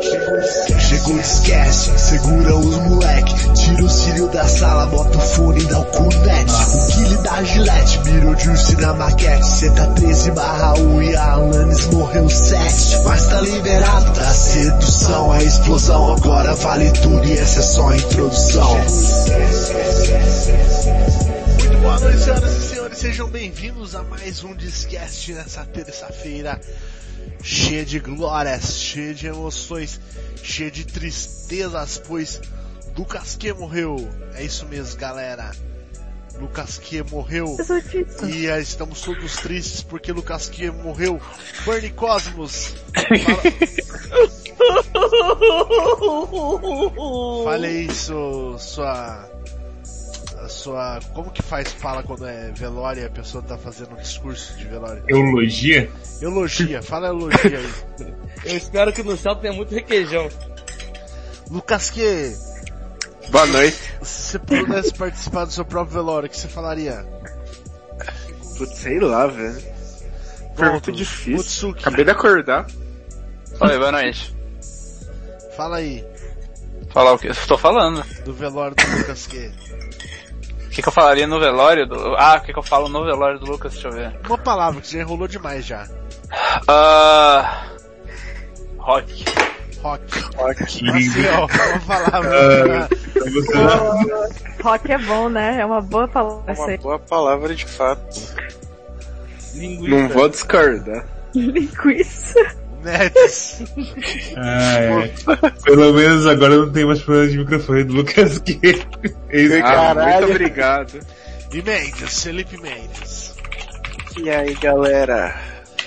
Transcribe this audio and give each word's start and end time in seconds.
Chegou 0.00 1.20
esquece, 1.20 1.98
segura 1.98 2.56
os 2.56 2.76
moleque. 2.88 3.34
Tira 3.52 3.84
o 3.84 3.88
cílio 3.88 4.28
da 4.28 4.48
sala, 4.48 4.86
bota 4.86 5.18
o 5.18 5.20
fone 5.20 5.60
e 5.60 5.64
dá 5.66 5.78
o 5.78 5.84
cunete 5.84 6.52
O 6.52 6.86
Guile 6.86 7.16
da 7.18 7.42
Gillette, 7.44 8.00
mirou 8.04 8.38
Juice 8.38 8.76
na 8.76 8.94
maquete. 8.94 9.70
Tá 9.70 9.86
13 9.88 10.30
barra 10.30 10.74
1 10.78 11.02
e 11.02 11.16
a 11.16 11.32
Alanis 11.32 11.86
morreu 11.88 12.28
7 12.30 13.02
Mas 13.04 13.26
tá 13.26 13.40
liberado 13.42 14.12
da 14.12 14.30
sedução, 14.30 15.32
a 15.32 15.42
explosão 15.42 16.14
Agora 16.14 16.54
vale 16.54 16.90
tudo 16.92 17.24
e 17.24 17.32
essa 17.32 17.60
é 17.60 17.62
só 17.62 17.88
a 17.88 17.96
introdução. 17.96 18.76
Muito 21.58 21.78
boa 21.78 22.00
noite, 22.00 22.18
senhoras 22.18 22.56
e 22.56 22.60
senhores, 22.60 22.79
sejam 22.92 23.28
bem-vindos 23.28 23.94
a 23.94 24.02
mais 24.02 24.42
um 24.42 24.54
Discast 24.54 25.32
nessa 25.32 25.64
terça-feira 25.64 26.60
cheia 27.42 27.84
de 27.84 27.98
glórias, 27.98 28.78
cheia 28.78 29.14
de 29.14 29.26
emoções, 29.26 30.00
cheia 30.42 30.70
de 30.70 30.84
tristezas, 30.84 32.02
pois 32.06 32.40
Lucas 32.96 33.36
Q 33.36 33.54
morreu. 33.54 33.96
É 34.34 34.44
isso 34.44 34.66
mesmo, 34.66 34.98
galera. 34.98 35.52
Lucas 36.38 36.78
Q 36.78 37.04
morreu. 37.10 37.56
E 38.28 38.48
uh, 38.48 38.60
estamos 38.60 39.00
todos 39.02 39.36
tristes 39.36 39.82
porque 39.82 40.12
Lucas 40.12 40.48
Q 40.48 40.70
morreu. 40.70 41.20
Bernie 41.64 41.90
Cosmos. 41.90 42.74
Fala... 47.44 47.44
Fale 47.44 47.82
isso, 47.82 48.56
sua 48.58 49.29
sua. 50.50 51.00
Como 51.14 51.30
que 51.30 51.42
faz 51.42 51.72
fala 51.72 52.02
quando 52.02 52.26
é 52.26 52.50
velório 52.52 53.02
e 53.02 53.06
a 53.06 53.10
pessoa 53.10 53.42
tá 53.42 53.56
fazendo 53.56 53.92
um 53.92 53.96
discurso 53.96 54.56
de 54.56 54.64
velório? 54.66 55.02
Eulogia? 55.08 55.90
Eulogia, 56.20 56.82
fala 56.82 57.08
eulogia 57.08 57.58
aí. 57.58 58.14
Eu 58.44 58.56
espero 58.56 58.92
que 58.92 59.02
no 59.02 59.16
céu 59.16 59.36
tenha 59.36 59.52
muito 59.52 59.74
requeijão. 59.74 60.28
Lucas 61.50 61.90
que. 61.90 62.34
Boa 63.30 63.46
noite. 63.46 63.76
Se 64.02 64.22
você 64.22 64.38
pudesse 64.38 64.94
participar 64.94 65.44
do 65.44 65.52
seu 65.52 65.64
próprio 65.64 65.94
velório, 65.94 66.26
o 66.26 66.30
que 66.30 66.36
você 66.36 66.48
falaria? 66.48 67.04
Putz, 68.56 68.78
sei 68.78 68.98
lá, 69.00 69.26
velho. 69.26 69.62
Pergunta 70.56 70.92
difícil. 70.92 71.36
Mutsuki. 71.36 71.80
Acabei 71.80 72.04
de 72.04 72.10
acordar. 72.10 72.66
Oi, 73.60 73.78
boa 73.78 73.92
noite. 73.92 74.34
Fala 75.56 75.76
aí. 75.78 76.04
Falar 76.90 77.12
o 77.12 77.18
que? 77.18 77.28
Estou 77.28 77.58
falando. 77.58 78.04
Do 78.24 78.32
velório 78.32 78.74
do 78.74 78.98
Lucas 78.98 79.26
que. 79.26 79.50
O 80.70 80.72
que, 80.72 80.82
que, 80.82 80.88
eu 80.88 80.92
falaria 80.92 81.26
no 81.26 81.40
velório 81.40 81.84
do... 81.84 82.14
Ah, 82.16 82.36
o 82.36 82.44
que, 82.46 82.52
que, 82.52 82.58
eu 82.58 82.62
falo 82.62 82.88
no 82.88 83.04
velório 83.04 83.40
do 83.40 83.46
Lucas? 83.46 83.72
Deixa 83.72 83.88
eu 83.88 83.92
ver. 83.92 84.16
Uma 84.24 84.38
palavra 84.38 84.80
que 84.80 84.92
já 84.92 85.00
enrolou 85.00 85.26
demais 85.26 85.66
já. 85.66 85.84
Uh... 86.62 87.42
Rock. 88.78 89.24
Rock. 89.82 90.20
Rock. 90.36 90.62
Assim, 90.62 90.84
ó, 91.36 91.46
uma 91.46 91.80
palavra. 91.80 92.88
Uh, 93.16 94.62
rock 94.62 94.92
é 94.92 94.98
bom, 94.98 95.28
né? 95.28 95.60
É 95.60 95.66
uma 95.66 95.80
boa 95.80 96.06
palavra. 96.06 96.54
Uma 96.54 96.76
boa 96.76 96.98
palavra 97.00 97.52
de 97.52 97.66
fato. 97.66 98.20
Linguiça. 99.52 99.96
Não 99.96 100.08
vou 100.08 100.28
discordar. 100.28 101.04
Linguiça. 101.34 102.56
Nets. 102.82 103.62
Ah, 104.36 104.78
é. 104.78 105.08
Pelo 105.64 105.92
menos 105.92 106.26
agora 106.26 106.56
não 106.56 106.72
tem 106.72 106.84
mais 106.84 107.00
problema 107.02 107.28
de 107.30 107.38
microfone 107.38 107.84
do 107.84 107.94
Lucas 107.94 108.38
que 108.38 108.58
ah, 109.64 109.94
Muito 109.94 110.30
obrigado. 110.30 111.00
E 111.52 111.62
Mendes, 111.62 112.22
Felipe 112.22 112.56
Mendes. 112.60 113.34
E 114.16 114.30
aí 114.30 114.54
galera? 114.54 115.34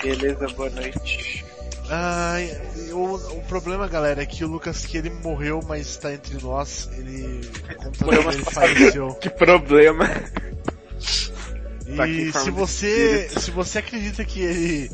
Beleza, 0.02 0.46
boa 0.48 0.70
noite. 0.70 1.44
Ah, 1.90 2.36
o, 2.92 3.14
o 3.14 3.42
problema, 3.48 3.86
galera, 3.86 4.22
é 4.22 4.26
que 4.26 4.44
o 4.44 4.48
Lucas 4.48 4.86
que 4.86 4.96
ele 4.96 5.10
morreu, 5.10 5.60
mas 5.66 5.86
está 5.86 6.12
entre 6.12 6.42
nós. 6.42 6.88
Ele, 6.96 7.40
ele 8.32 8.44
faleceu. 8.44 9.14
Que 9.14 9.30
problema. 9.30 10.08
E 12.08 12.32
se 12.32 12.50
você, 12.50 13.28
se 13.28 13.50
você 13.50 13.78
acredita 13.78 14.24
que 14.24 14.40
ele 14.40 14.90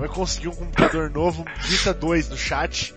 vai 0.00 0.08
conseguir 0.08 0.48
um 0.48 0.54
computador 0.54 1.10
novo, 1.10 1.44
digita 1.60 1.92
dois 1.92 2.28
no 2.28 2.36
chat. 2.36 2.94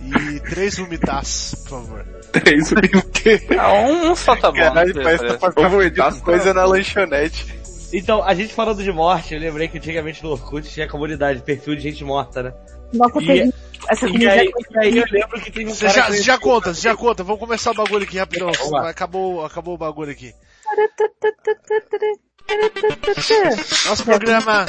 E 0.00 0.40
três 0.40 0.78
umitas, 0.78 1.56
por 1.64 1.80
favor. 1.80 2.06
Três 2.30 2.70
umitas? 2.70 3.40
Ah, 3.58 3.72
um 3.72 4.14
só 4.14 4.36
tá 4.36 4.52
bom. 4.52 4.58
Caralho, 4.58 4.94
parece 4.94 5.24
que 5.24 5.32
tá 5.32 5.38
fazendo 5.38 6.20
coisa 6.22 6.54
na 6.54 6.64
lanchonete. 6.64 7.58
Então, 7.92 8.22
a 8.22 8.34
gente 8.34 8.52
falando 8.52 8.82
de 8.82 8.92
morte, 8.92 9.34
eu 9.34 9.40
lembrei 9.40 9.66
que 9.66 9.78
antigamente 9.78 10.22
no 10.22 10.30
Orkut 10.30 10.68
tinha 10.68 10.86
comunidade, 10.86 11.42
perfil 11.42 11.74
de 11.74 11.82
gente 11.82 12.04
morta, 12.04 12.42
né? 12.42 12.52
Nossa, 12.92 13.20
e, 13.20 13.52
essa 13.90 14.08
e 14.08 14.28
aí, 14.28 14.50
e 14.70 14.78
aí 14.78 14.98
eu 14.98 15.04
lembro 15.10 15.40
que 15.40 15.50
tem 15.50 15.66
um 15.66 15.70
Você 15.70 15.88
já, 15.88 16.10
já 16.10 16.38
conta, 16.38 16.74
você 16.74 16.82
já 16.82 16.94
conta. 16.94 17.24
Vamos 17.24 17.40
começar 17.40 17.70
o 17.70 17.74
bagulho 17.74 18.04
aqui 18.04 18.18
rapidão. 18.18 18.50
Acabou, 18.84 19.44
acabou 19.44 19.74
o 19.74 19.78
bagulho 19.78 20.12
aqui. 20.12 20.34
Nosso 23.86 24.04
programa 24.04 24.66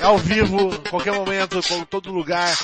é 0.00 0.04
ao 0.04 0.18
vivo, 0.18 0.78
qualquer 0.88 1.12
momento, 1.12 1.58
em 1.58 1.84
todo 1.84 2.10
lugar. 2.10 2.56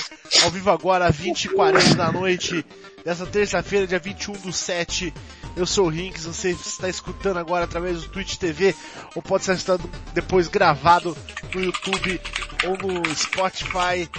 Ao 0.43 0.51
vivo 0.51 0.69
agora, 0.69 1.09
20 1.09 1.45
e 1.45 1.49
40 1.49 1.95
da 1.95 2.11
noite, 2.11 2.65
dessa 3.03 3.25
terça-feira, 3.25 3.87
dia 3.87 3.99
21 3.99 4.33
do 4.33 4.51
7. 4.51 5.13
Eu 5.55 5.65
sou 5.65 5.85
o 5.87 5.89
Rinks, 5.89 6.25
você 6.25 6.51
está 6.51 6.89
escutando 6.89 7.37
agora 7.37 7.63
através 7.63 8.01
do 8.01 8.09
Twitch 8.09 8.35
TV, 8.35 8.75
ou 9.15 9.21
pode 9.21 9.43
estar 9.43 9.53
escutando 9.53 9.89
depois 10.13 10.47
gravado 10.47 11.17
no 11.53 11.63
YouTube 11.63 12.21
ou 12.65 12.77
no 12.77 13.15
Spotify. 13.15 14.09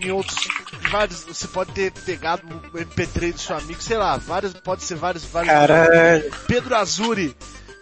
Em 0.00 0.10
outros, 0.10 0.48
vários, 0.90 1.24
você 1.24 1.46
pode 1.48 1.72
ter 1.72 1.92
pegado 1.92 2.46
o 2.46 2.78
MP3 2.78 3.32
do 3.32 3.40
seu 3.40 3.56
amigo, 3.56 3.82
sei 3.82 3.96
lá, 3.96 4.16
vários, 4.16 4.52
pode 4.54 4.84
ser 4.84 4.96
vários, 4.96 5.24
vários. 5.24 5.52
Caralho. 5.52 6.32
Pedro 6.46 6.74
Azuri, 6.76 7.36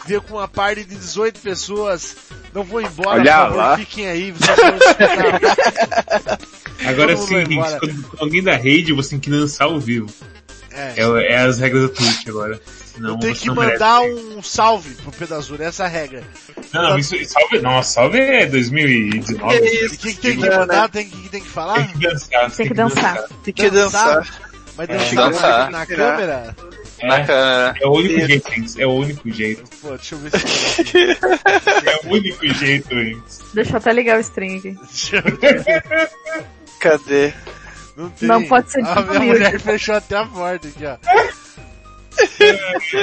veio 0.07 0.23
com 0.23 0.35
uma 0.37 0.49
party 0.49 0.85
de 0.85 0.95
18 0.97 1.41
pessoas. 1.41 2.17
Não 2.55 2.63
vou 2.65 2.81
embora, 2.81 3.21
Olha 3.21 3.33
por 3.33 3.41
favor, 3.43 3.57
lá. 3.57 3.77
fiquem 3.79 4.07
aí. 4.09 4.31
Vocês 4.33 4.57
vão 4.57 4.77
escutar. 4.77 6.39
Agora 6.85 7.15
vai 7.17 7.27
Rinks, 7.45 7.53
embora. 7.53 7.79
quando 7.79 8.05
alguém 8.19 8.43
da 8.43 8.57
rede, 8.57 8.93
você 8.93 9.11
tem 9.11 9.21
que 9.21 9.31
dançar 9.31 9.69
ao 9.69 9.79
vivo. 9.79 10.09
É. 10.73 10.95
É, 10.97 11.33
é 11.33 11.37
as 11.39 11.59
regras 11.59 11.83
da 11.89 11.95
Twitch 11.95 12.27
agora. 12.29 12.61
Senão 12.95 13.11
Eu 13.11 13.19
tenho 13.19 13.35
você 13.35 13.43
que 13.43 13.51
mandar 13.51 14.01
merece. 14.01 14.25
um 14.37 14.43
salve 14.43 14.95
pro 14.97 15.13
Pedro 15.13 15.37
Azuri, 15.37 15.63
essa 15.63 15.83
é 15.85 15.87
a 15.87 15.89
regra. 15.89 16.23
Não, 16.73 16.83
não, 16.83 16.99
isso, 16.99 17.15
salve, 17.27 17.59
não, 17.61 17.83
salve 17.83 18.19
é 18.19 18.47
2019. 18.47 19.61
Que 19.61 19.67
E 19.67 19.87
o 19.87 19.91
que, 19.91 19.97
que 20.15 20.21
tem 20.21 20.39
que 20.41 20.51
mandar? 20.51 20.89
Tem 20.89 21.09
que, 21.09 21.29
tem 21.29 21.43
que 21.43 21.49
falar? 21.49 21.75
Tem 21.87 21.89
que 21.89 21.99
dançar. 22.09 22.51
Tem 22.51 22.67
que 22.69 22.75
dançar. 22.75 23.29
Tem 23.45 23.55
que 23.55 23.71
dançar. 23.71 24.27
Mas 24.77 24.89
É. 24.89 25.15
dançar 25.15 25.71
na 25.71 25.87
Tirar. 25.87 26.11
câmera? 26.17 26.57
Na 27.03 27.25
câmera. 27.25 27.75
É 27.81 27.87
o 27.87 27.93
único 27.93 28.27
jeito, 28.27 28.49
Rinks, 28.49 28.79
é 28.79 28.87
o 28.87 28.91
único 28.93 29.31
jeito. 29.31 29.63
Pô, 29.81 29.89
deixa 29.91 30.15
eu 30.15 30.19
ver 30.19 30.31
se. 30.39 30.83
É 31.85 32.07
o 32.07 32.11
único 32.13 32.47
jeito, 32.55 32.95
Rinks. 32.95 33.41
Deixa 33.55 33.73
eu 33.73 33.77
até 33.79 33.93
ligar 33.93 34.19
o 34.19 34.21
string 34.21 34.59
aqui. 34.59 34.71
Deixa 34.73 35.17
eu 35.17 35.23
ver. 35.39 35.65
Cadê? 36.81 37.33
Não 37.97 38.11
tem. 38.11 38.29
Não 38.29 38.45
pode 38.47 38.71
ser 38.71 38.85
A 38.87 39.01
minha 39.03 39.21
mulher 39.21 39.59
fechou 39.61 39.95
até 39.97 40.17
a 40.17 40.25
porta 40.27 40.69
aqui, 40.69 40.85
ó. 40.87 40.97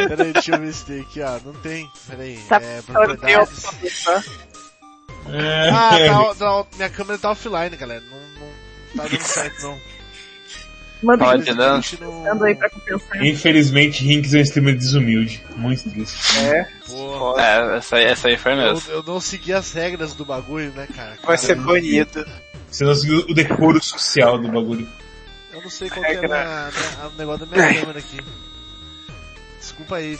Peraí, 0.07 0.33
deixa 0.33 0.51
eu 0.55 0.59
ver 0.59 0.73
se 0.73 0.85
tem 0.85 1.01
aqui, 1.01 1.21
ó. 1.21 1.39
Não 1.43 1.53
tem. 1.61 1.89
Peraí. 2.07 2.37
Tá- 2.47 2.61
É, 2.61 2.81
propriedades. 2.81 3.61
pra 3.61 3.71
dançar. 3.81 4.23
Ah, 5.27 5.99
É, 5.99 6.07
tá, 6.09 6.35
tá, 6.35 6.66
minha 6.75 6.89
câmera 6.89 7.17
tá 7.19 7.31
offline, 7.31 7.75
galera. 7.75 8.01
Não, 8.01 8.17
não 8.95 9.03
tá 9.03 9.09
dando 9.09 9.21
certo, 9.21 9.61
não. 9.63 9.79
Manda 11.01 12.45
aí 12.45 12.55
pra 12.55 12.69
compensar. 12.69 13.23
Infelizmente, 13.25 14.03
Rinks 14.03 14.33
é 14.33 14.39
um 14.39 14.41
streamer 14.41 14.75
desumilde. 14.77 15.43
Muito 15.55 15.89
triste. 15.89 16.39
É, 16.39 16.67
Porra. 16.87 17.41
É, 17.41 17.77
essa 17.77 17.95
aí, 17.95 18.03
essa 18.05 18.27
aí 18.27 18.37
foi 18.37 18.51
Eu, 18.53 18.57
mesmo. 18.57 18.91
eu 18.91 19.03
não 19.03 19.19
segui 19.21 19.53
as 19.53 19.71
regras 19.71 20.13
do 20.13 20.25
bagulho, 20.25 20.71
né, 20.71 20.87
cara? 20.95 21.17
vai 21.23 21.37
ser 21.37 21.55
banido. 21.55 22.25
Você 22.69 22.83
não 22.83 22.93
seguiu 22.95 23.19
o 23.29 23.33
decoro 23.33 23.81
social 23.81 24.37
do 24.37 24.47
bagulho. 24.49 24.87
Eu 25.53 25.61
não 25.61 25.69
sei 25.69 25.90
qual 25.90 26.01
que 26.05 26.11
é 26.11 26.17
a 26.17 26.22
minha- 26.22 26.69
o 27.07 27.17
negócio 27.17 27.45
da 27.45 27.55
minha 27.57 27.73
câmera 27.79 27.99
aqui. 27.99 28.19
Desculpa 29.59 29.95
aí. 29.95 30.19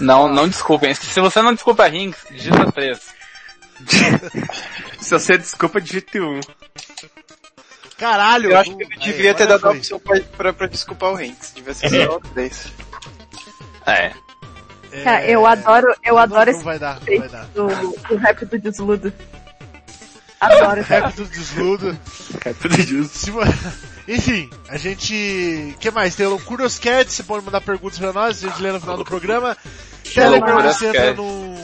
Não, 0.00 0.28
não 0.28 0.48
desculpem. 0.48 0.94
Se 0.94 1.20
você 1.20 1.40
não 1.42 1.54
desculpa 1.54 1.86
Rings, 1.86 2.16
digita 2.30 2.70
3. 2.72 2.98
Se 5.00 5.10
você 5.10 5.36
desculpa, 5.36 5.80
digite 5.80 6.18
um. 6.20 6.40
Caralho! 7.98 8.50
Eu 8.50 8.58
acho 8.58 8.70
não- 8.70 8.78
que 8.78 8.84
eu 8.84 8.88
aí, 8.92 8.98
devia 8.98 9.34
ter 9.34 9.46
dado 9.46 9.66
a 9.66 9.70
opção 9.70 9.98
pra, 9.98 10.20
pra, 10.20 10.52
pra 10.52 10.66
desculpar 10.66 11.12
o 11.12 11.16
Hanks. 11.16 11.52
Devia 11.54 11.74
ser 11.74 11.88
só 12.06 12.20
três. 12.34 12.66
É. 13.86 14.12
É, 14.92 15.02
Cara, 15.04 15.26
eu 15.26 15.46
adoro, 15.46 15.94
eu 16.04 16.14
não- 16.14 16.18
adoro 16.22 16.50
não 16.50 16.56
esse 16.56 16.64
vai 16.64 16.78
dar, 16.78 17.00
não 17.06 17.18
vai 17.18 17.28
dar. 17.28 17.44
do, 17.46 17.66
do 18.08 18.16
rap 18.16 18.44
do 18.46 18.58
desludo. 18.58 19.12
Adoro. 20.40 20.82
Rap 20.86 21.14
do 21.14 21.24
desludo. 21.24 21.98
Justo. 22.86 23.16
Se 23.18 23.30
vo- 23.30 23.40
Enfim, 24.06 24.50
a 24.68 24.76
gente. 24.76 25.72
O 25.74 25.78
que 25.78 25.90
mais? 25.90 26.14
Tem 26.14 26.26
o 26.26 26.38
Curioscat, 26.38 27.10
você 27.10 27.22
pode 27.22 27.42
mandar 27.44 27.62
perguntas 27.62 27.98
pra 27.98 28.12
nós, 28.12 28.44
a 28.44 28.48
gente 28.48 28.60
lê 28.62 28.70
no 28.70 28.78
final 28.80 28.98
do 28.98 29.04
programa. 29.04 29.56
Telegram, 30.14 30.62
você 30.62 30.88
entra 30.88 31.14
no. 31.14 31.56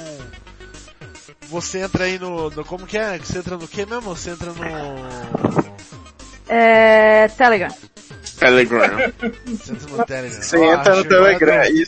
Você 1.49 1.81
entra 1.81 2.05
aí 2.05 2.19
no, 2.19 2.49
no. 2.51 2.65
Como 2.65 2.87
que 2.87 2.97
é? 2.97 3.19
Você 3.19 3.39
entra 3.39 3.59
no 3.59 3.69
que 3.69 3.85
mesmo? 3.85 4.17
Você 4.17 4.31
entra 4.31 4.51
no. 4.53 6.02
É. 6.55 7.29
Telegram. 7.29 7.75
Telegram. 8.39 9.13
Você 9.47 9.73
entra 9.73 9.87
no 9.97 10.05
Telegram. 10.05 10.43
Você 10.43 10.57
Ó, 10.59 10.75
entra 10.75 10.95
no 10.97 11.03
chegou 11.03 11.19
a 11.19 11.25
Telegram 11.25 11.63
do- 11.63 11.69
e 11.71 11.87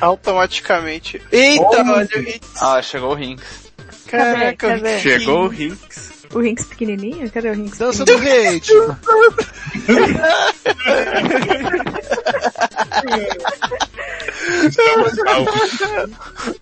automaticamente. 0.00 1.22
Eita, 1.30 1.64
olha 1.64 2.08
o 2.16 2.18
Rinks. 2.18 2.62
Ah, 2.62 2.82
chegou 2.82 3.10
o 3.10 3.14
Rinks. 3.14 3.72
Caraca, 4.08 4.56
Cadê? 4.56 4.80
Cadê? 4.80 4.98
chegou 4.98 5.44
o 5.44 5.48
Rinks. 5.48 6.12
O 6.34 6.38
Rinks 6.40 6.64
pequenininho? 6.66 7.30
Cadê 7.30 7.50
o 7.50 7.54
Rinks? 7.54 7.78
Dança 7.78 8.04
do 8.04 8.12
hate. 8.16 8.72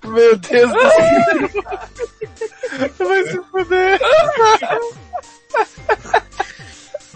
Meu 0.04 0.36
Deus 0.38 0.72
do 0.72 0.80
céu. 0.90 1.50
Vai 2.98 3.24
se 3.24 3.40
fuder. 3.50 4.00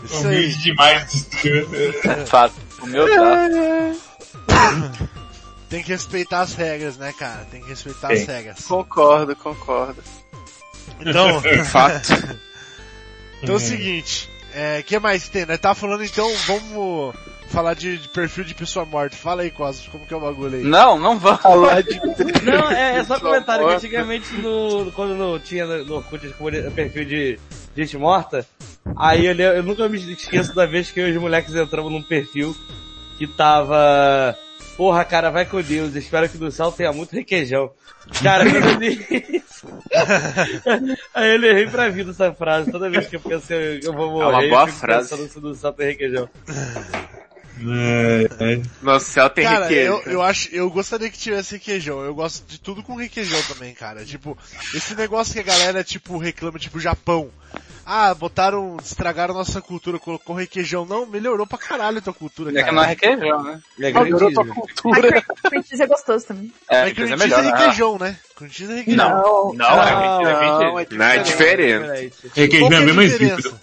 Isso 0.04 0.26
aí. 0.28 0.36
Humilde 0.36 0.62
demais. 0.62 1.28
Fato. 2.26 2.54
O 2.82 2.86
meu 2.86 3.06
tá. 3.08 3.48
Tem 5.68 5.82
que 5.82 5.90
respeitar 5.90 6.42
as 6.42 6.54
regras, 6.54 6.96
né, 6.96 7.12
cara? 7.18 7.44
Tem 7.50 7.60
que 7.60 7.68
respeitar 7.68 8.08
Tem. 8.08 8.18
as 8.22 8.26
regras. 8.26 8.60
Concordo, 8.64 9.34
concordo. 9.34 10.02
Então, 11.00 11.42
Fato. 11.66 12.12
então 13.42 13.54
é 13.54 13.58
o 13.58 13.60
seguinte. 13.60 14.30
É, 14.54 14.82
que 14.82 14.96
mais 15.00 15.28
tem? 15.28 15.44
Nós 15.44 15.58
tá 15.58 15.74
falando 15.74 16.04
então, 16.04 16.30
vamos 16.46 17.16
falar 17.48 17.74
de, 17.74 17.98
de 17.98 18.08
perfil 18.08 18.44
de 18.44 18.54
pessoa 18.54 18.84
morta. 18.84 19.16
Fala 19.16 19.42
aí, 19.42 19.50
Cosmos, 19.50 19.88
como 19.88 20.06
que 20.06 20.14
é 20.14 20.16
o 20.16 20.20
bagulho 20.20 20.58
aí? 20.58 20.62
Não, 20.62 20.96
não 20.96 21.18
vamos. 21.18 21.40
Falar 21.42 21.82
de... 21.82 22.00
Não, 22.44 22.70
é, 22.70 22.98
é 22.98 23.04
só 23.04 23.18
comentário 23.18 23.66
que 23.66 23.74
antigamente 23.74 24.32
no, 24.34 24.92
quando 24.92 25.16
não 25.16 25.40
tinha 25.40 25.66
no, 25.66 25.84
no 25.84 26.02
comuni- 26.34 26.70
perfil 26.70 27.04
de 27.04 27.38
gente 27.76 27.96
morta, 27.96 28.46
aí 28.96 29.26
eu, 29.26 29.34
eu 29.34 29.62
nunca 29.62 29.88
me 29.88 29.98
esqueço 30.12 30.54
da 30.54 30.66
vez 30.66 30.90
que 30.90 31.00
eu 31.00 31.08
e 31.08 31.12
os 31.12 31.20
moleques 31.20 31.54
entramos 31.54 31.90
num 31.90 32.02
perfil 32.02 32.56
que 33.18 33.26
tava. 33.26 34.36
Porra, 34.76 35.04
cara, 35.04 35.30
vai 35.30 35.44
com 35.44 35.62
Deus, 35.62 35.94
espero 35.94 36.28
que 36.28 36.36
no 36.36 36.50
sal 36.50 36.72
tenha 36.72 36.92
muito 36.92 37.12
requeijão. 37.12 37.70
Cara, 38.22 38.44
quando 38.44 38.66
eu 38.66 38.78
li 38.78 39.42
aí 41.14 41.34
eu 41.36 41.44
errei 41.44 41.66
pra 41.68 41.88
vida 41.88 42.10
essa 42.10 42.32
frase. 42.32 42.70
Toda 42.70 42.90
vez 42.90 43.06
que 43.06 43.16
eu 43.16 43.20
penso 43.20 43.46
que 43.46 43.80
eu, 43.82 43.92
vou 43.92 44.10
morrer, 44.10 44.34
uma 44.34 44.44
eu 44.44 44.50
boa 44.50 44.66
frase. 44.66 45.10
pensando 45.10 45.28
se 45.28 45.40
no 45.40 45.54
sal 45.54 45.72
tem 45.72 45.88
requeijão. 45.88 46.28
É, 47.60 48.54
é. 48.54 48.62
Nosso 48.82 49.06
céu 49.06 49.30
tem 49.30 49.44
Cara, 49.44 49.66
riqueza. 49.68 49.80
eu, 49.88 50.02
eu 50.12 50.22
acho, 50.22 50.48
eu 50.52 50.68
gostaria 50.70 51.08
que 51.10 51.18
tivesse 51.18 51.54
requeijão. 51.54 52.00
Eu 52.02 52.14
gosto 52.14 52.44
de 52.46 52.58
tudo 52.60 52.82
com 52.82 52.94
requeijão 52.96 53.40
também, 53.42 53.72
cara. 53.74 54.04
Tipo, 54.04 54.36
esse 54.74 54.94
negócio 54.94 55.32
que 55.34 55.40
a 55.40 55.42
galera, 55.44 55.84
tipo, 55.84 56.18
reclama, 56.18 56.58
tipo, 56.58 56.80
Japão. 56.80 57.30
Ah, 57.86 58.14
botaram, 58.14 58.78
estragaram 58.82 59.34
nossa 59.34 59.60
cultura, 59.60 59.98
colocou 59.98 60.34
requeijão. 60.34 60.86
Não, 60.86 61.04
melhorou 61.06 61.46
pra 61.46 61.58
caralho 61.58 61.98
a 61.98 62.00
tua 62.00 62.14
cultura, 62.14 62.50
É 62.50 62.54
que 62.54 62.60
cara. 62.60 62.72
não 62.72 62.82
é 62.82 62.86
requeijão, 62.86 63.42
né? 63.42 63.60
É 63.78 63.82
Melhorou 63.92 64.32
tua 64.32 64.42
grandíssimo. 64.44 64.54
cultura. 64.54 65.22
Cream 65.50 65.62
cheese 65.62 65.82
é 65.82 65.86
gostoso 65.86 66.26
também. 66.26 66.52
É, 66.68 66.90
cream 66.90 67.08
cheese 67.08 67.22
melhor, 67.22 67.38
é 67.38 67.42
né? 67.42 67.50
requeijão, 67.50 67.98
né? 67.98 68.16
Cream 68.36 68.50
cheese 68.50 68.72
é 68.72 68.76
requeijão. 68.76 69.08
Não, 69.08 69.54
Não, 69.54 69.66
é 69.66 69.76
não, 69.76 69.82
é 69.82 69.92
não, 69.92 70.74
mentira. 70.76 70.98
não 70.98 71.04
é 71.06 71.18
diferente. 71.18 71.82
Diferente. 71.84 72.16
Requeijão 72.34 72.72
é 72.72 72.90
a 72.90 72.94
mais 72.94 73.12
diferença? 73.12 73.60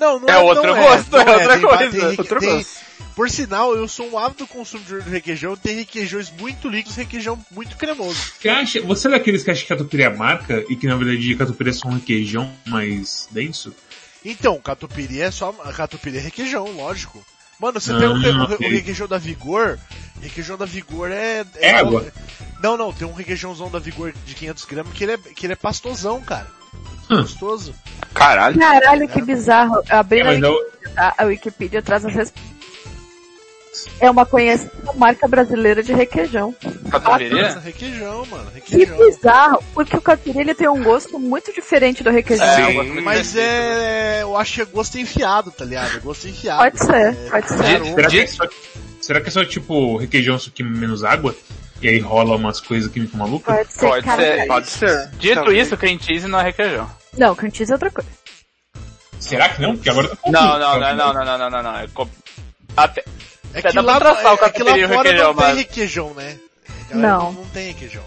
Não, 0.00 0.18
não 0.18 0.28
É 0.28 0.32
é, 0.32 0.38
outro 0.38 0.66
não 0.66 0.80
gosto, 0.82 1.10
não 1.12 1.18
é 1.20 1.30
outra 1.36 1.52
tem- 1.58 1.60
coisa, 1.68 1.90
tem- 1.90 2.18
outro 2.18 2.40
tem- 2.40 2.56
gosto. 2.56 2.90
Por 3.14 3.28
sinal, 3.28 3.74
eu 3.76 3.86
sou 3.86 4.08
um 4.10 4.18
ávido 4.18 4.46
consumidor 4.46 5.02
de 5.02 5.10
requeijão, 5.10 5.54
tem 5.56 5.76
requeijões 5.76 6.30
muito 6.30 6.68
líquidos, 6.70 6.96
requeijão 6.96 7.38
muito 7.50 7.76
cremoso. 7.76 8.18
Você, 8.40 8.48
acha, 8.48 8.80
você 8.80 9.08
é 9.08 9.10
daqueles 9.10 9.42
que 9.42 9.50
acha 9.50 9.60
que 9.62 9.68
catupiry 9.68 10.04
é 10.04 10.08
marca 10.10 10.64
e 10.70 10.76
que 10.76 10.86
na 10.86 10.96
verdade 10.96 11.34
catupiry 11.34 11.68
é 11.70 11.72
só 11.74 11.88
um 11.88 11.94
requeijão 11.96 12.50
mais 12.66 13.28
denso? 13.30 13.74
Então, 14.24 14.58
catupiry 14.60 15.20
é 15.20 15.30
só, 15.30 15.52
catupiry 15.52 16.16
é 16.16 16.20
requeijão, 16.20 16.64
lógico. 16.72 17.22
Mano, 17.58 17.78
você 17.78 17.92
Ah, 17.92 17.98
tem 17.98 18.08
um, 18.08 18.12
o, 18.40 18.42
ok. 18.44 18.66
o 18.66 18.70
requeijão 18.70 19.06
da 19.06 19.18
Vigor, 19.18 19.78
requeijão 20.22 20.56
da 20.56 20.64
Vigor 20.64 21.10
é... 21.10 21.44
É 21.56 21.72
água? 21.74 22.06
Não, 22.62 22.74
não, 22.76 22.90
tem 22.90 23.06
um 23.06 23.12
requeijãozão 23.12 23.70
da 23.70 23.78
Vigor 23.78 24.14
de 24.24 24.34
500 24.34 24.64
gramas 24.64 24.92
que 24.94 25.04
ele 25.04 25.12
é, 25.12 25.18
que 25.18 25.44
ele 25.44 25.52
é 25.52 25.56
pastosão, 25.56 26.22
cara. 26.22 26.46
Hum. 27.10 27.22
Gostoso. 27.22 27.74
Caralho. 28.14 28.58
Caralho, 28.58 29.08
que 29.08 29.20
bizarro. 29.22 29.82
É, 29.88 29.96
a 29.96 30.02
mas 30.02 30.42
é 30.42 30.48
o, 30.48 30.52
Wikipedia, 30.52 30.90
tá? 30.94 31.14
a 31.18 31.24
Wikipedia 31.24 31.82
traz 31.82 32.04
as 32.04 32.14
respostas. 32.14 32.50
É 33.98 34.10
uma 34.10 34.26
conhecida 34.26 34.70
marca 34.96 35.26
brasileira 35.28 35.82
de 35.82 35.92
requeijão. 35.92 36.54
Catupiry? 36.90 37.30
Requeijão, 37.64 38.26
mano, 38.26 38.50
Que 38.64 38.76
requeijão. 38.78 38.96
bizarro, 38.98 39.64
porque 39.74 39.96
o 39.96 40.00
catupiry 40.00 40.54
tem 40.54 40.68
um 40.68 40.82
gosto 40.82 41.18
muito 41.18 41.52
diferente 41.52 42.02
do 42.02 42.10
requeijão. 42.10 42.46
É, 42.46 42.76
eu 42.76 43.02
Mas 43.02 43.34
é, 43.36 44.22
eu 44.22 44.36
acho 44.36 44.54
que 44.54 44.62
é 44.62 44.64
gosto 44.64 44.98
enfiado, 44.98 45.50
tá 45.50 45.64
ligado? 45.64 45.96
É 45.96 46.00
gosto 46.00 46.28
enfiado. 46.28 46.58
Pode 46.62 46.84
ser, 46.84 46.94
É, 46.94 47.30
pode 47.30 47.48
ser. 47.48 47.56
será, 47.94 48.08
que 48.08 48.18
é 48.18 48.26
será 49.00 49.20
que 49.20 49.28
é 49.28 49.30
só 49.30 49.44
tipo 49.44 49.96
requeijão 49.96 50.38
só 50.38 50.50
que 50.52 50.62
menos 50.62 51.04
água? 51.04 51.34
E 51.82 51.88
aí 51.88 51.98
rola 51.98 52.36
umas 52.36 52.60
coisas 52.60 52.90
químicas 52.92 53.16
malucas? 53.18 53.54
Pode 53.56 53.72
ser, 53.72 53.80
Pode 53.80 54.06
ser. 54.16 54.46
Pode 54.46 54.66
ser. 54.68 55.10
Dito 55.18 55.34
Talvez. 55.36 55.66
isso, 55.66 55.76
cream 55.76 55.98
cheese 55.98 56.28
não 56.28 56.38
é 56.40 56.42
requeijão. 56.44 56.90
Não, 57.16 57.34
cream 57.34 57.52
cheese 57.54 57.72
é 57.72 57.74
outra 57.74 57.90
coisa. 57.90 58.10
Será 59.18 59.48
que 59.48 59.60
não? 59.62 59.74
Porque 59.74 59.88
agora 59.90 60.08
eu 60.08 60.16
tô 60.16 60.30
Não, 60.30 60.58
não, 60.58 60.78
não, 60.80 60.94
não, 60.96 61.12
não, 61.14 61.24
não, 61.24 61.38
não, 61.38 61.50
não, 61.50 61.62
não. 61.62 61.76
É 61.78 61.86
co- 61.88 62.08
Até, 62.76 63.04
É 63.54 63.60
Dá 63.62 63.68
que 63.68 63.72
pra 63.72 63.82
lá, 63.82 63.98
traçar 63.98 64.34
o 64.34 64.44
é, 64.44 64.46
é 64.46 64.50
que 64.50 64.60
e 64.62 64.84
o 64.84 64.88
requeijão, 64.88 65.26
não 65.28 65.34
tem 65.34 65.46
mas- 65.46 65.56
requeijão, 65.56 66.14
né? 66.14 66.38
Galera 66.90 67.08
Não. 67.08 67.32
Não 67.32 67.44
tem 67.46 67.66
requeijão. 67.68 68.02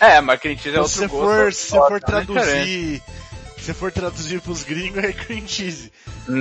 É, 0.00 0.16
é, 0.16 0.20
mas 0.20 0.40
cream 0.40 0.56
cheese 0.58 0.76
é 0.76 0.80
outro 0.80 0.92
se 0.92 0.98
você 1.00 1.06
gosto. 1.08 1.26
for, 1.26 1.52
se 1.52 1.60
você 1.70 1.76
foda, 1.76 1.88
for 1.88 1.92
né, 1.92 2.20
diferente. 2.20 2.32
traduzir, 2.36 3.02
se 3.56 3.64
você 3.64 3.74
for 3.74 3.92
traduzir 3.92 4.40
pros 4.40 4.62
gringos 4.62 5.02
é 5.04 5.12
cream 5.12 5.46
cheese. 5.46 5.92
Não, 6.28 6.40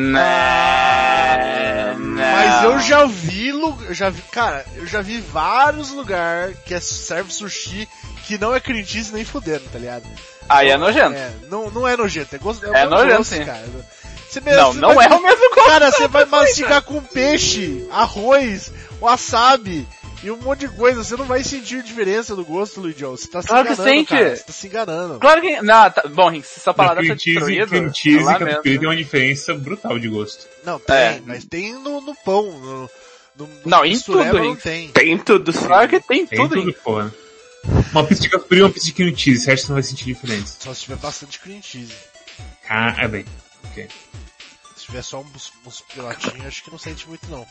não. 1.99 2.21
Mas 2.21 2.63
eu 2.63 2.79
já 2.79 3.05
vi, 3.05 3.49
eu 3.49 3.93
já 3.93 4.09
vi, 4.09 4.21
cara, 4.31 4.65
eu 4.75 4.85
já 4.85 5.01
vi 5.01 5.19
vários 5.21 5.89
lugares 5.91 6.57
que 6.65 6.73
é, 6.73 6.79
serve 6.79 7.31
sushi 7.33 7.87
que 8.25 8.37
não 8.37 8.53
é 8.53 8.59
cream 8.59 8.83
cheese 8.85 9.13
nem 9.13 9.23
fudendo, 9.23 9.63
tá 9.71 9.79
ligado? 9.79 10.03
Aí 10.49 10.69
é 10.69 10.77
nojento. 10.77 11.15
É, 11.15 11.31
não, 11.49 11.69
não 11.71 11.87
é 11.87 11.95
nojento, 11.95 12.35
é 12.35 12.39
gosto, 12.39 12.65
É 12.65 12.71
mesmo 12.71 12.89
nojento, 12.89 13.23
sim. 13.23 13.45
cara. 13.45 13.63
Você 14.29 14.41
Não, 14.41 14.73
você 14.73 14.79
não 14.79 14.93
vai- 14.93 15.05
é 15.07 15.15
o 15.15 15.23
mesmo 15.23 15.49
gosto. 15.55 15.69
Cara, 15.69 15.89
você 15.91 16.07
vai 16.09 16.25
mastigar 16.25 16.81
com 16.81 17.01
peixe, 17.01 17.87
arroz, 17.91 18.71
wasabi 18.99 19.87
e 20.23 20.31
um 20.31 20.37
monte 20.37 20.61
de 20.61 20.69
coisa. 20.69 21.03
Você 21.03 21.15
não 21.15 21.25
vai 21.25 21.43
sentir 21.43 21.83
diferença 21.83 22.35
do 22.35 22.43
gosto, 22.43 22.79
Luigião. 22.81 23.11
Você 23.15 23.27
tá 23.27 23.41
se 23.41 23.47
Claro 23.47 23.67
que 23.67 23.73
enganando, 23.73 23.97
sente. 23.97 24.09
cara. 24.09 24.35
Você 24.35 24.43
tá 24.43 24.53
se 24.53 24.67
enganando. 24.67 25.19
Claro 25.19 25.41
que. 25.41 25.61
Não, 25.61 25.91
tá, 25.91 26.03
bom, 26.07 26.31
Mas 26.31 26.75
palavra 26.75 27.07
tá 27.07 27.13
destruída. 27.13 27.67
cream 27.67 27.93
cheese 27.93 28.21
e 28.21 28.25
catupiry 28.25 28.79
tem 28.79 28.87
uma 28.87 28.95
diferença 28.95 29.53
brutal 29.53 29.97
de 29.99 30.07
gosto. 30.09 30.47
Não, 30.65 30.79
tem, 30.79 30.95
É. 30.95 31.21
mas 31.25 31.45
tem 31.45 31.73
no, 31.73 32.01
no 32.01 32.15
pão. 32.15 32.43
No, 32.59 32.89
no, 33.37 33.49
Não, 33.65 33.85
em 33.85 33.99
tudo, 33.99 34.23
não 34.23 34.55
tem. 34.55 34.89
Tem 34.89 35.17
tudo 35.17 35.51
sim. 35.53 35.65
Claro 35.65 35.87
que 35.87 35.99
tem 35.99 36.25
Tem 36.25 36.39
tudo, 36.39 36.55
tudo, 36.55 36.65
Rinks. 36.65 36.81
porra. 36.81 37.13
Uma 37.91 38.03
pizza 38.03 38.21
de 38.23 38.29
catupiry 38.29 38.59
e 38.59 38.63
uma 38.63 38.69
pizza 38.71 38.85
de 38.85 38.93
cream 38.93 39.15
cheese, 39.15 39.43
você 39.43 39.51
acha 39.51 39.63
que 39.63 39.69
não 39.69 39.75
vai 39.75 39.83
sentir 39.83 40.05
diferença? 40.05 40.55
Só 40.59 40.73
se 40.73 40.81
tiver 40.81 40.95
bastante 40.97 41.39
cream 41.39 41.61
cheese. 41.61 41.93
Ah, 42.69 42.95
é 42.97 43.07
bem. 43.07 43.25
Ok. 43.65 43.87
Se 44.87 44.91
tiver 44.91 45.01
só 45.01 45.19
uns, 45.19 45.51
uns 45.65 45.81
pilotinhos, 45.81 46.45
acho 46.45 46.63
que 46.63 46.71
não 46.71 46.77
sente 46.77 47.09
muito 47.09 47.29
não. 47.29 47.45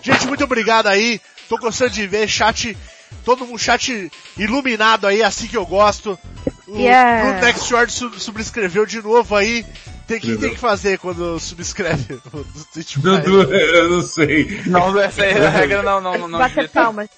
Gente, 0.00 0.24
muito 0.28 0.44
obrigado 0.44 0.86
aí. 0.86 1.20
Tô 1.48 1.58
gostando 1.58 1.90
de 1.90 2.06
ver 2.06 2.28
chat, 2.28 2.78
todo 3.24 3.44
mundo 3.44 3.58
chat 3.58 4.08
iluminado 4.36 5.08
aí, 5.08 5.20
assim 5.20 5.48
que 5.48 5.56
eu 5.56 5.66
gosto. 5.66 6.16
O 6.68 6.78
Yeah. 6.78 7.24
Bruno 7.24 7.40
Next 7.40 7.66
Short 7.66 7.90
sub 7.92 8.20
subscreveu 8.20 8.86
de 8.86 9.02
novo 9.02 9.34
aí. 9.34 9.66
Tem 10.06 10.20
que, 10.20 10.36
tem 10.36 10.50
que 10.50 10.58
fazer 10.58 10.98
quando 10.98 11.40
subscreve 11.40 12.14
o 12.32 12.44
do 12.44 12.64
Twitch 12.72 12.96
eu 13.04 13.90
não 13.90 14.02
sei. 14.02 14.62
Não, 14.66 14.96
essa 15.00 15.24
é 15.24 15.44
a 15.44 15.50
regra 15.50 15.82
não, 15.82 16.00
não, 16.00 16.28
não, 16.28 16.48
ter. 16.50 16.68
palmas. 16.68 17.08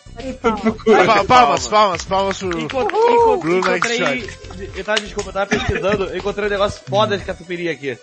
palmas. 0.40 0.74
Pa- 1.06 1.24
Palmas, 1.24 1.68
palmas, 1.68 2.04
palmas 2.04 2.38
pro... 2.38 3.38
Bruno 3.38 3.58
encontrei. 3.58 4.30
Eu 4.74 4.82
tava, 4.82 5.00
desculpa, 5.00 5.28
eu 5.28 5.34
tava 5.34 5.46
pesquisando, 5.46 6.04
eu 6.04 6.16
encontrei 6.16 6.46
um 6.46 6.50
negócio 6.50 6.80
foda 6.88 7.18
de 7.18 7.24
catupiry 7.24 7.68
aqui. 7.68 7.98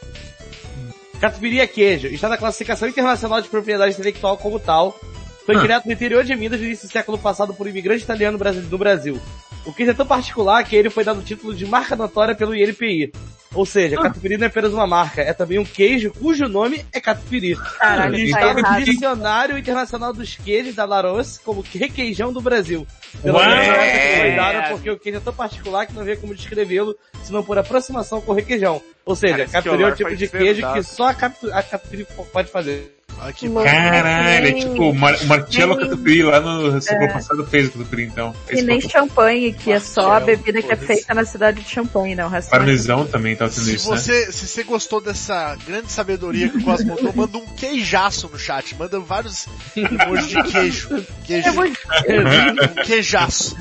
Catupiry 1.19 1.59
é 1.59 1.67
queijo, 1.67 2.07
está 2.07 2.29
na 2.29 2.37
classificação 2.37 2.87
internacional 2.87 3.41
de 3.41 3.49
propriedade 3.49 3.93
intelectual 3.93 4.37
como 4.37 4.59
tal. 4.59 4.99
Foi 5.45 5.55
Ah. 5.55 5.61
criado 5.61 5.85
no 5.85 5.91
interior 5.93 6.23
de 6.23 6.35
Minas 6.35 6.59
no 6.59 6.65
início 6.65 6.87
do 6.87 6.91
século 6.91 7.17
passado 7.17 7.53
por 7.53 7.65
um 7.65 7.69
imigrante 7.69 8.03
italiano 8.03 8.37
do 8.37 8.77
Brasil. 8.77 9.19
O 9.67 9.73
queijo 9.73 9.91
é 9.91 9.93
tão 9.93 10.05
particular 10.05 10.63
que 10.63 10.75
ele 10.75 10.89
foi 10.89 11.03
dado 11.03 11.19
o 11.19 11.23
título 11.23 11.53
de 11.53 11.65
marca 11.65 11.95
notória 11.95 12.33
pelo 12.33 12.55
INPI. 12.55 13.11
Ou 13.53 13.65
seja, 13.65 13.95
catupiry 13.97 14.37
não 14.37 14.45
é 14.45 14.47
apenas 14.47 14.71
uma 14.73 14.85
marca, 14.85 15.21
é 15.21 15.33
também 15.33 15.57
um 15.57 15.63
queijo 15.65 16.11
cujo 16.11 16.47
nome 16.47 16.85
é 16.93 16.99
catupiry. 16.99 17.55
Caralho, 17.55 18.15
E 18.17 18.31
tá 18.31 18.39
está 18.39 18.53
no 18.53 18.59
errado. 18.59 18.83
Dicionário 18.85 19.57
Internacional 19.57 20.13
dos 20.13 20.35
Queijos 20.35 20.75
da 20.75 20.85
Larousse 20.85 21.39
como 21.41 21.61
requeijão 21.73 22.31
do 22.31 22.39
Brasil. 22.41 22.85
Pelo 23.21 23.37
Ué! 23.37 23.47
menos 23.47 23.67
que 23.91 24.19
foi 24.21 24.35
dada 24.35 24.69
porque 24.69 24.89
o 24.91 24.99
queijo 24.99 25.17
é 25.17 25.21
tão 25.21 25.33
particular 25.33 25.85
que 25.85 25.93
não 25.93 26.01
havia 26.01 26.17
como 26.17 26.35
descrevê-lo, 26.35 26.95
senão 27.23 27.43
por 27.43 27.57
aproximação 27.57 28.21
com 28.21 28.31
o 28.31 28.35
requeijão. 28.35 28.81
Ou 29.05 29.15
seja, 29.15 29.45
que 29.45 29.51
catupiry 29.51 29.83
é 29.83 29.85
o 29.85 29.89
um 29.91 29.95
tipo 29.95 30.15
de 30.15 30.27
queijo 30.27 30.45
desvendado. 30.45 30.73
que 30.75 30.83
só 30.83 31.07
a, 31.07 31.13
catu 31.13 31.51
a 31.53 31.63
catupiry 31.63 32.05
pode 32.31 32.51
fazer. 32.51 32.95
Olha 33.19 33.33
que. 33.33 33.49
Caralho, 33.49 34.47
é 34.47 34.51
tipo 34.53 34.89
o, 34.89 34.93
Mar 34.93 35.15
o 35.21 35.25
Marcello 35.25 35.77
Catupiry 35.77 36.23
lá 36.23 36.39
no 36.39 36.81
século 36.81 37.13
passado 37.13 37.45
fez 37.47 37.67
o 37.67 37.71
Catupiry, 37.71 38.03
então. 38.03 38.35
E 38.49 38.61
nem 38.61 38.79
foi 38.79 38.89
o 38.89 38.91
champanhe, 38.91 39.53
que 39.53 39.71
é 39.71 39.79
só 39.79 40.13
a 40.13 40.19
bebida 40.19 40.61
que 40.61 40.71
é 40.71 40.75
feita 40.75 41.13
na 41.13 41.25
cidade 41.25 41.61
de 41.61 41.69
Champanhe, 41.69 42.15
né? 42.15 42.25
O 42.25 42.29
resto 42.29 42.47
é 42.47 42.57
Parmesão 42.57 43.05
também 43.05 43.35
tá 43.35 43.49
sendo 43.49 43.65
Se 43.65 43.75
isso, 43.75 43.91
né? 43.91 43.97
você, 43.97 44.31
se 44.31 44.47
você 44.47 44.63
gostou 44.63 45.01
dessa 45.01 45.55
grande 45.65 45.91
sabedoria 45.91 46.49
que 46.49 46.57
o 46.57 46.63
Cosmo 46.63 46.95
mandou, 46.95 47.13
manda 47.13 47.37
um 47.37 47.45
queijaço 47.55 48.29
no 48.31 48.39
chat. 48.39 48.75
Manda 48.75 48.99
vários 48.99 49.47
emojis 49.75 50.27
de 50.29 50.43
queijo. 50.43 51.05
Queijo. 51.25 51.49
Um 51.51 52.83
queijaço. 52.83 53.55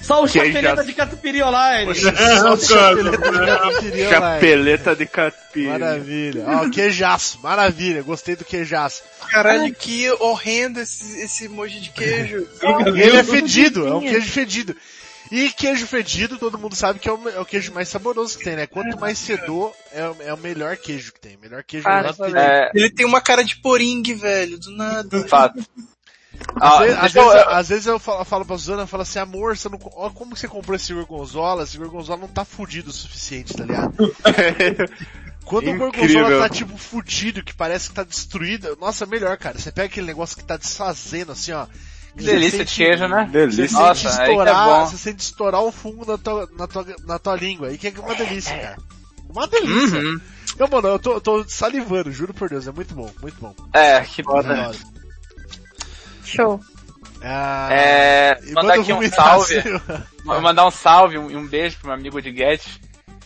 Só 0.00 0.22
o 0.22 0.28
chapeleta 0.28 0.84
de 0.84 0.92
catupiry 0.92 1.42
online. 1.42 1.94
Só 1.94 2.56
de 2.56 2.66
chapeleta 2.66 3.16
de 3.20 3.46
catupiry 3.46 4.06
online. 4.06 4.08
Chapeleta 4.08 4.96
de 4.96 5.06
capim. 5.06 5.66
Maravilha. 5.66 6.44
Ó, 6.46 6.70
queijaço. 6.70 7.40
Maravilha. 7.42 8.02
Gostei 8.02 8.36
do 8.36 8.44
queijaço. 8.44 8.97
Caralho, 9.30 9.74
que 9.74 10.10
horrendo 10.20 10.80
esse, 10.80 11.18
esse 11.20 11.44
emoji 11.46 11.80
de 11.80 11.90
queijo. 11.90 12.46
Ele 12.96 13.16
é 13.16 13.24
fedido. 13.24 13.86
É 13.86 13.94
um 13.94 14.00
queijo 14.00 14.30
fedido. 14.30 14.76
E 15.30 15.50
queijo 15.50 15.86
fedido, 15.86 16.38
todo 16.38 16.58
mundo 16.58 16.74
sabe 16.74 16.98
que 16.98 17.06
é 17.08 17.12
o, 17.12 17.28
é 17.28 17.38
o 17.38 17.44
queijo 17.44 17.70
mais 17.74 17.88
saboroso 17.90 18.38
que 18.38 18.44
tem, 18.44 18.56
né? 18.56 18.66
Quanto 18.66 18.98
mais 18.98 19.22
fedor, 19.22 19.74
é, 19.92 20.08
o- 20.08 20.16
é 20.20 20.32
o 20.32 20.38
melhor 20.38 20.74
queijo 20.78 21.12
que 21.12 21.20
tem. 21.20 21.36
Melhor 21.36 21.62
queijo 21.62 21.86
é. 21.86 22.02
É, 22.34 22.70
Ele 22.74 22.88
tem 22.90 23.04
uma 23.04 23.20
cara 23.20 23.44
de 23.44 23.56
poringue, 23.56 24.14
velho, 24.14 24.58
do 24.58 24.70
nada. 24.70 25.28
fato. 25.28 25.58
Às, 26.56 26.72
Ah, 26.72 26.78
vezes, 26.78 26.98
às, 26.98 27.14
eu- 27.16 27.28
vezes, 27.30 27.46
às 27.48 27.68
vezes 27.68 27.86
eu 27.86 27.98
falo, 27.98 28.24
falo 28.24 28.44
pra 28.46 28.56
Suzana, 28.56 28.82
eu 28.82 28.86
falo 28.86 29.02
assim, 29.02 29.18
amor, 29.18 29.54
você 29.56 29.68
não, 29.68 29.78
ó, 29.96 30.08
como 30.08 30.32
que 30.34 30.40
você 30.40 30.48
comprou 30.48 30.76
esse 30.76 30.94
gorgonzola? 30.94 31.64
Esse 31.64 31.76
gorgonzola 31.76 32.20
não 32.20 32.28
tá 32.28 32.44
fudido 32.44 32.88
o 32.90 32.92
suficiente, 32.92 33.54
tá 33.54 33.64
ligado? 33.64 33.92
Quando 35.48 35.66
o 35.66 35.70
Incrível. 35.70 35.90
gorgonzola 36.22 36.38
tá 36.42 36.48
tipo 36.54 36.76
fudido, 36.76 37.42
que 37.42 37.54
parece 37.54 37.88
que 37.88 37.94
tá 37.94 38.04
destruído, 38.04 38.76
nossa, 38.80 39.06
melhor, 39.06 39.36
cara. 39.38 39.58
Você 39.58 39.72
pega 39.72 39.86
aquele 39.86 40.06
negócio 40.06 40.36
que 40.36 40.44
tá 40.44 40.56
desfazendo, 40.56 41.32
assim, 41.32 41.52
ó. 41.52 41.66
Que 42.16 42.24
delícia 42.24 42.64
de 42.64 42.74
queijo, 42.74 43.06
né? 43.08 43.24
Você 43.26 43.30
Delícia. 43.32 43.68
sente 43.68 43.72
Nossa, 43.80 44.08
aí 44.08 44.14
que 44.16 44.20
é 44.22 44.28
estourar, 44.30 44.64
bom. 44.66 44.86
você 44.86 44.96
sente 44.96 45.20
estourar 45.22 45.62
o 45.62 45.70
fungo 45.72 46.04
na 46.04 46.18
tua, 46.18 46.48
na 46.56 46.66
tua, 46.66 46.86
na 47.06 47.18
tua 47.18 47.36
língua. 47.36 47.68
Aí 47.68 47.78
que 47.78 47.86
é 47.88 47.92
uma 48.00 48.14
delícia, 48.14 48.58
cara. 48.58 48.76
Uma 49.28 49.46
delícia. 49.46 49.98
Uhum. 50.00 50.20
Eu, 50.58 50.68
mano, 50.68 50.88
eu 50.88 50.98
tô, 50.98 51.12
eu 51.12 51.20
tô 51.20 51.44
salivando, 51.48 52.10
juro 52.10 52.34
por 52.34 52.48
Deus, 52.48 52.66
é 52.66 52.72
muito 52.72 52.92
bom, 52.94 53.08
muito 53.22 53.36
bom. 53.40 53.54
É, 53.72 54.00
que 54.00 54.22
Adoro. 54.22 54.76
Show. 56.24 56.60
Ah, 57.22 57.68
É, 57.70 58.38
e 58.44 58.52
mandar 58.52 58.76
eu 58.76 58.82
aqui 58.82 58.92
um 58.92 59.08
salve. 59.10 59.58
assim, 59.58 59.70
Vou 60.24 60.40
mandar 60.40 60.66
um 60.66 60.70
salve 60.70 61.16
e 61.16 61.18
um, 61.18 61.38
um 61.38 61.46
beijo 61.46 61.76
pro 61.78 61.88
meu 61.88 61.94
amigo 61.96 62.20
de 62.22 62.34
Get, 62.34 62.62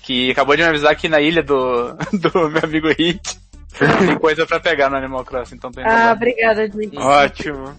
que 0.02 0.30
acabou 0.30 0.56
de 0.56 0.62
me 0.62 0.68
avisar 0.68 0.96
que 0.96 1.08
na 1.08 1.20
ilha 1.20 1.42
do, 1.42 1.94
do 2.12 2.48
meu 2.50 2.60
amigo 2.64 2.88
Rick 2.88 3.20
tem 3.78 4.18
coisa 4.18 4.46
pra 4.46 4.60
pegar 4.60 4.90
no 4.90 4.96
Animal 4.96 5.24
Crossing, 5.24 5.54
então 5.54 5.70
tem 5.72 5.84
Ah, 5.86 6.12
obrigada, 6.14 6.68
Dick. 6.68 6.96
Ótimo. 6.98 7.74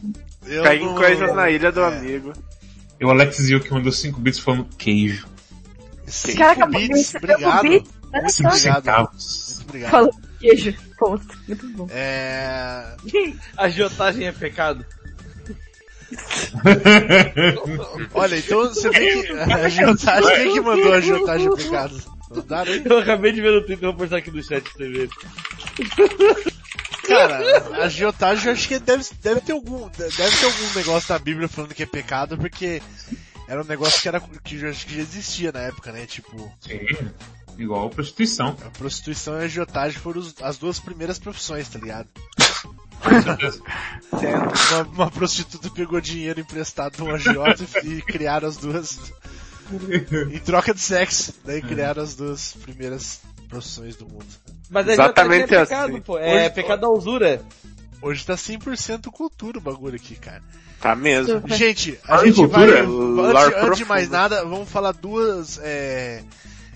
eu 0.45 0.63
Peguem 0.63 0.87
não- 0.87 0.95
coisas 0.95 1.33
na 1.35 1.49
ilha 1.49 1.71
do 1.71 1.81
é. 1.81 1.87
amigo. 1.87 2.33
E 2.99 3.05
o 3.05 3.09
Alex 3.09 3.37
Zio 3.41 3.59
que 3.59 3.71
mandou 3.73 3.91
5 3.91 4.19
bits 4.19 4.39
falando 4.39 4.65
queijo. 4.77 5.27
Cinco 6.07 6.37
Caraca, 6.39 6.67
bits, 6.67 7.07
cinco 7.07 7.17
obrigado. 7.25 7.61
bits, 7.63 7.91
olha 8.11 8.21
Muito 8.21 8.33
só. 8.33 8.47
obrigado. 8.47 8.75
Centavos. 8.83 9.55
Muito 9.57 9.69
obrigado. 9.69 9.91
Falou 9.91 10.11
queijo. 10.39 10.73
Ponto. 10.97 11.39
Muito 11.47 11.67
bom. 11.69 11.87
É... 11.91 12.95
Agiotagem 13.57 14.27
é 14.27 14.31
pecado. 14.31 14.85
Olha, 18.13 18.37
então 18.37 18.59
você 18.59 18.89
vê 18.89 19.23
que 19.23 19.31
a 19.31 19.65
agiotagem, 19.65 20.35
quem 20.35 20.53
que 20.53 20.61
mandou 20.61 20.93
a 20.93 20.97
agiotagem 21.03 21.49
pro 21.49 22.55
aí? 22.55 22.81
Eu 22.85 22.99
acabei 22.99 23.31
de 23.31 23.41
ver 23.41 23.51
no 23.51 23.61
Twitter, 23.61 23.89
vou 23.89 23.95
postar 23.95 24.17
aqui 24.17 24.31
no 24.31 24.43
chat 24.43 24.63
pra 24.63 24.73
você 24.73 24.89
ver. 24.89 25.09
Cara, 27.07 27.63
a 27.75 27.85
agiotagem 27.85 28.47
eu 28.47 28.53
acho 28.53 28.67
que 28.67 28.79
deve, 28.79 29.03
deve 29.21 29.41
ter 29.41 29.51
algum, 29.51 29.89
deve 29.89 30.11
ter 30.11 30.45
algum 30.45 30.73
negócio 30.75 31.09
da 31.09 31.19
Bíblia 31.19 31.47
falando 31.47 31.73
que 31.73 31.83
é 31.83 31.85
pecado, 31.85 32.37
porque 32.37 32.81
era 33.47 33.61
um 33.61 33.65
negócio 33.65 34.01
que 34.01 34.07
era, 34.07 34.19
que 34.19 34.55
eu 34.55 34.69
acho 34.69 34.87
que 34.87 34.95
já 34.95 35.01
existia 35.01 35.51
na 35.51 35.59
época, 35.59 35.91
né? 35.91 36.05
Tipo, 36.05 36.51
Sim. 36.61 36.79
Igual 37.57 37.89
prostituição. 37.89 38.57
a 38.65 38.69
prostituição 38.71 39.35
e 39.35 39.41
a 39.41 39.45
agiotagem 39.45 39.99
foram 39.99 40.23
as 40.41 40.57
duas 40.57 40.79
primeiras 40.79 41.19
profissões, 41.19 41.69
tá 41.69 41.77
ligado? 41.77 42.07
Uma, 44.13 44.81
uma 44.93 45.11
prostituta 45.11 45.69
pegou 45.71 45.99
dinheiro 45.99 46.39
emprestado 46.39 46.95
de 46.97 47.03
um 47.03 47.13
agiota 47.13 47.65
e 47.83 48.01
criaram 48.01 48.47
as 48.47 48.57
duas 48.57 48.99
em 50.31 50.39
troca 50.39 50.73
de 50.73 50.79
sexo. 50.79 51.33
Daí 51.43 51.61
criaram 51.61 52.03
as 52.03 52.15
duas 52.15 52.53
primeiras 52.53 53.21
profissões 53.49 53.95
do 53.95 54.05
mundo. 54.07 54.25
Mas 54.69 54.87
a 54.87 54.93
Exatamente 54.93 55.55
agiotagem 55.55 55.61
é 55.61 55.65
pecado, 55.65 55.91
assim. 55.93 56.01
pô. 56.01 56.19
É 56.19 56.45
Hoje- 56.45 56.49
pecado 56.51 56.81
da 56.81 56.89
usura. 56.89 57.41
Hoje 58.01 58.25
tá 58.25 58.35
100% 58.35 59.09
cultura 59.11 59.57
o 59.57 59.61
bagulho 59.61 59.95
aqui, 59.95 60.15
cara. 60.15 60.43
Tá 60.81 60.95
mesmo. 60.95 61.41
Gente, 61.47 61.97
a 62.05 62.23
gente 62.25 62.45
vai. 62.47 62.67
cultura, 62.67 62.83
lore 62.83 63.37
Antes, 63.37 63.63
antes 63.63 63.77
de 63.77 63.85
mais 63.85 64.09
nada, 64.09 64.43
vamos 64.43 64.69
falar 64.69 64.91
duas. 64.91 65.57
É, 65.63 66.21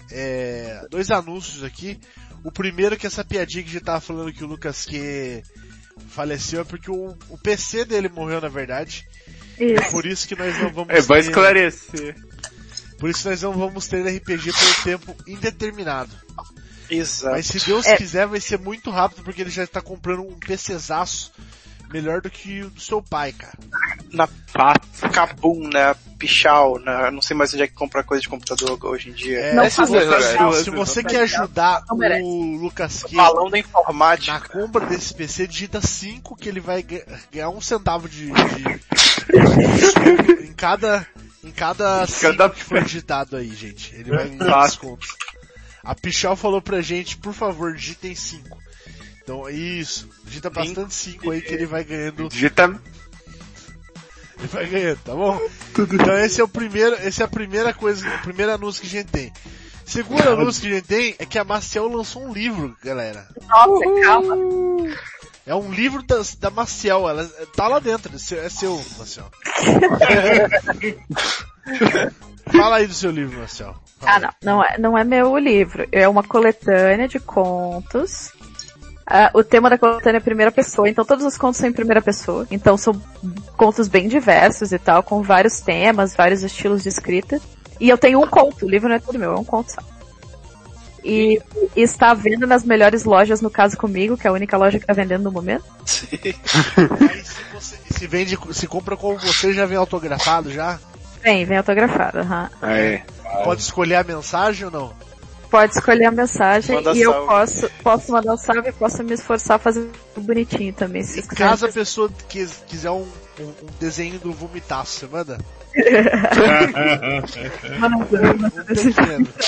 é, 0.09 0.85
dois 0.89 1.11
anúncios 1.11 1.63
aqui. 1.63 1.99
O 2.43 2.51
primeiro 2.51 2.95
que 2.95 3.05
essa 3.05 3.25
piadinha 3.25 3.63
que 3.63 3.69
a 3.69 3.73
gente 3.73 3.83
tava 3.83 3.99
falando 3.99 4.31
que 4.31 4.43
o 4.43 4.47
Lucas 4.47 4.85
que 4.85 5.43
faleceu 6.09 6.61
é 6.61 6.63
porque 6.63 6.89
o, 6.91 7.15
o 7.29 7.37
PC 7.37 7.85
dele 7.85 8.09
morreu 8.09 8.39
na 8.41 8.47
verdade. 8.49 9.07
Isso. 9.59 9.89
Por 9.91 10.05
isso 10.05 10.27
que 10.27 10.35
nós 10.35 10.57
não 10.59 10.71
vamos 10.71 10.93
É 10.93 11.01
bom 11.01 11.13
ter. 11.15 11.19
esclarecer. 11.21 12.15
Por 12.99 13.09
isso 13.09 13.23
que 13.23 13.29
nós 13.29 13.41
não 13.41 13.53
vamos 13.53 13.87
ter 13.87 14.01
RPG 14.05 14.51
por 14.53 14.83
tempo 14.83 15.15
indeterminado. 15.27 16.11
Exato. 16.89 17.35
Mas 17.35 17.47
se 17.47 17.59
Deus 17.65 17.85
É. 17.85 17.97
quiser 17.97 18.27
vai 18.27 18.39
ser 18.39 18.57
muito 18.59 18.89
rápido 18.89 19.23
porque 19.23 19.41
ele 19.41 19.49
já 19.49 19.63
está 19.63 19.81
comprando 19.81 20.21
um 20.23 20.37
PCzaço 20.39 21.31
melhor 21.91 22.21
do 22.21 22.29
que 22.29 22.61
o 22.61 22.69
do 22.69 22.79
seu 22.81 23.01
pai, 23.01 23.31
cara. 23.33 23.57
Na 24.11 24.27
Kabum, 25.13 25.67
na 25.71 25.95
Pichau, 26.17 26.79
na, 26.79 27.11
não 27.11 27.21
sei 27.21 27.35
mais 27.37 27.53
onde 27.53 27.63
é 27.63 27.67
que 27.67 27.73
compra 27.73 28.03
coisa 28.03 28.21
de 28.21 28.27
computador 28.29 28.77
hoje 28.85 29.09
em 29.09 29.13
dia. 29.13 29.39
É, 29.39 29.53
Não 29.53 29.69
se, 29.69 29.77
você, 29.77 29.97
isso, 29.99 30.63
se 30.63 30.69
você 30.71 31.03
quer 31.03 31.21
ajudar 31.21 31.83
Não 31.89 31.97
o 32.23 32.57
Lucas 32.57 33.03
informática. 33.55 34.33
na 34.33 34.39
compra 34.41 34.85
desse 34.87 35.13
PC, 35.13 35.45
digita 35.47 35.79
5 35.81 36.35
que 36.35 36.49
ele 36.49 36.59
vai 36.59 36.81
ga- 36.81 37.03
ganhar 37.31 37.49
um 37.49 37.61
centavo 37.61 38.09
de, 38.09 38.31
de- 38.31 38.81
em 40.49 40.53
cada 40.53 41.05
em 41.43 41.51
cada 41.51 42.05
Cada- 42.19 42.49
que 42.49 42.63
for 42.63 42.83
digitado 42.83 43.37
aí, 43.37 43.53
gente. 43.53 43.93
Ele 43.95 44.09
vai 44.11 44.27
ganhar 44.27 44.65
desconto. 44.65 45.07
A 45.83 45.93
Pichal 45.95 46.35
falou 46.35 46.61
pra 46.61 46.81
gente, 46.81 47.15
por 47.17 47.33
favor, 47.33 47.73
digitem 47.75 48.13
5. 48.15 48.57
Então, 49.27 49.49
isso. 49.49 50.07
Digita 50.23 50.49
bastante 50.49 50.93
5 50.93 51.31
aí 51.31 51.41
que 51.41 51.53
ele 51.53 51.65
vai 51.65 51.83
ganhando 51.83 52.29
Digita 52.29 52.79
ele 54.39 54.47
vai 54.47 54.65
ganhando, 54.67 54.99
tá 54.99 55.13
bom? 55.13 55.37
Então 55.77 56.17
esse 56.19 56.39
é 56.39 56.43
o 56.43 56.47
primeiro, 56.47 56.95
esse 57.05 57.21
é 57.21 57.25
a 57.25 57.27
primeira 57.27 57.73
coisa, 57.73 58.07
o 58.07 58.21
primeiro 58.21 58.53
anúncio 58.53 58.81
que 58.81 58.87
a 58.87 58.91
gente 58.91 59.07
tem. 59.07 59.33
Segundo 59.83 60.29
anúncio 60.29 60.61
que 60.61 60.67
a 60.67 60.75
gente 60.75 60.85
tem 60.85 61.15
é 61.19 61.25
que 61.25 61.37
a 61.37 61.43
Maciel 61.43 61.89
lançou 61.89 62.23
um 62.23 62.31
livro, 62.31 62.73
galera. 62.81 63.27
Nossa, 63.49 64.01
calma. 64.01 64.37
É 65.45 65.55
um 65.55 65.71
livro 65.71 66.01
da, 66.03 66.21
da 66.39 66.49
Maciel, 66.49 67.09
ela 67.09 67.25
tá 67.53 67.67
lá 67.67 67.79
dentro, 67.79 68.15
é 68.15 68.19
seu, 68.19 68.39
é 68.39 68.49
seu 68.49 68.81
Maciel. 68.97 69.29
Fala 72.51 72.77
aí 72.77 72.87
do 72.87 72.93
seu 72.93 73.11
livro, 73.11 73.39
Marcel. 73.39 73.75
Fala 73.99 74.15
Ah, 74.15 74.19
não. 74.19 74.31
Não 74.41 74.63
é, 74.63 74.77
não 74.77 74.97
é 74.97 75.03
meu 75.03 75.37
livro. 75.37 75.87
É 75.91 76.07
uma 76.07 76.23
coletânea 76.23 77.07
de 77.07 77.19
contos. 77.19 78.31
Ah, 79.09 79.31
o 79.33 79.41
tema 79.41 79.69
da 79.69 79.77
coletânea 79.77 80.17
é 80.17 80.21
primeira 80.21 80.51
pessoa, 80.51 80.89
então 80.89 81.05
todos 81.05 81.23
os 81.23 81.37
contos 81.37 81.57
são 81.57 81.69
em 81.69 81.73
primeira 81.73 82.01
pessoa. 82.01 82.45
Então 82.51 82.77
são 82.77 83.01
contos 83.55 83.87
bem 83.87 84.09
diversos 84.09 84.73
e 84.73 84.77
tal, 84.77 85.01
com 85.01 85.21
vários 85.21 85.61
temas, 85.61 86.13
vários 86.13 86.43
estilos 86.43 86.83
de 86.83 86.89
escrita. 86.89 87.39
E 87.79 87.87
eu 87.87 87.97
tenho 87.97 88.21
um 88.21 88.27
conto, 88.27 88.65
o 88.65 88.69
livro 88.69 88.89
não 88.89 88.95
é 88.95 88.99
todo 88.99 89.17
meu, 89.17 89.31
é 89.31 89.39
um 89.39 89.45
conto 89.45 89.71
só. 89.71 89.81
E, 91.05 91.41
e 91.73 91.81
está 91.81 92.11
à 92.11 92.13
venda 92.13 92.45
nas 92.45 92.65
melhores 92.65 93.05
lojas, 93.05 93.39
no 93.39 93.49
caso 93.49 93.77
comigo, 93.77 94.17
que 94.17 94.27
é 94.27 94.29
a 94.29 94.33
única 94.33 94.57
loja 94.57 94.77
que 94.77 94.83
está 94.83 94.93
vendendo 94.93 95.23
no 95.23 95.31
momento. 95.31 95.63
Aí 95.87 97.23
se, 97.23 97.43
você, 97.53 97.77
se 97.89 98.07
vende, 98.07 98.37
se 98.51 98.67
compra 98.67 98.97
com 98.97 99.17
você, 99.17 99.53
já 99.53 99.65
vem 99.65 99.77
autografado 99.77 100.51
já? 100.51 100.77
Vem, 101.23 101.45
vem 101.45 101.57
autografado. 101.57 102.19
aham. 102.19 102.49
Aí. 102.61 103.01
Pode 103.45 103.61
escolher 103.61 103.95
a 103.95 104.03
mensagem 104.03 104.65
ou 104.65 104.71
não? 104.71 105.06
Pode 105.49 105.73
escolher 105.73 106.05
a 106.05 106.11
mensagem 106.11 106.75
Manda 106.75 106.91
e 106.93 107.01
eu 107.01 107.11
salve. 107.11 107.27
posso, 107.27 107.69
posso 107.83 108.11
mandar 108.11 108.33
um 108.33 108.37
salve 108.37 108.69
e 108.69 108.71
posso 108.73 109.03
me 109.03 109.13
esforçar 109.13 109.55
a 109.55 109.59
fazer 109.59 109.89
bonitinho 110.17 110.73
também, 110.73 111.03
se 111.03 111.21
caso 111.23 111.65
a 111.65 111.71
pessoa 111.71 112.09
quis- 112.27 112.63
quiser 112.67 112.91
um, 112.91 113.07
um, 113.39 113.43
um 113.43 113.53
desenho 113.79 114.19
do 114.19 114.31
vomitaço, 114.33 114.99
você 114.99 115.07
manda? 115.07 115.37
Um 117.77 117.87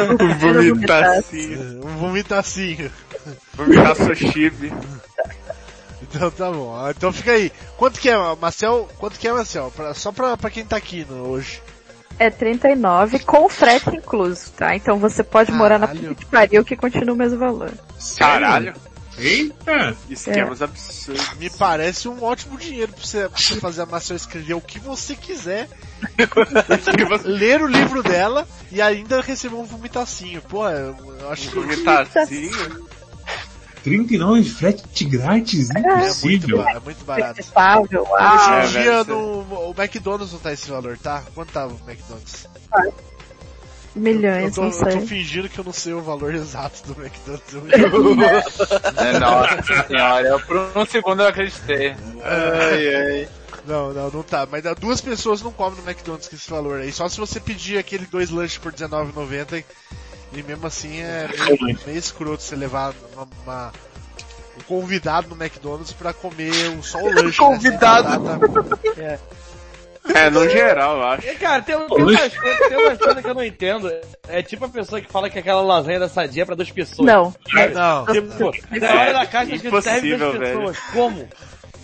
Um. 0.00 0.38
Vomitacinho. 0.38 1.80
Um 1.84 1.96
vomitacinho. 1.98 2.90
Vomitar 3.54 3.96
seu 3.96 4.14
chibi. 4.14 4.72
Então 6.02 6.30
tá 6.30 6.50
bom. 6.50 6.90
Então 6.90 7.12
fica 7.12 7.32
aí. 7.32 7.50
Quanto 7.76 7.98
que 7.98 8.08
é, 8.08 8.16
Marcel? 8.40 8.88
Quanto 8.98 9.18
que 9.18 9.26
é, 9.26 9.32
Marcel? 9.32 9.72
Pra- 9.74 9.94
só 9.94 10.12
pra, 10.12 10.36
pra 10.36 10.50
quem 10.50 10.64
tá 10.64 10.76
aqui 10.76 11.06
no, 11.08 11.28
hoje. 11.28 11.60
É 12.18 12.30
39 12.30 13.18
com 13.20 13.48
frete 13.48 13.90
incluso, 13.90 14.50
tá? 14.52 14.74
Então 14.76 14.98
você 14.98 15.22
pode 15.22 15.50
morar 15.52 15.78
na 15.78 15.88
Caralho. 15.88 16.08
puta 16.08 16.14
que 16.14 16.26
pariu 16.26 16.64
que 16.64 16.76
continua 16.76 17.14
o 17.14 17.18
mesmo 17.18 17.38
valor. 17.38 17.72
Caralho. 18.18 18.74
Eita! 19.18 19.96
Esquemas 20.10 20.60
absurdos. 20.60 21.34
Me 21.38 21.48
parece 21.50 22.08
um 22.08 22.22
ótimo 22.22 22.58
dinheiro 22.58 22.92
pra 22.92 23.04
você, 23.04 23.28
pra 23.28 23.38
você 23.38 23.60
fazer 23.60 23.82
a 23.82 23.86
maçã 23.86 24.14
escrever 24.14 24.54
o 24.54 24.60
que 24.60 24.78
você 24.80 25.14
quiser, 25.14 25.68
ler 27.24 27.62
o 27.62 27.66
livro 27.66 28.02
dela 28.02 28.46
e 28.72 28.82
ainda 28.82 29.20
receber 29.20 29.54
um 29.54 29.64
vomitacinho. 29.64 30.42
Pô, 30.42 30.68
eu, 30.68 30.96
eu 31.20 31.30
acho 31.30 31.48
que 31.48 31.54
Vomitacinho. 31.54 32.88
39 33.84 34.42
frete 34.44 35.04
grátis? 35.04 35.68
é 35.70 35.74
muito, 35.74 35.88
Impossível. 35.98 36.58
ba- 36.64 36.70
é 36.72 36.80
muito 36.80 37.04
barato. 37.04 37.40
Hoje 37.40 38.50
em 38.50 38.54
É, 38.54 38.66
dia 38.66 39.04
velho, 39.04 39.18
no, 39.48 39.70
o 39.70 39.74
McDonald's 39.78 40.32
não 40.32 40.40
tá 40.40 40.52
esse 40.52 40.68
valor, 40.70 40.96
tá? 40.98 41.22
Quanto 41.34 41.52
tava 41.52 41.74
o 41.74 41.80
McDonald's? 41.88 42.48
Eu 42.74 42.92
Milhões, 44.02 44.54
tô, 44.56 44.62
não 44.62 44.70
eu 44.70 44.78
tô 44.78 44.90
sei. 44.90 45.00
fingindo 45.06 45.48
que 45.48 45.56
eu 45.58 45.64
não 45.64 45.72
sei 45.72 45.92
o 45.92 46.02
valor 46.02 46.34
exato 46.34 46.82
do 46.92 47.00
McDonald's. 47.00 47.52
Eu- 47.54 47.62
É, 49.06 49.18
Nossa 49.20 49.86
senhora, 49.86 50.28
eu, 50.28 50.40
por 50.40 50.56
um 50.76 50.86
segundo 50.86 51.22
eu 51.22 51.28
acreditei. 51.28 51.94
Ai, 52.24 52.94
ai. 52.94 53.28
não, 53.66 53.92
não, 53.92 54.10
não 54.10 54.22
tá. 54.24 54.48
Mas 54.50 54.64
dá- 54.64 54.74
duas 54.74 55.00
pessoas 55.00 55.42
não 55.42 55.52
comem 55.52 55.78
no 55.80 55.88
McDonald's 55.88 56.26
com 56.28 56.34
esse 56.34 56.50
valor 56.50 56.80
aí. 56.80 56.90
Só 56.90 57.08
se 57.08 57.18
você 57.20 57.38
pedir 57.38 57.78
aquele 57.78 58.06
dois 58.06 58.30
lanches 58.30 58.58
por 58.58 58.72
R$19,90 58.72 59.62
e 60.38 60.42
mesmo 60.42 60.66
assim 60.66 61.00
é 61.00 61.28
meio, 61.28 61.78
meio 61.86 61.98
escroto 61.98 62.42
você 62.42 62.56
levar 62.56 62.92
uma, 63.14 63.28
uma- 63.44 63.72
um 64.58 64.62
convidado 64.62 65.28
no 65.34 65.34
McDonald's 65.42 65.92
pra 65.92 66.12
comer 66.12 66.68
um- 66.70 66.82
só 66.82 66.98
o 66.98 67.12
lanche. 67.12 67.38
Convidado. 67.38 68.20
Né? 68.20 68.38
Sem 68.38 68.48
batata. 68.52 69.20
É, 70.14 70.28
no 70.28 70.46
geral, 70.48 70.98
eu 70.98 71.04
acho. 71.04 71.26
E, 71.26 71.34
Cara, 71.36 71.62
tem, 71.62 71.74
tem, 71.76 71.86
umas 71.86 72.36
coisas, 72.36 72.68
tem 72.68 72.76
umas 72.76 72.98
coisas 72.98 73.22
que 73.24 73.30
eu 73.30 73.34
não 73.34 73.42
entendo. 73.44 73.90
É 74.28 74.42
tipo 74.42 74.66
a 74.66 74.68
pessoa 74.68 75.00
que 75.00 75.10
fala 75.10 75.30
que 75.30 75.38
aquela 75.38 75.62
lasanha 75.62 75.98
da 75.98 76.10
sadia 76.10 76.42
é 76.42 76.46
pra 76.46 76.54
duas 76.54 76.70
pessoas. 76.70 77.06
Não. 77.06 77.34
Não, 77.74 78.04
Tipo, 78.12 78.52
na 78.80 78.92
hora 79.00 79.12
da 79.14 79.26
caixa 79.26 79.58
que 79.58 79.82
serve 79.82 80.16
duas 80.16 80.38
velho. 80.38 80.58
pessoas. 80.58 80.78
Como? 80.92 81.26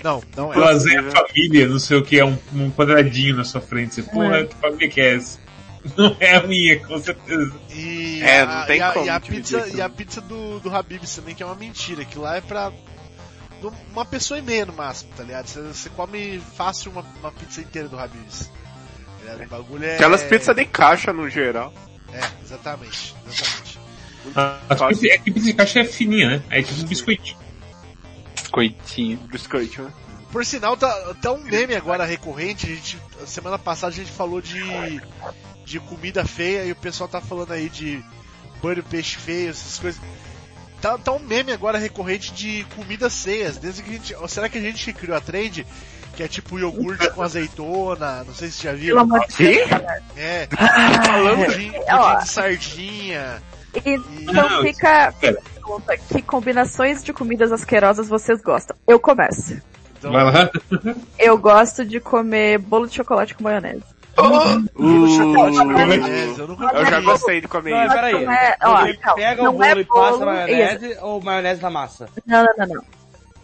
não, 0.04 0.23
não 0.37 0.52
é. 0.52 0.57
Lasanha 0.59 1.02
família, 1.11 1.66
não 1.66 1.78
sei 1.78 1.97
o 1.97 2.04
que, 2.04 2.19
é 2.21 2.25
um, 2.25 2.37
um 2.54 2.71
quadradinho 2.71 3.37
na 3.37 3.45
sua 3.45 3.61
frente. 3.62 3.95
Você, 3.95 4.02
porra, 4.02 4.45
que 4.45 4.54
família 4.57 4.88
que 4.90 5.00
é 5.00 5.14
essa? 5.16 5.38
Não 5.96 6.16
é 6.20 6.37
a 6.37 6.42
minha, 6.42 6.78
com 6.87 6.99
certeza. 6.99 7.52
E 7.70 8.20
É, 8.22 8.40
a, 8.40 8.46
não 8.46 8.66
tem 8.66 8.78
e 8.78 8.82
a, 8.82 8.92
como 8.92 9.06
e 9.06 9.08
a 9.08 9.20
pizza, 9.20 9.68
e 9.68 9.80
a 9.80 9.88
pizza 9.88 10.20
do, 10.20 10.60
do 10.60 10.75
Habib's 10.75 11.14
também, 11.14 11.34
que 11.34 11.42
é 11.42 11.46
uma 11.46 11.54
mentira, 11.54 12.04
que 12.04 12.18
lá 12.18 12.37
é 12.37 12.40
pra 12.40 12.70
uma 13.92 14.04
pessoa 14.04 14.38
e 14.38 14.42
meia 14.42 14.66
no 14.66 14.72
máximo, 14.72 15.12
tá 15.16 15.22
ligado? 15.22 15.46
Você, 15.46 15.60
você 15.60 15.90
come 15.90 16.40
fácil 16.54 16.92
uma, 16.92 17.04
uma 17.20 17.32
pizza 17.32 17.60
inteira 17.60 17.88
do 17.88 17.99
Habib's. 17.99 18.50
Tá? 19.25 19.37
O 19.42 19.49
bagulho 19.49 19.84
é... 19.84 19.94
Aquelas 19.94 20.22
pizzas 20.22 20.54
de 20.54 20.64
caixa 20.64 21.12
no 21.12 21.28
geral. 21.28 21.72
É, 22.12 22.20
exatamente, 22.42 23.14
exatamente. 23.26 23.78
A, 24.34 24.60
a 24.68 24.88
pizza, 24.88 25.06
é 25.06 25.18
que 25.18 25.30
pizza 25.30 25.46
de 25.46 25.54
caixa 25.54 25.80
é 25.80 25.84
fininha, 25.84 26.28
né? 26.30 26.42
É 26.50 26.62
tipo 26.62 26.80
um 26.80 26.84
biscoitinho. 26.84 27.38
Coitinho. 28.50 29.18
Biscoito, 29.30 29.82
né? 29.82 29.92
Por 30.32 30.44
sinal, 30.44 30.76
tá, 30.76 31.14
tá 31.20 31.32
um 31.32 31.42
meme 31.42 31.75
agora 31.75 32.04
recorrente, 32.04 32.66
a 32.66 32.68
gente, 32.68 32.99
semana 33.26 33.58
passada 33.58 33.92
a 33.92 33.96
gente 33.96 34.10
falou 34.10 34.40
de, 34.40 34.60
de 35.70 35.78
comida 35.78 36.24
feia 36.24 36.64
e 36.64 36.72
o 36.72 36.76
pessoal 36.76 37.08
tá 37.08 37.20
falando 37.20 37.52
aí 37.52 37.68
de 37.68 38.02
banho 38.60 38.82
peixe 38.82 39.16
feio, 39.16 39.50
essas 39.50 39.78
coisas. 39.78 40.00
Tá, 40.82 40.98
tá 40.98 41.12
um 41.12 41.20
meme 41.20 41.52
agora 41.52 41.78
recorrente 41.78 42.32
de 42.32 42.66
comidas 42.74 43.22
feias, 43.22 43.56
desde 43.56 43.82
que 43.82 43.90
a 43.90 43.92
gente, 43.92 44.14
será 44.28 44.48
que 44.48 44.58
a 44.58 44.60
gente 44.60 44.84
que 44.84 44.92
criou 44.92 45.16
a 45.16 45.20
trend? 45.20 45.64
Que 46.16 46.24
é 46.24 46.28
tipo 46.28 46.58
iogurte 46.58 47.08
com 47.10 47.22
azeitona, 47.22 48.24
não 48.24 48.34
sei 48.34 48.48
se 48.48 48.58
você 48.58 48.68
já 48.68 48.74
viu. 48.74 48.88
Pelo 48.96 49.00
amor 49.00 49.26
de 49.28 49.36
Deus. 49.36 49.70
É, 50.16 50.48
Ah, 50.58 51.44
pudim, 51.46 51.72
ó. 51.88 52.12
pudim 52.14 52.22
de 52.24 52.28
sardinha. 52.28 53.42
Então 53.86 54.50
Não, 54.50 54.62
fica 54.62 55.14
pergunta, 55.20 55.96
que 55.96 56.20
combinações 56.22 57.04
de 57.04 57.12
comidas 57.12 57.52
asquerosas 57.52 58.08
vocês 58.08 58.42
gostam? 58.42 58.76
Eu 58.88 58.98
começo. 58.98 59.56
Então, 59.98 60.10
Vai 60.12 60.24
lá. 60.24 60.50
Eu 61.18 61.38
gosto 61.38 61.84
de 61.84 62.00
comer 62.00 62.58
bolo 62.58 62.88
de 62.88 62.96
chocolate 62.96 63.34
com 63.34 63.44
maionese. 63.44 63.84
Bolo 64.22 64.68
com 64.74 64.82
Uh, 64.82 65.64
maionese, 65.66 66.38
eu 66.40 66.48
nunca 66.48 66.64
Eu 66.74 66.86
já 66.86 67.00
gostei 67.00 67.40
de 67.40 67.48
comer 67.48 67.70
Não, 67.70 67.84
isso. 67.84 67.94
peraí. 67.94 68.24
Não 68.24 68.32
é- 68.32 68.56
ó, 68.62 68.74
calma, 69.00 69.14
pega 69.16 69.42
não 69.42 69.50
o 69.50 69.52
bolo 69.52 69.64
é 69.64 69.72
e 69.80 69.84
passa 69.84 70.10
bolo- 70.12 70.24
maionese 70.26 70.96
ou 71.00 71.22
maionese 71.22 71.62
na 71.62 71.70
massa? 71.70 72.08
Não, 72.26 72.44
não, 72.44 72.52
não, 72.58 72.66
não. 72.74 72.82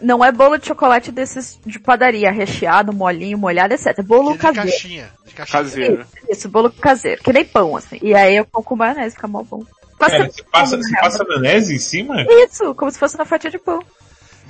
Não 0.03 0.23
é 0.25 0.31
bolo 0.31 0.59
de 0.59 0.67
chocolate 0.67 1.11
desses 1.11 1.59
de 1.65 1.79
padaria, 1.79 2.31
recheado, 2.31 2.93
molinho, 2.93 3.39
molhado, 3.39 3.73
etc. 3.73 4.03
Bolo 4.03 4.31
é 4.31 4.33
de 4.35 4.39
caseiro. 4.39 4.69
caixinha, 4.69 5.11
de 5.27 5.35
caixinha. 5.35 5.63
Caseiro. 5.63 6.03
Isso, 6.03 6.11
isso, 6.33 6.49
bolo 6.51 6.71
caseiro. 6.71 7.23
Que 7.23 7.33
nem 7.33 7.45
pão, 7.47 7.75
assim. 7.77 7.99
E 8.03 8.15
aí 8.15 8.37
eu 8.37 8.45
como 8.45 8.63
com 8.65 8.77
maionese, 8.77 9.15
fica 9.15 9.27
mó 9.27 9.43
bom. 9.43 9.63
Passa 9.99 10.19
Cara, 10.19 10.31
você 10.31 10.43
passa, 10.45 10.77
pão, 10.77 10.83
você 10.87 10.97
passa 11.01 11.25
maionese 11.25 11.75
em 11.75 11.79
cima? 11.79 12.17
Isso, 12.29 12.75
como 12.75 12.91
se 12.91 12.99
fosse 12.99 13.15
uma 13.15 13.25
fatia 13.25 13.51
de 13.51 13.59
pão. 13.59 13.83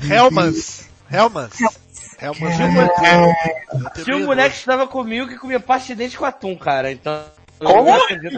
Hellmans. 0.02 0.88
Hellmans. 1.10 1.60
Hellmans 1.60 1.85
eu 2.20 2.70
vou 2.72 2.88
ter. 2.88 3.84
Eu 3.84 3.90
tenho 3.90 4.04
Tinha 4.04 4.16
um 4.16 4.26
moleque 4.26 4.50
que 4.50 4.56
estudava 4.56 4.86
comigo 4.86 5.28
que 5.28 5.38
comia 5.38 5.60
pasta 5.60 5.88
de 5.88 5.94
dente 5.94 6.16
com 6.16 6.24
atum, 6.24 6.56
cara. 6.56 6.90
Então. 6.90 7.24
Como? 7.58 7.90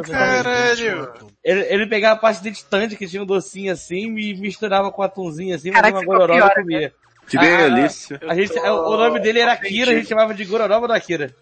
Caralho. 0.04 1.12
Ele, 1.42 1.60
ele 1.68 1.86
pegava 1.86 2.20
pasta 2.20 2.42
de 2.42 2.50
dente 2.50 2.64
tande 2.64 2.96
que 2.96 3.06
tinha 3.06 3.22
um 3.22 3.26
docinho 3.26 3.72
assim 3.72 4.16
e 4.16 4.34
misturava 4.40 4.90
com 4.92 5.02
atumzinho 5.02 5.54
assim, 5.54 5.72
fazia 5.72 5.90
uma 5.90 6.04
gororoba 6.04 6.46
e 6.46 6.54
comia. 6.54 6.92
Que 7.28 7.36
Ah, 7.36 7.68
delícia. 7.68 8.18
A 8.26 8.34
gente, 8.34 8.58
o 8.58 8.96
nome 8.96 9.20
dele 9.20 9.40
era 9.40 9.52
Akira, 9.52 9.92
a 9.92 9.94
gente 9.94 10.08
chamava 10.08 10.32
de 10.32 10.44
gororoba 10.44 10.86
do 10.86 10.94
Akira. 10.94 11.34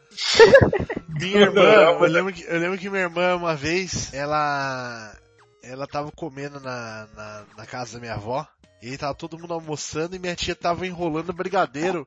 Minha 1.09 1.43
irmã, 1.43 1.63
eu 1.63 2.01
lembro, 2.01 2.33
que, 2.33 2.45
eu 2.45 2.59
lembro 2.59 2.79
que 2.79 2.91
minha 2.91 3.05
irmã, 3.05 3.37
uma 3.37 3.55
vez, 3.55 4.13
ela. 4.13 5.15
Ela 5.63 5.87
tava 5.87 6.13
comendo 6.13 6.61
na, 6.61 7.09
na, 7.17 7.43
na 7.59 7.67
casa 7.67 7.95
da 7.95 8.01
minha 8.01 8.15
avó. 8.15 8.47
E 8.87 8.91
aí 8.91 8.97
tava 8.97 9.15
todo 9.15 9.37
mundo 9.37 9.53
almoçando 9.53 10.15
e 10.15 10.19
minha 10.21 10.37
tia 10.37 10.55
tava 10.55 10.87
enrolando 10.87 11.33
brigadeiro 11.33 12.07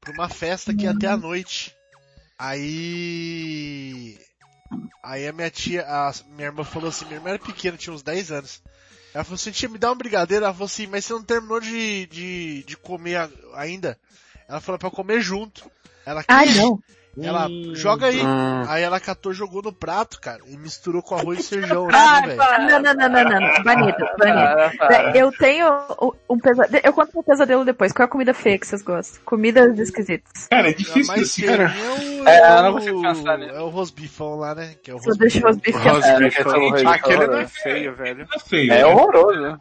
pra 0.00 0.10
uma 0.14 0.26
festa 0.26 0.74
que 0.74 0.84
ia 0.84 0.92
até 0.92 1.06
a 1.06 1.18
noite. 1.18 1.76
Aí. 2.38 4.18
Aí 5.02 5.28
a 5.28 5.32
minha 5.34 5.50
tia, 5.50 5.82
a 5.86 6.10
minha 6.30 6.46
irmã 6.46 6.64
falou 6.64 6.88
assim, 6.88 7.04
minha 7.04 7.18
irmã 7.18 7.28
era 7.28 7.38
pequena, 7.38 7.76
tinha 7.76 7.92
uns 7.92 8.02
10 8.02 8.32
anos. 8.32 8.62
Ela 9.12 9.22
falou 9.22 9.34
assim, 9.34 9.50
tia, 9.50 9.68
me 9.68 9.76
dá 9.76 9.92
um 9.92 9.94
brigadeiro. 9.94 10.46
Ela 10.46 10.54
falou 10.54 10.64
assim, 10.64 10.86
mas 10.86 11.04
você 11.04 11.12
não 11.12 11.22
terminou 11.22 11.60
de, 11.60 12.06
de, 12.06 12.64
de 12.64 12.74
comer 12.74 13.30
ainda? 13.52 14.00
Ela 14.48 14.62
falou 14.62 14.78
pra 14.78 14.88
eu 14.88 14.92
comer 14.92 15.20
junto. 15.20 15.70
Ela, 16.06 16.24
Ai, 16.26 16.46
"Que?" 16.46 16.54
não. 16.54 16.82
Ela, 17.20 17.46
Hum. 17.46 17.72
joga 17.74 18.06
aí. 18.06 18.20
Hum. 18.22 18.62
Aí 18.68 18.82
ela 18.82 18.98
catou, 18.98 19.34
jogou 19.34 19.60
no 19.62 19.70
prato, 19.72 20.18
cara, 20.18 20.40
e 20.48 20.56
misturou 20.56 21.02
com 21.02 21.14
arroz 21.14 21.40
e 21.40 21.42
feijão, 21.60 21.88
Ah, 21.92 22.18
assim, 22.20 22.26
velho. 22.28 22.38
não, 22.38 22.80
não, 22.80 22.94
não, 22.94 23.08
não, 23.08 23.24
não, 23.24 23.40
não. 23.40 23.62
Banido, 23.62 24.06
banido. 24.18 25.16
Eu 25.18 25.30
tenho 25.32 25.66
um- 26.00 26.12
um 26.30 26.38
pesadelo. 26.38 26.82
Eu 26.86 26.92
conto 26.94 27.10
meu 27.12 27.22
pesadelo 27.22 27.64
depois. 27.66 27.92
Qual 27.92 28.04
é 28.04 28.06
a 28.06 28.10
comida 28.10 28.32
feia 28.32 28.58
que 28.58 28.66
vocês 28.66 28.82
gostam? 28.82 29.20
Comidas 29.26 29.78
esquisitas. 29.78 30.48
Cara, 30.48 30.70
é 30.70 30.72
difícil 30.72 31.06
mais 31.06 31.22
assim, 31.22 31.44
cara. 31.46 31.64
é 31.64 31.66
o, 32.22 32.28
É, 32.28 32.38
é 32.38 32.58
eu 32.58 32.62
não 32.62 32.76
o- 32.76 33.02
pensar 33.02 33.38
nisso. 33.38 33.54
é 33.54 33.60
o 33.60 33.68
rosbifão 33.68 34.36
lá, 34.36 34.54
né? 34.54 34.74
Que 34.82 34.90
é 34.90 34.94
o 34.94 34.98
Só 35.00 35.10
deixa 35.12 35.38
os 35.38 35.44
rosbifão. 35.44 35.82
É, 35.82 35.88
é 35.88 36.46
horrível, 36.46 36.88
Aquele 36.88 37.26
não 37.26 37.38
é 37.38 37.46
feio, 37.46 37.94
velho. 37.94 38.26
É. 38.52 38.64
É 38.78 39.40
né? 39.40 39.58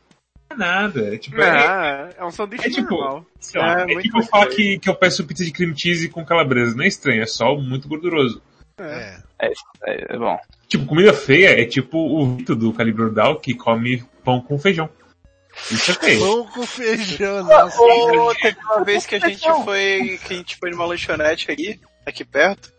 É 0.51 0.55
nada. 0.55 1.13
É 1.13 1.17
tipo, 1.17 1.37
Não, 1.37 1.43
é, 1.43 2.09
é 2.17 2.25
um 2.25 2.31
sanduíche 2.31 2.67
é 2.67 2.69
tipo, 2.69 2.91
normal. 2.91 3.25
sei 3.39 3.61
lá, 3.61 3.81
É, 3.81 3.93
é, 3.93 4.01
tipo 4.01 4.19
eu 4.19 4.23
falar 4.23 4.47
que, 4.47 4.79
que 4.79 4.89
eu 4.89 4.95
peço 4.95 5.25
pizza 5.25 5.43
de 5.43 5.51
cream 5.51 5.73
cheese 5.75 6.09
com 6.09 6.25
calabresa. 6.25 6.75
Não 6.75 6.83
é 6.83 6.87
estranho, 6.87 7.21
é 7.21 7.25
só 7.25 7.55
muito 7.55 7.87
gorduroso. 7.87 8.41
É. 8.77 9.17
É, 9.39 10.13
é 10.13 10.17
bom. 10.17 10.37
Tipo, 10.67 10.85
comida 10.85 11.13
feia 11.13 11.61
é 11.61 11.65
tipo 11.65 11.97
o 11.97 12.35
Vitor 12.35 12.55
do 12.55 12.71
Calibre 12.73 13.03
Ordal 13.03 13.39
que 13.39 13.53
come 13.53 14.03
pão 14.23 14.41
com 14.41 14.57
feijão. 14.57 14.89
Isso 15.69 15.91
é 15.91 15.93
feio. 15.95 16.19
Pão 16.19 16.45
com 16.47 16.65
feijão, 16.65 17.43
nossa. 17.43 17.81
Ô, 17.81 18.33
teve 18.35 18.57
uma 18.63 18.83
vez 18.83 19.05
que 19.05 19.15
a 19.15 19.19
gente 19.19 19.45
foi, 19.63 20.19
que 20.25 20.33
a 20.33 20.37
gente 20.37 20.55
foi 20.57 20.71
numa 20.71 20.85
lanchonete 20.85 21.51
aqui, 21.51 21.79
aqui 22.05 22.23
perto, 22.23 22.71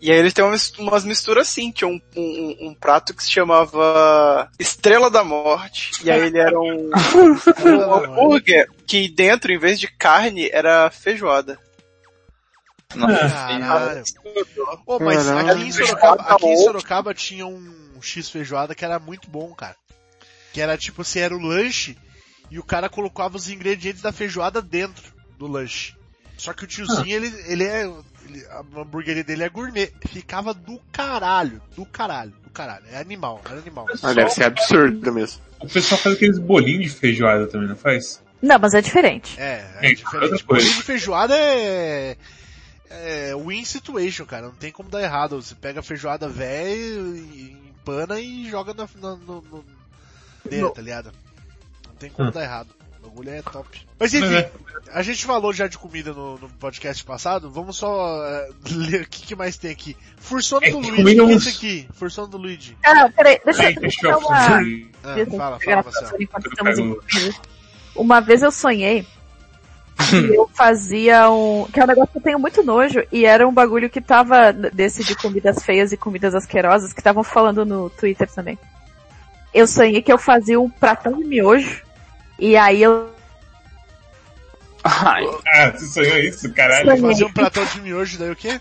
e 0.00 0.12
aí 0.12 0.18
eles 0.18 0.34
têm 0.34 0.44
umas, 0.44 0.70
umas 0.78 1.04
misturas 1.04 1.48
assim, 1.48 1.70
tinha 1.70 1.88
um, 1.88 2.00
um, 2.16 2.68
um 2.68 2.74
prato 2.74 3.14
que 3.14 3.22
se 3.22 3.30
chamava 3.30 4.48
Estrela 4.58 5.10
da 5.10 5.24
Morte, 5.24 5.92
e 6.04 6.10
aí 6.10 6.26
ele 6.26 6.38
era 6.38 6.58
um, 6.58 6.90
um 7.64 7.94
hambúrguer 7.94 8.68
que 8.86 9.08
dentro, 9.08 9.52
em 9.52 9.58
vez 9.58 9.80
de 9.80 9.88
carne, 9.88 10.50
era 10.52 10.90
feijoada. 10.90 11.58
Nossa 12.94 13.28
Caralho. 13.28 14.04
Ô, 14.86 14.98
mas 15.00 15.28
aqui 15.28 15.62
em, 15.62 15.72
Sorocaba, 15.72 16.22
aqui 16.22 16.46
em 16.46 16.56
Sorocaba 16.56 17.14
tinha 17.14 17.46
um 17.46 17.98
X 18.00 18.30
feijoada 18.30 18.74
que 18.74 18.84
era 18.84 18.98
muito 18.98 19.28
bom, 19.28 19.52
cara. 19.54 19.76
Que 20.52 20.60
era 20.60 20.76
tipo 20.78 21.02
assim, 21.02 21.18
era 21.18 21.34
o 21.34 21.40
lanche 21.40 21.96
e 22.50 22.58
o 22.58 22.64
cara 22.64 22.88
colocava 22.88 23.36
os 23.36 23.48
ingredientes 23.48 24.02
da 24.02 24.12
feijoada 24.12 24.62
dentro 24.62 25.12
do 25.38 25.46
lanche. 25.46 25.94
Só 26.36 26.52
que 26.52 26.64
o 26.64 26.66
tiozinho, 26.66 27.16
ele, 27.16 27.34
ele 27.46 27.64
é. 27.64 27.90
Ele- 28.26 28.46
a 28.46 28.58
hamburgueria 28.80 29.24
dele 29.24 29.44
é 29.44 29.48
gourmet. 29.48 29.92
Ficava 30.08 30.52
do 30.54 30.80
caralho, 30.92 31.60
do 31.76 31.84
caralho, 31.86 32.32
do 32.44 32.50
caralho. 32.50 32.84
É 32.90 32.98
animal, 32.98 33.40
era 33.48 33.58
animal. 33.58 33.86
Ah, 34.02 34.12
deve 34.12 34.30
ser 34.30 34.44
absurdo 34.44 35.12
mesmo. 35.12 35.40
O 35.60 35.68
pessoal 35.68 36.00
faz 36.00 36.16
aqueles 36.16 36.38
bolinhos 36.38 36.92
de 36.92 36.98
feijoada 36.98 37.46
também, 37.46 37.68
não 37.68 37.76
faz? 37.76 38.22
Não, 38.42 38.58
mas 38.58 38.74
é 38.74 38.80
diferente. 38.82 39.40
É, 39.40 39.44
É, 39.44 39.86
é 39.86 39.90
outra 39.90 39.94
diferente. 39.94 40.28
coisa. 40.44 40.44
Bolinho 40.64 40.74
de 40.76 40.82
feijoada 40.82 41.34
é. 41.36 42.16
É 42.88 43.34
win 43.34 43.64
situation, 43.64 44.24
cara. 44.26 44.46
Não 44.46 44.54
tem 44.54 44.70
como 44.70 44.88
dar 44.88 45.02
errado. 45.02 45.40
Você 45.42 45.54
pega 45.54 45.80
a 45.80 45.82
feijoada 45.82 46.28
velha, 46.28 46.68
e 46.70 47.56
empana 47.70 48.20
e 48.20 48.48
joga 48.48 48.72
na, 48.74 48.84
na- 49.00 49.16
no, 49.16 49.40
no, 49.42 49.64
dentro, 50.48 50.70
tá 50.70 50.82
ligado? 50.82 51.10
Não 51.88 51.94
tem 51.96 52.10
como 52.10 52.28
Hum. 52.28 52.32
dar 52.32 52.42
errado. 52.44 52.68
O 53.06 53.10
bagulho 53.10 53.30
é 53.30 53.42
top. 53.42 53.86
Mas 53.98 54.12
enfim, 54.14 54.34
é. 54.34 54.50
a 54.92 55.02
gente 55.02 55.24
falou 55.24 55.52
já 55.52 55.66
de 55.68 55.78
comida 55.78 56.12
no, 56.12 56.38
no 56.38 56.48
podcast 56.50 57.04
passado, 57.04 57.50
vamos 57.50 57.76
só 57.76 58.24
eh, 58.26 58.48
ler 58.70 59.02
o 59.02 59.08
que, 59.08 59.22
que 59.22 59.36
mais 59.36 59.56
tem 59.56 59.70
aqui. 59.70 59.96
Fursono 60.16 60.64
É 60.66 60.70
do 60.70 60.78
Luigi, 60.78 61.18
é 61.18 61.22
uns- 61.22 61.46
esse 61.46 61.56
aqui? 61.56 61.88
Fursono 61.94 62.28
do 62.28 62.36
Luigi. 62.36 62.76
Ah, 62.84 63.08
peraí, 63.14 63.40
deixa 63.44 63.62
Aí, 63.62 63.74
eu 63.74 63.80
fechou. 63.80 64.10
dar 64.10 64.18
uma... 64.18 64.36
Ah, 64.36 65.14
Deixa 65.14 65.30
eu 65.30 65.36
fala, 65.38 65.58
fala, 65.60 65.84
Eu. 66.78 67.00
Uma 67.94 68.20
vez 68.20 68.42
eu 68.42 68.50
sonhei 68.50 69.06
que 70.10 70.34
eu 70.34 70.50
fazia 70.52 71.30
um. 71.30 71.66
Que 71.72 71.80
é 71.80 71.84
um 71.84 71.86
negócio 71.86 72.12
que 72.12 72.18
eu 72.18 72.22
tenho 72.22 72.38
muito 72.38 72.62
nojo, 72.62 73.02
e 73.10 73.24
era 73.24 73.46
um 73.48 73.52
bagulho 73.54 73.88
que 73.88 74.00
tava 74.00 74.52
desse 74.52 75.02
de 75.02 75.14
comidas 75.14 75.64
feias 75.64 75.92
e 75.92 75.96
comidas 75.96 76.34
asquerosas, 76.34 76.92
que 76.92 77.00
estavam 77.00 77.24
falando 77.24 77.64
no 77.64 77.88
Twitter 77.88 78.28
também. 78.30 78.58
Eu 79.54 79.66
sonhei 79.66 80.02
que 80.02 80.12
eu 80.12 80.18
fazia 80.18 80.60
um 80.60 80.68
pratão 80.68 81.16
de 81.16 81.24
miojo, 81.24 81.82
e 82.38 82.56
aí 82.56 82.82
eu. 82.82 83.10
Ai, 84.84 85.24
Ah, 85.54 85.70
você 85.70 85.86
sonhou 85.86 86.18
isso, 86.18 86.52
caralho? 86.52 86.90
Sonhei. 86.90 87.02
Fazer 87.12 87.24
um 87.24 87.32
platão 87.32 87.64
de 87.64 87.80
miojo, 87.80 88.18
daí 88.18 88.30
o 88.30 88.36
quê? 88.36 88.60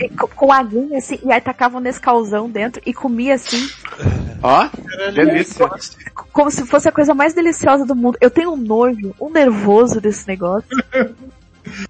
e 0.00 0.08
com- 0.10 0.26
Com 0.28 0.52
aguinha 0.52 0.98
assim, 0.98 1.18
e 1.24 1.32
aí 1.32 1.40
tacava 1.40 1.78
um 1.78 1.80
Nescauzão 1.80 2.50
dentro 2.50 2.82
e 2.84 2.92
comia 2.92 3.34
assim, 3.34 3.68
Ó, 4.42 4.68
delícia. 5.14 5.68
como 6.32 6.50
se 6.50 6.66
fosse 6.66 6.88
a 6.88 6.92
coisa 6.92 7.14
mais 7.14 7.32
deliciosa 7.32 7.86
do 7.86 7.94
mundo. 7.94 8.18
Eu 8.20 8.30
tenho 8.30 8.52
um 8.52 8.56
nojo, 8.56 9.14
um 9.20 9.30
nervoso 9.30 10.00
desse 10.00 10.26
negócio. 10.26 10.68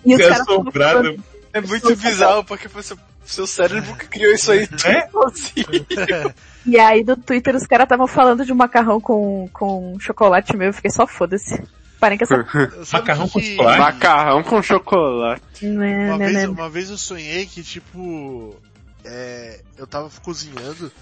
E 0.04 0.12
os 0.14 0.20
Você 0.20 0.24
é 0.24 0.28
caras. 0.72 1.16
É 1.52 1.60
muito 1.60 1.94
bizarro, 1.94 2.42
porque 2.44 2.68
foi 2.68 2.82
seu, 2.82 2.98
seu 3.24 3.46
cérebro 3.46 3.94
que 3.96 4.06
criou 4.08 4.32
isso 4.34 4.50
aí. 4.50 4.68
É? 4.84 5.08
Assim. 5.24 5.64
E 6.68 6.78
aí 6.78 7.02
no 7.04 7.16
Twitter 7.16 7.54
os 7.56 7.66
caras 7.66 7.84
estavam 7.84 8.06
falando 8.06 8.44
de 8.44 8.52
um 8.52 8.56
macarrão 8.56 9.00
com, 9.00 9.48
com 9.52 9.96
chocolate 9.98 10.56
meu, 10.56 10.68
eu 10.68 10.74
fiquei 10.74 10.90
só 10.90 11.06
foda-se. 11.06 11.62
Parem 11.98 12.16
com 12.18 12.24
essa. 12.24 12.36
Macarrão 12.92 13.26
que 13.26 13.32
com 13.32 13.40
que- 13.40 13.56
chocolate? 13.56 13.78
Macarrão 13.80 14.42
com 14.42 14.62
chocolate. 14.62 15.66
Né, 15.66 16.06
Uma 16.10 16.18
né, 16.18 16.26
vez, 16.26 16.36
né. 16.36 16.48
uma 16.48 16.70
vez 16.70 16.90
eu 16.90 16.98
sonhei 16.98 17.46
que, 17.46 17.62
tipo, 17.62 18.54
é, 19.04 19.60
eu 19.76 19.86
tava 19.86 20.08
cozinhando, 20.22 20.92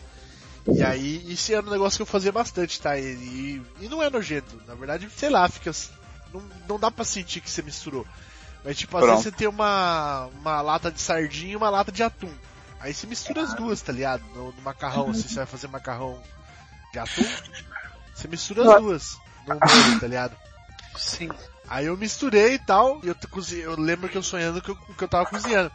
e 0.69 0.83
aí, 0.83 1.23
isso 1.31 1.53
era 1.53 1.65
um 1.67 1.71
negócio 1.71 1.99
que 1.99 2.03
eu 2.03 2.07
fazia 2.07 2.33
bastante, 2.33 2.81
tá? 2.81 2.99
E, 2.99 3.03
e, 3.03 3.63
e 3.83 3.89
não 3.89 4.03
é 4.03 4.09
nojento, 4.09 4.59
na 4.67 4.75
verdade, 4.75 5.07
sei 5.17 5.29
lá, 5.29 5.49
fica, 5.49 5.71
não, 6.33 6.43
não 6.69 6.79
dá 6.79 6.91
pra 6.91 7.05
sentir 7.05 7.41
que 7.41 7.51
você 7.51 7.61
misturou. 7.63 8.07
Mas, 8.65 8.77
tipo, 8.79 8.97
às 8.97 9.03
Pronto. 9.05 9.17
vezes 9.19 9.31
você 9.31 9.37
tem 9.37 9.47
uma, 9.49 10.29
uma 10.41 10.61
lata 10.63 10.91
de 10.91 11.01
sardinha 11.01 11.53
e 11.53 11.57
uma 11.57 11.69
lata 11.71 11.93
de 11.93 12.03
atum. 12.03 12.31
Aí 12.87 12.95
você 12.95 13.05
mistura 13.05 13.43
as 13.43 13.53
duas, 13.53 13.83
tá 13.83 13.93
ligado? 13.93 14.23
No, 14.33 14.53
no 14.53 14.63
macarrão, 14.63 15.11
assim, 15.11 15.27
você 15.29 15.35
vai 15.35 15.47
fazer 15.47 15.67
macarrão 15.67 16.23
de 16.93 16.99
atum, 17.01 17.37
você 18.15 18.29
mistura 18.29 18.63
as 18.63 18.69
duas 18.81 19.19
no 19.45 19.55
molho, 19.55 20.01
tá 20.01 20.07
ligado? 20.07 20.37
Sim. 20.97 21.33
Aí 21.69 21.87
eu 21.87 21.97
misturei 21.97 22.55
e 22.55 22.59
tal, 22.61 23.01
e 23.03 23.09
eu, 23.09 23.15
t- 23.17 23.27
cozi- 23.27 23.59
eu 23.59 23.75
lembro 23.77 24.09
que 24.09 24.17
eu 24.17 24.23
sonhando 24.23 24.63
que 24.63 24.71
eu, 24.71 24.77
que 24.77 25.03
eu 25.03 25.09
tava 25.09 25.27
cozinhando. 25.27 25.73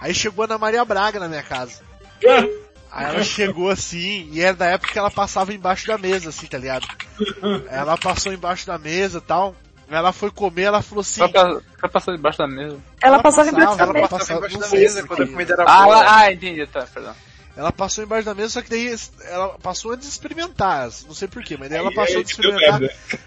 Aí 0.00 0.12
chegou 0.12 0.42
a 0.42 0.46
Ana 0.46 0.58
Maria 0.58 0.84
Braga 0.84 1.20
na 1.20 1.28
minha 1.28 1.44
casa. 1.44 1.80
Aí 2.90 3.06
ela 3.06 3.22
chegou 3.22 3.70
assim, 3.70 4.28
e 4.32 4.40
era 4.40 4.56
da 4.56 4.66
época 4.66 4.92
que 4.92 4.98
ela 4.98 5.12
passava 5.12 5.54
embaixo 5.54 5.86
da 5.86 5.96
mesa, 5.96 6.30
assim, 6.30 6.46
tá 6.46 6.58
ligado? 6.58 6.88
Ela 7.68 7.96
passou 7.96 8.32
embaixo 8.32 8.66
da 8.66 8.76
mesa 8.78 9.18
e 9.18 9.20
tal. 9.20 9.54
Ela 9.96 10.12
foi 10.12 10.30
comer, 10.30 10.62
ela 10.62 10.82
falou 10.82 11.02
assim. 11.02 11.20
só 11.20 11.88
passou 11.88 12.14
debaixo 12.16 12.38
da 12.38 12.46
mesa. 12.46 12.78
Ela 13.02 13.22
passava 13.22 13.48
embaixo 13.48 13.76
da 13.76 13.82
ela 13.84 13.92
mesa. 13.92 14.08
passava- 14.08 14.38
embaixo 14.38 14.58
não 14.58 14.68
da 14.68 14.76
mesa 14.76 15.06
quando 15.06 15.22
a 15.22 15.26
comida 15.26 15.52
era 15.54 15.64
Ah, 15.66 15.84
boa. 15.84 16.16
ah, 16.16 16.32
entendi, 16.32 16.66
tá, 16.66 16.86
perdão. 16.92 17.14
Ela 17.54 17.70
passou 17.70 18.02
embaixo 18.02 18.24
da 18.24 18.34
mesa, 18.34 18.48
só 18.48 18.62
que 18.62 18.70
daí 18.70 18.94
ela 19.28 19.58
passou 19.62 19.92
antes 19.92 20.06
de 20.06 20.12
experimentar. 20.12 20.88
Não 21.06 21.14
sei 21.14 21.28
porquê, 21.28 21.56
mas 21.58 21.68
daí 21.68 21.78
ela 21.78 21.92
passou 21.94 22.16
aí 22.16 22.24
de 22.24 22.30
experimentar. 22.30 22.80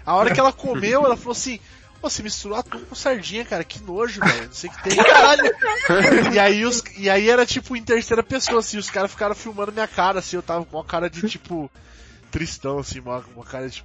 A 0.04 0.14
hora 0.16 0.32
que 0.34 0.40
ela 0.40 0.52
comeu, 0.52 1.04
ela 1.04 1.16
falou 1.16 1.32
assim, 1.32 1.60
Pô, 2.00 2.10
você 2.10 2.22
misturou 2.22 2.58
atum 2.58 2.78
com 2.84 2.94
sardinha, 2.94 3.42
cara, 3.44 3.64
que 3.64 3.82
nojo, 3.82 4.20
velho. 4.20 4.44
Não 4.46 4.52
sei 4.52 4.68
o 4.68 4.72
que 4.74 4.82
tem. 4.82 4.96
Caralho. 5.02 5.42
E 6.32 6.38
aí, 6.38 6.62
os, 6.64 6.82
e 6.96 7.08
aí 7.08 7.30
era 7.30 7.46
tipo 7.46 7.74
em 7.74 7.82
terceira 7.82 8.22
pessoa, 8.22 8.58
assim, 8.60 8.76
os 8.76 8.90
caras 8.90 9.10
ficaram 9.10 9.34
filmando 9.34 9.72
minha 9.72 9.88
cara, 9.88 10.18
assim, 10.18 10.36
eu 10.36 10.42
tava 10.42 10.62
com 10.66 10.76
uma 10.76 10.84
cara 10.84 11.08
de 11.08 11.26
tipo. 11.26 11.70
Tristão, 12.30 12.78
assim, 12.78 13.00
uma, 13.00 13.22
uma 13.34 13.44
cara 13.44 13.68
de 13.68 13.82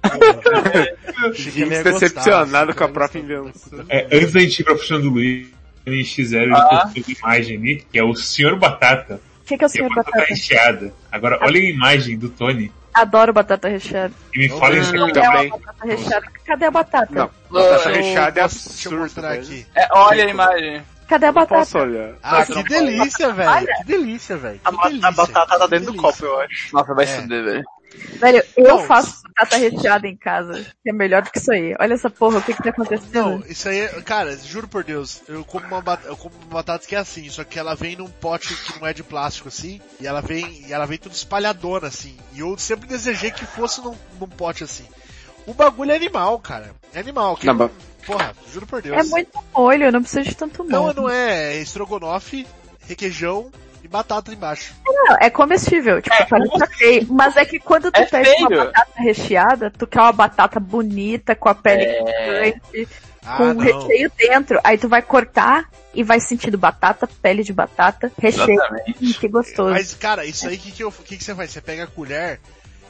ia 1.58 1.66
gostar, 1.82 1.90
decepcionado 1.92 2.70
assim, 2.70 2.78
com 2.78 2.84
a 2.84 2.88
própria 2.88 3.22
gostar. 3.22 3.38
invenção. 3.40 3.84
É, 3.88 4.06
antes 4.12 4.32
da 4.32 4.40
gente 4.40 4.60
ir 4.60 4.64
pra 4.64 4.76
função 4.76 5.00
do 5.00 5.10
Luiz, 5.10 5.48
NX0 5.86 6.42
ele 6.42 6.52
Ah. 6.54 6.90
uma 6.94 7.04
imagem 7.18 7.56
ali, 7.58 7.86
que 7.90 7.98
é 7.98 8.04
o 8.04 8.14
Senhor 8.14 8.56
Batata, 8.58 9.20
O 9.40 9.44
que, 9.46 9.56
que 9.56 9.64
é 9.64 9.66
o 9.66 9.68
é 9.68 9.70
senhor 9.70 9.88
batata 9.88 10.10
batata? 10.10 10.26
recheada. 10.28 10.92
Agora, 11.10 11.38
olha 11.42 11.60
a 11.60 11.64
imagem 11.64 12.18
do 12.18 12.28
Tony 12.28 12.70
Adoro 12.94 13.32
batata 13.32 13.68
recheada. 13.68 14.12
e 14.34 14.38
me 14.40 14.48
fala 14.50 14.74
Hum, 14.74 15.08
É 15.08 15.12
também. 15.12 15.48
batata 15.50 15.86
recheada. 15.86 16.26
Cadê 16.44 16.64
a 16.66 16.70
batata? 16.70 17.08
Não, 17.10 17.30
batata 17.50 17.88
Eu 17.90 17.94
recheada 17.96 18.38
é 18.38 18.42
eu 18.42 18.44
absurdo, 18.44 18.98
mostrar 18.98 19.28
velho. 19.30 19.42
aqui. 19.42 19.66
É, 19.74 19.88
olha 19.92 20.24
a 20.26 20.28
imagem. 20.28 20.82
Cadê 21.08 21.26
a 21.26 21.32
batata? 21.32 21.54
posso 21.60 21.78
olhar. 21.78 22.12
Ah, 22.22 22.44
que 22.46 22.62
delícia, 22.64 23.32
velho. 23.32 23.66
Que 23.78 23.84
delícia, 23.84 24.36
velho. 24.36 24.60
A, 24.64 25.08
a 25.08 25.10
batata 25.10 25.58
tá 25.58 25.66
dentro 25.66 25.92
do 25.92 25.98
copo, 25.98 26.24
eu 26.24 26.40
acho. 26.40 26.74
Nossa, 26.74 26.94
vai 26.94 27.04
É. 27.04 27.06
se 27.08 27.20
fuder, 27.22 27.44
velho. 27.44 27.64
Velho, 28.18 28.42
eu 28.56 28.68
Não, 28.68 28.84
faço 28.84 29.22
batata 29.22 29.56
recheada 29.56 30.06
em 30.06 30.16
casa. 30.16 30.64
Que 30.82 30.90
é 30.90 30.92
melhor 30.92 31.22
do 31.22 31.30
que 31.30 31.38
isso 31.38 31.50
aí. 31.52 31.74
Olha 31.78 31.94
essa 31.94 32.08
porra, 32.10 32.38
o 32.38 32.42
que 32.42 32.54
que 32.54 32.62
tá 32.62 32.70
acontecendo? 32.70 33.12
Não, 33.12 33.38
isso 33.46 33.68
aí, 33.68 33.80
é- 33.80 34.02
cara, 34.02 34.36
juro 34.36 34.68
por 34.68 34.84
Deus, 34.84 35.22
eu 35.28 35.44
como 35.44 35.66
uma 35.66 35.80
batata, 35.80 36.08
eu 36.08 36.16
como 36.16 36.34
uma 36.36 36.46
batata 36.54 36.86
que 36.86 36.94
é 36.94 36.98
assim, 36.98 37.28
só 37.30 37.44
que 37.44 37.58
ela 37.58 37.74
vem 37.74 37.96
num 37.96 38.08
pote 38.08 38.54
que 38.54 38.78
não 38.80 38.86
é 38.86 38.92
de 38.92 39.02
plástico 39.02 39.48
assim, 39.48 39.80
e 40.00 40.06
ela 40.06 40.20
vem, 40.20 40.64
e 40.66 40.72
ela 40.72 40.86
vem 40.86 40.98
tudo 40.98 41.14
espalhadona 41.14 41.88
assim. 41.88 42.16
E 42.32 42.40
eu 42.40 42.56
sempre 42.58 42.86
desejei 42.88 43.30
que 43.30 43.44
fosse 43.44 43.80
num, 43.80 43.96
num 44.20 44.28
pote 44.28 44.64
assim. 44.64 44.84
O 45.46 45.52
bagulho 45.54 45.90
é 45.90 45.96
animal, 45.96 46.38
cara. 46.38 46.70
É 46.94 47.00
animal. 47.00 47.36
Que 47.36 47.46
Não, 47.46 47.54
mas- 47.54 47.70
Porra, 48.06 48.34
juro 48.52 48.66
por 48.66 48.82
Deus. 48.82 48.96
É 48.98 49.02
muito 49.04 49.30
molho, 49.54 49.92
não 49.92 50.02
precisa 50.02 50.22
de 50.22 50.34
tanto 50.34 50.64
Não, 50.64 50.82
molho. 50.84 50.94
não 51.02 51.08
é, 51.08 51.54
é 51.54 51.60
estrogonofe, 51.60 52.46
requeijão 52.88 53.50
batata 53.92 54.32
embaixo. 54.32 54.74
Não, 54.84 55.16
é 55.20 55.30
comestível, 55.30 56.00
tipo, 56.02 56.16
É. 56.16 56.26
Mas 57.08 57.36
é 57.36 57.44
que 57.44 57.58
quando 57.60 57.92
tu 57.92 58.00
É 58.00 58.06
pede 58.06 58.30
uma 58.42 58.64
batata 58.64 58.90
recheada, 58.96 59.70
tu 59.70 59.86
quer 59.86 60.00
uma 60.00 60.12
batata 60.12 60.58
bonita, 60.58 61.34
com 61.36 61.48
a 61.48 61.54
pele 61.54 61.84
É. 61.84 62.50
crocante, 62.52 62.88
Ah, 63.24 63.36
com 63.36 63.44
um 63.44 63.54
não. 63.54 63.60
recheio 63.62 64.10
dentro. 64.18 64.58
Aí 64.64 64.76
tu 64.78 64.88
vai 64.88 65.00
cortar 65.02 65.68
e 65.94 66.02
vai 66.02 66.18
sentindo 66.18 66.58
batata, 66.58 67.06
pele 67.20 67.44
de 67.44 67.52
batata, 67.52 68.10
recheio. 68.18 68.58
Que 69.20 69.28
gostoso. 69.28 69.70
Mas, 69.70 69.94
cara, 69.94 70.24
isso 70.24 70.48
aí, 70.48 70.56
o 70.56 70.58
que, 70.58 70.72
que, 70.72 70.82
eu- 70.82 70.90
que, 70.90 71.16
que 71.18 71.22
você 71.22 71.34
faz? 71.34 71.50
Você 71.52 71.60
pega 71.60 71.84
a 71.84 71.86
colher, 71.86 72.40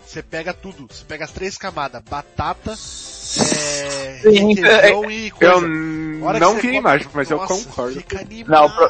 você 0.07 0.23
pega 0.23 0.55
tudo. 0.55 0.87
Você 0.91 1.05
pega 1.05 1.25
as 1.25 1.33
três 1.33 1.59
camadas. 1.59 2.01
Batata, 2.09 2.71
é, 2.73 2.75
Sim. 2.77 4.55
requeijão 4.55 5.11
e 5.11 5.31
coisa. 5.33 5.53
Eu 5.55 6.41
não 6.41 6.55
vi 6.57 6.77
imagem, 6.77 7.09
mas 7.13 7.31
eu 7.31 7.37
Nossa, 7.39 7.55
concordo. 7.55 7.95
Fica 7.97 8.21
animal, 8.21 8.69
Não, 8.69 8.75
pro- 8.75 8.89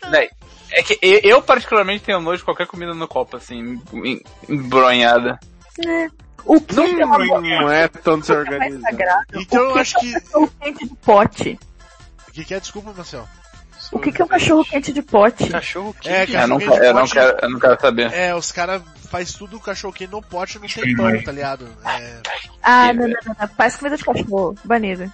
cara. 0.00 0.28
É 0.76 0.82
que 0.82 0.98
eu, 1.02 1.40
particularmente 1.42 2.04
tenho 2.04 2.20
nojo 2.20 2.38
de 2.38 2.44
qualquer 2.44 2.66
comida 2.66 2.92
no 2.94 3.06
copo, 3.08 3.36
assim, 3.36 3.80
em- 3.92 4.20
embronhada. 4.48 5.38
É. 5.86 6.08
O 6.44 6.60
que 6.60 6.74
Não, 6.74 6.84
é 6.84 7.04
uma 7.04 7.16
boa 7.18 7.40
não 7.40 7.70
é 7.70 7.88
tão 7.88 8.18
desorganizado. 8.18 8.82
sagrada? 8.82 9.24
Então 9.34 9.62
o 9.62 9.66
eu 9.68 9.72
que 9.74 9.78
acho 9.78 9.98
que... 9.98 10.14
é 10.14 10.18
um 10.18 10.20
cachorro 10.20 10.52
quente 10.60 10.88
de 10.88 10.94
pote? 10.96 11.58
O 12.28 12.32
que, 12.32 12.44
que 12.44 12.54
é? 12.54 12.60
Desculpa, 12.60 12.92
Marcel. 12.94 13.26
O 13.92 13.98
que, 13.98 14.10
que 14.12 14.20
é 14.20 14.24
um 14.24 14.28
cachorro 14.28 14.64
quente 14.64 14.92
de 14.92 15.02
pote? 15.02 15.48
Cachorro 15.48 15.94
quente. 15.94 16.08
É, 16.14 16.22
Eu 16.22 16.26
cachorro 16.26 16.48
não, 16.48 16.58
quente 16.58 16.80
de 16.80 16.86
eu 16.86 16.94
não 16.94 17.00
pote. 17.02 17.12
quero, 17.14 17.38
eu 17.42 17.50
não 17.50 17.58
quero 17.60 17.80
saber. 17.80 18.12
É, 18.12 18.34
os 18.34 18.52
caras 18.52 18.82
faz 19.10 19.32
tudo 19.32 19.60
cachorro 19.60 19.92
quente 19.92 20.10
no 20.10 20.20
pote 20.22 20.58
não 20.58 20.66
tem 20.66 20.96
pão, 20.96 21.22
tá 21.22 21.32
ligado? 21.32 21.68
É... 21.84 22.20
Ah, 22.62 22.92
não, 22.92 23.06
não, 23.08 23.14
não, 23.26 23.36
não. 23.40 23.48
Faz 23.56 23.76
comida 23.76 23.96
de 23.96 24.04
cachorro. 24.04 24.54
Banido. 24.64 25.10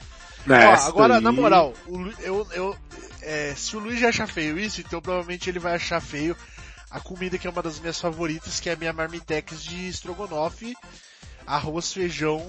Ó, 0.49 0.53
Essa 0.55 0.89
agora, 0.89 1.17
aí- 1.17 1.21
na 1.21 1.31
moral, 1.33 1.75
o 1.87 1.99
eu, 2.23 2.47
eu, 2.53 2.77
é, 3.23 3.55
se 3.57 3.77
o 3.77 3.81
Luiz 3.81 3.99
já 4.01 4.09
achar 4.09 4.27
feio 4.27 4.59
isso, 4.59 4.81
então 4.81 5.01
provavelmente 5.01 5.49
ele 5.49 5.59
vai 5.59 5.75
achar 5.75 6.01
feio 6.01 6.37
a 6.91 6.99
comida 7.01 7.39
que 7.39 7.47
é 7.47 7.51
uma 7.51 7.63
das 7.63 7.79
minhas 7.79 8.01
favoritas, 8.01 8.59
que 8.61 8.69
é 8.69 8.73
a 8.73 8.77
minha 8.77 8.93
marmitex 8.93 9.63
de 9.63 9.89
estrogonofe, 9.89 10.75
arroz, 11.47 11.93
feijão, 11.93 12.45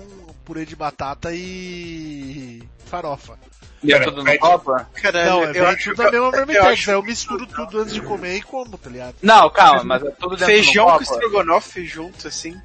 purê 0.46 0.66
de 0.66 0.76
batata 0.76 1.30
e 1.34 2.64
farofa. 2.86 3.38
E 3.84 3.92
é 3.92 3.98
Cara, 3.98 4.06
tudo 4.12 4.18
no 4.18 4.26
pede- 4.26 4.38
copo? 4.40 4.76
Caralho, 4.94 5.30
Não, 5.30 5.44
é 5.46 5.58
eu 5.58 5.68
acho 5.68 5.90
tudo 5.90 5.98
da 5.98 6.12
mesma 6.12 6.28
eu 6.28 6.32
marmitex, 6.32 6.66
acho 6.68 6.90
aí 6.92 6.96
eu 6.96 7.04
misturo 7.04 7.48
tudo 7.48 7.80
antes 7.80 7.94
de 7.94 8.02
comer 8.02 8.36
e 8.38 8.42
como, 8.42 8.78
tá 8.78 8.90
ligado? 8.90 9.16
Não, 9.22 9.50
calma, 9.50 9.84
mas 9.84 10.04
é 10.04 10.12
tudo 10.12 10.32
dentro 10.32 10.46
feijão 10.46 10.86
com 10.98 11.02
estrogonofe 11.04 11.86
junto, 11.86 12.28
assim. 12.28 12.60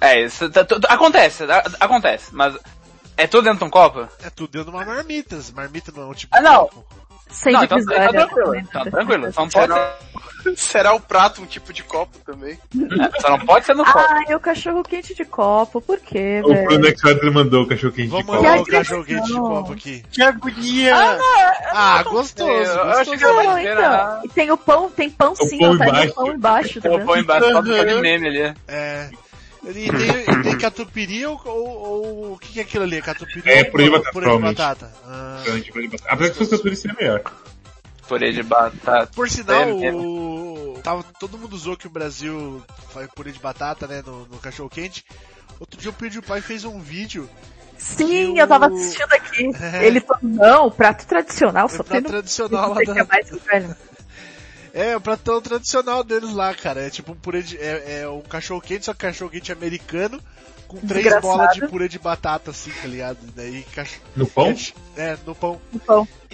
É, 0.00 0.22
isso 0.22 0.48
tá- 0.50 0.64
tu- 0.64 0.78
tu- 0.78 0.86
acontece, 0.88 1.44
a- 1.44 1.64
acontece, 1.80 2.32
mas 2.32 2.56
é 3.16 3.26
tudo 3.26 3.44
dentro 3.44 3.58
de 3.60 3.64
um 3.64 3.70
copo? 3.70 4.08
É 4.22 4.30
tudo 4.30 4.50
dentro 4.52 4.70
de 4.70 4.76
uma 4.76 4.84
marmita, 4.84 5.36
marmita 5.54 5.90
não 5.90 6.02
é 6.02 6.06
um 6.06 6.14
tipo 6.14 6.36
Ah, 6.36 6.40
não. 6.40 6.64
de 6.66 6.70
copo. 6.70 7.05
Sem 7.28 7.52
não, 7.52 7.64
então, 7.64 7.78
divisória. 7.78 8.08
tranquilo, 8.08 8.44
também, 8.46 8.60
então 8.68 8.84
né? 8.84 8.90
tranquilo, 8.90 9.32
só 9.32 9.40
não 9.42 9.48
pode 9.48 9.72
ser, 9.72 10.06
Será 10.56 10.94
o 10.94 11.00
prato 11.00 11.42
um 11.42 11.46
tipo 11.46 11.72
de 11.72 11.82
copo 11.82 12.16
também? 12.24 12.52
é, 13.16 13.20
só 13.20 13.30
não 13.30 13.40
pode 13.40 13.66
ser 13.66 13.74
no 13.74 13.84
copo. 13.84 13.98
Ah, 13.98 14.22
é 14.28 14.36
o 14.36 14.38
cachorro 14.40 14.82
quente 14.84 15.12
de 15.12 15.24
copo. 15.24 15.80
Por 15.80 15.98
quê, 15.98 16.40
O 16.44 16.54
Bruno? 16.54 16.86
Exato 16.86 17.32
mandou 17.32 17.64
o 17.64 17.66
cachorro 17.66 17.92
quente 17.92 18.04
de 18.06 18.10
Vamos 18.12 18.26
copo. 18.26 18.38
mandar 18.42 18.60
o 18.60 18.64
Que 18.64 18.70
cachorro 18.70 19.04
quente 19.04 19.26
de 19.26 19.32
copo 19.32 19.72
aqui. 19.72 20.04
Que 20.12 20.22
agonia! 20.22 20.94
Ah, 21.72 22.02
gostoso, 22.04 22.50
Eu 22.70 22.82
acho 22.90 23.10
que 23.10 23.16
gostoso. 23.18 23.24
eu- 23.24 23.44
Não, 23.44 23.58
então. 23.58 24.20
E 24.24 24.28
tem 24.28 24.50
o 24.52 24.56
pão, 24.56 24.88
tem 24.88 25.10
pão 25.10 25.34
sim, 25.34 25.58
pão 25.58 25.76
tá 25.76 25.88
embaixo. 25.88 26.10
o 26.10 26.14
pão 26.14 26.32
embaixo, 26.32 26.80
tá 26.80 26.88
Eu 26.88 26.92
vendo? 26.98 27.06
vou 27.06 27.16
embaixo 27.18 27.50
só 27.52 27.60
do 27.60 27.86
de 27.86 27.94
meme 28.00 28.28
ali. 28.28 28.54
É, 28.68 29.10
Ele 29.66 29.90
tem, 29.90 30.42
tem 30.42 30.58
catupiry 30.58 31.26
ou, 31.26 31.40
ou, 31.44 31.68
ou 31.68 32.32
o 32.34 32.38
que, 32.38 32.52
que 32.52 32.60
é 32.60 32.62
aquilo 32.62 32.84
ali? 32.84 32.96
É 32.98 33.02
catupiry 33.02 33.42
É, 33.50 33.64
ou 33.64 33.70
purê 33.70 33.84
de 33.84 33.90
batata, 33.90 34.12
purê 34.12 34.30
de 34.30 34.38
batata? 34.42 34.92
Ah. 35.04 35.42
Apesar 36.08 36.28
que 36.30 36.32
se 36.32 36.38
fosse 36.38 36.50
catupiry 36.52 36.76
seria 36.76 36.96
melhor. 36.98 37.22
Purê 38.08 38.32
de 38.32 38.42
batata. 38.42 39.10
por 39.14 39.28
sinal, 39.28 39.82
É 39.82 39.92
o... 39.92 40.78
Tava, 40.82 41.02
todo 41.18 41.36
mundo 41.36 41.54
usou 41.54 41.76
que 41.76 41.88
o 41.88 41.90
Brasil 41.90 42.62
faz 42.92 43.08
purê 43.14 43.32
de 43.32 43.40
batata, 43.40 43.86
né, 43.88 44.02
no, 44.06 44.26
no 44.26 44.38
cachorro 44.38 44.70
quente. 44.70 45.04
Outro 45.58 45.80
dia 45.80 45.90
o 45.90 45.94
PewDiePie 45.94 46.40
fez 46.40 46.64
um 46.64 46.78
vídeo 46.80 47.28
Sim, 47.78 48.34
E 48.34 48.38
eu 48.38 48.46
tava 48.46 48.68
o- 48.68 48.74
assistindo 48.74 49.12
aqui. 49.12 49.50
É. 49.60 49.84
Ele 49.86 50.00
falou, 50.00 50.20
não, 50.22 50.70
prato 50.70 51.06
tradicional, 51.06 51.68
só 51.68 51.80
o 51.80 51.84
tem 51.84 52.00
prato 52.00 52.04
no... 52.04 52.08
tradicional 52.10 52.70
lá 52.70 52.76
sei 52.76 52.88
o 52.90 52.94
que 52.94 53.00
é 53.00 53.04
da... 53.04 53.08
mais 53.12 53.30
velho. 53.30 53.76
É, 54.78 54.94
o 54.96 55.00
pratão 55.00 55.40
tradicional 55.40 56.04
deles 56.04 56.32
lá, 56.34 56.54
cara. 56.54 56.86
É 56.86 56.90
tipo 56.90 57.12
um 57.12 57.16
purê 57.16 57.42
de... 57.42 57.56
É, 57.56 58.00
é 58.02 58.08
um 58.08 58.20
cachorro 58.20 58.60
quente, 58.60 58.84
só 58.84 58.92
que 58.92 58.98
cachorro 59.00 59.30
quente 59.30 59.50
americano, 59.50 60.20
com 60.68 60.76
três 60.80 61.04
Desgraçado. 61.04 61.22
bolas 61.22 61.54
de 61.54 61.66
purê 61.66 61.88
de 61.88 61.98
batata, 61.98 62.50
assim, 62.50 62.70
tá 62.70 62.86
ligado? 62.86 63.18
E 63.26 63.30
daí, 63.30 63.62
cachorro... 63.74 64.02
No 64.14 64.26
pão? 64.26 64.54
É, 64.96 65.16
no 65.24 65.34
pão. 65.34 65.60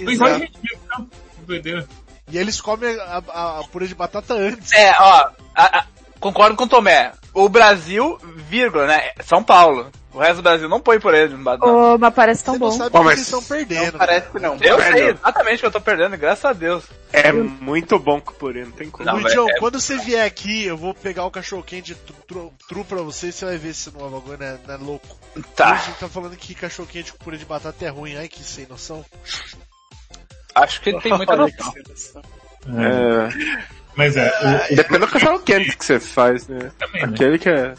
Mas 0.00 0.20
olha, 0.20 0.38
gente, 0.38 0.58
não. 0.90 1.04
Que 1.06 1.42
doideira. 1.46 1.88
E 2.30 2.36
eles 2.38 2.60
comem 2.60 2.98
a, 2.98 3.22
a- 3.28 3.60
a 3.60 3.64
purê 3.70 3.86
de 3.86 3.94
batata 3.94 4.34
antes. 4.34 4.72
É, 4.72 4.90
ó, 4.98 5.30
a- 5.54 5.78
a- 5.78 5.86
concordo 6.18 6.56
com 6.56 6.64
o 6.64 6.68
Tomé. 6.68 7.12
O 7.34 7.48
Brasil, 7.48 8.18
vírgula, 8.48 8.86
né? 8.86 9.10
São 9.24 9.42
Paulo. 9.42 9.90
O 10.14 10.18
resto 10.18 10.36
do 10.36 10.42
Brasil 10.42 10.68
não 10.68 10.78
põe 10.78 11.00
por 11.00 11.14
ele 11.14 11.34
no 11.34 11.42
batata. 11.42 11.72
oh, 11.72 11.96
mas 11.96 12.12
parece 12.14 12.44
tão 12.44 12.54
Você 12.54 12.60
não 12.60 12.68
bom. 12.70 12.76
sabe 12.76 12.90
Pô, 12.90 12.98
que 12.98 13.04
mas 13.04 13.12
eles 13.14 13.26
estão 13.26 13.42
perdendo. 13.42 13.92
Não 13.92 13.98
parece 13.98 14.28
que 14.30 14.38
não. 14.38 14.56
Eu 14.60 14.80
sei 14.82 15.08
exatamente 15.10 15.60
que 15.60 15.66
eu 15.66 15.70
tô 15.70 15.80
perdendo, 15.80 16.16
graças 16.18 16.44
a 16.44 16.52
Deus. 16.52 16.84
É 17.12 17.32
muito 17.32 17.98
bom 17.98 18.20
com 18.20 18.32
purê, 18.34 18.64
não 18.64 18.72
tem 18.72 18.90
como. 18.90 19.06
Não, 19.06 19.16
Luigião, 19.18 19.48
é- 19.48 19.58
quando 19.58 19.80
você 19.80 19.96
vier 19.96 20.26
aqui, 20.26 20.64
eu 20.66 20.76
vou 20.76 20.92
pegar 20.92 21.24
o 21.24 21.30
cachorro 21.30 21.62
quente 21.62 21.94
tru, 21.94 22.14
tru, 22.28 22.52
tru 22.68 22.84
pra 22.84 22.98
você 23.02 23.28
e 23.28 23.32
você 23.32 23.44
vai 23.46 23.56
ver 23.56 23.72
se 23.74 23.90
não 23.96 24.06
é 24.06 24.10
bagulho, 24.10 24.38
né? 24.38 24.58
Não 24.66 24.74
é 24.74 24.76
louco. 24.78 25.16
Tá, 25.56 25.72
Hoje 25.72 25.94
tá 25.98 26.08
falando 26.08 26.36
que 26.36 26.54
cachorro 26.54 26.88
quente 26.90 27.12
com 27.12 27.18
purê 27.24 27.38
de 27.38 27.44
batata 27.46 27.82
é 27.84 27.88
ruim, 27.88 28.16
ai 28.16 28.28
que 28.28 28.44
sem 28.44 28.66
noção. 28.66 29.02
acho 30.54 30.80
que 30.82 30.92
tem 31.00 31.16
muita 31.16 31.36
noção. 31.36 31.72
que. 31.72 31.82
É, 32.68 33.58
Mas 33.96 34.16
é, 34.16 34.30
o, 34.70 34.76
depende 34.76 35.00
do 35.00 35.08
cachorro 35.08 35.40
quente 35.40 35.76
que 35.76 35.84
você 35.84 35.98
faz, 35.98 36.46
né? 36.48 36.70
também, 36.78 37.02
né? 37.06 37.08
Aquele 37.14 37.38
que 37.38 37.48
é, 37.48 37.74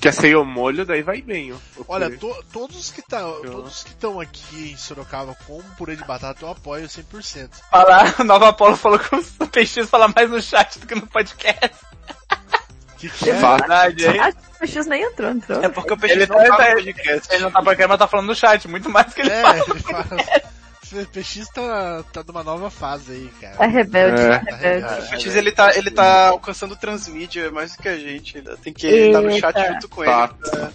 que 0.00 0.08
é 0.08 0.12
sem 0.12 0.34
o 0.36 0.44
molho, 0.44 0.84
daí 0.84 1.02
vai 1.02 1.20
bem. 1.22 1.52
O 1.52 1.60
Olha, 1.88 2.10
to- 2.16 2.44
todos 2.52 2.90
que 2.90 3.02
tá, 3.02 3.20
todos 3.20 3.82
que 3.82 3.90
estão 3.90 4.20
aqui 4.20 4.72
em 4.72 4.76
Sorocaba 4.76 5.36
com 5.46 5.60
purê 5.78 5.96
de 5.96 6.04
batata 6.04 6.44
eu 6.44 6.50
apoio 6.50 6.86
100%. 6.86 7.48
Falar, 7.70 8.14
o 8.20 8.24
Nova 8.24 8.48
Apolo 8.50 8.76
falou 8.76 8.98
que 8.98 9.14
o 9.14 9.22
PX 9.48 9.88
fala 9.88 10.08
mais 10.08 10.30
no 10.30 10.40
chat 10.40 10.78
do 10.78 10.86
que 10.86 10.94
no 10.94 11.06
podcast. 11.06 11.74
Que 12.98 13.10
que 13.10 13.28
é? 13.30 13.34
Verdade, 13.34 14.06
hein? 14.06 14.20
O 14.54 14.58
PX 14.58 14.86
nem 14.86 15.02
entrou, 15.02 15.30
entrou. 15.30 15.62
É 15.62 15.68
porque 15.68 15.92
o 15.92 15.98
peixe 15.98 16.14
Ele 16.16 16.26
não 16.26 16.36
tá- 16.36 16.44
tá 16.44 16.56
tá- 16.56 16.68
no 16.68 16.74
podcast. 16.76 17.28
Ele 17.34 17.42
não 17.44 17.50
tá 17.50 17.62
porque 17.62 17.86
mas 17.86 17.98
tá 17.98 18.08
falando 18.08 18.26
no 18.28 18.34
chat, 18.34 18.66
muito 18.68 18.88
mais 18.88 19.12
que 19.12 19.20
ele 19.20 19.30
É, 19.30 19.42
fala. 19.42 19.58
ele 19.58 19.80
fala. 19.80 20.06
O 20.92 21.06
PX 21.06 21.48
tá, 21.54 22.04
tá 22.12 22.22
numa 22.26 22.42
nova 22.44 22.70
fase 22.70 23.12
aí, 23.12 23.30
cara. 23.40 23.56
É 23.64 23.66
rebelde, 23.66 24.20
É. 24.20 24.26
é 24.26 24.38
rebelde. 24.76 25.04
O 25.06 25.10
Peixe, 25.10 25.28
ele 25.38 25.52
tá, 25.52 25.76
ele 25.76 25.90
tá 25.90 26.28
alcançando 26.28 26.76
transmídia 26.76 27.50
mais 27.50 27.74
do 27.76 27.82
que 27.82 27.88
a 27.88 27.96
gente. 27.98 28.38
Ainda 28.38 28.56
tem 28.56 28.72
que 28.72 28.86
estar 28.86 29.20
no 29.20 29.32
chat 29.32 29.56
Eita. 29.56 29.72
junto 29.72 29.88
com 29.88 30.04
Tá. 30.04 30.30
ele. 30.52 30.68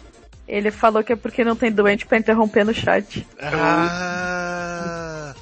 Ele 0.48 0.72
falou 0.72 1.02
que 1.04 1.14
é 1.14 1.16
porque 1.16 1.44
não 1.46 1.56
tem 1.56 1.72
doente 1.72 2.06
pra 2.06 2.18
interromper 2.18 2.66
no 2.66 2.74
chat. 2.74 3.26
Ah, 3.42 5.34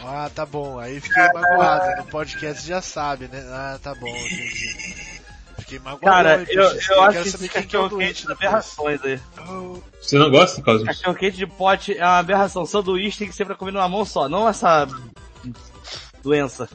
ah, 0.00 0.30
tá 0.34 0.46
bom. 0.46 0.78
Aí 0.78 1.00
fiquei 1.00 1.22
magoado. 1.32 1.96
No 1.98 2.04
podcast 2.06 2.66
já 2.66 2.80
sabe, 2.80 3.28
né? 3.28 3.44
Ah, 3.50 3.78
tá 3.82 3.94
bom, 3.94 4.08
entendi. 4.08 5.13
Fiquei 5.64 5.78
magoado. 5.78 6.04
Cara, 6.04 6.40
hein, 6.40 6.46
eu, 6.50 6.70
PX? 6.70 6.88
eu 6.90 7.02
acho 7.02 7.22
que 7.22 7.28
esse 7.28 7.44
é 7.44 7.48
cachorro 7.48 7.98
quente 7.98 8.24
é 8.24 8.28
depois. 8.28 8.30
aberrações 8.30 9.02
aí. 9.02 9.20
Você 10.00 10.18
não 10.18 10.30
gosta, 10.30 10.62
Cosmos? 10.62 10.84
Cachorro 10.84 11.16
quente 11.16 11.38
de 11.38 11.46
pote 11.46 11.96
é 11.96 12.04
uma 12.04 12.18
aberração. 12.18 12.66
Sanduíche 12.66 13.18
tem 13.18 13.28
que 13.28 13.34
ser 13.34 13.46
pra 13.46 13.54
comer 13.54 13.72
numa 13.72 13.88
mão 13.88 14.04
só, 14.04 14.28
não 14.28 14.46
essa 14.46 14.86
doença. 16.22 16.68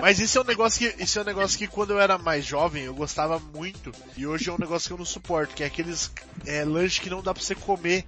Mas 0.00 0.20
isso 0.20 0.38
é 0.38 0.40
um 0.40 0.44
negócio 0.44 0.78
que 0.78 1.02
isso 1.02 1.18
é 1.18 1.22
um 1.22 1.24
negócio 1.24 1.58
que 1.58 1.66
quando 1.66 1.90
eu 1.90 2.00
era 2.00 2.16
mais 2.16 2.44
jovem 2.44 2.84
eu 2.84 2.94
gostava 2.94 3.40
muito 3.52 3.92
e 4.16 4.24
hoje 4.24 4.48
é 4.48 4.52
um 4.52 4.58
negócio 4.58 4.88
que 4.88 4.92
eu 4.92 4.98
não 4.98 5.04
suporto, 5.04 5.54
que 5.54 5.64
é 5.64 5.66
aqueles 5.66 6.12
é, 6.46 6.64
lanches 6.64 7.00
que 7.00 7.10
não 7.10 7.20
dá 7.20 7.34
pra 7.34 7.42
você 7.42 7.54
comer 7.56 8.04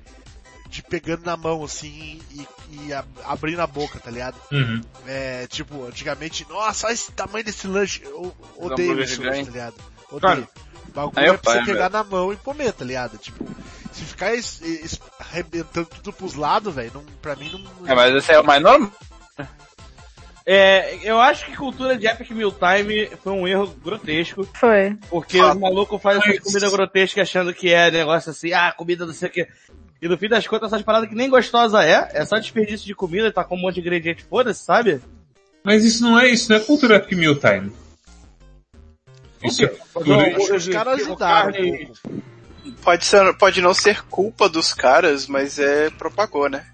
de 0.68 0.83
pegando 0.83 1.24
na 1.24 1.37
mão 1.37 1.62
assim 1.62 2.20
e, 2.33 2.46
e 2.72 2.92
a- 2.92 3.05
abrindo 3.24 3.61
a 3.61 3.66
boca, 3.66 3.98
tá 4.00 4.11
ligado? 4.11 4.37
Uhum. 4.50 4.81
É, 5.07 5.46
tipo, 5.46 5.87
antigamente, 5.87 6.46
nossa, 6.48 6.87
olha 6.87 6.94
esse 6.94 7.12
tamanho 7.12 7.44
desse 7.44 7.66
lanche, 7.66 8.03
eu 8.05 8.35
odeio 8.57 9.00
esse 9.03 9.20
lanche, 9.20 9.44
tá 9.44 9.50
ligado? 9.50 9.74
Odeio. 10.11 10.48
O 10.88 10.92
bagulho 10.94 11.18
aí 11.18 11.27
é 11.29 11.37
pra 11.37 11.53
você 11.53 11.64
pegar 11.64 11.90
na 11.90 12.03
mão 12.05 12.33
e 12.33 12.37
comer, 12.37 12.72
tá 12.72 12.85
ligado? 12.85 13.18
Tipo, 13.18 13.44
se 13.92 14.05
ficar 14.05 14.35
es- 14.35 14.61
es- 14.62 15.00
arrebentando 15.18 15.87
tudo 15.87 16.12
pros 16.12 16.35
lados, 16.35 16.74
velho, 16.74 16.90
não, 16.94 17.05
pra 17.22 17.35
mim 17.37 17.50
não... 17.53 17.88
É, 17.88 17.94
mas 17.94 18.14
esse 18.14 18.33
é 18.33 18.40
o 18.40 18.44
mais 18.44 18.62
normal. 18.62 18.90
É, 20.46 20.98
eu 21.03 21.18
acho 21.20 21.46
que 21.46 21.57
cultura 21.57 21.96
de 21.96 22.07
Epic 22.07 22.31
Meal 22.33 22.53
Time 22.53 23.07
foi 23.22 23.33
um 23.33 23.48
erro 23.48 23.66
grotesco, 23.83 24.46
Foi. 24.55 24.94
porque 25.09 25.38
Ah. 25.38 25.53
os 25.53 25.57
malucos 25.59 26.03
fazem 26.03 26.20
essas 26.22 26.40
comidas 26.40 26.70
grotescas 26.70 27.22
achando 27.29 27.55
que 27.55 27.72
é 27.72 27.90
negócio 27.90 28.31
assim, 28.31 28.53
ah, 28.53 28.70
comida 28.77 29.07
não 29.07 29.14
sei 29.14 29.29
o 29.31 29.33
que. 29.33 29.48
E 30.05 30.09
no 30.09 30.19
fim 30.19 30.29
das 30.29 30.47
contas, 30.47 30.71
essas 30.71 30.83
paradas 30.85 31.09
que 31.09 31.14
nem 31.14 31.31
gostosa 31.31 31.83
é, 31.83 32.11
é 32.12 32.27
só 32.27 32.38
desperdício 32.38 32.87
de 32.87 32.95
comida, 32.95 33.33
tá 33.33 33.43
com 33.43 33.57
um 33.57 33.59
monte 33.59 33.77
de 33.77 33.81
ingrediente, 33.81 34.23
foda-se, 34.23 34.62
sabe? 34.62 35.01
Mas 35.64 35.83
isso 35.83 36.03
não 36.03 36.21
é 36.21 36.29
isso, 36.29 36.51
não 36.51 36.59
é 36.59 36.61
cultura 36.61 36.97
Epic 36.97 37.17
Meal 37.17 37.35
Time. 37.37 37.73
Isso 39.43 39.64
é 39.64 39.69
cultura... 39.69 40.57
os 40.57 40.69
caras 40.69 41.01
ajudaram 41.01 41.53
carne-. 41.53 41.90
Pode, 42.83 43.07
ser, 43.07 43.35
pode 43.38 43.62
não 43.62 43.73
ser 43.73 44.03
culpa 44.03 44.47
dos 44.47 44.75
caras, 44.75 45.27
mas 45.27 45.59
é 45.59 45.88
propagou, 45.88 46.51
né? 46.51 46.67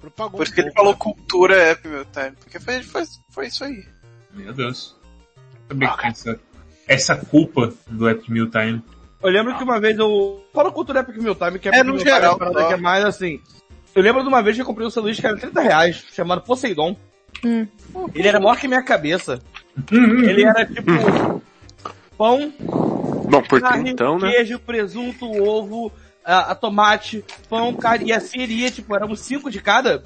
Propagou 0.00 0.36
Por 0.36 0.44
isso 0.44 0.52
um 0.52 0.54
que 0.54 0.60
ele 0.60 0.70
falou 0.70 0.92
né? 0.92 0.98
cultura 1.00 1.72
Happy 1.72 1.88
Meal 1.88 2.04
Time. 2.04 2.36
Porque 2.38 2.60
foi, 2.60 2.80
foi, 2.84 3.02
foi 3.32 3.46
isso 3.48 3.64
aí. 3.64 3.84
Meu 4.32 4.52
Deus. 4.52 4.96
Sabia 5.66 5.88
que 5.88 6.00
tem 6.00 6.10
essa, 6.10 6.40
essa 6.86 7.16
culpa 7.16 7.74
do 7.88 8.08
Epic 8.08 8.28
Meal 8.28 8.46
Time. 8.46 8.80
Eu 9.22 9.30
lembro 9.30 9.56
que 9.56 9.64
uma 9.64 9.80
vez 9.80 9.98
eu. 9.98 10.44
Fala 10.52 10.70
cultura 10.70 11.00
Epic 11.00 11.16
Meal 11.16 11.34
Time, 11.34 11.58
que 11.58 11.68
é, 11.68 11.78
É, 11.78 11.82
no 11.82 11.98
geral, 11.98 12.38
Time, 12.38 12.54
que 12.54 12.74
é 12.74 12.76
mais 12.76 13.04
assim. 13.04 13.40
Eu 13.94 14.02
lembro 14.02 14.22
de 14.22 14.28
uma 14.28 14.42
vez 14.42 14.54
que 14.54 14.62
eu 14.62 14.66
comprei 14.66 14.86
um 14.86 14.90
sanduíche 14.90 15.20
que 15.20 15.26
era 15.26 15.36
30 15.36 15.60
reais, 15.60 16.04
chamado 16.12 16.42
Poseidon. 16.42 16.96
Hum. 17.44 17.66
Ele 18.14 18.28
era 18.28 18.38
maior 18.38 18.56
que 18.56 18.68
minha 18.68 18.82
cabeça. 18.82 19.40
Ele 19.90 20.44
era 20.44 20.64
tipo 20.66 21.42
pão, 22.16 22.52
Bom, 22.58 23.42
por 23.42 23.60
carne, 23.60 23.90
então, 23.90 24.18
né? 24.18 24.32
queijo, 24.32 24.58
presunto, 24.58 25.30
ovo, 25.30 25.92
a, 26.24 26.50
a 26.50 26.54
tomate, 26.54 27.24
pão, 27.48 27.72
carne, 27.74 28.08
e 28.08 28.12
assim 28.12 28.42
ele 28.42 28.54
ia, 28.54 28.70
tipo, 28.70 28.94
éramos 28.94 29.20
cinco 29.20 29.50
de 29.50 29.60
cada. 29.60 30.04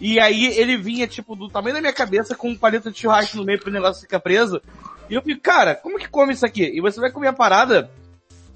E 0.00 0.20
aí 0.20 0.46
ele 0.58 0.76
vinha, 0.76 1.06
tipo, 1.06 1.36
do 1.36 1.48
tamanho 1.48 1.74
da 1.76 1.80
minha 1.80 1.92
cabeça 1.92 2.34
com 2.34 2.50
um 2.50 2.56
palito 2.56 2.90
de 2.90 2.98
churrasco 2.98 3.36
no 3.36 3.44
meio 3.44 3.60
pro 3.60 3.70
negócio 3.70 4.02
ficar 4.02 4.20
preso. 4.20 4.60
E 5.08 5.14
eu 5.14 5.22
fico, 5.22 5.40
cara, 5.40 5.74
como 5.74 5.98
que 5.98 6.08
come 6.08 6.32
isso 6.32 6.44
aqui? 6.44 6.64
E 6.64 6.80
você 6.80 7.00
vai 7.00 7.10
comer 7.10 7.28
a 7.28 7.32
parada 7.32 7.90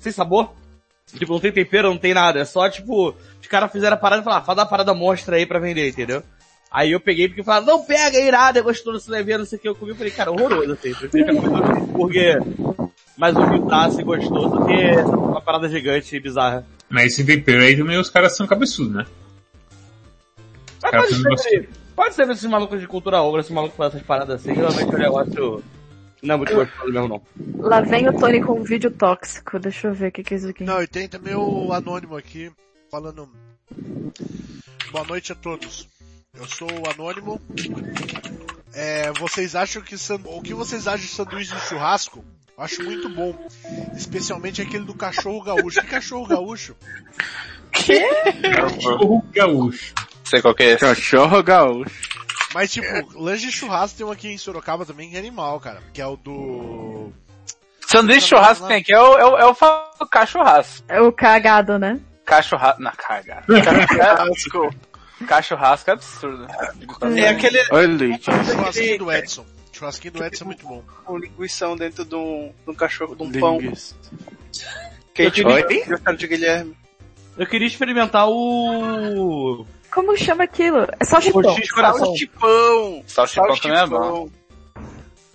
sem 0.00 0.10
sabor? 0.10 0.52
Tipo, 1.16 1.34
não 1.34 1.40
tem 1.40 1.52
tempero, 1.52 1.88
não 1.88 1.98
tem 1.98 2.14
nada. 2.14 2.40
É 2.40 2.44
só, 2.44 2.68
tipo, 2.68 3.14
os 3.40 3.46
caras 3.46 3.70
fizeram 3.70 3.94
a 3.94 3.98
parada 3.98 4.22
e 4.22 4.24
falaram, 4.24 4.42
ah, 4.42 4.46
faz 4.46 4.58
uma 4.58 4.66
parada 4.66 4.94
monstra 4.94 5.36
aí 5.36 5.46
pra 5.46 5.58
vender, 5.60 5.88
entendeu? 5.88 6.22
Aí 6.70 6.92
eu 6.92 7.00
peguei 7.00 7.28
porque 7.28 7.42
falaram, 7.42 7.66
não 7.66 7.84
pega, 7.84 8.16
é 8.16 8.58
é 8.58 8.62
gostoso, 8.62 9.00
você 9.00 9.10
vai 9.10 9.24
ver, 9.24 9.38
não 9.38 9.44
sei 9.44 9.58
o 9.58 9.60
que. 9.60 9.68
Eu 9.68 9.74
comi 9.74 9.92
e 9.92 9.96
falei, 9.96 10.12
cara, 10.12 10.30
horroroso, 10.30 10.72
assim. 10.72 10.94
Prefiro 10.94 11.40
que 11.40 11.48
um 11.48 11.56
hambúrguer 11.56 12.40
mais 13.16 13.36
humildaço 13.36 14.00
e 14.00 14.04
gostoso 14.04 14.50
do 14.50 14.66
que 14.66 14.96
uma 15.02 15.40
parada 15.40 15.68
gigante 15.68 16.14
e 16.14 16.20
bizarra. 16.20 16.64
Mas 16.88 17.12
esse 17.12 17.24
tempero 17.24 17.62
aí 17.62 17.76
também 17.76 17.98
os 17.98 18.08
caras 18.08 18.36
são 18.36 18.46
cabeçudos, 18.46 18.94
né? 18.94 19.06
Mas 20.82 21.22
pode 21.22 21.42
ser, 21.42 21.68
pode 21.94 22.14
ser 22.14 22.30
esses 22.30 22.48
malucos 22.48 22.80
de 22.80 22.86
cultura 22.86 23.20
ogra, 23.20 23.40
esses 23.40 23.52
malucos 23.52 23.72
que 23.72 23.78
fazem 23.78 23.98
essas 23.98 24.06
paradas 24.06 24.40
assim, 24.40 24.54
geralmente 24.54 24.94
o 24.94 24.98
negócio 24.98 25.62
não 26.22 26.34
é 26.34 26.38
muito 26.38 26.54
gostoso 26.54 26.92
mesmo 26.92 27.08
não. 27.08 27.22
Lá 27.58 27.80
vem 27.80 28.08
o 28.08 28.18
Tony 28.18 28.40
com 28.42 28.60
um 28.60 28.62
vídeo 28.62 28.90
tóxico. 28.90 29.58
Deixa 29.58 29.88
eu 29.88 29.94
ver 29.94 30.08
o 30.08 30.12
que, 30.12 30.22
que 30.22 30.34
é 30.34 30.36
isso 30.36 30.48
aqui. 30.48 30.64
Não, 30.64 30.82
e 30.82 30.86
tem 30.86 31.08
também 31.08 31.34
o 31.34 31.72
anônimo 31.72 32.16
aqui 32.16 32.50
falando. 32.90 33.28
Boa 34.92 35.04
noite 35.04 35.32
a 35.32 35.34
todos. 35.34 35.88
Eu 36.38 36.46
sou 36.46 36.68
o 36.70 36.90
anônimo. 36.90 37.40
É, 38.74 39.10
vocês 39.12 39.54
acham 39.56 39.82
que 39.82 39.96
san- 39.98 40.20
o 40.24 40.40
que 40.42 40.54
vocês 40.54 40.86
acham 40.86 41.00
de 41.00 41.08
sanduíche 41.08 41.54
de 41.54 41.60
churrasco? 41.62 42.24
Eu 42.56 42.64
acho 42.64 42.82
muito 42.82 43.08
bom, 43.08 43.34
especialmente 43.96 44.60
aquele 44.62 44.84
do 44.84 44.94
cachorro 44.94 45.42
gaúcho. 45.42 45.80
Que 45.80 45.86
cachorro 45.86 46.26
gaúcho? 46.26 46.76
Cachorro 47.72 49.24
gaúcho. 49.32 49.94
sei 50.24 50.42
qual 50.42 50.54
que 50.54 50.62
é 50.62 50.66
esse. 50.72 50.80
Cachorro 50.80 51.42
gaúcho. 51.42 52.09
Mas 52.52 52.72
tipo, 52.72 53.18
lanche 53.18 53.46
de 53.46 53.52
churrasco 53.52 53.96
tem 53.96 54.06
um 54.06 54.10
aqui 54.10 54.28
em 54.28 54.38
Sorocaba 54.38 54.84
também 54.84 55.08
que 55.10 55.16
é 55.16 55.18
animal, 55.18 55.60
cara. 55.60 55.82
Que 55.92 56.00
é 56.00 56.06
o 56.06 56.16
do 56.16 57.12
Sanduíche 57.86 58.20
de 58.20 58.26
churrasco 58.26 58.64
que 58.64 58.68
tem 58.68 58.80
aqui 58.80 58.92
é 58.92 59.00
o, 59.00 59.18
é 59.18 59.24
o, 59.26 59.38
é 59.38 59.46
o 59.46 59.56
o 60.00 60.06
cachorrasco. 60.06 60.84
É 60.88 61.00
o 61.00 61.12
cagado, 61.12 61.78
né? 61.78 62.00
Cachorrasco. 62.24 62.82
Na 62.82 62.92
caga. 62.92 63.42
Cachorrasco. 63.46 64.74
Cachorrasco 65.26 65.90
é 65.90 65.92
absurdo. 65.92 66.46
É 67.16 67.28
aquele 67.28 67.58
Olha, 67.70 68.18
churrasquinho 68.20 68.98
do 68.98 69.12
Edson. 69.12 69.46
Churrasquinho 69.72 70.14
do 70.14 70.24
Edson 70.24 70.44
é 70.44 70.46
muito 70.46 70.66
bom. 70.66 70.82
com 71.04 71.18
linguição 71.18 71.76
dentro 71.76 72.04
de 72.04 72.14
um, 72.14 72.52
de 72.64 72.70
um 72.70 72.74
cachorro, 72.74 73.14
de 73.14 73.22
um 73.22 73.32
pão. 73.32 73.58
Queria- 75.14 75.64
aniversário 75.64 76.18
de 76.18 76.26
Guilherme. 76.26 76.76
Eu 77.36 77.46
queria 77.46 77.66
experimentar 77.66 78.28
o... 78.28 79.66
Como 79.92 80.16
chama 80.16 80.44
aquilo? 80.44 80.86
É 80.98 81.04
salchipão. 81.04 81.42
Salchipão! 81.54 83.04
Salchipão 83.06 83.56
também 83.58 83.78
é 83.78 83.86
bom. 83.86 84.28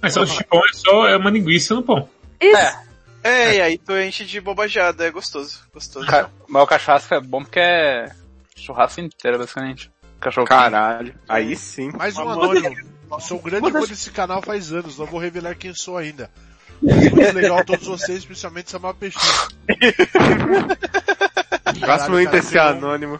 Mas 0.01 0.13
só 0.13 0.21
o 0.21 0.27
chipão 0.27 0.59
é 0.59 0.73
só 0.73 1.07
é 1.07 1.17
uma 1.17 1.29
linguiça 1.29 1.73
no 1.75 1.83
pão. 1.83 2.07
Isso. 2.39 2.55
É. 2.57 2.85
É, 3.23 3.55
e 3.55 3.61
aí 3.61 3.77
tu 3.79 3.91
enche 3.97 4.23
de 4.23 4.39
bobajada, 4.39 5.03
é 5.07 5.09
gostoso. 5.09 5.61
Gostoso. 5.73 6.05
Ca- 6.05 6.29
Mas 6.47 6.61
o 6.63 6.67
cachaço 6.67 7.11
é 7.13 7.19
bom 7.19 7.41
porque 7.43 7.59
é 7.59 8.11
churrasco 8.55 9.01
inteiro, 9.01 9.39
basicamente. 9.39 9.89
Cachorro 10.19 10.45
Caralho. 10.45 11.13
Aí 11.27 11.55
sim. 11.55 11.91
Mais 11.93 12.15
um 12.17 12.29
anônimo. 12.29 12.75
Sou 13.19 13.39
um 13.39 13.41
grande 13.41 13.71
fã 13.71 13.79
desse 13.81 14.11
canal 14.11 14.41
faz 14.43 14.71
anos, 14.71 14.97
não 14.99 15.05
vou 15.07 15.19
revelar 15.19 15.55
quem 15.55 15.73
sou 15.73 15.97
ainda. 15.97 16.29
Muito 16.81 17.35
legal 17.35 17.63
todos 17.65 17.87
vocês, 17.87 18.19
especialmente 18.19 18.69
Samuel 18.69 18.93
Peixinho. 18.93 19.23
Cara, 21.81 22.25
desse 22.27 22.51
pegou- 22.53 22.67
anônimo. 22.67 23.19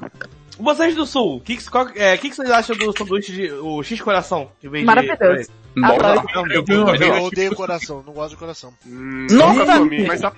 Vocês 0.58 0.96
do 0.96 1.06
Sul, 1.06 1.38
o 1.38 1.42
que, 1.42 1.58
é, 1.96 2.18
que, 2.18 2.30
que 2.30 2.36
vocês 2.36 2.50
acham 2.50 2.76
do 2.78 2.98
sanduíche 2.98 3.32
de... 3.34 3.52
o 3.52 3.84
X 3.84 4.00
coração? 4.02 4.50
Que 4.60 4.70
vem 4.70 4.82
de- 4.82 4.86
Maravilhoso. 4.86 5.50
Adoro. 5.84 6.24
não. 6.34 6.48
Eu 6.52 6.64
uma 6.84 6.98
vez. 6.98 7.02
Eu 7.18 7.24
odeio 7.24 7.56
coração, 7.56 8.02
não 8.06 8.14
gosto 8.14 8.30
de 8.32 8.38
coração. 8.38 8.74
Hum, 8.86 9.28
Nossa, 9.32 9.66
comi, 9.80 10.08
mas 10.08 10.22
isso, 10.22 10.32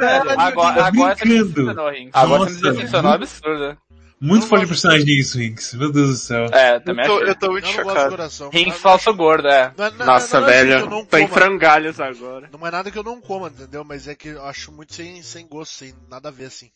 velho? 0.00 0.40
Agora, 0.40 0.84
agora 0.86 1.16
você 1.16 1.24
me 1.24 1.38
decepcionou, 1.42 1.90
Rinks. 1.90 2.10
Agora 2.14 2.38
você 2.44 2.54
me 2.54 2.60
Nossa, 2.62 2.72
decepcionou 2.72 3.12
absurdo. 3.12 3.78
Muito 4.18 4.48
gosto- 4.48 4.66
personagem 4.68 5.18
isso, 5.18 5.36
Rinks. 5.38 5.74
Meu 5.74 5.92
Deus 5.92 6.08
do 6.10 6.16
céu. 6.16 6.46
É, 6.52 6.76
Eu 6.76 6.80
também 6.80 7.04
tô, 7.04 7.16
acho. 7.16 7.24
eu 7.24 7.34
tô 7.34 7.50
muito 7.50 7.66
Eu 7.68 7.84
gosto 7.84 7.94
de 8.10 8.10
chocado. 8.26 8.50
Rinks 8.50 8.72
Não- 8.74 8.80
falso 8.80 9.14
gordo, 9.14 9.48
é. 9.48 9.72
não 9.76 9.84
é- 9.84 9.90
não 9.90 10.00
é- 10.02 10.06
Nossa, 10.06 10.40
não 10.40 10.48
é 10.48 10.50
eu 10.62 10.66
velho. 10.66 10.88
não 10.90 11.04
Tô 11.04 11.16
em 11.18 11.26
coma. 11.28 11.34
frangalhos 11.40 12.00
agora. 12.00 12.48
Não 12.50 12.66
é 12.66 12.70
nada 12.70 12.90
que 12.90 12.98
eu 12.98 13.02
não 13.04 13.20
coma, 13.20 13.48
entendeu? 13.48 13.84
Mas 13.84 14.06
é 14.08 14.14
que 14.14 14.28
eu 14.28 14.44
acho 14.44 14.70
muito 14.72 14.94
sem, 14.94 15.20
sem 15.22 15.46
gosto, 15.46 15.72
sem 15.74 15.92
nada 16.08 16.28
a 16.28 16.32
ver 16.32 16.46
assim. 16.46 16.70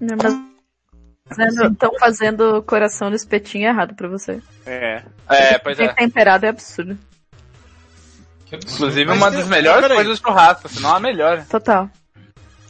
Não, 0.00 0.16
mas 0.22 0.34
estão 1.30 1.90
fazendo 1.98 2.62
coração 2.62 3.10
no 3.10 3.16
espetinho 3.16 3.66
errado 3.68 3.94
pra 3.94 4.08
você. 4.08 4.40
É. 4.64 5.02
É, 5.28 5.58
pois 5.58 5.76
Tem 5.76 5.86
é. 5.88 5.92
temperado 5.92 6.46
é 6.46 6.48
absurdo. 6.48 6.96
Inclusive 8.52 9.04
Mas 9.06 9.16
uma 9.16 9.30
tem- 9.30 9.40
das 9.40 9.48
melhores 9.48 9.82
peraí. 9.82 9.96
coisas 9.96 10.18
do 10.20 10.26
churrasco, 10.26 10.68
se 10.68 10.80
não 10.80 10.94
a 10.94 11.00
melhor. 11.00 11.44
Total. 11.46 11.90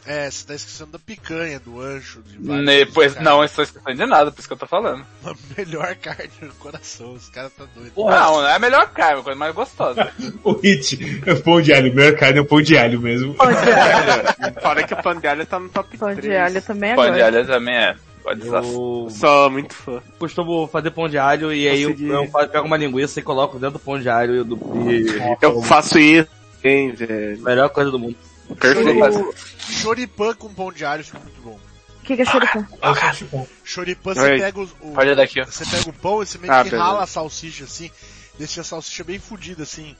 É, 0.09 0.31
você 0.31 0.47
tá 0.47 0.55
esquecendo 0.55 0.91
da 0.93 0.99
picanha, 0.99 1.59
do 1.59 1.81
ancho, 1.81 2.23
de 2.23 2.39
Ne- 2.39 2.85
Pois 2.85 3.15
não, 3.17 3.43
estou 3.43 3.61
esquecendo 3.61 3.93
de 3.97 4.05
nada, 4.05 4.31
por 4.31 4.39
isso 4.39 4.47
que 4.47 4.53
eu 4.53 4.57
tô 4.57 4.65
falando. 4.65 5.05
A 5.25 5.33
melhor 5.57 5.93
carne 5.97 6.31
do 6.41 6.53
coração, 6.55 7.11
os 7.11 7.29
caras 7.29 7.51
tá 7.51 7.65
doido. 7.75 7.91
Não, 7.95 8.05
não 8.41 8.47
é 8.47 8.55
a 8.55 8.59
melhor 8.59 8.89
carne, 8.91 9.17
é 9.17 9.19
a 9.19 9.23
coisa 9.23 9.37
mais 9.37 9.53
gostosa. 9.53 10.09
O 10.45 10.53
hit 10.53 11.21
é 11.25 11.33
o 11.33 11.43
pão 11.43 11.61
de 11.61 11.73
alho. 11.73 11.93
Melhor 11.93 12.15
carne 12.17 12.39
é 12.39 12.41
o 12.41 12.45
pão 12.45 12.61
de 12.61 12.77
alho 12.77 13.01
mesmo. 13.01 13.33
Pão 13.35 13.47
de 13.51 13.57
alho, 13.71 14.53
Fora 14.63 14.83
que 14.83 14.93
o 14.93 15.03
pão 15.03 15.13
de 15.19 15.27
alho 15.27 15.45
tá 15.45 15.59
no 15.59 15.67
top 15.69 15.97
pão 15.97 16.15
3. 16.15 16.21
de 16.23 16.35
alho 16.37 16.61
também 16.61 16.95
Pão 16.95 17.03
de 17.03 17.21
agora. 17.21 17.37
alho 17.39 17.45
também 17.47 17.75
é. 17.75 17.95
Eu 18.29 19.07
Sou 19.09 19.49
muito 19.49 19.73
fã. 19.73 20.01
costumo 20.19 20.67
fazer 20.67 20.91
pão 20.91 21.07
de 21.07 21.17
alho 21.17 21.53
e 21.53 21.67
aí 21.67 21.81
eu, 21.81 21.91
Consegui. 21.91 22.09
eu 22.09 22.27
pego 22.49 22.65
uma 22.67 22.77
linguiça 22.77 23.19
e 23.19 23.23
coloco 23.23 23.57
dentro 23.57 23.77
do 23.77 23.79
pão 23.79 23.99
de 23.99 24.09
alho 24.09 24.41
e, 24.41 24.43
do, 24.43 24.55
e 24.89 25.05
Eu 25.41 25.61
faço 25.61 25.97
isso, 25.97 26.27
hein, 26.63 26.91
velho. 26.91 27.41
melhor 27.41 27.69
coisa 27.69 27.89
do 27.91 27.97
mundo. 27.99 28.15
Perfeito. 28.59 29.33
Choripan 29.57 30.33
com 30.35 30.53
pão 30.53 30.71
de 30.71 30.83
alho 30.85 31.03
fica 31.03 31.19
muito 31.19 31.41
bom. 31.41 31.59
O 32.01 32.05
que, 32.07 32.15
que 32.15 32.21
é 32.21 32.25
choripã? 32.25 32.65
É 32.81 32.89
o 32.89 32.95
salchipão. 32.95 33.47
Choripan, 33.65 34.13
você 34.13 34.21
Oi. 34.21 34.37
pega 34.39 34.59
o, 34.61 35.15
daqui, 35.15 35.41
ó. 35.41 35.45
você 35.45 35.65
pega 35.65 35.89
o 35.89 35.93
pão 35.93 36.23
e 36.23 36.25
você 36.25 36.37
meio 36.37 36.53
Ah, 36.53 36.63
que 36.63 36.73
rala 36.75 37.03
a 37.03 37.07
salsicha 37.07 37.65
assim, 37.65 37.91
deixa 38.39 38.61
a 38.61 38.63
salsicha 38.63 39.03
bem 39.03 39.19
fodida 39.19 39.63
assim, 39.63 39.95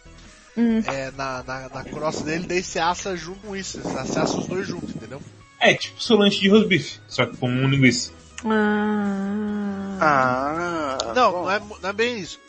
Hum. 0.58 0.82
é, 0.88 1.12
na, 1.16 1.44
na, 1.44 1.70
na 1.70 1.84
crosta 1.84 2.24
dele, 2.24 2.46
daí 2.48 2.64
você 2.64 2.80
assa 2.80 3.16
junto 3.16 3.42
com 3.42 3.56
isso, 3.56 3.80
você 3.82 4.18
assa 4.20 4.38
os 4.40 4.48
dois 4.48 4.66
juntos, 4.66 4.90
entendeu? 4.96 5.22
É 5.60 5.74
tipo 5.74 6.02
seu 6.02 6.16
lanche 6.18 6.40
de 6.40 6.50
rosbife, 6.50 7.00
só 7.08 7.26
que 7.26 7.36
com 7.38 7.48
um 7.50 7.68
linguiça. 7.70 8.12
Ah. 8.46 9.98
Ah. 10.00 11.14
Não, 11.16 11.32
bom. 11.32 11.44
não 11.44 11.52
é, 11.52 11.60
não 11.82 11.90
é 11.90 11.94
bem 11.94 12.20
isso. 12.20 12.40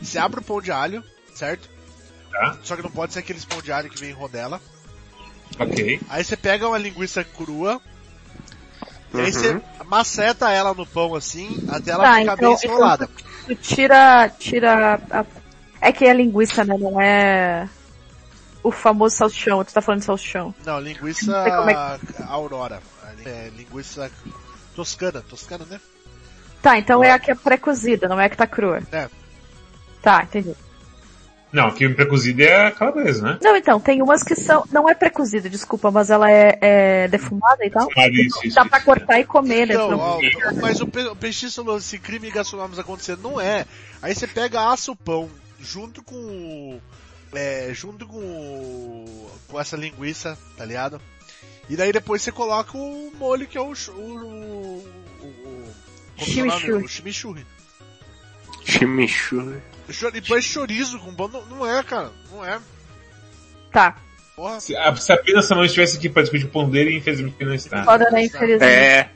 Você 0.00 0.18
abre 0.18 0.40
o 0.40 0.42
pão 0.42 0.60
de 0.60 0.70
alho, 0.72 1.02
certo? 1.34 1.68
Tá. 2.30 2.56
Só 2.62 2.76
que 2.76 2.82
não 2.82 2.90
pode 2.90 3.12
ser 3.12 3.20
aqueles 3.20 3.44
pão 3.44 3.62
de 3.62 3.72
alho 3.72 3.88
que 3.90 3.98
vem 3.98 4.10
em 4.10 4.14
rodela. 4.14 4.60
Ok. 5.58 6.00
Aí 6.08 6.24
você 6.24 6.36
pega 6.36 6.68
uma 6.68 6.76
linguiça 6.78 7.24
crua, 7.24 7.80
e 9.14 9.20
aí 9.20 9.26
Uhum. 9.26 9.32
você 9.32 9.62
maceta 9.86 10.50
ela 10.50 10.74
no 10.74 10.84
pão 10.86 11.14
assim, 11.14 11.64
até 11.70 11.92
ela 11.92 12.04
Tá, 12.04 12.16
ficar 12.18 12.32
então- 12.34 12.36
bem 12.36 12.52
esfolada. 12.54 13.08
Tu 13.46 13.54
tira, 13.54 14.28
tira 14.38 15.00
a... 15.10 15.24
É 15.80 15.92
que 15.92 16.04
é 16.04 16.12
linguiça, 16.12 16.64
né? 16.64 16.76
Não 16.76 17.00
é 17.00 17.68
o 18.62 18.72
famoso 18.72 19.14
salsichão. 19.16 19.62
Tu 19.64 19.72
tá 19.72 19.80
falando 19.80 20.00
de 20.00 20.06
salsichão. 20.06 20.52
Não, 20.64 20.80
linguiça 20.80 21.30
Não 21.30 21.68
é 21.70 21.98
Aurora. 22.26 22.82
É, 23.24 23.50
linguiça 23.56 24.10
toscana, 24.76 25.20
toscana, 25.22 25.64
né? 25.68 25.80
Tá, 26.62 26.78
então 26.78 27.02
é 27.02 27.10
a 27.10 27.18
que 27.18 27.30
é 27.30 27.34
pré-cozida, 27.34 28.06
não 28.08 28.20
é 28.20 28.26
a 28.26 28.28
que 28.28 28.36
tá 28.36 28.46
crua. 28.46 28.80
É. 28.92 29.08
Tá, 30.02 30.22
entendi. 30.22 30.54
Não, 31.52 31.70
que 31.70 31.88
pré-cozida 31.88 32.42
é 32.42 32.66
a 32.66 32.70
calabresa, 32.72 33.22
né? 33.22 33.38
Não, 33.40 33.56
então, 33.56 33.80
tem 33.80 34.02
umas 34.02 34.22
que 34.22 34.34
são. 34.34 34.64
Não 34.70 34.88
é 34.88 34.94
pré-cozida, 34.94 35.48
desculpa, 35.48 35.90
mas 35.90 36.10
ela 36.10 36.30
é, 36.30 36.58
é 36.60 37.08
defumada 37.08 37.64
e 37.64 37.70
tal. 37.70 37.88
Mas 37.96 38.12
isso, 38.14 38.38
isso, 38.46 38.54
Dá 38.56 38.62
isso. 38.62 38.70
pra 38.70 38.80
cortar 38.80 39.20
e 39.20 39.24
comer, 39.24 39.66
né? 39.66 39.74
Então, 39.74 39.90
Não- 39.92 39.98
ó, 40.00 40.20
mas 40.60 40.80
o, 40.80 40.86
pe- 40.86 41.06
o 41.06 41.16
peixe 41.16 41.50
falou, 41.50 41.78
esse 41.78 41.98
crime 41.98 42.30
gastronômico 42.30 42.80
acontecendo, 42.80 43.22
não 43.22 43.40
é. 43.40 43.64
Aí 44.02 44.14
você 44.14 44.26
pega, 44.26 44.68
assa 44.70 44.90
o 44.92 44.96
pão, 44.96 45.30
junto 45.58 46.02
com 46.02 46.16
o- 46.16 46.80
é, 47.34 47.70
junto 47.72 48.06
com 48.06 48.18
o- 48.18 49.30
com 49.48 49.60
essa 49.60 49.76
linguiça, 49.76 50.36
tá 50.58 50.64
ligado? 50.64 51.00
E 51.68 51.76
daí 51.76 51.92
depois 51.92 52.22
você 52.22 52.30
coloca 52.30 52.76
o 52.76 53.12
molho 53.18 53.46
que 53.46 53.58
é 53.58 53.60
o, 53.60 53.72
o, 53.72 53.90
o, 53.90 54.84
o, 55.22 55.72
é? 56.18 56.24
Chimichurri. 56.24 56.84
O 56.84 56.88
chimichurri. 56.88 57.46
Chimichurri. 58.64 59.58
Cho- 59.90 60.10
Depois 60.10 60.44
chorizo 60.44 60.98
com 60.98 61.14
pão, 61.14 61.28
não, 61.28 61.44
não 61.46 61.66
é, 61.66 61.82
cara, 61.82 62.10
não 62.30 62.44
é. 62.44 62.58
Tá. 63.72 63.96
Porra. 64.34 64.60
Se, 64.60 64.76
a- 64.76 64.94
se 64.96 65.12
apenas 65.12 65.48
estivesse 65.50 65.96
aqui 65.96 66.08
para 66.08 66.22
discutir 66.22 66.46
o 66.46 66.48
pão 66.50 66.68
dele, 66.68 66.96
infelizmente 66.96 67.44
não 67.44 67.54
está. 67.54 67.84
Foda, 67.84 68.10
né? 68.10 68.24
Infelizmente. 68.24 68.64
É, 68.64 69.08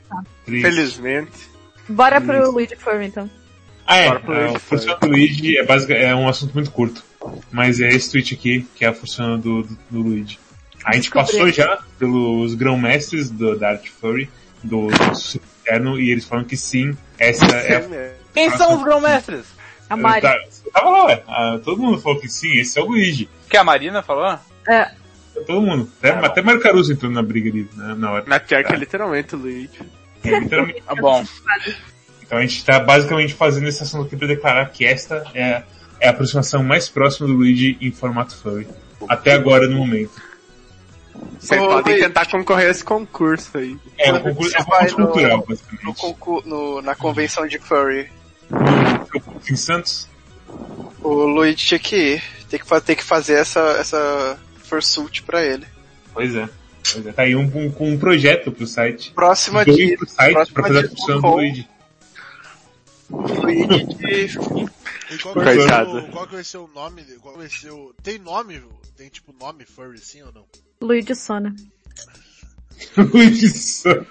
Triste. 0.45 0.63
felizmente. 0.63 1.51
Bora 1.89 2.21
pro 2.21 2.51
Luigi 2.53 2.77
Furry, 2.77 3.07
então. 3.07 3.29
Ah, 3.87 3.97
é. 3.97 4.09
A 4.09 4.59
fortuna 4.61 4.97
do 4.97 5.09
Luigi 5.09 5.59
é, 5.59 5.65
basic, 5.65 5.93
é 5.93 6.15
um 6.15 6.29
assunto 6.29 6.55
muito 6.55 6.71
curto. 6.71 7.03
Mas 7.51 7.81
é 7.81 7.89
esse 7.89 8.11
tweet 8.11 8.35
aqui, 8.35 8.67
que 8.75 8.85
é 8.85 8.89
a 8.89 8.95
fortuna 8.95 9.37
do, 9.37 9.63
do, 9.65 9.79
do 9.91 10.01
Luigi. 10.03 10.39
A 10.85 10.95
gente 10.95 11.11
Descobri. 11.11 11.33
passou 11.33 11.53
já 11.53 11.79
pelos 11.99 12.55
grão-mestres 12.55 13.31
do, 13.31 13.59
da 13.59 13.71
Art 13.71 13.87
Furry, 13.89 14.31
do, 14.63 14.89
Eterno, 15.65 16.01
e 16.01 16.11
eles 16.11 16.25
falam 16.25 16.45
que 16.45 16.57
sim, 16.57 16.97
essa 17.19 17.45
é 17.45 17.77
a 17.77 18.13
Quem 18.33 18.51
são 18.51 18.77
os 18.77 18.83
grão-mestres? 18.83 19.47
A 19.89 19.97
Mari. 19.97 20.23
Tá, 20.23 20.39
você 20.49 20.71
tava 20.71 20.89
lá, 20.89 21.05
ué. 21.07 21.23
Ah, 21.27 21.61
todo 21.63 21.83
mundo 21.83 22.01
falou 22.01 22.21
que 22.21 22.29
sim, 22.29 22.59
esse 22.59 22.79
é 22.79 22.83
o 22.83 22.87
Luigi. 22.87 23.29
Que 23.49 23.57
a 23.57 23.65
Marina 23.65 24.03
falou? 24.03 24.39
É, 24.69 24.91
Todo 25.47 25.63
mundo. 25.63 25.91
Até, 25.99 26.11
até 26.11 26.43
Mário 26.43 26.61
Caruso 26.61 26.93
entrou 26.93 27.11
na 27.11 27.23
briga 27.23 27.51
ali, 27.51 27.69
né, 27.75 27.95
na 27.97 28.13
hora. 28.13 28.25
Na 28.27 28.41
pior 28.41 28.65
que 28.65 28.73
é 28.73 28.77
literalmente 28.77 29.35
o 29.35 29.39
Luigi. 29.39 29.81
É, 30.25 30.39
literalmente. 30.39 30.83
Ah, 30.87 30.95
bom. 31.01 31.25
Então 32.23 32.39
a 32.39 32.41
gente 32.43 32.65
tá 32.65 32.79
basicamente 32.79 33.35
fazendo 33.35 33.69
esse 33.69 33.83
assunto 33.83 34.07
aqui 34.07 34.17
pra 34.17 34.27
declarar 34.27 34.67
que 34.71 34.85
esta 34.85 35.25
é, 35.35 35.63
é 35.99 36.09
a 36.09 36.11
aproximação 36.11 36.63
mais 36.63 36.89
próxima 36.89 37.27
do 37.27 37.35
Luigi 37.35 37.77
em 37.81 37.91
formato 37.91 38.37
furry. 38.37 38.67
Até 39.09 39.33
agora, 39.33 39.67
no 39.67 39.77
momento. 39.77 40.13
Vocês 41.39 41.61
Ô, 41.61 41.81
Luigi. 41.81 42.01
tentar 42.01 42.27
concorrer 42.31 42.69
a 42.69 42.71
esse 42.71 42.85
concurso 42.85 43.57
aí. 43.59 43.77
É 43.99 44.11
Quando 44.11 44.23
concurso, 44.25 44.51
você 44.51 44.59
é 44.59 44.65
vai 44.65 44.87
no- 44.91 44.97
cultural, 44.97 45.39
No 45.39 45.47
basicamente. 45.47 45.97
concur- 46.01 46.47
no- 46.47 46.83
na 46.83 46.95
convenção 46.95 47.47
de 47.47 47.59
furry. 47.59 48.11
No- 48.51 49.41
Em 49.51 49.57
Santos? 49.57 50.09
O 51.03 51.09
Luigi 51.25 51.57
tinha 51.67 51.79
que 51.81 51.97
ir. 51.97 52.23
Tem 52.49 52.59
que, 52.61 52.81
tem 52.83 52.97
que 52.97 53.05
fazer 53.05 53.35
essa, 53.35 53.61
essa 53.79 54.39
fursuit 54.65 55.23
pra 55.23 55.45
ele. 55.45 55.67
Pois 56.13 56.35
é. 56.35 56.49
Pois 56.93 57.07
é. 57.07 57.13
Tá 57.13 57.23
aí 57.23 57.35
um, 57.37 57.43
um, 57.55 57.71
com 57.71 57.91
um 57.93 57.99
projeto 57.99 58.51
pro 58.53 58.67
site. 58.67 59.13
Próxima 59.13 59.65
Dois 59.65 59.77
de 59.77 59.97
pro 59.97 60.09
site 60.09 60.33
próxima 60.33 60.55
pra 60.55 60.63
fazer 60.73 60.87
a 60.87 60.89
função 60.89 61.21
do 61.21 61.27
Luigi. 61.29 61.69
Luigi 63.11 63.85
de 63.85 64.71
E 65.11 65.19
qual 65.19 65.35
que, 65.35 65.41
vai 65.41 65.55
ser 65.55 65.61
Coitado. 65.63 65.99
o, 65.99 66.09
qual 66.13 66.27
que 66.29 66.35
vai 66.35 66.45
ser 66.45 66.57
o 66.59 66.71
nome? 66.73 67.03
Qual 67.21 67.37
vai 67.37 67.49
ser 67.49 67.71
o... 67.73 67.93
Tem 68.01 68.17
nome? 68.19 68.63
Tem 68.97 69.09
tipo 69.09 69.35
nome 69.39 69.65
furry 69.65 69.99
sim 69.99 70.23
ou 70.23 70.33
não? 70.33 70.45
Luigi 70.81 71.15
Sona. 71.15 71.55
Luigi 72.97 73.49
Sona. 73.49 74.07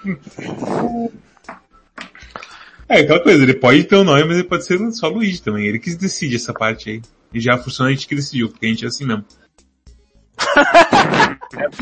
É 2.88 3.00
aquela 3.00 3.20
coisa, 3.22 3.42
ele 3.42 3.54
pode 3.54 3.84
ter 3.84 3.96
um 3.96 4.04
nome, 4.04 4.24
mas 4.24 4.38
ele 4.38 4.48
pode 4.48 4.64
ser 4.64 4.78
só 4.92 5.08
Luigi 5.08 5.40
também. 5.42 5.66
Ele 5.66 5.78
que 5.78 5.94
decide 5.94 6.36
essa 6.36 6.52
parte 6.52 6.90
aí. 6.90 7.02
E 7.32 7.40
já 7.40 7.56
funciona 7.56 7.90
a 7.90 7.92
gente 7.94 8.08
que 8.08 8.14
decidiu, 8.16 8.48
porque 8.50 8.66
a 8.66 8.68
gente 8.68 8.84
é 8.84 8.88
assim 8.88 9.06
mesmo. 9.06 9.24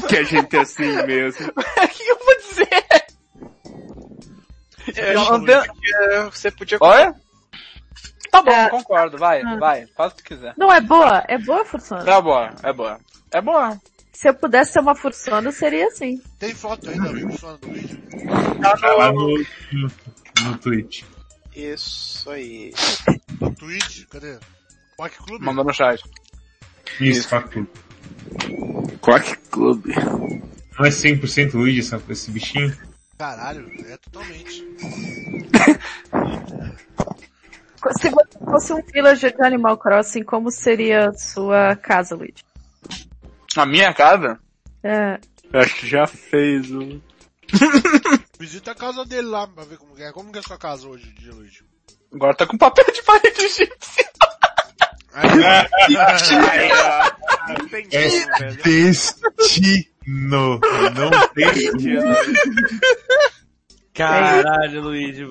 Que 0.08 0.16
a 0.18 0.22
gente 0.22 0.54
é 0.56 0.60
assim 0.60 1.02
mesmo. 1.06 1.46
O 1.56 1.88
que 1.88 2.02
eu 2.08 2.18
vou 2.18 2.36
dizer? 2.36 2.68
É, 4.96 5.14
não- 5.14 5.40
podia- 5.40 5.64
você 6.30 6.50
podia 6.50 6.78
Olha? 6.80 7.14
Tá 8.30 8.42
bom, 8.42 8.50
É. 8.50 8.68
concordo, 8.68 9.16
vai, 9.16 9.40
Ah. 9.42 9.56
vai, 9.56 9.86
faz 9.96 10.12
o 10.12 10.16
que 10.16 10.22
quiser. 10.24 10.52
Não, 10.58 10.70
é 10.72 10.80
boa. 10.82 11.24
É 11.28 11.38
boa, 11.38 11.64
Fursona. 11.64 12.02
É 12.10 12.20
boa, 12.22 12.50
é 12.62 12.72
boa. 12.72 13.00
É 13.32 13.40
boa. 13.40 13.80
Se 14.18 14.28
eu 14.28 14.34
pudesse 14.34 14.72
ser 14.72 14.80
uma 14.80 14.96
fursona, 14.96 15.52
seria 15.52 15.86
assim. 15.86 16.20
Tem 16.40 16.52
foto 16.52 16.90
ainda, 16.90 17.08
funciona 17.08 17.56
no 17.62 17.72
vídeo? 17.72 18.02
Tá 18.60 18.94
lá 18.94 19.12
no, 19.12 19.28
no, 19.72 19.92
no 20.42 20.58
Twitch. 20.58 21.04
Isso 21.54 22.28
aí. 22.28 22.74
No 23.40 23.54
Twitch? 23.54 24.06
Cadê? 24.10 24.40
Quack 24.96 25.16
Club? 25.18 25.40
Mandou 25.40 25.64
no 25.64 25.72
chat. 25.72 26.02
Isso, 27.00 27.28
fato. 27.28 27.64
Quack 29.00 29.36
Club. 29.52 29.86
Não 29.86 30.84
é 30.84 30.88
100% 30.88 31.54
Luigi 31.54 31.78
essa, 31.78 32.02
esse 32.08 32.32
bichinho? 32.32 32.76
Caralho, 33.16 33.70
é 33.86 33.96
totalmente. 33.98 34.66
Se 38.00 38.10
você 38.10 38.10
fosse 38.44 38.72
um 38.72 38.82
villager 38.92 39.32
de 39.32 39.46
Animal 39.46 39.78
Crossing, 39.78 40.24
como 40.24 40.50
seria 40.50 41.12
sua 41.12 41.76
casa, 41.76 42.16
Luigi? 42.16 42.47
A 43.58 43.66
minha 43.66 43.92
casa? 43.92 44.38
É, 44.84 45.18
Acho 45.52 45.74
que 45.76 45.86
já 45.88 46.06
fez 46.06 46.70
um. 46.70 47.00
Visita 48.38 48.70
a 48.70 48.74
casa 48.74 49.04
dele 49.04 49.26
lá 49.26 49.48
pra 49.48 49.64
ver 49.64 49.76
como 49.78 49.98
é. 49.98 50.12
Como 50.12 50.30
que 50.30 50.38
é 50.38 50.40
a 50.40 50.44
sua 50.44 50.56
casa 50.56 50.86
hoje, 50.86 51.12
de 51.14 51.28
Luigi? 51.30 51.64
Agora 52.14 52.34
tá 52.34 52.46
com 52.46 52.56
papel 52.56 52.84
de 52.94 53.02
parede 53.02 53.48
tem 57.68 57.88
É 57.90 58.08
velho. 58.08 58.62
destino. 58.62 60.60
Não 60.94 61.28
tem 61.34 61.52
Sentido. 61.54 62.04
Caralho, 63.92 64.82
Luigi. 64.82 65.24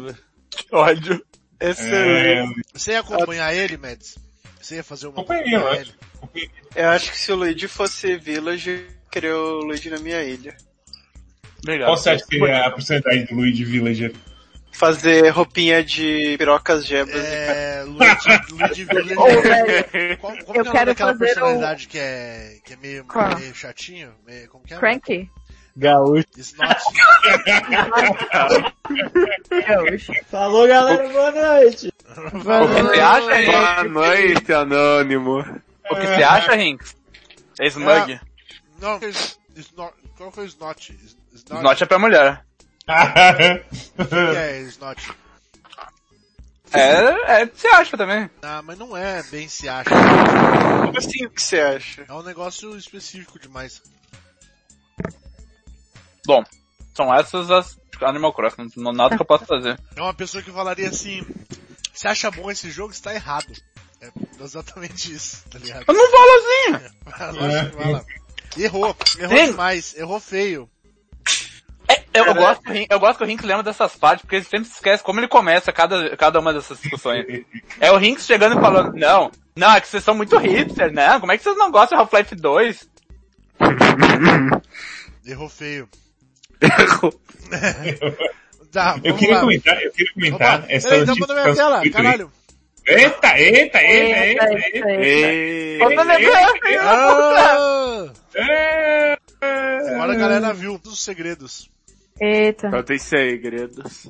Que 0.49 0.75
ódio. 0.75 1.25
Excelente. 1.61 2.59
É, 2.59 2.63
Você 2.77 2.91
ia 2.91 2.99
acompanhar 2.99 3.53
ele, 3.53 3.77
Mads? 3.77 4.17
Você 4.61 4.75
ia 4.75 4.83
fazer 4.83 5.07
uma 5.07 5.13
Acompanhei, 5.21 5.43
com 5.45 5.49
eu 5.51 5.73
ele? 5.73 5.93
Eu 6.75 6.89
acho 6.89 7.11
que 7.11 7.17
se 7.17 7.31
o 7.31 7.35
Luigi 7.35 7.67
fosse 7.67 8.17
Village, 8.17 8.69
eu 8.69 9.09
queria 9.11 9.35
o 9.35 9.59
Luigi 9.61 9.89
na 9.89 9.99
minha 9.99 10.23
ilha. 10.23 10.55
Obrigado. 11.63 11.87
qual 11.87 11.97
você 11.97 12.09
acha 12.11 12.25
que 12.27 12.43
é 12.45 12.65
a 12.65 12.71
porcentagem 12.71 13.25
do 13.25 13.35
Luigi 13.35 13.63
Villager? 13.65 14.13
Fazer 14.71 15.29
roupinha 15.29 15.83
de 15.83 16.35
pirocas 16.37 16.85
gebras 16.85 17.15
e 17.23 17.27
É, 17.27 17.83
Luigi, 17.87 18.51
Luigi 18.51 18.83
Village. 18.83 19.15
Ô, 19.17 19.41
velho, 19.41 20.17
Como, 20.19 20.45
como 20.45 20.49
Eu 20.49 20.53
que 20.53 20.57
é 20.59 20.61
o 20.61 20.63
nome 20.65 20.71
quero 20.77 20.85
daquela 20.91 21.11
fazer 21.13 21.25
personalidade 21.25 21.87
que 21.87 21.97
é, 21.97 22.57
que 22.63 22.73
é 22.73 22.75
meio, 22.77 23.05
Qual? 23.05 23.37
meio 23.39 23.55
chatinho? 23.55 24.13
Meio, 24.25 24.47
como 24.49 24.63
que 24.63 24.73
é? 24.75 24.77
Cranky? 24.77 25.31
Gaúcho. 25.75 26.25
Snot. 26.37 26.77
Gaúcho. 29.67 30.13
Falou, 30.29 30.67
galera, 30.67 31.07
boa 31.09 31.31
noite. 31.31 31.93
Acha, 33.01 33.35
Rinks? 33.35 33.53
Boa 33.53 33.83
noite, 33.83 34.53
anônimo. 34.53 35.45
O 35.89 35.95
que 35.95 36.07
você 36.07 36.23
acha, 36.23 36.55
Rinks? 36.55 36.95
É 37.59 37.67
Smug. 37.67 38.19
Não, 38.79 38.99
que 38.99 39.05
é 39.05 39.11
Snot. 39.55 39.93
Qual 40.15 40.31
foi 40.31 40.45
o 40.45 40.47
Snot? 40.47 40.97
Snot? 41.33 41.83
É 41.83 41.85
pra 41.85 41.99
mulher. 41.99 42.45
É 42.87 44.61
Snot? 44.61 45.11
É, 46.73 47.41
é, 47.41 47.45
você 47.45 47.67
acha 47.69 47.97
também. 47.97 48.29
Ah, 48.41 48.61
mas 48.61 48.77
não 48.77 48.95
é 48.95 49.23
bem 49.23 49.47
se 49.47 49.69
acha. 49.69 49.89
Como 49.89 50.97
assim 50.97 51.25
o 51.25 51.29
que 51.29 51.41
você 51.41 51.59
acha? 51.59 52.05
É 52.07 52.13
um 52.13 52.23
negócio 52.23 52.77
específico 52.77 53.39
demais. 53.39 53.81
Bom, 56.25 56.43
são 56.93 57.13
essas 57.13 57.49
as 57.49 57.77
Animal 58.01 58.33
Crossing, 58.33 58.69
não 58.75 58.91
nada 58.91 59.15
que 59.15 59.21
eu 59.21 59.25
possa 59.25 59.45
fazer. 59.45 59.79
É 59.95 60.01
uma 60.01 60.13
pessoa 60.13 60.43
que 60.43 60.51
falaria 60.51 60.89
assim, 60.89 61.25
se 61.93 62.07
acha 62.07 62.29
bom 62.29 62.51
esse 62.51 62.69
jogo, 62.69 62.91
está 62.91 63.13
errado. 63.13 63.51
É 64.39 64.43
exatamente 64.43 65.13
isso, 65.13 65.43
tá 65.49 65.59
ligado? 65.59 65.85
Eu 65.87 65.93
não 65.93 66.11
falo 66.11 66.31
assim! 66.37 67.37
Lógico 67.39 67.69
que 67.77 67.83
fala. 67.83 68.05
Errou, 68.57 68.95
errou 69.19 69.37
Sim. 69.37 69.45
demais, 69.51 69.95
errou 69.97 70.19
feio. 70.19 70.69
É, 71.89 72.03
eu, 72.13 72.25
eu 72.25 72.33
gosto, 72.35 72.61
que 72.63 72.69
o 72.69 72.73
Rin- 72.73 72.87
eu 72.89 72.99
gosto 72.99 73.17
que 73.17 73.23
o 73.23 73.27
Rinks 73.27 73.45
lembra 73.45 73.63
dessas 73.63 73.95
partes, 73.95 74.21
porque 74.23 74.35
ele 74.37 74.43
sempre 74.45 74.67
esquece 74.69 75.01
como 75.03 75.19
ele 75.19 75.27
começa 75.27 75.71
cada, 75.71 76.17
cada 76.17 76.39
uma 76.39 76.53
dessas 76.53 76.79
discussões. 76.79 77.25
É 77.79 77.91
o 77.91 77.97
Rinks 77.97 78.25
chegando 78.25 78.57
e 78.57 78.61
falando, 78.61 78.93
não, 78.97 79.31
não, 79.55 79.71
é 79.73 79.79
que 79.79 79.87
vocês 79.87 80.03
são 80.03 80.13
muito 80.15 80.37
hipster, 80.37 80.91
né? 80.91 81.19
Como 81.19 81.31
é 81.31 81.37
que 81.37 81.43
vocês 81.43 81.55
não 81.57 81.71
gostam 81.71 81.97
de 81.97 82.01
Half-Life 82.03 82.35
2? 82.35 82.89
Errou 85.25 85.49
feio. 85.49 85.87
Errou. 86.61 87.13
Tá, 88.71 88.99
Eu 89.03 89.15
queria 89.15 89.35
lá. 89.35 89.41
comentar, 89.41 89.81
eu 89.81 89.91
queria 89.91 90.13
comentar 90.13 90.59
Opa, 90.59 90.65
essa 90.73 90.89
peraí, 90.89 91.05
tá 91.05 91.05
notícia 91.15 91.27
mandando 91.35 91.41
minha 91.43 91.55
tela, 91.55 91.89
caralho. 91.91 92.31
Eita, 92.87 93.37
eita, 93.39 93.81
eita, 93.81 94.45
Eita, 94.49 94.49
eita, 95.83 96.17
Bia, 96.17 96.81
Ah! 96.81 98.07
É. 98.35 99.17
Agora 99.93 100.13
a 100.13 100.15
galera 100.15 100.53
viu 100.53 100.79
todos 100.79 100.93
os 100.99 101.03
segredos. 101.03 101.69
Eita. 102.19 102.69
Só 102.69 102.83
tem 102.83 102.97
segredos. 102.97 104.09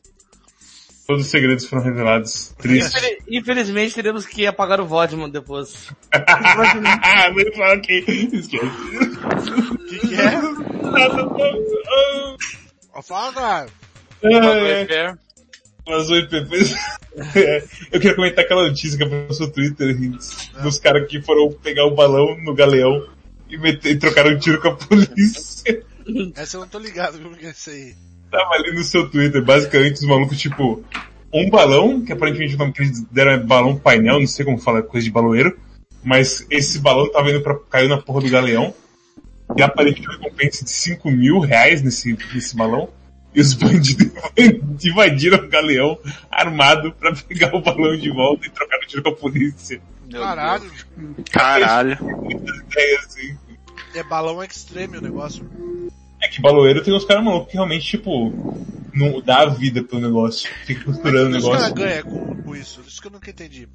Todos 1.07 1.23
os 1.25 1.31
segredos 1.31 1.65
foram 1.65 1.83
revelados. 1.83 2.53
Triste. 2.57 2.97
Infel- 2.97 3.17
Infelizmente 3.29 3.95
teremos 3.95 4.25
que 4.25 4.45
apagar 4.45 4.79
o 4.81 4.85
Vodman 4.85 5.29
depois. 5.29 5.87
Ah, 6.13 7.29
não 7.31 7.53
fala 7.55 7.79
que 7.79 7.93
esquece. 8.33 8.65
O 8.65 9.77
que 9.87 9.99
que 9.99 10.15
é? 10.15 10.37
Ó, 12.93 13.01
Fala, 13.01 13.33
cara. 13.33 13.69
É, 14.23 15.07
As 15.11 15.17
PPs. 16.29 16.75
É, 17.35 17.63
Eu 17.91 17.99
queria 17.99 18.15
comentar 18.15 18.45
aquela 18.45 18.67
notícia 18.67 18.95
que 18.95 19.03
apareceu 19.03 19.47
no 19.47 19.51
Twitter, 19.51 19.89
Hinks, 19.89 20.51
dos 20.61 20.77
caras 20.77 21.07
que 21.07 21.19
foram 21.19 21.51
pegar 21.51 21.87
o 21.87 21.95
balão 21.95 22.37
no 22.43 22.53
galeão 22.53 23.07
e, 23.49 23.57
meter, 23.57 23.93
e 23.93 23.97
trocaram 23.97 24.29
um 24.31 24.37
tiro 24.37 24.61
com 24.61 24.67
a 24.67 24.75
polícia. 24.75 25.83
Essa 26.35 26.57
eu 26.57 26.61
não 26.61 26.67
tô 26.67 26.77
ligado, 26.77 27.17
viu, 27.17 27.31
que 27.31 27.47
é 27.47 27.49
isso 27.49 27.71
aí. 27.71 27.95
Tava 28.29 28.53
ali 28.53 28.71
no 28.71 28.83
seu 28.83 29.09
Twitter, 29.09 29.43
basicamente 29.43 29.95
os 29.95 30.03
malucos, 30.03 30.37
tipo, 30.37 30.83
um 31.33 31.49
balão, 31.49 32.03
que 32.05 32.13
aparentemente 32.13 32.55
o 32.55 32.57
nome 32.59 32.73
que 32.73 32.83
eles 32.83 33.01
deram 33.11 33.31
é 33.31 33.37
balão 33.37 33.75
painel, 33.75 34.19
não 34.19 34.27
sei 34.27 34.45
como 34.45 34.57
fala, 34.57 34.83
coisa 34.83 35.03
de 35.03 35.11
baloeiro, 35.11 35.57
mas 36.03 36.45
esse 36.49 36.79
balão 36.79 37.11
tava 37.11 37.31
indo 37.31 37.41
pra, 37.41 37.57
caiu 37.69 37.89
na 37.89 37.97
porra 37.97 38.21
do 38.21 38.29
galeão, 38.29 38.73
e 39.55 39.61
aparentemente 39.61 40.07
uma 40.07 40.17
recompensa 40.17 40.63
de 40.63 40.69
5 40.69 41.09
mil 41.09 41.39
reais 41.39 41.81
nesse, 41.81 42.17
nesse 42.33 42.55
balão, 42.55 42.89
e 43.37 43.41
os 43.41 43.53
bandidos 43.53 44.11
invadiram 44.83 45.37
o 45.45 45.47
galeão 45.47 45.97
armado 46.31 46.91
pra 46.93 47.13
pegar 47.13 47.55
o 47.55 47.61
balão 47.61 47.95
de 47.95 48.09
volta 48.09 48.47
e 48.47 48.49
trocar 48.49 48.77
o 48.77 48.87
tiro 48.87 49.03
com 49.03 49.09
a 49.09 49.15
polícia. 49.15 49.79
Caralho. 50.11 50.71
Caralho. 51.31 51.97
Muitas 52.01 52.57
ideias, 52.57 53.05
assim. 53.05 53.37
É 53.93 54.03
balão 54.03 54.43
extreme 54.43 54.97
o 54.97 55.01
negócio. 55.01 55.47
É 56.21 56.27
que 56.27 56.41
baloeiro 56.41 56.83
tem 56.83 56.95
uns 56.95 57.05
caras 57.05 57.23
malucos 57.23 57.49
que 57.51 57.53
realmente, 57.57 57.85
tipo, 57.85 58.33
não 58.93 59.21
dá 59.21 59.41
a 59.41 59.45
vida 59.49 59.83
pro 59.83 59.99
negócio, 59.99 60.49
fica 60.65 60.83
costurando 60.85 61.29
o 61.29 61.31
Mas 61.33 61.43
o 61.43 61.49
que 61.49 61.55
os 61.55 61.61
caras 61.61 61.75
negócio. 61.75 61.75
ganham 61.75 62.03
com, 62.35 62.43
com 62.43 62.55
isso? 62.55 62.81
Isso 62.87 62.99
que 63.01 63.07
eu 63.07 63.11
nunca 63.11 63.29
entendi. 63.29 63.67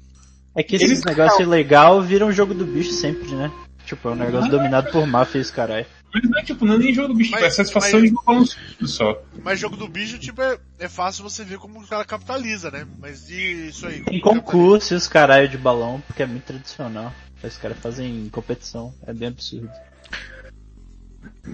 É 0.55 0.61
que 0.61 0.75
esses 0.75 0.89
Eles- 0.91 1.03
negócios 1.05 1.39
ilegal 1.39 2.01
viram 2.01 2.27
um 2.27 2.31
jogo 2.33 2.53
do 2.53 2.65
bicho 2.65 2.91
sempre, 2.91 3.29
né? 3.33 3.49
Tipo, 3.85 4.09
é 4.09 4.11
um 4.11 4.15
negócio 4.15 4.51
dominado 4.51 4.91
por 4.91 5.05
máfia 5.07 5.39
esse 5.39 5.51
caralho. 5.53 5.85
Mas 6.13 6.23
não 6.29 6.39
é 6.39 6.43
tipo, 6.43 6.65
não 6.65 6.75
é 6.75 6.77
nem 6.77 6.93
jogo 6.93 7.07
do 7.09 7.15
bicho, 7.15 7.31
Mas- 7.31 7.39
tipo, 7.39 7.47
é 7.47 7.49
satisfação 7.55 7.99
mas- 7.99 8.09
de 8.09 8.15
jogar 8.15 8.31
um 8.33 8.45
susto 8.45 8.87
só. 8.87 9.21
Mas 9.43 9.59
jogo 9.59 9.75
do 9.75 9.87
bicho, 9.87 10.19
tipo, 10.19 10.41
é, 10.41 10.57
é 10.79 10.87
fácil 10.87 11.23
você 11.23 11.43
ver 11.43 11.57
como 11.57 11.79
o 11.79 11.87
cara 11.87 12.05
capitaliza, 12.05 12.69
né? 12.69 12.85
Mas 12.99 13.29
e 13.29 13.69
isso 13.69 13.87
aí? 13.87 14.01
Como 14.01 14.21
concurso 14.21 14.93
e 14.93 14.97
os 14.97 15.07
caralho 15.07 15.49
de 15.49 15.57
balão, 15.57 16.01
porque 16.05 16.21
é 16.23 16.27
muito 16.27 16.43
tradicional. 16.43 17.11
Os 17.43 17.57
caras 17.57 17.77
fazem 17.79 18.29
competição, 18.31 18.93
é 19.05 19.13
bem 19.13 19.27
absurdo. 19.29 19.69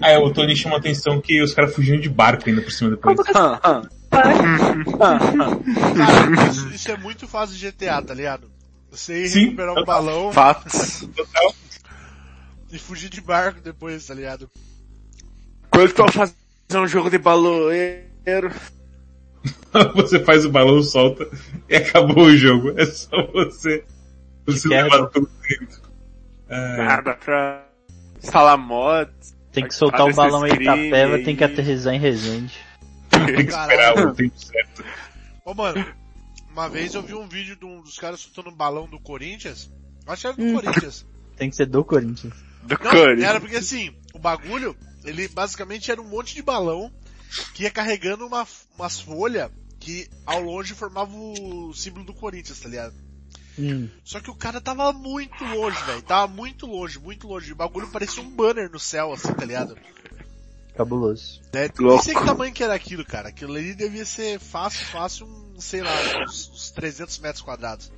Ah, 0.00 0.10
é, 0.10 0.18
o 0.18 0.32
Tony 0.32 0.54
chama 0.54 0.76
a 0.76 0.78
atenção 0.78 1.20
que 1.20 1.42
os 1.42 1.52
caras 1.52 1.74
fugiram 1.74 2.00
de 2.00 2.08
barco 2.08 2.48
ainda 2.48 2.62
por 2.62 2.70
cima 2.70 2.90
depois. 2.90 3.18
Que 3.20 3.36
Hã, 3.36 3.58
hã. 3.64 3.82
Cara, 4.10 4.32
isso, 6.50 6.68
isso 6.68 6.90
é 6.90 6.96
muito 6.96 7.26
fácil 7.26 7.56
de 7.56 7.66
GTA, 7.70 8.00
tá 8.02 8.14
ligado? 8.14 8.48
Você 8.90 9.24
ir 9.24 9.28
Sim, 9.28 9.44
recuperar 9.46 9.74
um 9.78 9.84
balão 9.84 10.32
Fatos. 10.32 11.08
Total. 11.16 11.54
E 12.72 12.78
fugir 12.78 13.08
de 13.10 13.20
barco 13.20 13.60
depois, 13.60 14.06
tá 14.06 14.14
ligado? 14.14 14.50
Quando 15.70 15.94
vou 15.94 16.08
fazer 16.12 16.34
um 16.74 16.86
jogo 16.86 17.10
de 17.10 17.18
baloeiro? 17.18 18.50
você 19.94 20.20
faz 20.24 20.44
o 20.44 20.50
balão, 20.50 20.82
solta 20.82 21.26
e 21.68 21.76
acabou 21.76 22.24
o 22.24 22.36
jogo. 22.36 22.78
É 22.78 22.86
só 22.86 23.26
você. 23.32 23.84
Você 24.46 24.68
levar 24.68 25.06
tudo 25.06 25.30
dentro. 25.48 25.80
Ah, 26.48 26.76
Nada 26.78 27.14
pra 27.14 27.66
instalar 28.22 28.58
mods. 28.58 29.36
Tem 29.52 29.66
que 29.66 29.74
soltar 29.74 30.06
o 30.08 30.14
balão 30.14 30.46
em 30.46 30.54
Itapeva, 30.54 31.16
aí. 31.16 31.24
tem 31.24 31.34
que 31.36 31.42
aterrizar 31.44 31.94
em 31.94 31.98
Resende. 31.98 32.56
tem 33.10 33.46
que 33.46 33.52
esperar 33.52 33.98
o 33.98 34.14
tempo 34.14 34.38
certo. 34.38 34.84
Ô, 35.44 35.54
mano, 35.54 35.84
uma 36.52 36.68
vez 36.68 36.94
eu 36.94 37.02
vi 37.02 37.14
um 37.14 37.26
vídeo 37.28 37.56
de 37.56 37.64
um 37.64 37.80
dos 37.80 37.98
caras 37.98 38.20
soltando 38.20 38.50
um 38.50 38.56
balão 38.56 38.86
do 38.88 39.00
Corinthians. 39.00 39.70
Acho 40.06 40.20
que 40.22 40.26
era 40.28 40.36
do 40.36 40.42
Hum. 40.44 40.54
Corinthians. 40.60 41.06
Tem 41.36 41.50
que 41.50 41.56
ser 41.56 41.66
do 41.66 41.84
Corinthians. 41.84 42.34
Do 42.70 42.84
Não, 42.84 42.90
Corinthians. 42.90 43.28
era 43.28 43.40
porque 43.40 43.56
assim, 43.56 43.94
o 44.14 44.18
bagulho, 44.18 44.76
ele 45.04 45.26
basicamente 45.28 45.90
era 45.90 46.00
um 46.00 46.08
monte 46.08 46.34
de 46.34 46.42
balão 46.42 46.92
que 47.54 47.64
ia 47.64 47.70
carregando 47.70 48.26
uma, 48.26 48.46
umas 48.78 49.00
folhas 49.00 49.50
que 49.78 50.08
ao 50.24 50.40
longe 50.40 50.74
formava 50.74 51.10
o 51.12 51.72
símbolo 51.74 52.04
do 52.04 52.14
Corinthians, 52.14 52.60
tá 52.60 52.68
ligado? 52.68 52.94
Hum, 53.58 53.88
Só 54.04 54.20
que 54.20 54.30
o 54.30 54.34
cara 54.34 54.60
tava 54.60 54.92
muito 54.92 55.42
longe, 55.44 55.82
velho. 55.84 56.02
Tava 56.02 56.32
muito 56.32 56.66
longe, 56.66 56.98
muito 56.98 57.26
longe. 57.26 57.52
O 57.52 57.56
bagulho 57.56 57.88
parecia 57.88 58.22
um 58.22 58.30
banner 58.30 58.70
no 58.70 58.78
céu, 58.78 59.12
assim, 59.12 59.32
tá 59.34 59.44
ligado? 59.44 59.76
cabuloso. 60.76 61.40
Né? 61.52 61.68
Nem 61.78 62.02
sei 62.02 62.14
que 62.14 62.24
tamanho 62.24 62.54
que 62.54 62.62
era 62.64 62.74
aquilo, 62.74 63.04
cara. 63.04 63.28
Aquilo 63.28 63.54
ali 63.54 63.74
devia 63.74 64.04
ser 64.06 64.38
fácil, 64.38 64.86
fácil, 64.86 65.26
um, 65.26 65.60
sei 65.60 65.82
lá, 65.82 65.90
uns, 66.24 66.48
uns 66.48 66.70
300 66.70 67.18
metros 67.18 67.42
quadrados. 67.42 67.92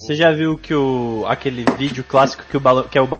Você 0.00 0.14
já 0.14 0.32
viu 0.32 0.56
que 0.56 0.74
o 0.74 1.24
aquele 1.28 1.64
vídeo 1.78 2.02
clássico 2.02 2.42
que 2.50 2.56
o 2.56 2.60
balão 2.60 2.84
que 2.88 2.96
é 2.98 3.02
o 3.02 3.18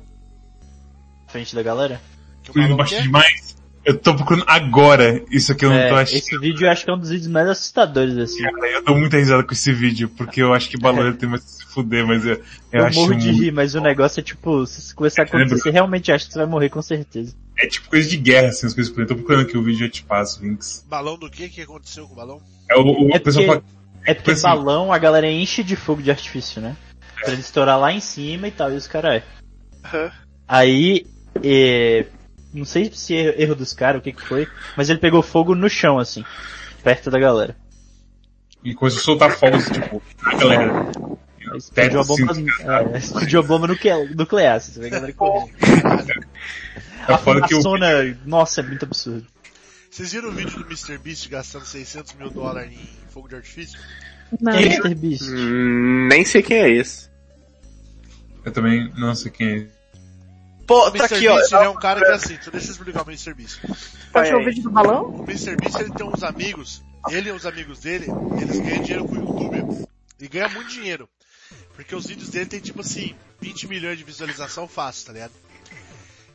frente 1.29 1.55
da 1.55 1.63
galera? 1.63 2.01
Que 2.43 2.51
o 2.51 2.53
Fui 2.53 2.63
balão 2.63 2.75
embaixo 2.75 2.95
quer? 2.95 3.03
demais. 3.03 3.51
Eu 3.83 3.97
tô 3.97 4.15
procurando 4.15 4.45
agora 4.47 5.23
isso 5.31 5.53
aqui 5.53 5.65
eu 5.65 5.71
não 5.71 5.77
tô 5.79 5.97
É, 5.97 6.03
achando. 6.03 6.17
esse 6.19 6.39
vídeo 6.39 6.67
eu 6.67 6.71
acho 6.71 6.85
que 6.85 6.91
é 6.91 6.95
um 6.95 6.99
dos 6.99 7.09
vídeos 7.11 7.29
mais 7.29 7.49
assustadores 7.49 8.17
assim. 8.19 8.43
Cara, 8.43 8.69
eu 8.73 8.83
dou 8.85 8.97
muita 8.97 9.17
risada 9.17 9.43
com 9.43 9.53
esse 9.53 9.73
vídeo, 9.73 10.09
porque 10.11 10.43
eu 10.43 10.53
acho 10.53 10.69
que 10.69 10.77
baloeiro 10.79 11.17
tem 11.19 11.29
mais 11.29 11.43
que 11.45 11.51
se 11.51 11.65
fuder, 11.67 12.07
mas 12.07 12.25
eu, 12.27 12.35
eu, 12.35 12.43
Eu, 12.73 12.85
acho 12.85 12.99
morro 13.01 13.15
de 13.15 13.29
muito- 13.29 13.43
rir, 13.43 13.53
mas 13.53 13.75
o 13.75 13.81
negócio 13.81 14.21
é 14.21 14.23
tipo, 14.23 14.67
se 14.67 14.81
isso 14.81 14.95
começar 14.95 15.23
a 15.23 15.25
acontecer, 15.25 15.57
você 15.63 15.71
realmente 15.71 16.13
acha 16.13 16.27
que 16.27 16.33
você 16.33 16.39
vai 16.39 16.47
morrer 16.49 16.69
com 16.69 16.83
certeza. 16.83 17.35
É 17.59 17.67
tipo 17.67 17.89
coisa 17.89 18.07
de 18.09 18.17
guerra, 18.19 18.49
assim, 18.49 18.67
as 18.67 18.75
coisas 18.75 18.93
por 18.93 19.01
aí. 19.01 19.05
Eu 19.05 19.09
tô 19.09 19.15
procurando 19.17 19.43
aqui 19.43 19.57
o 19.57 19.63
vídeo 19.63 19.85
e 19.85 19.87
eu 19.87 19.91
te 19.91 20.03
passo, 20.03 20.41
Vinx. 20.41 20.85
Balão 20.89 21.19
do 21.19 21.31
que? 21.31 21.47
O 21.47 21.51
que 21.51 21.63
aconteceu 21.63 22.07
com 22.07 22.13
o 22.13 22.17
balão? 22.17 22.41
É 22.71 22.77
o, 22.77 22.83
o 22.83 23.11
É 23.13 23.17
a 23.17 23.21
pessoa 23.21 23.45
porque, 23.47 23.61
fala, 23.61 23.80
é 24.05 24.15
porque 24.15 24.33
assim- 24.33 24.43
balão 24.43 24.93
a 24.93 24.99
galera 24.99 25.31
enche 25.31 25.63
de 25.63 25.77
fogo 25.77 26.03
de 26.03 26.11
artifício, 26.11 26.61
né? 26.61 26.77
Pra 27.23 27.33
ele 27.33 27.41
estourar 27.43 27.79
lá 27.79 27.93
em 27.93 28.01
cima 28.01 28.49
e 28.49 28.51
tal, 28.51 28.73
e 28.73 28.77
os 28.77 28.87
caras. 28.87 29.23
Aham. 29.85 30.11
Aí, 30.49 31.07
é, 31.45 32.07
não 32.53 32.65
sei 32.65 32.91
se 32.93 33.15
é 33.17 33.41
erro 33.43 33.55
dos 33.55 33.73
caras, 33.73 34.01
o 34.01 34.03
que 34.03 34.13
que 34.13 34.23
foi, 34.23 34.49
mas 34.77 34.89
ele 34.91 34.99
pegou 34.99 35.23
fogo 35.23 35.55
no 35.55 35.69
chão, 35.69 35.99
assim, 35.99 36.25
perto 36.83 37.11
da 37.11 37.19
galera. 37.19 37.55
e 38.65 38.75
começou 38.75 39.01
a 39.01 39.05
soltar 39.05 39.31
fogos, 39.31 39.71
tipo, 39.71 40.03
a 40.25 40.37
galera. 40.37 40.73
Explodiu 41.57 42.01
a 42.01 42.05
bomba, 42.05 42.33
assim, 42.33 42.47
é, 42.95 42.99
explodiu 42.99 43.41
a 43.41 43.43
bomba 43.43 43.67
nucle- 43.69 44.15
nuclear, 44.15 44.57
assim, 44.57 44.73
você 44.73 44.81
vê 44.81 44.87
a 44.87 44.91
galera 44.91 45.13
correndo. 45.13 45.53
Tá 47.07 47.15
A 47.15 47.19
que 47.19 47.55
o 47.55 47.63
fumaçona, 47.63 48.19
nossa, 48.27 48.61
é 48.61 48.65
muito 48.65 48.85
absurdo. 48.85 49.27
Vocês 49.91 50.13
viram 50.13 50.29
o 50.29 50.33
vídeo 50.33 50.57
do 50.57 50.67
Mr. 50.67 50.99
Beast 50.99 51.29
gastando 51.29 51.65
600 51.65 52.15
mil 52.15 52.31
dólares 52.31 52.73
em 52.73 53.11
fogo 53.11 53.29
de 53.29 53.35
artifício? 53.35 53.79
Não. 54.41 54.53
Quem 54.53 54.73
é 54.73 54.77
Mr. 54.77 54.95
Beast? 54.95 55.23
Hum, 55.29 56.09
nem 56.09 56.25
sei 56.25 56.43
quem 56.43 56.59
é 56.59 56.71
esse. 56.71 57.11
Eu 58.45 58.53
também 58.53 58.93
não 58.97 59.15
sei 59.15 59.33
quem 59.33 59.49
é. 59.49 59.67
Pô, 60.67 60.87
O 60.87 60.91
tá 60.93 60.99
Mr. 60.99 61.15
aqui, 61.17 61.29
ó. 61.29 61.35
Beast 61.35 61.53
ele 61.53 61.65
é 61.65 61.69
um 61.69 61.75
cara 61.75 62.01
que 62.01 62.07
é 62.07 62.15
assim, 62.15 62.39
deixa 62.53 62.69
eu 62.69 62.73
explicar 62.73 63.03
o 63.03 63.11
Mr. 63.11 63.35
Beast. 63.35 63.61
Achou 64.15 64.41
o 64.41 64.45
vídeo 64.45 64.63
do 64.63 64.71
balão? 64.71 65.07
O 65.07 65.25
Mr. 65.25 65.57
Beast 65.57 65.81
ele 65.81 65.91
tem 65.91 66.07
uns 66.07 66.23
amigos, 66.23 66.83
ele 67.11 67.29
e 67.29 67.33
os 67.33 67.45
amigos 67.45 67.81
dele, 67.81 68.07
eles 68.41 68.61
ganham 68.61 68.83
dinheiro 68.83 69.05
com 69.07 69.15
o 69.15 69.19
YouTube. 69.19 69.87
E 70.21 70.29
ganha 70.29 70.49
muito 70.51 70.71
dinheiro. 70.71 71.09
Porque 71.75 71.97
os 71.97 72.07
vídeos 72.07 72.29
dele 72.29 72.47
tem 72.47 72.61
tipo 72.61 72.81
assim, 72.83 73.17
20 73.41 73.67
milhões 73.67 73.99
de 73.99 74.05
visualização 74.05 74.69
fácil, 74.69 75.07
tá 75.07 75.13
ligado? 75.13 75.33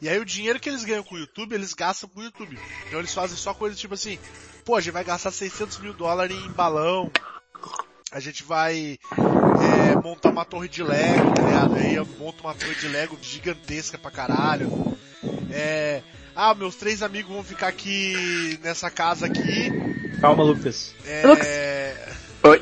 E 0.02 0.10
aí 0.10 0.20
o 0.20 0.26
dinheiro 0.26 0.60
que 0.60 0.70
eles 0.70 0.84
ganham 0.84 1.04
com 1.04 1.16
o 1.16 1.20
YouTube, 1.20 1.54
eles 1.54 1.74
gastam 1.74 2.10
com 2.10 2.20
o 2.20 2.24
YouTube. 2.24 2.58
Então 2.88 3.00
eles 3.00 3.14
fazem 3.14 3.38
só 3.38 3.54
coisas 3.54 3.80
tipo 3.80 3.94
assim, 3.94 4.20
pô, 4.64 4.76
a 4.76 4.82
gente 4.82 4.94
vai 4.94 5.04
gastar 5.04 5.32
600 5.32 5.80
mil 5.80 5.94
dólares 5.94 6.38
em 6.38 6.52
balão, 6.52 7.12
a 8.12 8.20
gente 8.20 8.44
vai 8.44 8.98
é, 9.18 9.96
montar 10.02 10.30
uma 10.30 10.46
torre 10.46 10.68
de 10.68 10.84
Lego, 10.84 11.34
tá 11.34 11.44
ligado? 11.44 11.76
Aí 11.76 11.96
eu 11.96 12.06
monto 12.20 12.44
uma 12.44 12.54
torre 12.54 12.76
de 12.76 12.88
Lego 12.88 13.18
gigantesca 13.22 13.98
pra 13.98 14.12
caralho. 14.12 14.98
É, 15.52 16.02
ah, 16.36 16.54
meus 16.54 16.76
três 16.76 17.02
amigos 17.02 17.34
vão 17.34 17.44
ficar 17.44 17.68
aqui 17.68 18.60
nessa 18.62 18.90
casa 18.90 19.26
aqui. 19.26 19.72
Calma, 20.20 20.44
Lucas. 20.44 20.94
É, 21.06 21.26
Oi, 22.44 22.60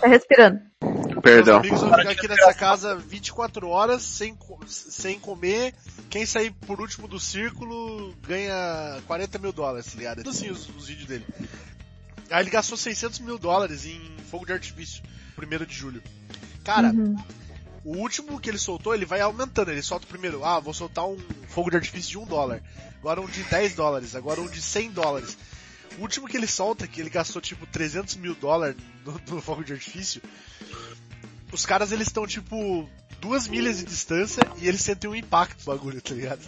Tá 0.00 0.08
respirando. 0.08 0.60
Perdão. 1.22 1.60
Meus 1.60 1.72
amigos 1.74 1.80
vão 1.80 1.98
ficar 1.98 2.10
aqui 2.10 2.28
nessa 2.28 2.54
casa 2.54 2.96
24 2.96 3.68
horas 3.68 4.02
sem, 4.02 4.36
sem 4.66 5.18
comer. 5.18 5.74
Quem 6.10 6.24
sair 6.26 6.50
por 6.50 6.80
último 6.80 7.08
do 7.08 7.18
círculo 7.20 8.14
ganha 8.26 9.00
40 9.06 9.38
mil 9.38 9.52
dólares, 9.52 9.86
tá 9.86 9.98
ligado? 9.98 10.18
Tudo 10.18 10.30
assim 10.30 10.50
os, 10.50 10.68
os 10.68 10.88
vídeos 10.88 11.08
dele. 11.08 11.26
Aí 12.30 12.42
ele 12.42 12.50
gastou 12.50 12.76
600 12.76 13.20
mil 13.20 13.38
dólares 13.38 13.84
em 13.86 14.00
fogo 14.30 14.46
de 14.46 14.52
artifício, 14.52 15.02
1 15.38 15.64
de 15.64 15.74
julho. 15.74 16.02
Cara, 16.64 16.88
Uhum. 16.88 17.16
o 17.84 17.96
último 17.98 18.40
que 18.40 18.50
ele 18.50 18.58
soltou, 18.58 18.94
ele 18.94 19.04
vai 19.04 19.20
aumentando. 19.20 19.70
Ele 19.70 19.82
solta 19.82 20.04
o 20.04 20.08
primeiro, 20.08 20.44
ah, 20.44 20.58
vou 20.58 20.74
soltar 20.74 21.06
um 21.06 21.16
fogo 21.48 21.70
de 21.70 21.76
artifício 21.76 22.10
de 22.10 22.18
1 22.18 22.24
dólar. 22.26 22.62
Agora 22.98 23.20
um 23.20 23.26
de 23.26 23.42
10 23.44 23.74
dólares, 23.74 24.16
agora 24.16 24.40
um 24.40 24.48
de 24.48 24.60
100 24.60 24.90
dólares. 24.90 25.38
O 25.98 26.02
último 26.02 26.26
que 26.26 26.36
ele 26.36 26.46
solta, 26.48 26.86
que 26.86 27.00
ele 27.00 27.08
gastou 27.08 27.40
tipo 27.40 27.64
300 27.66 28.16
mil 28.16 28.34
dólares 28.34 28.76
no, 29.04 29.36
no 29.36 29.40
fogo 29.40 29.62
de 29.62 29.72
artifício, 29.72 30.20
os 31.56 31.66
caras 31.66 31.90
eles 31.90 32.06
estão 32.06 32.26
tipo 32.26 32.88
duas 33.20 33.48
milhas 33.48 33.78
de 33.78 33.84
distância 33.84 34.42
e 34.58 34.68
eles 34.68 34.80
sentem 34.80 35.10
um 35.10 35.14
impacto 35.14 35.58
do 35.58 35.64
bagulho, 35.64 36.00
tá 36.00 36.14
ligado? 36.14 36.46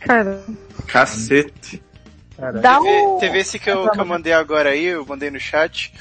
Cara, 0.00 0.42
Cacete. 0.86 1.82
Dá 2.60 2.80
Teve, 2.80 2.88
um... 2.88 3.18
teve 3.18 3.38
esse 3.38 3.58
que 3.58 3.70
eu, 3.70 3.90
que 3.90 4.00
eu 4.00 4.04
mandei 4.04 4.32
agora 4.32 4.70
aí, 4.70 4.86
eu 4.86 5.06
mandei 5.06 5.30
no 5.30 5.38
chat, 5.38 5.92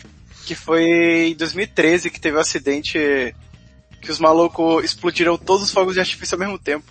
que 0.45 0.56
foi 0.56 1.30
em 1.30 1.36
2013 1.36 2.10
que 2.10 2.20
teve 2.20 2.36
o 2.36 2.39
um 2.39 2.41
acidente 2.41 3.36
que 4.01 4.12
os 4.12 4.20
malucos 4.20 4.84
explodiram 4.84 5.38
todos 5.38 5.64
os 5.64 5.72
fogos 5.72 5.93
de 5.93 5.99
artifício 5.99 6.36
ao 6.36 6.39
mesmo 6.39 6.58
tempo. 6.58 6.86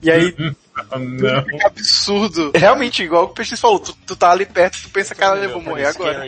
E 0.00 0.10
aí, 0.10 0.34
Ah, 0.90 0.98
não. 0.98 1.44
que 1.44 1.64
absurdo. 1.64 2.52
Realmente, 2.54 3.02
igual 3.02 3.24
o 3.24 3.28
PX 3.28 3.58
falou, 3.58 3.78
tu, 3.80 3.96
tu 4.06 4.14
tá 4.14 4.30
ali 4.30 4.44
perto, 4.44 4.82
tu 4.82 4.90
pensa, 4.90 5.14
cara, 5.14 5.42
eu 5.42 5.52
vou 5.52 5.62
morrer 5.62 5.86
agora. 5.86 6.26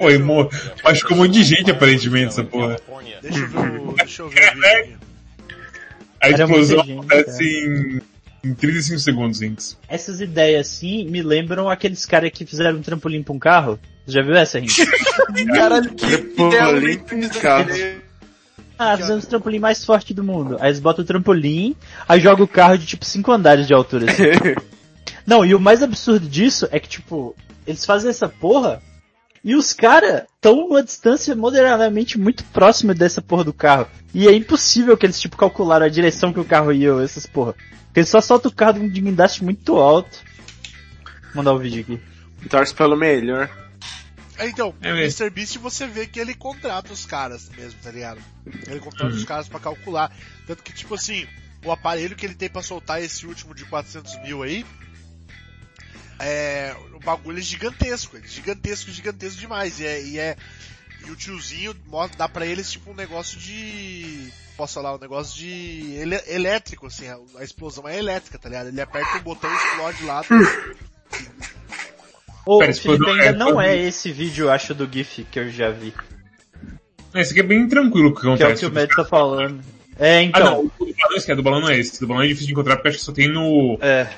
Foi, 0.00 0.16
mo... 0.16 0.48
machucou 0.82 1.14
um 1.14 1.20
monte 1.20 1.32
de 1.32 1.42
gente 1.42 1.70
aparentemente 1.70 2.28
essa 2.28 2.42
porra. 2.42 2.78
Deixa 3.20 3.38
eu 3.38 3.48
ver 3.48 3.80
o, 3.80 3.92
deixa 3.92 4.22
eu 4.22 4.28
ver 4.30 4.50
o 4.50 4.54
vídeo 4.54 4.72
aqui. 4.80 4.96
A 6.22 6.28
Era 6.28 6.42
explosão 6.42 6.84
gente, 6.84 6.92
acontece 6.92 7.44
em, 7.44 8.00
em 8.50 8.54
35 8.54 8.98
segundos, 8.98 9.38
Vinx. 9.40 9.78
Essas 9.86 10.22
ideias 10.22 10.66
assim 10.66 11.04
me 11.04 11.22
lembram 11.22 11.68
aqueles 11.68 12.06
caras 12.06 12.30
que 12.30 12.46
fizeram 12.46 12.78
um 12.78 12.82
trampolim 12.82 13.22
pra 13.22 13.34
um 13.34 13.38
carro. 13.38 13.78
Você 14.06 14.12
já 14.12 14.22
viu 14.22 14.34
essa, 14.34 14.58
gente? 14.58 14.86
Caralho, 15.54 15.94
que 15.94 16.06
limpa 16.06 17.38
cara. 17.40 18.00
Ah, 18.78 18.96
fizemos 18.96 19.24
o 19.24 19.28
trampolim 19.28 19.58
mais 19.58 19.84
forte 19.84 20.14
do 20.14 20.24
mundo. 20.24 20.56
Aí 20.60 20.68
eles 20.68 20.80
botam 20.80 21.04
o 21.04 21.06
trampolim, 21.06 21.76
aí 22.08 22.18
joga 22.18 22.42
o 22.42 22.48
carro 22.48 22.78
de 22.78 22.86
tipo 22.86 23.04
5 23.04 23.30
andares 23.30 23.66
de 23.66 23.74
altura. 23.74 24.10
Assim. 24.10 24.22
Não, 25.26 25.44
e 25.44 25.54
o 25.54 25.60
mais 25.60 25.82
absurdo 25.82 26.26
disso 26.26 26.66
é 26.70 26.80
que, 26.80 26.88
tipo, 26.88 27.36
eles 27.66 27.84
fazem 27.84 28.08
essa 28.08 28.28
porra 28.28 28.82
e 29.42 29.54
os 29.54 29.72
caras 29.72 30.24
estão 30.34 30.56
numa 30.56 30.82
distância 30.82 31.34
moderadamente 31.34 32.18
muito 32.18 32.44
próxima 32.44 32.94
dessa 32.94 33.22
porra 33.22 33.44
do 33.44 33.52
carro. 33.52 33.88
E 34.12 34.28
é 34.28 34.32
impossível 34.34 34.96
que 34.96 35.06
eles, 35.06 35.20
tipo, 35.20 35.36
calcularam 35.36 35.86
a 35.86 35.90
direção 35.90 36.32
que 36.32 36.40
o 36.40 36.44
carro 36.44 36.72
ia, 36.72 36.92
essas 37.02 37.26
porra. 37.26 37.54
Porque 37.86 38.00
eles 38.00 38.10
só 38.10 38.20
soltam 38.20 38.50
o 38.50 38.54
carro 38.54 38.74
de 38.74 38.80
um 38.80 38.88
guindaste 38.88 39.42
muito 39.42 39.76
alto. 39.76 40.18
Vou 41.34 41.36
mandar 41.36 41.54
o 41.54 41.58
vídeo 41.58 41.82
aqui. 41.82 42.48
Torce 42.48 42.74
pelo 42.74 42.96
melhor. 42.96 43.50
É, 44.36 44.48
Então, 44.48 44.74
É 44.80 44.92
o 44.92 44.96
mesmo. 44.96 45.24
Mr. 45.24 45.30
Beast 45.30 45.58
você 45.58 45.86
vê 45.86 46.06
que 46.06 46.18
ele 46.18 46.34
contrata 46.34 46.92
os 46.92 47.04
caras 47.04 47.50
mesmo, 47.56 47.78
tá 47.82 47.90
ligado? 47.90 48.20
Ele 48.66 48.80
contrata 48.80 49.14
os 49.14 49.24
caras 49.24 49.48
pra 49.48 49.60
calcular. 49.60 50.10
Tanto 50.46 50.62
que, 50.62 50.72
tipo 50.72 50.94
assim, 50.94 51.26
o 51.64 51.70
aparelho 51.70 52.16
que 52.16 52.24
ele 52.24 52.34
tem 52.34 52.48
pra 52.48 52.62
soltar 52.62 53.02
esse 53.02 53.26
último 53.26 53.54
de 53.54 53.64
400 53.64 54.22
mil 54.22 54.42
aí, 54.42 54.64
é, 56.20 56.74
o 56.94 57.00
bagulho 57.00 57.38
é 57.38 57.42
gigantesco, 57.42 58.16
é 58.16 58.20
gigantesco, 58.26 58.90
gigantesco 58.90 59.40
demais. 59.40 59.80
E 59.80 59.86
é, 59.86 60.02
e 60.02 60.18
é- 60.18 60.36
e 61.06 61.10
o 61.10 61.16
tiozinho 61.16 61.74
dá 62.16 62.28
pra 62.28 62.44
eles 62.46 62.70
tipo 62.70 62.90
um 62.90 62.94
negócio 62.94 63.38
de, 63.38 64.28
posso 64.56 64.74
falar, 64.74 64.94
um 64.94 64.98
negócio 64.98 65.34
de 65.38 65.94
ele- 65.94 66.22
elétrico, 66.26 66.86
assim, 66.88 67.08
a, 67.08 67.16
a 67.38 67.42
explosão 67.44 67.88
é 67.88 67.98
elétrica, 67.98 68.38
tá 68.38 68.48
ligado? 68.50 68.68
Ele 68.68 68.80
aperta 68.80 69.16
um 69.16 69.22
botão 69.22 69.50
e 69.50 69.56
explode 69.56 70.04
lá. 70.04 70.22
Ô, 72.46 72.58
Pera, 72.58 72.72
Felipe, 72.72 73.08
ainda 73.10 73.24
é, 73.24 73.32
não 73.32 73.60
é 73.60 73.76
esse 73.76 74.10
vídeo, 74.10 74.46
eu 74.46 74.50
acho, 74.50 74.74
do 74.74 74.88
GIF 74.90 75.24
que 75.30 75.38
eu 75.38 75.50
já 75.50 75.70
vi. 75.70 75.92
Esse 77.14 77.32
aqui 77.32 77.40
é 77.40 77.44
bem 77.44 77.68
tranquilo 77.68 78.08
o 78.10 78.14
que 78.14 78.20
Que 78.20 78.26
é 78.26 78.30
o 78.30 78.34
acontece. 78.34 78.60
que 78.60 78.66
o 78.66 78.72
Matt 78.72 78.90
tá 78.94 79.04
falando. 79.04 79.62
É, 79.98 80.18
Ah, 80.18 80.22
então. 80.22 80.44
não, 80.44 80.72
o 80.78 80.84
do 80.86 80.94
balão, 80.94 81.16
esse, 81.16 81.30
é, 81.30 81.34
do 81.36 81.42
balão 81.42 81.60
não 81.60 81.68
é 81.70 81.78
esse. 81.78 82.00
Do 82.00 82.06
balão 82.06 82.22
é 82.22 82.26
difícil 82.26 82.46
de 82.46 82.52
encontrar 82.52 82.76
porque 82.76 82.88
acho 82.88 82.98
que 82.98 83.04
só 83.04 83.12
tem 83.12 83.28
no. 83.28 83.78
É. 83.82 84.08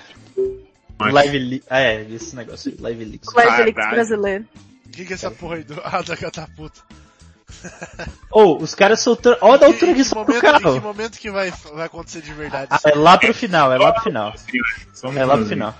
Mas- 0.99 1.12
Live 1.14 1.38
Leaks. 1.38 1.66
Ah, 1.70 1.80
é, 1.80 2.07
esse 2.11 2.34
negócio 2.36 2.70
aí, 2.72 2.78
Live 2.80 3.05
Leaks. 3.05 3.34
Live 3.34 3.62
Leaks 3.64 3.90
brasileiro. 3.90 4.45
O 4.86 4.90
que, 4.90 5.05
que 5.05 5.12
é 5.12 5.16
essa 5.16 5.30
porra 5.30 5.57
aí 5.57 5.64
do, 5.64 5.80
ah, 5.84 6.03
da 6.03 6.16
catapulta? 6.16 6.80
Ou, 8.30 8.61
os 8.61 8.74
caras 8.74 9.01
soltando. 9.01 9.36
Olha 9.40 9.64
a 9.64 9.66
altura 9.66 9.95
que 9.95 10.05
solta 10.05 10.32
o 10.32 10.34
momento, 10.34 10.47
em 10.47 10.57
que 10.57 10.62
carro. 10.62 10.80
momento 10.80 11.18
que 11.18 11.30
vai, 11.30 11.53
vai 11.74 11.86
acontecer 11.86 12.22
de 12.22 12.32
verdade 12.32 12.68
Ah, 12.70 12.80
é 12.86 12.95
lá 12.95 13.18
pro 13.18 13.32
final, 13.34 13.72
é 13.72 13.78
lá 13.78 13.93
pro 13.93 14.03
final. 14.03 14.34
É 15.16 15.24
lá 15.24 15.36
pro 15.36 15.47
final. 15.47 15.74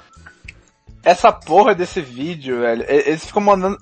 Essa 1.03 1.33
porra 1.33 1.75
desse 1.75 2.01
vídeo, 2.01 2.61
velho, 2.61 2.85
eles 2.89 3.25
ficam 3.25 3.43
mandando... 3.43 3.79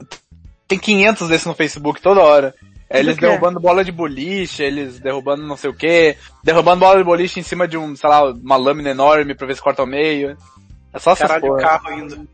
Tem 0.66 0.78
500 0.78 1.28
desses 1.28 1.46
no 1.46 1.54
Facebook 1.54 2.00
toda 2.00 2.20
hora. 2.20 2.54
Eles 2.88 3.16
derrubando 3.16 3.60
bola 3.60 3.84
de 3.84 3.92
boliche, 3.92 4.62
eles 4.62 4.98
derrubando 4.98 5.46
não 5.46 5.56
sei 5.56 5.70
o 5.70 5.74
que, 5.74 6.16
derrubando 6.42 6.80
bola 6.80 6.98
de 6.98 7.04
boliche 7.04 7.38
em 7.38 7.42
cima 7.42 7.68
de 7.68 7.76
um, 7.76 7.94
sei 7.94 8.08
lá, 8.08 8.24
uma 8.32 8.56
lâmina 8.56 8.90
enorme 8.90 9.34
pra 9.34 9.46
ver 9.46 9.54
se 9.54 9.62
corta 9.62 9.82
ao 9.82 9.86
meio. 9.86 10.36
É 10.92 10.98
só 10.98 11.14
Caralho, 11.16 11.44
o 11.44 11.48
porra. 11.48 11.60
carro 11.62 11.92
indo. 11.92 12.28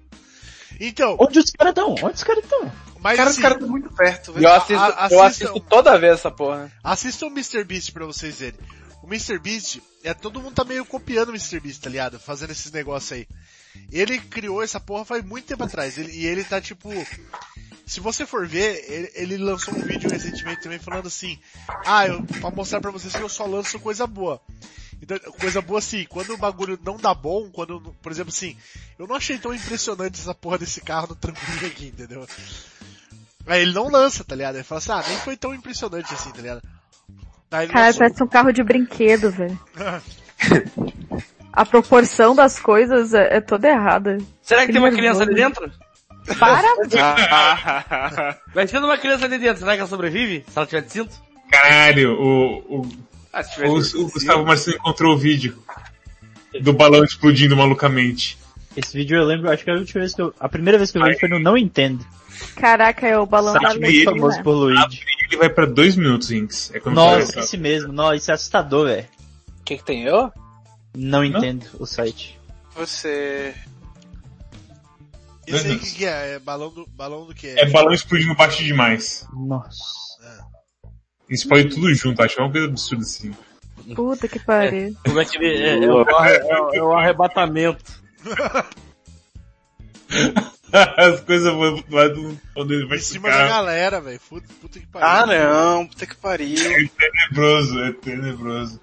Então, 0.79 1.17
Onde 1.19 1.39
os 1.39 1.51
caras 1.51 1.71
estão? 1.73 1.91
Onde 1.93 2.15
os 2.17 2.25
caras 2.25 2.45
estão? 2.45 2.73
Mas 3.01 3.17
Cara, 3.17 3.31
assim, 3.31 3.39
os 3.39 3.43
caras 3.43 3.57
estão 3.59 3.69
muito 3.71 3.91
perto, 3.95 4.29
Eu 4.31 4.35
velho. 4.35 4.53
assisto, 4.53 4.83
a- 4.83 5.09
eu 5.11 5.23
assisto 5.23 5.61
toda 5.61 5.99
vez 5.99 6.15
essa 6.15 6.31
porra. 6.31 6.71
assistam 6.83 7.27
o 7.27 7.31
Mr. 7.31 7.65
Beast 7.65 7.93
pra 7.93 8.05
vocês 8.05 8.39
verem. 8.41 8.59
O 9.03 9.07
Mr. 9.07 9.39
Beast, 9.39 9.81
é, 10.03 10.13
todo 10.13 10.41
mundo 10.41 10.55
tá 10.55 10.65
meio 10.65 10.85
copiando 10.85 11.29
o 11.29 11.33
Mr. 11.33 11.61
Beast, 11.61 11.81
tá 11.83 11.89
ligado? 11.89 12.19
Fazendo 12.19 12.51
esses 12.51 12.73
negócios 12.73 13.13
aí. 13.13 13.27
Ele 13.93 14.19
criou 14.19 14.63
essa 14.63 14.81
porra 14.81 15.05
faz 15.05 15.25
muito 15.25 15.47
tempo 15.47 15.63
atrás. 15.65 15.97
Ele- 15.99 16.13
e 16.13 16.27
ele 16.27 16.43
tá 16.45 16.61
tipo. 16.61 16.91
Se 17.87 18.01
você 18.01 18.27
for 18.27 18.49
ver, 18.49 18.85
ele, 18.89 19.13
ele 19.15 19.37
lançou 19.37 19.73
um 19.73 19.81
vídeo 19.81 20.11
recentemente 20.11 20.63
também 20.63 20.79
falando 20.81 21.07
assim, 21.07 21.39
ah, 21.87 22.05
eu, 22.07 22.21
pra 22.41 22.51
mostrar 22.51 22.81
pra 22.81 22.91
vocês 22.91 23.15
que 23.15 23.23
eu 23.23 23.29
só 23.29 23.47
lanço 23.47 23.79
coisa 23.79 24.07
boa. 24.09 24.41
Então, 25.01 25.19
coisa 25.39 25.61
boa 25.61 25.79
assim, 25.79 26.07
quando 26.09 26.33
o 26.35 26.39
bagulho 26.39 26.79
não 26.83 26.97
dá 26.97 27.13
bom, 27.15 27.51
quando, 27.51 27.81
por 28.03 28.11
exemplo 28.11 28.31
assim, 28.31 28.57
eu 28.99 29.07
não 29.07 29.17
achei 29.17 29.39
tão 29.39 29.53
impressionante 29.55 30.19
essa 30.21 30.35
porra 30.35 30.59
desse 30.59 30.81
carro 30.81 31.09
no 31.09 31.15
trampolim 31.15 31.67
aqui, 31.67 31.87
entendeu? 31.89 32.27
Aí 33.47 33.63
ele 33.63 33.73
não 33.73 33.89
lança, 33.89 34.25
tá 34.25 34.35
ligado? 34.35 34.57
Ele 34.57 34.65
fala 34.65 34.79
assim, 34.79 34.93
ah, 34.93 35.05
nem 35.07 35.19
foi 35.19 35.37
tão 35.37 35.55
impressionante 35.55 36.13
assim, 36.13 36.31
tá 36.31 36.41
ligado? 36.41 36.63
Aí 37.51 37.67
ele 37.67 37.73
Cara, 37.73 37.87
lançou- 37.87 37.99
parece 38.01 38.23
um 38.23 38.27
carro 38.27 38.53
de 38.53 38.63
brinquedo, 38.63 39.31
velho. 39.31 39.59
A 41.53 41.65
proporção 41.65 42.35
das 42.35 42.59
coisas 42.59 43.15
é, 43.15 43.37
é 43.37 43.41
toda 43.41 43.67
errada. 43.69 44.19
Será 44.43 44.61
que 44.63 44.67
Que 44.67 44.73
tem 44.75 44.83
uma 44.83 44.91
criança 44.91 45.23
ali 45.23 45.35
dentro? 45.35 45.73
Para! 46.39 46.67
Vai 48.53 48.67
ter 48.67 48.79
uma 48.79 48.99
criança 48.99 49.25
ali 49.25 49.39
dentro, 49.39 49.61
será 49.61 49.73
que 49.73 49.79
ela 49.81 49.89
sobrevive? 49.89 50.45
Se 50.51 50.59
ela 50.59 50.67
tiver 50.67 50.83
de 50.83 50.93
cinto? 50.93 51.15
Caralho, 51.51 52.13
o, 52.21 52.81
o, 52.81 52.89
Ah, 53.37 53.43
se 53.43 53.61
o, 53.63 54.03
o 54.03 54.11
Gustavo 54.11 54.47
Marcelo 54.47 54.79
encontrou 54.79 55.15
o 55.15 55.19
vídeo 55.19 55.63
do 56.63 56.73
balão 56.73 57.05
explodindo 57.05 57.55
malucamente. 57.55 58.39
Esse 58.75 58.97
vídeo 58.97 59.19
eu 59.19 59.25
lembro, 59.25 59.51
acho 59.51 59.63
que 59.63 59.71
a 59.71 59.75
última 59.75 60.01
vez 60.01 60.15
que 60.15 60.23
eu, 60.23 60.35
a 60.41 60.49
primeira 60.49 60.79
vez 60.79 60.91
que 60.91 60.97
eu 60.97 61.05
vi 61.05 61.19
foi 61.19 61.29
no 61.29 61.39
Não 61.39 61.55
Entendo. 61.55 62.03
Caraca, 62.55 63.07
é 63.07 63.19
o 63.19 63.27
balão 63.27 63.53
da 63.53 63.61
Site 63.61 63.73
muito 63.73 63.87
Letícia. 63.87 64.11
famoso 64.11 64.43
por 64.43 64.53
Luigi. 64.53 65.03
Ele 65.29 65.37
vai 65.37 65.51
pra 65.51 65.67
dois 65.67 65.97
minutos, 65.97 66.31
Rinks. 66.31 66.73
É 66.73 66.81
Nossa, 66.89 67.41
esse 67.41 67.59
mesmo. 67.59 67.93
Nossa, 67.93 68.17
isso 68.17 68.31
é 68.31 68.35
assustador, 68.35 68.87
velho. 68.87 69.07
O 69.61 69.65
que 69.65 69.77
que 69.77 69.85
tem 69.85 70.05
eu? 70.05 70.33
Não 70.97 71.23
entendo 71.23 71.67
o 71.79 71.85
site. 71.85 72.39
Você. 72.75 73.55
Esse 75.47 75.67
aí 75.67 75.79
que, 75.79 75.95
que 75.95 76.07
é? 76.07 76.35
É 76.35 76.39
balão 76.39 76.71
do, 76.71 76.87
balão 76.87 77.27
do 77.27 77.35
que? 77.35 77.49
É 77.49 77.69
balão 77.69 77.93
explodindo 77.93 78.35
baixo 78.35 78.65
demais. 78.65 79.27
Nossa. 79.31 80.07
Explode 81.29 81.69
tudo 81.71 81.93
junto, 81.95 82.23
acho 82.23 82.35
que 82.35 82.41
é 82.41 82.45
uma 82.45 82.53
coisa 82.53 82.67
absurda 82.69 83.03
assim. 83.03 83.35
Puta 83.95 84.29
que 84.29 84.39
pariu. 84.39 84.97
Como 85.05 85.21
é 85.21 85.25
que 85.25 85.37
ele, 85.37 85.63
é, 85.63 85.85
é, 85.85 85.93
o, 85.93 86.03
é 86.03 86.77
é 86.77 86.83
o 86.83 86.93
arrebatamento. 86.93 87.85
As 90.73 91.21
coisas 91.21 91.53
vão 91.53 91.81
pro 91.83 91.97
lado 91.97 92.41
onde 92.57 92.75
ele 92.75 92.87
vai 92.87 92.99
Em 92.99 93.01
cima 93.01 93.29
da 93.29 93.35
ficar. 93.35 93.49
galera, 93.49 94.01
velho. 94.01 94.21
Puta, 94.29 94.47
puta 94.61 94.81
que 94.81 94.87
pariu. 94.87 95.09
Ah, 95.09 95.27
não, 95.27 95.87
puta 95.87 96.07
que 96.07 96.17
pariu. 96.17 96.57
É 96.59 96.89
tenebroso, 96.89 97.79
é 97.83 97.93
tenebroso. 97.93 98.81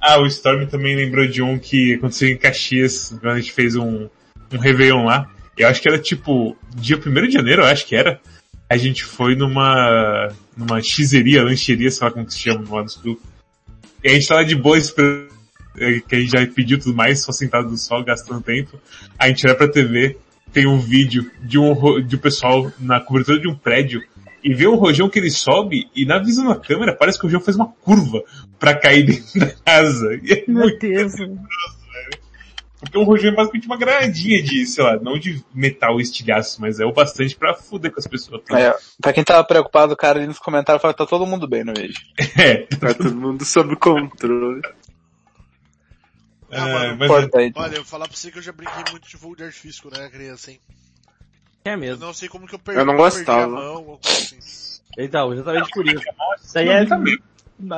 Ah, 0.00 0.20
o 0.20 0.26
Storm 0.26 0.66
também 0.66 0.94
lembrou 0.94 1.26
de 1.26 1.42
um 1.42 1.58
que 1.58 1.94
aconteceu 1.94 2.28
em 2.28 2.36
Caxias, 2.36 3.08
quando 3.20 3.34
a 3.34 3.40
gente 3.40 3.52
fez 3.52 3.74
um, 3.74 4.08
um 4.52 4.58
Réveillon 4.58 5.04
lá. 5.04 5.28
Eu 5.56 5.68
acho 5.68 5.80
que 5.80 5.88
era 5.88 5.98
tipo, 5.98 6.56
dia 6.74 6.96
1 6.96 7.00
de 7.26 7.30
janeiro, 7.32 7.62
eu 7.62 7.66
acho 7.66 7.86
que 7.86 7.96
era. 7.96 8.20
A 8.68 8.76
gente 8.76 9.04
foi 9.04 9.34
numa, 9.34 10.28
numa 10.56 10.80
xizeria, 10.82 11.42
lancheria, 11.42 11.90
sei 11.90 12.06
lá 12.06 12.12
como 12.12 12.26
que 12.26 12.32
se 12.32 12.40
chama 12.40 12.64
lá 12.74 12.82
no 12.82 12.88
sul. 12.88 13.20
E 14.02 14.08
a 14.08 14.14
gente 14.14 14.26
tava 14.28 14.44
de 14.44 14.54
boa 14.54 14.78
esperando, 14.78 15.28
eh, 15.76 16.00
que 16.00 16.16
a 16.16 16.20
gente 16.20 16.30
já 16.30 16.46
pediu 16.46 16.78
tudo 16.78 16.94
mais, 16.94 17.22
só 17.22 17.32
sentado 17.32 17.68
no 17.68 17.76
sol, 17.76 18.04
gastando 18.04 18.40
tempo. 18.40 18.80
A 19.18 19.28
gente 19.28 19.46
olha 19.46 19.56
pra 19.56 19.68
TV, 19.68 20.16
tem 20.52 20.66
um 20.66 20.78
vídeo 20.78 21.30
de 21.42 21.58
um, 21.58 22.00
de 22.00 22.16
um 22.16 22.18
pessoal 22.18 22.72
na 22.78 23.00
cobertura 23.00 23.38
de 23.38 23.48
um 23.48 23.54
prédio 23.54 24.02
e 24.42 24.54
vê 24.54 24.66
um 24.66 24.76
rojão 24.76 25.08
que 25.08 25.18
ele 25.18 25.30
sobe 25.30 25.88
e 25.94 26.06
na 26.06 26.18
visão 26.18 26.46
da 26.46 26.54
câmera 26.54 26.94
parece 26.94 27.18
que 27.18 27.24
o 27.24 27.28
rojão 27.28 27.40
faz 27.40 27.56
uma 27.56 27.66
curva 27.66 28.22
pra 28.58 28.74
cair 28.78 29.04
dentro 29.06 29.40
da 29.40 29.50
casa. 29.50 30.20
E 30.22 30.32
é 30.32 30.44
Meu 30.46 30.62
muito 30.62 30.78
Deus. 30.78 31.12
Porque 32.80 32.98
um 32.98 33.04
rojão 33.04 33.30
é 33.30 33.34
basicamente 33.34 33.66
uma 33.66 33.76
granadinha 33.76 34.42
de, 34.42 34.66
sei 34.66 34.84
lá, 34.84 34.96
não 34.96 35.18
de 35.18 35.42
metal 35.54 35.98
e 35.98 36.02
estilhaço, 36.02 36.60
mas 36.60 36.78
é 36.80 36.84
o 36.84 36.92
bastante 36.92 37.34
pra 37.36 37.54
fuder 37.54 37.90
com 37.92 37.98
as 37.98 38.06
pessoas. 38.06 38.42
É, 38.50 38.74
pra 39.00 39.12
quem 39.12 39.24
tava 39.24 39.42
preocupado, 39.44 39.94
o 39.94 39.96
cara 39.96 40.18
ali 40.18 40.26
nos 40.26 40.38
comentários 40.38 40.80
falou 40.82 40.94
que 40.94 40.98
tá 41.02 41.06
todo 41.08 41.26
mundo 41.26 41.48
bem 41.48 41.64
no 41.64 41.72
vídeo. 41.74 42.00
É, 42.38 42.66
Tá 42.76 42.92
todo 42.94 43.14
mundo 43.14 43.44
sob 43.44 43.74
controle. 43.76 44.60
Ah, 46.50 46.68
é, 46.68 46.72
mano, 46.72 46.96
mas 46.98 47.10
Importante. 47.10 47.54
Olha, 47.58 47.72
eu 47.72 47.76
vou 47.76 47.84
falar 47.84 48.06
pra 48.08 48.16
você 48.16 48.30
que 48.30 48.38
eu 48.38 48.42
já 48.42 48.52
brinquei 48.52 48.84
muito 48.90 49.08
de 49.08 49.16
fogo 49.16 49.34
de 49.36 49.44
artifício 49.44 49.82
quando 49.82 49.96
era 49.98 50.08
criança, 50.08 50.50
hein. 50.52 50.60
É 51.64 51.74
Eu 51.74 51.78
mesmo. 51.78 52.06
não 52.06 52.14
sei 52.14 52.28
como 52.28 52.46
que 52.46 52.54
eu 52.54 52.58
perdi, 52.58 52.80
Eu 52.80 52.86
não 52.86 52.96
perdi 52.96 53.08
a 53.12 53.16
gostava. 53.18 53.48
mão, 53.48 53.84
coisa 53.84 54.18
assim. 54.18 54.38
Então, 54.98 55.32
exatamente 55.32 55.70
por 55.70 55.84
isso. 55.86 56.04
Isso 56.42 56.58
aí 56.58 56.68
é, 56.68 56.86
também. 56.86 57.18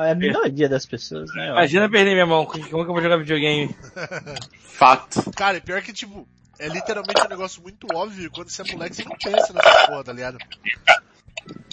É 0.03 0.11
a 0.11 0.15
minoria 0.15 0.67
das 0.67 0.85
pessoas, 0.85 1.33
né? 1.33 1.49
Imagina 1.49 1.89
perder 1.89 2.13
minha 2.13 2.25
mão. 2.25 2.45
Como 2.45 2.63
que 2.65 2.73
eu 2.73 2.85
vou 2.85 3.01
jogar 3.01 3.17
videogame? 3.17 3.75
Fato. 4.59 5.31
Cara, 5.31 5.57
e 5.57 5.61
pior 5.61 5.81
que, 5.81 5.93
tipo, 5.93 6.27
é 6.59 6.67
literalmente 6.67 7.21
um 7.25 7.29
negócio 7.29 7.61
muito 7.61 7.87
óbvio, 7.93 8.25
e 8.25 8.29
quando 8.29 8.49
você 8.49 8.61
é 8.61 8.71
moleque 8.73 8.95
você 8.95 9.03
não 9.03 9.17
pensa 9.17 9.53
nessa 9.53 9.87
porra, 9.87 10.03
tá 10.03 10.13
ligado? 10.13 10.37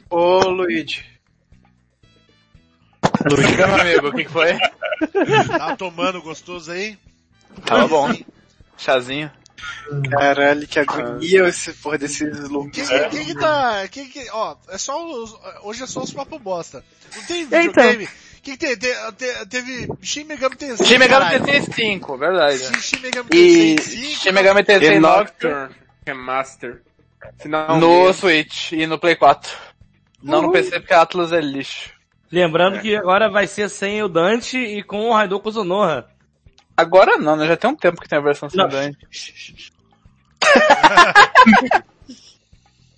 Ô, 0.09 0.39
Luigi. 0.49 1.05
Luiz, 3.29 3.57
meu 3.57 3.75
amigo, 3.75 4.09
o 4.09 4.13
que 4.13 4.25
que 4.25 4.31
foi? 4.31 4.57
Tá 5.59 5.77
tomando 5.77 6.23
gostoso 6.23 6.71
aí? 6.71 6.97
Tava 7.65 7.89
bom. 7.89 8.09
Chazinho. 8.77 9.31
Caralho, 10.11 10.67
que 10.67 10.79
agonia 10.79 11.49
esse 11.49 11.73
porra 11.75 11.99
desses 11.99 12.49
looks. 12.49 12.89
quem, 12.89 13.09
quem 13.11 13.25
que 13.27 13.35
tá, 13.35 13.89
quem 13.91 14.09
que, 14.09 14.27
ó, 14.31 14.57
é 14.69 14.79
só 14.79 15.05
os, 15.05 15.35
hoje 15.63 15.83
é 15.83 15.87
só 15.87 16.01
os 16.03 16.13
papo 16.13 16.39
bosta. 16.39 16.85
Não 17.17 17.23
tem 17.25 17.43
Então. 17.43 17.61
videogame? 17.61 18.09
Quem 18.43 18.57
que 18.57 18.77
tem? 18.77 18.77
Te- 18.77 19.13
te- 19.17 19.47
teve 19.47 19.89
Shin 20.03 20.25
Megami 20.25 20.55
Tensei. 20.57 20.87
Shin 20.87 20.99
Megami. 20.99 21.31
Tensei 21.41 21.61
5, 21.73 22.17
verdade. 22.17 22.59
Shin- 22.59 22.81
Shin 22.81 23.01
Megami 23.01 23.29
E 23.33 23.77
Tensei 23.77 23.79
5. 24.03 24.23
Shin 24.23 24.33
Megami 24.33 24.65
Tensei 24.65 24.89
The 24.91 25.01
9 25.01 25.19
Nocturne 25.25 25.69
Remaster. 26.07 26.83
Finalmente. 27.41 27.81
no 27.81 28.13
Switch 28.13 28.73
e 28.73 28.87
no 28.87 28.99
Play 29.01 29.17
4. 29.17 29.51
Não 30.23 30.43
no 30.43 30.53
PC 30.53 30.79
porque 30.81 30.95
a 30.95 31.03
Atlas 31.03 31.33
é 31.33 31.41
lixo. 31.41 31.91
Lembrando 32.31 32.81
que 32.81 32.95
agora 32.97 33.29
vai 33.29 33.47
ser 33.49 33.69
sem 33.69 34.03
o 34.03 34.09
Dante 34.09 34.57
e 34.59 34.83
com 34.83 35.09
o 35.09 35.13
Raido 35.13 35.39
Kuzunoha. 35.41 36.07
Agora 36.77 37.17
não, 37.17 37.35
né? 37.37 37.47
Já 37.49 37.57
tem 37.57 37.71
um 37.71 37.75
tempo 37.77 38.01
que 38.01 38.09
tem 38.09 38.19
a 38.19 38.23
versão 38.23 38.49
sem 38.51 38.59
Não. 38.61 38.69
Dante. 38.69 38.99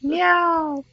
Miau. 0.03 0.85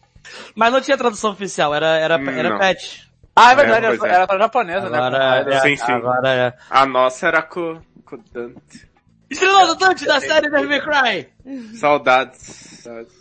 Mas 0.55 0.73
não 0.73 0.81
tinha 0.81 0.97
tradução 0.97 1.31
oficial, 1.31 1.73
era, 1.73 1.97
era, 1.97 2.15
era 2.15 2.49
Não. 2.49 2.57
patch. 2.59 3.01
Ah, 3.35 3.51
é 3.51 3.55
verdade, 3.55 3.85
É, 3.85 3.89
era, 3.89 4.07
é. 4.07 4.15
era 4.15 4.27
pra 4.27 4.37
japonesa, 4.39 4.87
Agora, 4.87 5.43
né? 5.43 5.55
é, 5.55 5.59
Sim, 5.59 5.75
sim. 5.75 5.91
agora 5.91 6.29
é. 6.33 6.53
A 6.69 6.85
nossa 6.85 7.27
era 7.27 7.41
com, 7.41 7.79
com 8.05 8.15
o 8.15 8.23
Dante. 8.33 8.89
Estrelou 9.29 9.67
do 9.67 9.75
Dante 9.75 10.05
da 10.05 10.19
série 10.21 10.49
Devil 10.49 10.69
May 10.69 10.81
Cry! 10.81 11.29
Saudades. 11.77 12.39
Saudades. 12.81 13.13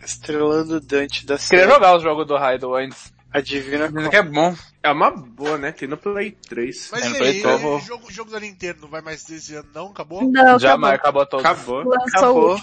Estrelando 0.00 0.80
Dante 0.80 1.26
da 1.26 1.36
Queria 1.36 1.60
série. 1.64 1.72
jogar 1.72 1.96
os 1.96 2.02
jogos 2.02 2.26
do 2.26 2.36
Raido 2.36 2.74
antes. 2.74 3.12
A 3.32 3.40
Divina 3.40 3.88
Dizem 3.88 4.08
que 4.10 4.16
é 4.16 4.22
bom. 4.22 4.54
É 4.82 4.90
uma 4.90 5.10
boa, 5.10 5.58
né? 5.58 5.70
Tem 5.72 5.86
no 5.86 5.98
Play 5.98 6.32
3. 6.48 6.88
Mas 6.92 7.04
É, 7.04 7.08
e 7.08 7.14
Play 7.14 7.30
aí, 7.30 7.36
Store, 7.36 7.62
vou- 7.62 7.76
o 7.76 7.80
jogo, 7.80 8.06
o 8.06 8.10
jogo 8.12 8.30
da 8.30 8.40
Nintendo 8.40 8.80
não 8.82 8.88
vai 8.88 9.02
mais 9.02 9.22
ter 9.22 9.34
esse 9.34 9.54
ano 9.54 9.68
não? 9.74 9.88
Acabou? 9.88 10.22
Não, 10.30 10.58
Já 10.58 10.70
acabou. 10.70 10.90
acabou 10.90 11.26
todo. 11.26 11.40
Acabou. 11.40 11.84
Lançou 11.84 11.98
o 11.98 12.54
Acabou. 12.56 12.60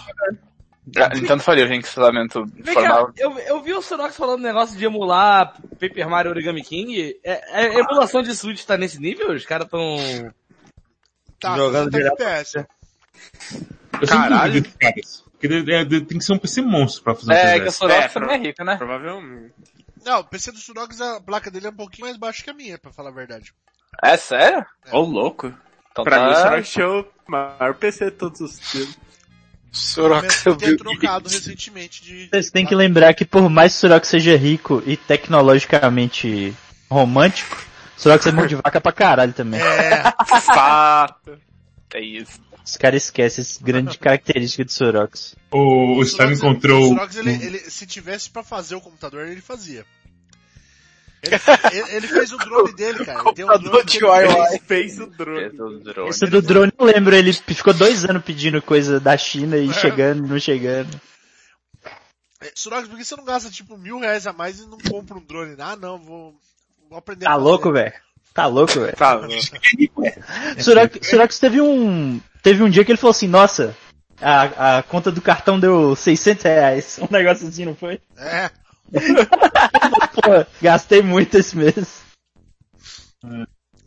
Ah, 0.98 1.10
Nintendo 1.16 1.42
faria, 1.42 1.68
gente, 1.68 2.00
lamento 2.00 2.46
Vem 2.46 2.76
cá, 2.76 2.82
formal. 2.82 3.12
eu, 3.18 3.38
eu 3.40 3.62
vi 3.64 3.74
o 3.74 3.82
Sunox 3.82 4.16
falando 4.16 4.42
negócio 4.44 4.78
de 4.78 4.86
emular 4.86 5.56
Paper 5.80 6.08
Mario 6.10 6.30
Origami 6.32 6.64
King. 6.64 7.16
É, 7.24 7.64
é, 7.66 7.80
emulação 7.80 8.22
de 8.22 8.36
Switch 8.36 8.64
tá 8.66 8.78
nesse 8.78 9.00
nível? 9.00 9.32
Os 9.34 9.46
caras 9.46 9.68
tão... 9.68 9.98
Tá, 11.40 11.56
Jogando 11.58 11.92
60 11.92 11.98
direto. 12.16 12.22
FPS. 12.22 12.66
eu 14.02 14.08
Caralho. 14.08 14.64
Porque 15.32 15.48
tem 16.06 16.18
que 16.18 16.24
ser 16.24 16.34
um 16.34 16.38
PC 16.40 16.62
monstro 16.62 17.04
pra 17.04 17.16
fazer 17.16 17.34
É, 17.34 17.60
que 17.60 17.68
o. 17.68 17.72
Sorox 17.72 18.00
É, 18.06 18.08
também 18.08 18.36
é 18.36 18.38
rico, 18.38 18.64
né? 18.64 18.78
Provavelmente. 18.78 19.54
Não, 20.06 20.20
o 20.20 20.24
PC 20.24 20.52
do 20.52 20.60
Sunox, 20.60 21.02
a 21.02 21.20
placa 21.20 21.50
dele 21.50 21.68
é 21.68 21.70
um 21.72 21.76
pouquinho 21.76 22.06
mais 22.06 22.16
baixa 22.16 22.44
que 22.44 22.50
a 22.50 22.54
minha, 22.54 22.78
pra 22.78 22.94
falar 22.94 23.10
a 23.10 23.14
verdade. 23.14 23.52
É 24.04 24.16
sério? 24.16 24.64
Ô, 24.92 25.00
louco. 25.02 25.52
Então 25.92 26.04
Pra 26.04 26.28
mim, 26.28 26.34
tá... 26.34 26.42
será 26.42 26.62
que 26.62 26.82
é 26.82 26.86
o 26.86 27.06
maior 27.28 27.74
PC 27.74 28.06
de 28.06 28.12
todos 28.12 28.40
os 28.42 28.58
tempos. 28.60 28.98
A 30.14 30.56
ter 30.56 30.68
viu. 30.68 30.78
trocado 30.78 31.28
recentemente 31.28 32.02
de... 32.02 32.30
Vocês 32.30 32.50
têm 32.50 32.66
que 32.66 32.76
lembrar 32.76 33.14
que 33.14 33.26
por 33.26 33.50
mais 33.50 33.74
que 33.74 33.80
Surox 33.80 34.08
seja 34.08 34.38
rico 34.38 34.82
e 34.86 34.96
tecnologicamente 34.96 36.56
romântico, 36.90 37.58
Surox 37.98 38.26
é 38.26 38.32
mão 38.32 38.48
de 38.48 38.56
vaca 38.56 38.80
pra 38.80 38.94
caralho 38.94 39.34
também. 39.34 39.60
É, 39.60 40.14
Fato. 40.42 41.38
É 41.94 42.00
isso. 42.00 42.40
Os 42.66 42.78
caras 42.78 43.04
esquecem 43.04 43.42
essa 43.44 43.64
grande 43.64 43.98
característica 44.00 44.66
de 44.66 44.74
Surox. 44.74 45.36
O, 45.52 45.98
o 45.98 46.04
Storm 46.04 46.36
Sunox- 46.36 46.40
encontrou... 46.40 46.82
O 46.86 46.88
Sunox, 46.90 47.16
ele, 47.16 47.32
ele, 47.32 47.60
se 47.60 47.86
tivesse 47.86 48.30
pra 48.30 48.44
fazer 48.44 48.76
o 48.76 48.82
computador, 48.82 49.28
ele 49.28 49.42
fazia. 49.42 49.86
Ele, 51.22 51.36
ele- 51.96 52.08
fez 52.08 52.32
o 52.32 52.38
drone 52.38 52.74
dele, 52.76 53.06
cara. 53.06 53.20
Ele 53.22 53.34
tem 53.34 53.46
um 53.46 53.48
Computador 53.50 53.72
drone 53.72 53.86
de 53.86 53.98
ele 53.98 54.06
Wi-Fi. 54.08 54.60
fez. 54.66 54.96
Fez 54.96 55.00
o 55.00 55.08
drone. 55.08 56.10
Esse 56.10 56.26
é 56.26 56.28
do 56.30 56.42
drone 56.42 56.72
eu 56.78 56.86
lembro, 56.86 57.16
ele 57.16 57.34
ficou 57.34 57.74
dois 57.74 58.04
anos 58.06 58.24
pedindo 58.24 58.62
coisa 58.62 59.00
da 59.00 59.16
China 59.18 59.58
e 59.58 59.72
chegando, 59.74 60.28
não 60.28 60.40
chegando. 60.40 61.00
É, 62.42 62.52
Surox, 62.56 62.88
por 62.88 62.98
que 62.98 63.06
você 63.06 63.16
não 63.16 63.26
gasta 63.26 63.50
tipo 63.50 63.78
mil 63.78 64.00
reais 64.00 64.28
a 64.28 64.34
mais 64.34 64.60
e 64.60 64.68
não 64.68 64.78
compra 64.80 65.18
um 65.18 65.24
drone? 65.26 65.56
Ah, 65.60 65.76
não, 65.76 65.98
vou, 66.00 66.36
vou 66.90 66.98
aprender 66.98 67.26
Tá 67.26 67.36
louco, 67.36 67.72
velho? 67.72 67.94
Tá 68.34 68.46
louco, 68.48 68.74
velho? 68.74 68.96
Tá, 68.96 69.14
louco. 69.22 69.34
Surax, 70.60 71.08
Surax 71.08 71.40
teve 71.40 71.62
um. 71.62 72.20
Teve 72.46 72.62
um 72.62 72.70
dia 72.70 72.86
que 72.86 72.92
ele 72.92 73.00
falou 73.00 73.10
assim, 73.10 73.28
nossa, 73.28 73.76
a, 74.22 74.78
a 74.78 74.84
conta 74.84 75.12
do 75.12 75.20
cartão 75.20 75.60
deu 75.60 75.96
600 75.96 76.44
reais. 76.44 77.00
Um 77.02 77.08
negócio 77.12 77.48
assim, 77.48 77.66
não 77.66 77.74
foi? 77.76 78.00
É, 78.16 78.52
Pô, 80.14 80.46
gastei 80.62 81.02
muito 81.02 81.36
esse 81.40 81.58
mês. 81.58 82.04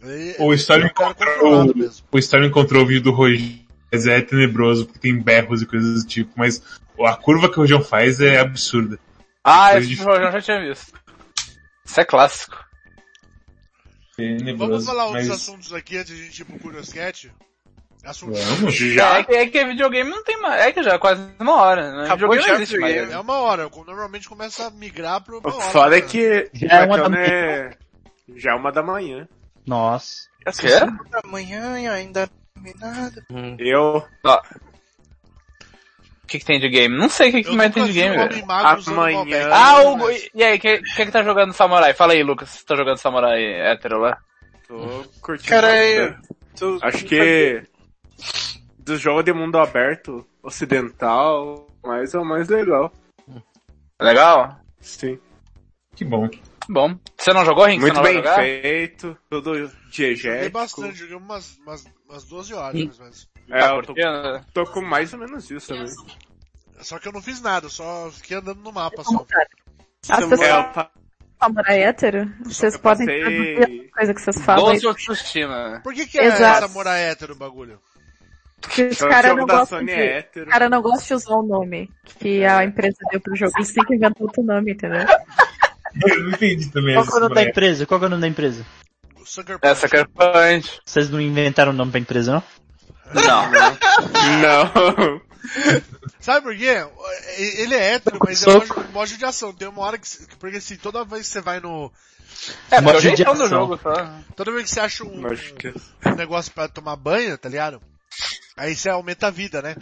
aí- 0.02 0.34
O 0.40 0.52
Storm 0.54 0.82
é 0.82 0.86
um 0.86 0.88
cara 0.92 1.12
encontrou, 1.36 1.74
o 2.10 2.18
Storm 2.18 2.44
encontrou 2.46 2.82
o 2.82 2.86
vídeo 2.86 3.02
do 3.04 3.12
Rogério, 3.12 3.60
mas 3.92 4.08
é 4.08 4.20
tenebroso, 4.20 4.86
porque 4.86 4.98
tem 4.98 5.16
berros 5.22 5.62
e 5.62 5.66
coisas 5.66 6.02
do 6.02 6.08
tipo, 6.08 6.32
mas 6.36 6.60
a 7.00 7.16
curva 7.16 7.48
que 7.48 7.58
o 7.58 7.60
Rojão 7.60 7.80
faz 7.80 8.20
é 8.20 8.40
absurda. 8.40 8.98
Ah, 9.44 9.78
esse 9.78 9.86
de- 9.94 10.02
eu 10.02 10.32
já 10.32 10.42
tinha 10.42 10.60
visto. 10.68 10.92
Isso 11.86 12.00
é 12.00 12.04
clássico. 12.04 12.56
Tenebroso, 14.16 14.56
Vamos 14.72 14.84
falar 14.84 15.04
outros 15.06 15.28
mas... 15.28 15.36
assuntos 15.36 15.72
aqui 15.72 15.96
antes 15.96 16.12
de 16.16 16.22
a 16.22 16.24
gente 16.24 16.40
ir 16.40 16.44
pro 16.44 16.58
Curioscat? 16.58 17.30
Vamos? 18.04 18.74
Já? 18.74 19.18
É 19.18 19.24
que, 19.24 19.34
é 19.34 19.46
que 19.48 19.64
videogame 19.64 20.10
não 20.10 20.22
tem 20.24 20.40
mais. 20.40 20.62
É 20.62 20.72
que 20.72 20.82
já 20.82 20.94
é 20.94 20.98
quase 20.98 21.22
uma 21.38 21.60
hora, 21.62 21.92
né? 21.92 22.04
Acabou 22.04 22.30
videogame 22.30 22.42
já 22.42 22.48
não 22.52 22.58
o 22.58 22.62
existe 22.62 22.78
mais. 22.78 22.92
videogame. 22.94 23.18
É 23.18 23.22
uma 23.22 23.38
hora, 23.40 23.70
normalmente 23.86 24.28
começa 24.28 24.66
a 24.66 24.70
migrar 24.70 25.20
pra 25.20 25.38
uma 25.38 25.48
O 25.48 25.54
hora. 25.56 25.64
foda 25.70 25.98
é 25.98 26.00
né? 26.00 26.06
que 26.06 26.50
Já 26.54 26.68
é 26.68 26.84
uma 26.86 26.96
da 26.96 27.08
Marcão 27.08 27.24
é... 27.24 27.70
Já 28.36 28.50
é 28.52 28.54
uma 28.54 28.72
da 28.72 28.82
manhã. 28.82 29.28
Nossa. 29.66 30.28
Quê? 30.58 30.68
Amanhã 31.24 31.78
e 31.80 31.88
ainda 31.88 32.30
nada. 32.80 33.24
Eu, 33.58 34.04
O 34.24 36.26
que, 36.26 36.38
que 36.38 36.44
tem 36.44 36.60
de 36.60 36.68
game? 36.68 36.96
Não 36.96 37.08
sei 37.08 37.30
o 37.30 37.32
que, 37.32 37.42
que 37.44 37.56
mais 37.56 37.72
tem 37.72 37.84
de 37.84 37.92
game, 37.92 38.16
velho. 38.16 38.44
Amanhã-. 38.86 39.48
Ah, 39.52 39.82
Não, 39.82 39.96
o... 40.04 40.10
E 40.34 40.42
aí, 40.44 40.58
quem, 40.58 40.82
quem 40.82 41.06
que 41.06 41.12
tá 41.12 41.22
jogando 41.22 41.52
Samurai? 41.52 41.94
Fala 41.94 42.12
aí, 42.12 42.22
Lucas. 42.22 42.50
Você 42.50 42.64
tá 42.64 42.76
jogando 42.76 42.98
Samurai 42.98 43.42
hétero 43.44 43.98
lá? 44.00 44.18
tô 44.66 45.04
curtindo. 45.22 45.48
Cara, 45.50 45.84
eu- 45.86 46.14
tu- 46.56 46.78
Acho 46.82 47.04
que 47.04 47.62
do 48.78 48.96
jogo 48.96 49.22
de 49.22 49.32
mundo 49.32 49.58
aberto 49.58 50.26
ocidental, 50.42 51.68
mas 51.82 52.14
é 52.14 52.18
o 52.18 52.24
mais 52.24 52.48
legal. 52.48 52.92
Legal? 54.00 54.60
Sim. 54.80 55.18
Que 55.94 56.04
bom. 56.04 56.28
Bom. 56.68 56.98
Você 57.16 57.32
não 57.32 57.44
jogou? 57.44 57.64
Você 57.66 57.78
Muito 57.78 58.00
bem 58.02 58.14
jogar? 58.16 58.36
feito, 58.36 59.16
tudo 59.30 59.54
Joguei 59.58 59.76
diegético. 59.90 60.52
bastante, 60.52 60.94
joguei 60.98 61.16
umas, 61.16 61.56
umas, 61.58 61.84
umas 62.08 62.24
12 62.24 62.54
horas, 62.54 62.74
mais 62.84 62.98
ou 62.98 63.04
menos. 63.04 63.28
É, 63.50 63.60
Tá 63.60 63.66
eu 63.74 63.82
tô, 63.82 63.94
curtindo? 63.94 64.46
tô 64.52 64.66
com 64.66 64.80
mais 64.82 65.12
ou 65.12 65.18
menos 65.18 65.50
isso 65.50 65.68
também. 65.68 65.86
Só 66.80 66.98
que 66.98 67.08
eu 67.08 67.12
não 67.12 67.22
fiz 67.22 67.40
nada, 67.40 67.66
eu 67.66 67.70
só 67.70 68.10
fiquei 68.12 68.36
andando 68.36 68.60
no 68.62 68.70
mapa 68.72 69.02
só. 69.02 69.26
As 70.08 70.18
É, 70.22 70.28
pessoas 70.28 70.40
eu 70.48 70.64
pa- 70.72 70.90
samurai 71.42 71.82
hétero, 71.82 72.32
vocês 72.44 72.74
eu 72.74 72.80
podem 72.80 73.06
passei- 73.06 73.20
traduzir 73.22 73.88
a 73.90 73.96
coisa 73.96 74.14
que 74.14 74.20
vocês 74.20 74.40
falam 74.42 74.74
of 74.76 74.94
Tsushima. 74.94 75.80
Por 75.82 75.94
que 75.94 76.06
que 76.06 76.18
é 76.18 76.26
Exato. 76.26 76.68
samurai 76.68 77.02
hétero 77.10 77.32
o 77.32 77.36
bagulho? 77.36 77.80
Que 78.60 78.84
os 78.84 79.00
o 79.00 79.08
caras 79.08 79.36
não 79.36 79.46
gostam 79.46 79.84
de... 79.84 79.92
é. 79.92 80.28
Os 80.36 80.44
caras 80.44 80.70
não 80.70 80.82
gostam 80.82 81.06
de 81.06 81.14
usar 81.14 81.34
o 81.36 81.42
nome 81.42 81.90
que 82.18 82.44
a 82.44 82.64
empresa 82.64 82.96
deu 83.10 83.20
pro 83.20 83.36
jogo. 83.36 83.52
Eles 83.56 83.72
têm 83.72 83.84
que 83.84 83.94
inventar 83.94 84.22
outro 84.22 84.42
nome, 84.42 84.72
entendeu? 84.72 85.06
Eu 86.06 86.22
não 86.22 86.30
entendi 86.30 86.70
também 86.70 86.94
Qual 86.94 87.06
que 87.06 87.12
é 87.12 87.16
o 87.16 87.20
nome 87.20 87.34
da 87.34 87.42
empresa? 87.42 87.86
Qual 87.86 87.98
que 87.98 88.04
é 88.04 88.06
o 88.06 88.10
nome 88.10 88.20
da 88.20 88.28
empresa? 88.28 88.66
Sucker 89.24 89.58
É 89.62 89.68
Punch. 89.68 89.80
Sucker 89.80 90.08
Punch. 90.08 90.80
Vocês 90.84 91.10
não 91.10 91.20
inventaram 91.20 91.72
o 91.72 91.74
nome 91.74 91.90
pra 91.90 92.00
empresa, 92.00 92.32
não? 92.32 92.42
Não. 93.14 93.50
Não. 94.42 95.20
Sabe 96.20 96.42
por 96.42 96.56
quê? 96.56 96.86
Ele 97.38 97.74
é 97.74 97.94
hétero, 97.94 98.18
mas 98.24 98.42
é 98.46 98.52
mó, 98.52 98.64
mó 98.92 99.06
judiação. 99.06 99.52
Tem 99.52 99.68
uma 99.68 99.82
hora 99.82 99.98
que... 99.98 100.08
Porque 100.38 100.58
assim, 100.58 100.76
toda 100.76 101.04
vez 101.04 101.26
que 101.26 101.32
você 101.32 101.40
vai 101.40 101.60
no... 101.60 101.90
É, 102.70 102.80
de 103.14 103.24
ação. 103.24 103.48
jogo 103.48 103.78
só. 103.82 104.10
Toda 104.36 104.52
vez 104.52 104.64
que 104.64 104.70
você 104.70 104.80
acha 104.80 105.04
um, 105.04 105.22
um 106.06 106.14
negócio 106.14 106.52
pra 106.52 106.68
tomar 106.68 106.96
banho, 106.96 107.36
tá 107.36 107.48
ligado? 107.48 107.80
Aí 108.56 108.74
você 108.74 108.88
aumenta 108.88 109.28
a 109.28 109.30
vida, 109.30 109.62
né? 109.62 109.76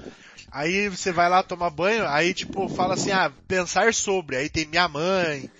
Aí 0.52 0.88
você 0.88 1.12
vai 1.12 1.28
lá 1.28 1.42
tomar 1.42 1.70
banho, 1.70 2.06
aí 2.06 2.32
tipo, 2.32 2.68
fala 2.68 2.94
assim, 2.94 3.10
ah, 3.10 3.30
pensar 3.48 3.92
sobre. 3.92 4.36
Aí 4.36 4.48
tem 4.48 4.66
minha 4.66 4.88
mãe, 4.88 5.50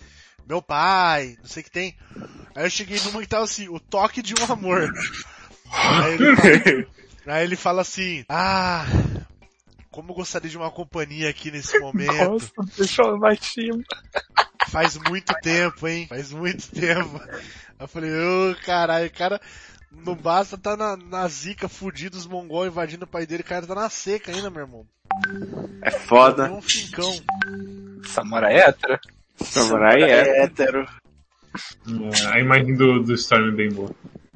meu 0.47 0.63
pai, 0.63 1.37
não 1.41 1.47
sei 1.47 1.61
o 1.63 1.65
que 1.65 1.71
tem. 1.71 1.97
Aí 2.55 2.65
eu 2.65 2.71
cheguei 2.71 3.01
numa 3.01 3.21
que 3.21 3.27
tava 3.27 3.45
assim, 3.45 3.69
o 3.69 3.81
toque 3.81 4.23
de 4.23 4.35
um 4.35 4.53
amor. 4.53 4.91
Aí 5.71 6.15
ele 6.15 6.37
fala, 6.37 6.87
aí 7.27 7.45
ele 7.45 7.57
fala 7.57 7.83
assim, 7.83 8.25
ah, 8.29 8.87
como 9.91 10.13
eu 10.13 10.17
gostaria 10.17 10.51
de 10.51 10.57
uma 10.57 10.71
companhia 10.71 11.29
aqui 11.31 11.51
nesse 11.51 11.79
momento. 11.81 12.53
deixa 12.77 13.03
eu 13.03 13.19
mais 13.19 13.41
cima. 13.41 13.83
Faz 14.69 14.97
muito 14.97 15.35
tempo, 15.43 15.87
hein? 15.89 16.07
Faz 16.07 16.33
muito 16.33 16.71
tempo. 16.71 17.21
Eu 17.79 17.89
falei, 17.89 18.11
ô 18.11 18.55
caralho, 18.65 19.07
o 19.07 19.13
cara 19.13 19.41
não 20.05 20.15
basta 20.15 20.57
tá 20.57 20.77
na, 20.77 20.97
na 20.97 21.29
zica 21.29 21.69
fudido, 21.69 22.17
os 22.17 22.27
mongol 22.27 22.67
invadindo 22.67 23.05
o 23.05 23.09
pai 23.09 23.27
dele, 23.27 23.43
o 23.43 23.47
cara 23.47 23.67
tá 23.67 23.75
na 23.75 23.89
seca 23.89 24.33
ainda, 24.33 24.51
meu 24.51 24.63
irmão. 24.63 24.87
É 25.83 25.91
foda. 25.91 26.53
Um 26.53 26.63
fincão. 26.63 27.13
Samurai 28.07 28.59
hétero. 28.59 28.99
Samurai 29.37 30.03
é. 30.03 30.11
É 30.11 30.43
hétero. 30.45 30.87
A 32.33 32.41
imagem 32.41 32.75
do, 32.75 33.03
do 33.03 33.15
Storm 33.15 33.49
é 33.49 33.53
bem 33.53 33.71
boa. 33.71 33.91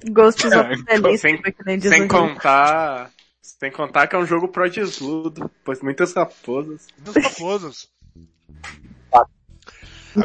Ghosts 0.05 0.51
of 0.53 1.19
sem, 1.19 1.41
diz 1.79 1.91
sem 1.91 2.01
Rio. 2.01 2.09
contar. 2.09 3.11
Sem 3.43 3.71
contar 3.71 4.07
que 4.07 4.17
é 4.17 4.19
um 4.19 4.25
jogo 4.25 4.49
pro 4.49 4.71
desludo, 4.71 5.51
pois 5.63 5.83
muitas 5.83 6.15
raposas. 6.15 6.87
Muitas 7.05 7.25
raposas. 7.25 7.89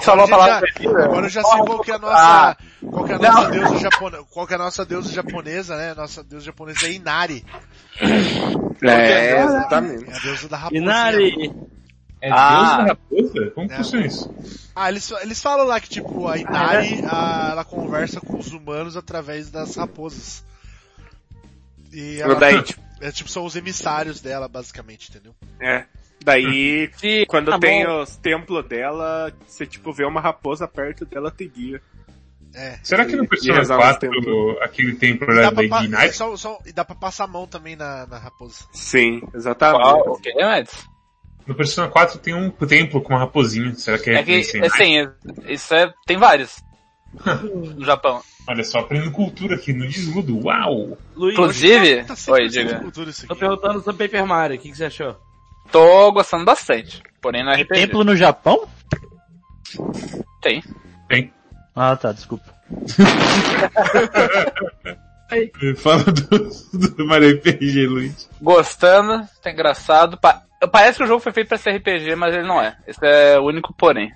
Falou 0.01 0.25
a 0.25 0.27
Agora, 0.27 0.27
palavra 0.27 0.67
já, 0.79 0.89
agora 1.05 1.25
eu 1.25 1.29
já 1.29 1.43
sei 1.43 1.59
qual 1.59 1.79
que 1.81 1.91
é 1.91 1.95
a 1.95 1.99
nossa, 1.99 2.57
qual 2.91 3.05
que 3.05 3.11
é 3.11 3.15
a 3.15 3.19
nossa 3.19 3.51
deusa 3.51 3.77
japonesa, 3.79 4.23
qual 4.31 4.47
que 4.47 4.53
é 4.53 4.55
a 4.55 4.59
nossa 4.59 4.85
deusa 4.85 5.13
japonesa, 5.13 5.77
né? 5.77 5.93
Nossa 5.93 6.23
deusa 6.23 6.45
japonesa 6.45 6.87
é 6.87 6.91
Inari. 6.93 7.45
É, 8.81 9.43
exatamente. 9.43 10.09
É 10.09 10.15
a 10.15 10.19
deusa 10.19 10.49
da 10.49 10.57
raposa. 10.57 10.81
Inari! 10.81 11.53
É 12.21 12.31
Ah. 12.31 12.57
Deus 12.57 12.77
da 12.77 12.83
raposa? 13.33 13.51
Como 13.51 13.67
que 13.67 13.73
É. 13.73 13.77
funciona 13.77 14.05
isso? 14.07 14.33
Ah, 14.75 14.89
eles, 14.89 15.11
eles 15.21 15.41
falam 15.41 15.65
lá 15.67 15.79
que 15.79 15.89
tipo, 15.89 16.27
a 16.27 16.37
Inari, 16.37 17.03
a- 17.07 17.49
ela 17.51 17.63
conversa 17.65 18.19
com 18.19 18.37
os 18.37 18.51
humanos 18.51 18.97
através 18.97 19.49
das 19.51 19.75
raposas. 19.75 20.43
E 21.93 22.19
ela, 22.19 22.35
Daí, 22.35 22.61
tipo, 22.63 22.81
é, 23.01 23.11
tipo, 23.11 23.29
são 23.29 23.45
os 23.45 23.55
emissários 23.55 24.19
dela, 24.19 24.47
basicamente, 24.47 25.09
entendeu? 25.09 25.35
é. 25.61 25.85
Daí, 26.25 26.89
Sim, 26.97 27.23
quando 27.27 27.51
tá 27.51 27.59
tem 27.59 27.85
bom. 27.85 28.01
os 28.01 28.15
templos 28.17 28.65
dela, 28.65 29.31
você 29.45 29.65
tipo 29.65 29.93
vê 29.93 30.03
uma 30.05 30.19
raposa 30.19 30.67
perto 30.67 31.05
dela, 31.05 31.29
te 31.31 31.47
guia. 31.47 31.79
É. 32.53 32.79
Será 32.81 33.05
que 33.05 33.15
no 33.15 33.27
Persona 33.27 33.59
resolve 33.59 33.83
4 33.83 34.09
esse 34.09 34.25
tempo. 34.25 34.57
aquele 34.61 34.95
templo 34.95 35.31
era 35.31 35.51
da 35.51 35.63
Ignite? 35.63 36.15
só- 36.15 36.35
só- 36.35 36.57
e 36.65 36.71
dá 36.73 36.83
pra 36.83 36.95
passar 36.95 37.25
a 37.25 37.27
mão 37.27 37.45
também 37.45 37.75
na, 37.75 38.07
na 38.07 38.17
raposa. 38.17 38.65
Sim, 38.73 39.21
exatamente. 39.33 39.81
Qual? 39.83 40.13
O 40.13 40.19
que, 40.19 40.33
Mads? 40.33 40.87
No 41.45 41.53
Persona 41.53 41.89
4 41.89 42.17
tem 42.17 42.33
um 42.33 42.49
templo 42.49 43.01
com 43.01 43.13
uma 43.13 43.19
raposinha. 43.19 43.75
Será 43.75 43.99
que 43.99 44.09
é, 44.09 44.15
É 44.15 44.23
que, 44.23 44.35
assim, 44.65 44.97
é- 44.99 45.11
isso 45.53 45.75
é, 45.75 45.93
tem 46.07 46.17
vários. 46.17 46.55
no 47.77 47.85
Japão. 47.85 48.21
Olha 48.47 48.63
só, 48.63 48.79
aprendendo 48.79 49.11
cultura 49.11 49.55
aqui 49.55 49.73
no 49.73 49.87
Desludo. 49.87 50.39
Uau! 50.45 50.97
Luiz, 51.15 51.33
Inclusive, 51.33 52.03
Tá 52.05 52.13
100% 52.15 52.31
oi, 52.33 52.47
diga. 52.47 52.91
tô 53.27 53.35
perguntando 53.35 53.81
sobre 53.81 54.07
Paper 54.07 54.25
Mario, 54.25 54.57
o 54.57 54.59
que, 54.59 54.69
que 54.71 54.77
você 54.77 54.85
achou? 54.85 55.15
Tô 55.71 56.11
gostando 56.11 56.45
bastante. 56.45 57.01
Porém 57.21 57.43
no 57.43 57.51
RPG. 57.51 57.65
Templo 57.67 58.03
no 58.03 58.15
Japão? 58.15 58.67
Tem. 60.41 60.63
Tem. 61.09 61.33
Ah, 61.75 61.95
tá, 61.95 62.11
desculpa. 62.11 62.53
Fala 65.77 66.03
do, 66.03 66.49
do 66.95 67.07
Mario 67.07 67.35
RPG, 67.37 67.87
Luiz. 67.87 68.29
Gostando, 68.41 69.27
tá 69.41 69.51
engraçado. 69.51 70.17
Pa- 70.17 70.43
parece 70.71 70.97
que 70.99 71.03
o 71.03 71.07
jogo 71.07 71.19
foi 71.19 71.31
feito 71.31 71.47
pra 71.47 71.57
ser 71.57 71.71
RPG, 71.77 72.15
mas 72.15 72.35
ele 72.35 72.47
não 72.47 72.61
é. 72.61 72.75
Esse 72.87 72.99
é 73.05 73.39
o 73.39 73.45
único 73.45 73.73
porém. 73.73 74.11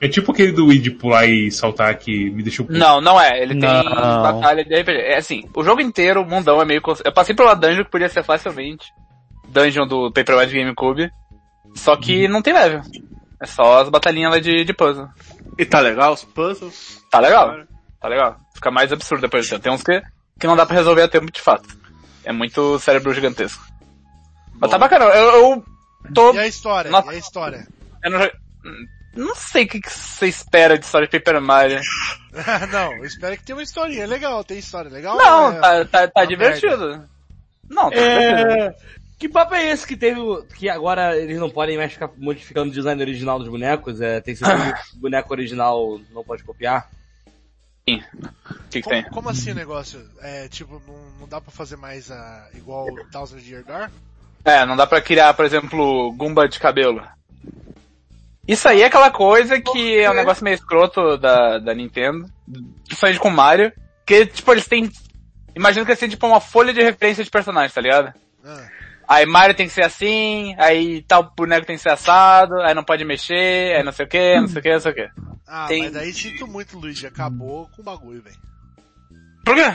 É 0.00 0.08
tipo 0.08 0.32
aquele 0.32 0.52
do 0.52 0.66
Wii 0.66 0.78
de 0.78 0.90
pular 0.90 1.26
e 1.26 1.50
saltar 1.50 1.94
que 1.96 2.28
me 2.30 2.42
deixou 2.42 2.66
puto. 2.66 2.78
Não, 2.78 3.00
não 3.00 3.18
é. 3.20 3.40
Ele 3.40 3.58
tem 3.58 3.84
Não. 3.84 4.22
batalha 4.22 4.62
de 4.64 4.74
RPG. 4.78 4.98
É 4.98 5.16
assim, 5.16 5.48
o 5.54 5.64
jogo 5.64 5.80
inteiro, 5.80 6.20
o 6.22 6.28
mundão 6.28 6.60
é 6.60 6.64
meio... 6.66 6.82
Eu 7.04 7.12
passei 7.12 7.34
por 7.34 7.46
uma 7.46 7.56
dungeon 7.56 7.84
que 7.84 7.90
podia 7.90 8.08
ser 8.08 8.22
facilmente 8.22 8.92
dungeon 9.56 9.86
do 9.86 10.12
Paper 10.12 10.36
Mario 10.36 10.52
GameCube. 10.54 11.10
Só 11.74 11.96
que 11.96 12.28
não 12.28 12.42
tem 12.42 12.52
level. 12.52 12.82
É 13.40 13.46
só 13.46 13.80
as 13.80 13.88
batalhinhas 13.88 14.32
lá 14.32 14.38
de, 14.38 14.64
de 14.64 14.72
puzzle. 14.72 15.08
E 15.58 15.64
tá 15.64 15.80
legal 15.80 16.12
os 16.12 16.24
puzzles? 16.24 17.02
Tá 17.10 17.18
legal. 17.20 17.54
Tá 18.00 18.08
legal. 18.08 18.36
Fica 18.54 18.70
mais 18.70 18.92
absurdo 18.92 19.22
depois. 19.22 19.48
Tem 19.48 19.72
uns 19.72 19.82
que, 19.82 20.02
que 20.38 20.46
não 20.46 20.56
dá 20.56 20.64
pra 20.64 20.76
resolver 20.76 21.02
a 21.02 21.08
tempo 21.08 21.30
de 21.30 21.40
fato. 21.40 21.68
É 22.24 22.32
muito 22.32 22.78
cérebro 22.78 23.12
gigantesco. 23.12 23.62
Mas 24.58 24.70
tá 24.70 24.78
bacana. 24.78 25.04
Eu, 25.06 25.30
eu 25.54 25.64
tô... 26.14 26.34
E 26.34 26.38
a 26.38 26.46
história? 26.46 26.90
Nossa. 26.90 27.12
E 27.12 27.16
a 27.16 27.18
história? 27.18 27.66
Eu 28.02 28.10
não, 28.10 28.30
não 29.16 29.34
sei 29.34 29.64
o 29.64 29.68
que, 29.68 29.80
você 29.86 30.26
espera 30.26 30.78
de 30.78 30.84
história 30.84 31.06
de 31.06 31.18
Paper 31.18 31.40
Mario. 31.40 31.80
não, 32.72 32.92
eu 32.94 33.04
espero 33.04 33.36
que 33.36 33.44
tenha 33.44 33.56
uma 33.56 33.62
historinha. 33.62 34.04
É 34.04 34.06
legal, 34.06 34.42
tem 34.44 34.58
história 34.58 34.90
legal? 34.90 35.16
Não, 35.16 35.52
É- 35.52 35.60
tá, 35.60 35.84
tá, 35.84 36.08
tá 36.08 36.24
divertido. 36.24 37.04
Não, 37.68 37.90
tá 37.90 37.96
divertido. 37.96 38.74
Que 39.18 39.28
papo 39.28 39.54
é 39.54 39.70
esse 39.70 39.86
que 39.86 39.96
teve, 39.96 40.20
o- 40.20 40.44
que 40.44 40.68
agora 40.68 41.16
eles 41.16 41.38
não 41.38 41.48
podem 41.48 41.76
mais 41.78 41.92
ficar 41.92 42.10
modificando 42.18 42.70
o 42.70 42.74
design 42.74 43.00
original 43.00 43.38
dos 43.38 43.48
bonecos? 43.48 44.00
É, 44.00 44.20
tem 44.20 44.34
que 44.34 44.44
ser 44.44 44.52
tudo 44.52 45.00
boneco 45.00 45.32
original, 45.32 45.98
não 46.12 46.22
pode 46.22 46.44
copiar? 46.44 46.90
O 47.88 47.92
que, 48.68 48.80
que 48.80 48.82
Como, 48.82 48.94
tem? 49.02 49.10
como 49.10 49.28
assim 49.30 49.52
o 49.52 49.54
negócio? 49.54 50.00
É, 50.20 50.48
tipo, 50.48 50.82
não, 50.86 51.20
não 51.20 51.28
dá 51.28 51.40
pra 51.40 51.50
fazer 51.52 51.76
mais 51.76 52.10
a, 52.10 52.48
igual 52.54 52.88
o 52.88 53.04
Thousand 53.10 53.38
Year 53.38 53.64
Door? 53.64 53.88
É, 54.44 54.66
não 54.66 54.76
dá 54.76 54.86
pra 54.86 55.00
criar, 55.00 55.32
por 55.34 55.44
exemplo, 55.44 56.12
Gumba 56.12 56.48
de 56.48 56.58
cabelo. 56.58 57.02
Isso 58.46 58.68
aí 58.68 58.82
é 58.82 58.86
aquela 58.86 59.10
coisa 59.10 59.60
que 59.60 59.98
é 59.98 60.10
um 60.10 60.14
negócio 60.14 60.44
meio 60.44 60.54
escroto 60.54 61.16
da, 61.16 61.58
da 61.58 61.74
Nintendo, 61.74 62.30
principalmente 62.84 63.18
com 63.20 63.30
Mario, 63.30 63.72
que, 64.04 64.26
tipo, 64.26 64.52
eles 64.52 64.66
têm, 64.68 64.90
imagino 65.54 65.84
que 65.84 65.90
eles 65.90 65.98
têm, 65.98 66.08
tipo, 66.08 66.26
uma 66.26 66.40
folha 66.40 66.72
de 66.72 66.80
referência 66.82 67.24
de 67.24 67.30
personagem, 67.30 67.74
tá 67.74 67.80
ligado? 67.80 68.12
Ah, 68.44 68.68
Aí 69.08 69.24
Mario 69.24 69.54
tem 69.54 69.66
que 69.68 69.72
ser 69.72 69.84
assim, 69.84 70.54
aí 70.58 71.02
tal 71.02 71.32
boneco 71.36 71.66
tem 71.66 71.76
que 71.76 71.82
ser 71.82 71.90
assado, 71.90 72.54
aí 72.62 72.74
não 72.74 72.82
pode 72.82 73.04
mexer, 73.04 73.76
aí 73.76 73.82
não 73.84 73.92
sei 73.92 74.04
o 74.04 74.08
que, 74.08 74.40
não 74.40 74.48
sei 74.48 74.58
o 74.58 74.62
que, 74.62 74.72
não 74.72 74.80
sei 74.80 74.92
o 74.92 74.94
que. 74.94 75.08
ah 75.46 75.66
Tem- 75.68 75.82
mas 75.84 75.92
daí 75.92 76.12
sinto 76.12 76.46
muito, 76.46 76.76
Luigi. 76.78 77.06
Acabou 77.06 77.68
com 77.68 77.82
o 77.82 77.84
bagulho, 77.84 78.20
velho. 78.22 78.36
Por 79.44 79.54
quê? 79.54 79.72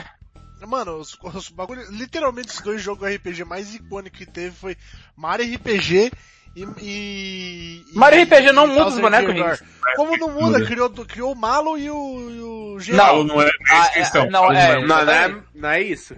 Mano, 0.67 0.97
os, 0.97 1.17
os 1.23 1.49
bagulho, 1.49 1.81
literalmente 1.91 2.49
os 2.49 2.61
dois 2.61 2.81
jogos 2.81 3.09
RPG 3.15 3.43
mais 3.45 3.73
icônicos 3.73 4.19
que 4.19 4.25
teve 4.25 4.51
foi 4.55 4.75
Mario 5.15 5.55
RPG 5.55 6.11
e. 6.55 6.63
e 6.81 7.85
Mario 7.95 8.21
RPG 8.23 8.51
não 8.51 8.65
e 8.67 8.71
muda 8.71 8.87
os 8.87 8.99
bonecos. 8.99 9.33
Door. 9.33 9.59
Como 9.95 10.17
não 10.17 10.29
muda? 10.29 10.63
Criou, 10.65 10.89
criou 10.89 11.31
o 11.31 11.35
Malo 11.35 11.77
e 11.77 11.89
o, 11.89 12.29
e 12.29 12.41
o 12.75 12.79
Gelo. 12.79 12.97
Não, 12.97 13.23
não 13.23 13.41
é 13.41 13.49
Ah, 13.69 13.77
essa 13.77 13.89
é, 13.89 13.93
questão. 14.01 14.29
não, 14.29 14.51
é, 14.51 14.85
Não, 14.85 14.87
não 15.05 15.11
é, 15.13 15.41
não 15.55 15.69
é 15.69 15.81
isso. 15.81 16.15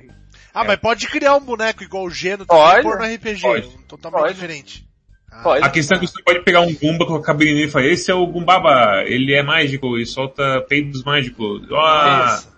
Ah, 0.54 0.64
mas 0.64 0.78
pode 0.78 1.08
criar 1.08 1.36
um 1.36 1.42
boneco 1.42 1.84
igual 1.84 2.06
o 2.06 2.12
Geno 2.12 2.44
e 2.44 2.82
pôr 2.84 2.98
no 2.98 3.06
RPG. 3.06 3.42
Pode. 3.42 3.70
totalmente 3.88 4.22
Pode. 4.22 4.34
diferente. 4.36 4.86
Ah, 5.32 5.42
Pode. 5.42 5.66
A 5.66 5.70
questão 5.70 5.98
é 5.98 6.00
que 6.00 6.08
você 6.08 6.22
pode 6.22 6.42
pegar 6.42 6.62
um 6.62 6.74
Gumba 6.76 7.08
com 7.08 7.16
a 7.16 7.24
cabelinha 7.24 7.66
e 7.66 7.70
falar, 7.70 7.88
esse 7.88 8.12
é 8.12 8.14
o 8.14 8.28
Gumbaba, 8.28 9.04
ele 9.06 9.34
é 9.34 9.42
mágico 9.42 9.98
e 9.98 10.06
solta 10.06 10.62
peidos 10.70 11.04
mágicos. 11.04 11.68
Ah, 11.72 12.36
Isso. 12.38 12.54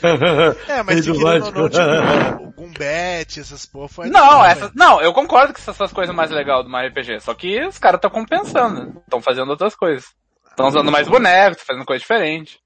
É, 0.66 0.82
mas 0.82 1.04
se 1.04 1.12
querendo 1.12 1.60
ou 1.60 1.68
tipo, 1.68 2.44
o 2.44 2.52
Gumbet, 2.52 3.38
essas 3.38 3.66
porra, 3.66 3.88
foi 3.88 4.08
Não, 4.08 4.42
essa, 4.42 4.70
não, 4.74 5.00
eu 5.00 5.12
concordo 5.12 5.52
que 5.52 5.60
essas 5.60 5.76
são 5.76 5.84
as 5.84 5.92
coisas 5.92 6.14
mais 6.14 6.30
legais 6.30 6.64
do 6.64 6.70
Mario 6.70 6.90
RPG, 6.90 7.20
só 7.20 7.34
que 7.34 7.62
os 7.66 7.78
caras 7.78 7.98
estão 7.98 8.10
compensando, 8.10 8.98
estão 9.00 9.20
fazendo 9.20 9.50
outras 9.50 9.74
coisas. 9.74 10.06
Estão 10.48 10.68
usando 10.68 10.90
mais 10.90 11.06
bonecos, 11.06 11.62
fazendo 11.62 11.84
coisa 11.84 12.00
diferente. 12.00 12.58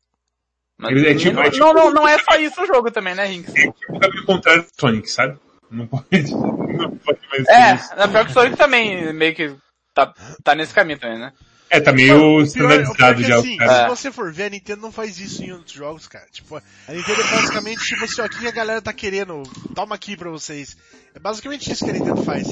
Mas 0.79 1.03
é 1.03 1.15
tipo- 1.15 1.35
não, 1.37 1.43
é 1.43 1.51
tipo- 1.51 1.65
não, 1.65 1.73
não, 1.75 1.91
não 1.93 2.09
é 2.09 2.19
só 2.19 2.37
isso 2.37 2.63
o 2.63 2.67
jogo 2.67 2.91
também, 2.91 3.15
né, 3.15 3.25
Rinks? 3.27 3.55
é 3.55 3.61
tipo 3.71 3.97
o 3.97 4.01
caminho 4.01 4.25
contrário 4.27 4.63
do 4.63 4.69
Sonic, 4.79 5.09
sabe? 5.11 5.39
Não 5.71 5.87
pode, 5.87 6.05
não 6.35 6.97
pode 6.99 7.21
mais 7.31 7.49
É, 7.49 7.97
na 7.97 8.09
pior 8.09 8.25
que 8.25 8.31
o 8.31 8.35
Sonic 8.35 8.57
também 8.57 9.13
meio 9.13 9.35
que 9.35 9.55
tá, 9.95 10.13
tá 10.43 10.55
nesse 10.55 10.75
caminho 10.75 10.99
também, 10.99 11.19
né? 11.19 11.33
É, 11.71 11.81
tá 11.81 11.93
meio 11.93 12.15
Pior- 12.15 12.53
pior 12.53 12.81
standardizado 12.81 13.17
que 13.17 13.25
já. 13.29 13.39
assim, 13.39 13.55
o 13.55 13.59
cara. 13.59 13.73
É. 13.73 13.83
se 13.83 13.89
você 13.89 14.13
for 14.13 14.33
ver, 14.33 14.45
a 14.45 14.51
Nintendo 14.51 14.83
não 14.83 14.93
faz 14.93 15.19
isso 15.19 15.43
em 15.43 15.53
outros 15.53 15.73
jogos, 15.73 16.07
cara. 16.07 16.27
Tipo, 16.31 16.57
a 16.57 16.93
Nintendo 16.93 17.21
é 17.21 17.25
basicamente 17.37 17.85
tipo 17.85 18.05
assim, 18.05 18.21
ó, 18.21 18.27
o 18.27 18.29
que 18.29 18.47
a 18.47 18.51
galera 18.53 18.81
tá 18.83 18.93
querendo, 18.93 19.43
toma 19.75 19.95
aqui 19.95 20.17
pra 20.17 20.31
vocês. 20.31 20.77
É 21.15 21.19
basicamente 21.19 21.71
isso 21.73 21.85
que 21.85 21.91
a 21.91 21.95
Nintendo 21.95 22.23
faz. 22.23 22.47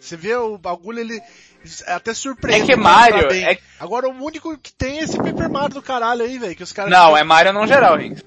Você 0.00 0.16
vê 0.16 0.34
o 0.36 0.56
bagulho, 0.56 1.00
ele 1.00 1.20
é 1.86 1.92
até 1.92 2.14
surpreende. 2.14 2.62
É 2.62 2.74
que 2.74 2.80
Mario 2.80 3.28
tá 3.28 3.34
é- 3.36 3.58
Agora 3.78 4.08
o 4.08 4.24
único 4.24 4.56
que 4.56 4.72
tem 4.72 5.00
é 5.00 5.02
esse 5.02 5.16
Paper 5.16 5.50
Mario 5.50 5.74
do 5.74 5.82
caralho 5.82 6.22
aí, 6.22 6.38
velho, 6.38 6.54
que 6.56 6.62
os 6.62 6.72
caras... 6.72 6.90
Não, 6.90 7.16
é 7.16 7.24
Mario 7.24 7.52
no 7.52 7.66
geral, 7.66 7.96
Rinks. 7.96 8.24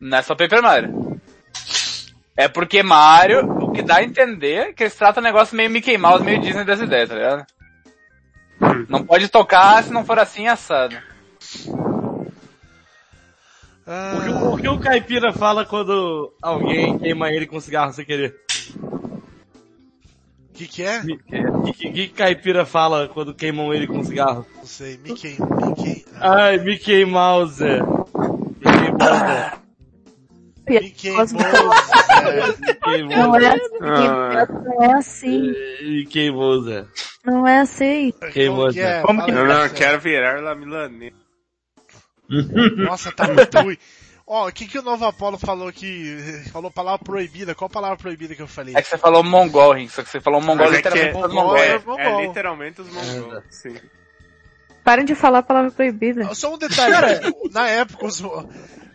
Não 0.00 0.18
é 0.18 0.22
só 0.22 0.34
Paper 0.34 0.62
Mario. 0.62 1.20
É 2.36 2.48
porque 2.48 2.82
Mario, 2.82 3.44
o 3.46 3.70
que 3.72 3.82
dá 3.82 3.96
a 3.96 4.02
entender 4.02 4.54
é 4.54 4.72
que 4.72 4.82
eles 4.84 4.94
tratam 4.94 5.20
o 5.20 5.24
negócio 5.24 5.54
meio 5.56 5.70
Mickey 5.70 5.98
Mouse, 5.98 6.24
meio 6.24 6.40
Disney 6.40 6.64
das 6.64 6.80
ideias, 6.80 7.08
tá 7.10 7.14
ligado? 7.14 7.46
Não 8.88 9.04
pode 9.04 9.28
tocar 9.28 9.82
se 9.82 9.92
não 9.92 10.04
for 10.04 10.18
assim 10.18 10.46
assado. 10.46 10.96
O 11.66 12.24
que, 13.84 13.90
Ah, 13.92 14.50
o 14.52 14.56
que 14.56 14.68
o 14.68 14.78
caipira 14.78 15.32
fala 15.32 15.64
quando 15.64 16.32
alguém 16.40 16.98
queima 16.98 17.30
ele 17.32 17.46
com 17.46 17.58
cigarro 17.58 17.92
sem 17.92 18.04
querer? 18.04 18.36
o 18.84 20.52
que 20.52 20.68
que 20.68 20.82
é? 20.82 21.00
O 21.00 21.62
que, 21.62 21.72
que, 21.72 21.90
que 21.90 22.08
caipira 22.08 22.64
fala 22.66 23.08
quando 23.08 23.34
queimam 23.34 23.72
ele 23.72 23.86
com 23.86 24.04
cigarro? 24.04 24.46
Não 24.56 24.66
sei, 24.66 24.98
Mickey, 24.98 25.36
Mickey... 25.40 26.04
ah, 26.20 26.44
Ai, 26.44 26.58
Mickey 26.58 27.04
Mouse. 27.04 27.64
Mickey 27.64 28.92
Mouse. 28.92 29.59
Mickey 30.90 31.10
Mouse, 31.10 31.34
é. 31.36 32.98
Mickey 32.98 33.16
Não 33.16 33.36
é 33.36 33.48
assim, 33.48 33.78
não 34.60 34.82
é 34.82 34.92
assim, 34.94 35.52
Mickey 35.82 36.30
Mouse. 36.30 36.86
não 37.24 37.46
é 37.48 37.60
assim. 37.60 38.12
Queimou, 38.32 38.58
Como 38.62 38.72
que 38.72 38.80
é? 38.80 39.02
Como 39.02 39.24
que- 39.24 39.32
Não, 39.32 39.44
não, 39.46 39.64
eu 39.64 39.70
quero 39.70 40.00
virar 40.00 40.42
La 40.42 40.54
Milanesa. 40.54 41.14
Nossa, 42.76 43.10
tá 43.12 43.26
muito 43.28 43.58
ruim. 43.58 43.76
Ó, 44.26 44.46
o 44.48 44.52
que 44.52 44.66
que 44.68 44.78
o 44.78 44.82
Novo 44.82 45.04
Apollo 45.04 45.36
falou 45.38 45.66
aqui? 45.66 46.16
Falou 46.52 46.70
palavra 46.70 47.04
proibida. 47.04 47.52
Qual 47.52 47.68
palavra 47.68 47.96
proibida 47.96 48.32
que 48.36 48.42
eu 48.42 48.46
falei? 48.46 48.74
É 48.76 48.82
que 48.82 48.88
você 48.88 48.96
falou 48.96 49.24
mongol, 49.24 49.72
Rinks, 49.72 49.94
só 49.94 50.02
que 50.04 50.08
você 50.10 50.20
falou 50.20 50.40
mongol 50.40 50.66
Mas 50.66 50.74
é 50.74 50.76
literalmente 50.76 51.08
é- 51.08 51.12
dos 51.12 51.20
mongol 51.34 51.44
mongóis. 51.46 51.62
é- 51.62 51.74
É, 51.74 51.78
mongol. 51.80 51.98
é 52.20 52.26
literalmente 52.26 52.80
os 52.80 52.88
mongols, 52.92 53.42
sim. 53.50 53.74
Parem 54.84 55.04
de 55.04 55.16
falar 55.16 55.40
a 55.40 55.42
palavra 55.42 55.72
proibida. 55.72 56.32
Só 56.34 56.54
um 56.54 56.58
detalhe, 56.58 56.94
na 57.52 57.68
época 57.68 58.06
os, 58.06 58.22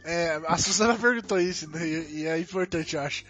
é, 0.05 0.41
a 0.47 0.57
Suzana 0.57 0.95
perguntou 0.99 1.39
isso, 1.39 1.69
né, 1.69 1.85
e, 1.85 2.21
e 2.21 2.25
é 2.25 2.39
importante, 2.39 2.95
eu 2.95 3.01
acho. 3.01 3.23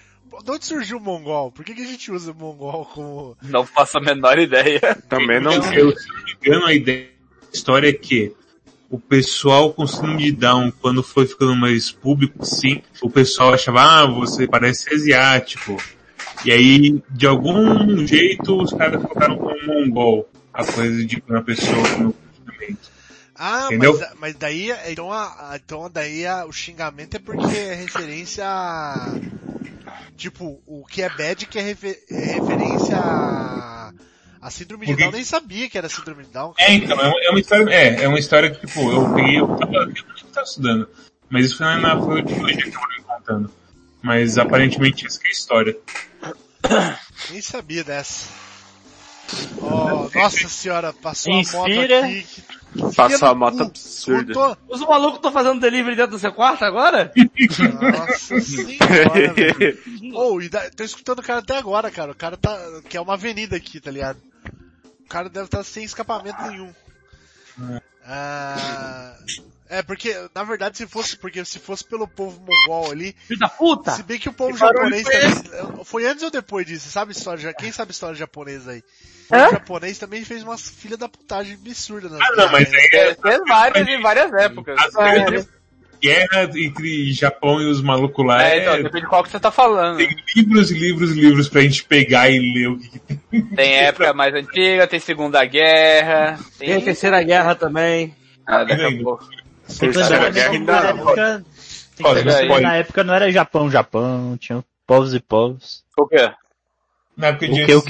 De 0.43 0.51
onde 0.51 0.65
surgiu 0.65 0.97
o 0.97 1.01
mongol? 1.01 1.51
Por 1.51 1.63
que, 1.63 1.73
que 1.73 1.83
a 1.83 1.87
gente 1.87 2.11
usa 2.11 2.33
mongol 2.33 2.85
como... 2.85 3.37
Não 3.43 3.65
faço 3.65 3.97
a 3.97 4.01
menor 4.01 4.37
ideia. 4.37 4.81
Também 5.07 5.39
não 5.39 5.53
Eu, 5.53 5.89
eu, 5.89 5.97
se 5.97 6.07
não 6.09 6.23
me 6.23 6.31
engano, 6.33 6.65
a 6.65 6.73
ideia 6.73 7.09
da 7.41 7.47
história 7.53 7.89
é 7.89 7.93
que 7.93 8.33
o 8.89 8.99
pessoal 8.99 9.73
com 9.73 9.87
síndrome 9.87 10.23
de 10.23 10.31
Down, 10.31 10.71
quando 10.81 11.01
foi 11.03 11.25
ficando 11.25 11.55
mais 11.55 11.91
público, 11.91 12.45
sim, 12.45 12.81
o 13.01 13.09
pessoal 13.09 13.53
achava, 13.53 13.81
ah, 13.81 14.05
você 14.05 14.47
parece 14.47 14.93
asiático. 14.93 15.77
E 16.43 16.51
aí, 16.51 17.01
de 17.09 17.27
algum 17.27 18.05
jeito, 18.05 18.61
os 18.61 18.71
caras 18.71 19.01
colocaram 19.01 19.37
como 19.37 19.65
mongol 19.65 20.29
a 20.53 20.63
coisa 20.63 21.05
de 21.05 21.21
uma 21.27 21.41
pessoa 21.41 21.81
no 21.97 22.13
comportamento. 22.13 22.94
Ah, 23.35 23.65
Entendeu? 23.65 23.97
mas, 23.99 24.13
mas 24.19 24.35
daí, 24.35 24.71
então, 24.87 25.11
a, 25.11 25.59
então 25.61 25.89
daí 25.89 26.25
a- 26.25 26.45
o 26.45 26.51
xingamento 26.53 27.15
é 27.17 27.19
porque 27.19 27.45
é 27.45 27.73
referência 27.75 28.45
a... 28.47 29.19
Tipo, 30.15 30.61
o 30.65 30.85
que 30.85 31.01
é 31.01 31.09
bad 31.09 31.45
que 31.45 31.59
é, 31.59 31.61
refe- 31.61 31.99
é 32.09 32.25
referência 32.35 32.97
a... 32.97 33.91
A 34.41 34.49
síndrome 34.51 34.85
de 34.85 34.91
Porque- 34.91 35.01
Down, 35.03 35.11
eu 35.11 35.15
nem 35.15 35.23
sabia 35.25 35.67
que 35.69 35.77
era 35.77 35.89
síndrome 35.89 36.23
de 36.23 36.29
Down. 36.29 36.53
É, 36.59 36.71
então, 36.73 36.99
é 37.01 37.07
uma, 37.07 37.19
é 37.25 37.29
uma 37.31 37.39
história, 37.39 37.73
é, 37.73 38.03
é 38.03 38.07
uma 38.07 38.19
história 38.19 38.51
que, 38.51 38.65
tipo, 38.67 38.91
eu 38.91 39.09
peguei, 39.09 39.39
eu 39.39 39.47
tava, 39.47 39.73
eu 39.73 40.27
tava 40.31 40.45
estudando, 40.45 40.87
mas 41.29 41.47
isso 41.47 41.57
foi 41.57 41.65
na 41.65 41.97
foi 41.99 42.21
de 42.21 42.39
hoje 42.43 42.55
que 42.57 42.67
eu 42.69 42.73
vou 42.73 42.87
me 42.89 43.01
contando. 43.03 43.51
Mas 44.03 44.37
aparentemente 44.37 45.07
essa 45.07 45.19
que 45.19 45.25
é 45.25 45.29
a 45.29 45.33
história. 45.33 45.75
Nem 47.31 47.41
sabia 47.41 47.83
dessa. 47.83 48.29
Oh, 49.61 50.09
nossa 50.13 50.47
senhora, 50.47 50.93
passou 50.93 51.33
Inspira. 51.33 51.99
a 51.99 52.01
moto 52.07 52.17
aqui. 52.17 52.43
Passou 52.95 53.27
a 53.29 53.35
moto 53.35 53.63
absurda. 53.63 54.33
Cortou. 54.33 54.57
Os 54.69 54.81
malucos 54.81 55.15
estão 55.15 55.31
fazendo 55.31 55.59
delivery 55.61 55.95
dentro 55.95 56.11
do 56.11 56.19
seu 56.19 56.31
quarto 56.33 56.63
agora? 56.65 57.11
Nossa 57.81 58.39
senhora, 58.41 59.33
velho. 59.33 59.79
Oh, 60.13 60.41
e 60.41 60.49
da- 60.49 60.69
tô 60.69 60.83
escutando 60.83 61.19
o 61.19 61.23
cara 61.23 61.39
até 61.39 61.57
agora, 61.57 61.89
cara. 61.89 62.11
O 62.11 62.15
cara 62.15 62.37
tá. 62.37 62.57
Que 62.89 62.97
é 62.97 63.01
uma 63.01 63.13
avenida 63.13 63.55
aqui, 63.55 63.79
tá 63.79 63.89
ligado? 63.91 64.17
O 65.05 65.07
cara 65.07 65.29
deve 65.29 65.45
estar 65.45 65.63
sem 65.63 65.83
escapamento 65.83 66.41
nenhum. 66.43 66.73
Ah, 68.05 69.15
é, 69.69 69.81
porque, 69.81 70.15
na 70.33 70.43
verdade, 70.43 70.77
se 70.77 70.85
fosse, 70.87 71.17
porque 71.17 71.43
se 71.43 71.59
fosse 71.59 71.83
pelo 71.83 72.07
povo 72.07 72.39
mongol 72.41 72.91
ali, 72.91 73.15
Filho 73.27 73.39
da 73.39 73.49
puta! 73.49 73.91
se 73.91 74.03
bem 74.03 74.19
que 74.19 74.29
o 74.29 74.33
povo 74.33 74.53
Que 74.53 74.59
japonês 74.59 75.03
foi 75.03 75.11
também, 75.13 75.85
foi 75.85 76.05
antes 76.07 76.23
ou 76.23 76.29
depois 76.31 76.65
disso, 76.65 76.89
sabe 76.89 77.11
história, 77.13 77.53
quem 77.53 77.71
sabe 77.71 77.91
história 77.91 78.15
japonesa 78.15 78.71
aí? 78.71 78.79
O 79.29 79.33
Hã? 79.33 79.39
povo 79.39 79.51
japonês 79.53 79.97
também 79.97 80.23
fez 80.23 80.43
umas 80.43 80.69
filha 80.69 80.97
da 80.97 81.09
putagem 81.09 81.55
absurda 81.55 82.09
nas 82.09 82.21
Ah, 82.21 82.35
não, 82.35 82.51
mas 82.51 82.69
né? 82.71 82.77
aí 82.77 82.99
é 82.99 83.15
Fez 83.15 83.41
várias 83.47 83.87
em 83.87 84.01
várias 84.01 84.31
épocas. 84.33 84.79
as 84.79 84.93
grandes 84.93 85.47
guerras 85.99 86.55
entre 86.55 87.11
Japão 87.13 87.59
e 87.59 87.65
os 87.65 87.81
malucos 87.81 88.23
lá 88.23 88.43
É, 88.43 88.57
é, 88.57 88.61
então, 88.61 88.75
depende 88.83 89.01
de 89.01 89.07
qual 89.09 89.23
que 89.23 89.31
você 89.31 89.39
tá 89.39 89.49
falando. 89.49 89.97
tem 89.97 90.15
livros 90.35 90.69
e 90.69 90.73
livros 90.77 91.11
e 91.11 91.19
livros 91.19 91.49
pra 91.49 91.61
gente 91.61 91.83
pegar 91.85 92.29
e 92.29 92.37
ler 92.37 92.67
o 92.67 92.77
que, 92.77 92.89
que 92.89 92.99
tem. 92.99 93.41
Tem 93.55 93.73
época 93.77 94.13
mais 94.13 94.33
antiga, 94.35 94.85
tem 94.85 94.99
Segunda 94.99 95.43
Guerra, 95.45 96.37
Tem 96.59 96.73
a 96.73 96.75
tem... 96.75 96.85
terceira 96.85 97.23
guerra 97.23 97.55
também. 97.55 98.13
Ah, 98.45 98.63
daqui 98.63 98.83
a 98.83 99.03
pouco. 99.03 99.25
Tem 99.67 99.91
que 99.91 99.97
lembrar 99.97 100.07
Terceira 100.07 100.25
que 100.27 100.31
Guerra 100.33 100.49
na 100.59 100.79
ainda 100.79 100.87
época, 100.89 101.45
tem 101.95 102.05
que 102.05 102.11
Olha, 102.11 102.13
lembrar 102.19 102.33
que 102.37 102.41
spoiler. 102.43 102.61
na 102.69 102.75
época 102.75 103.03
não 103.03 103.13
era 103.13 103.31
Japão, 103.31 103.71
Japão, 103.71 104.37
tinha 104.37 104.63
povos 104.85 105.13
e 105.13 105.19
povos. 105.19 105.83
O 105.97 106.07
quê? 106.07 106.31
Na 107.17 107.27
época 107.27 107.45
O 107.45 107.49
de 107.53 107.65
que, 107.65 107.73
o 107.75 107.81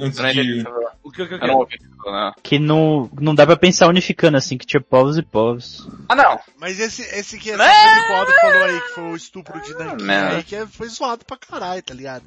Antes 0.00 0.18
entendi 0.20 0.40
o 0.40 0.44
que 0.44 0.62
de... 0.62 0.68
O 1.02 1.10
que, 1.10 1.22
o 1.22 1.28
que, 1.28 1.34
o 1.34 1.36
Eu 1.36 1.40
que? 1.40 1.46
não 1.46 1.54
ouvi 1.56 1.78
que 1.78 1.84
não. 2.06 2.34
Que 2.42 2.58
não, 2.58 3.10
não 3.20 3.34
dá 3.34 3.44
pra 3.44 3.56
pensar 3.56 3.88
unificando 3.88 4.36
assim, 4.36 4.56
que 4.56 4.64
tinha 4.64 4.80
povos 4.80 5.18
e 5.18 5.22
povos. 5.22 5.88
Ah, 6.08 6.14
não. 6.14 6.38
Mas 6.56 6.78
esse, 6.78 7.02
esse 7.02 7.36
que 7.38 7.50
é 7.50 7.56
Né? 7.56 7.64
quadro 8.06 8.32
que 8.32 8.40
falou 8.40 8.64
aí, 8.64 8.80
que 8.80 8.88
foi 8.90 9.04
o 9.04 9.16
estupro 9.16 9.60
de 9.60 9.74
Nankin 9.74 10.04
Não. 10.04 10.28
aí, 10.36 10.44
que 10.44 10.54
é- 10.54 10.66
foi 10.66 10.88
zoado 10.88 11.24
pra 11.24 11.36
caralho, 11.36 11.82
tá 11.82 11.92
ligado? 11.92 12.22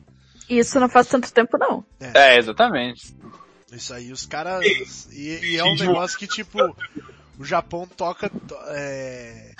Isso 0.49 0.77
não 0.81 0.89
faz 0.89 1.07
tanto 1.07 1.31
tempo, 1.31 1.57
não. 1.57 1.83
É, 2.13 2.37
exatamente. 2.37 3.15
Isso 3.71 3.93
aí, 3.93 4.11
os 4.11 4.25
caras. 4.25 4.65
E, 5.13 5.53
e 5.53 5.57
é 5.57 5.63
um 5.63 5.75
negócio 5.75 6.19
que, 6.19 6.27
tipo, 6.27 6.59
o 7.41 7.45
Japão 7.45 7.87
toca 7.97 8.29
to- 8.29 8.55
é, 8.69 9.51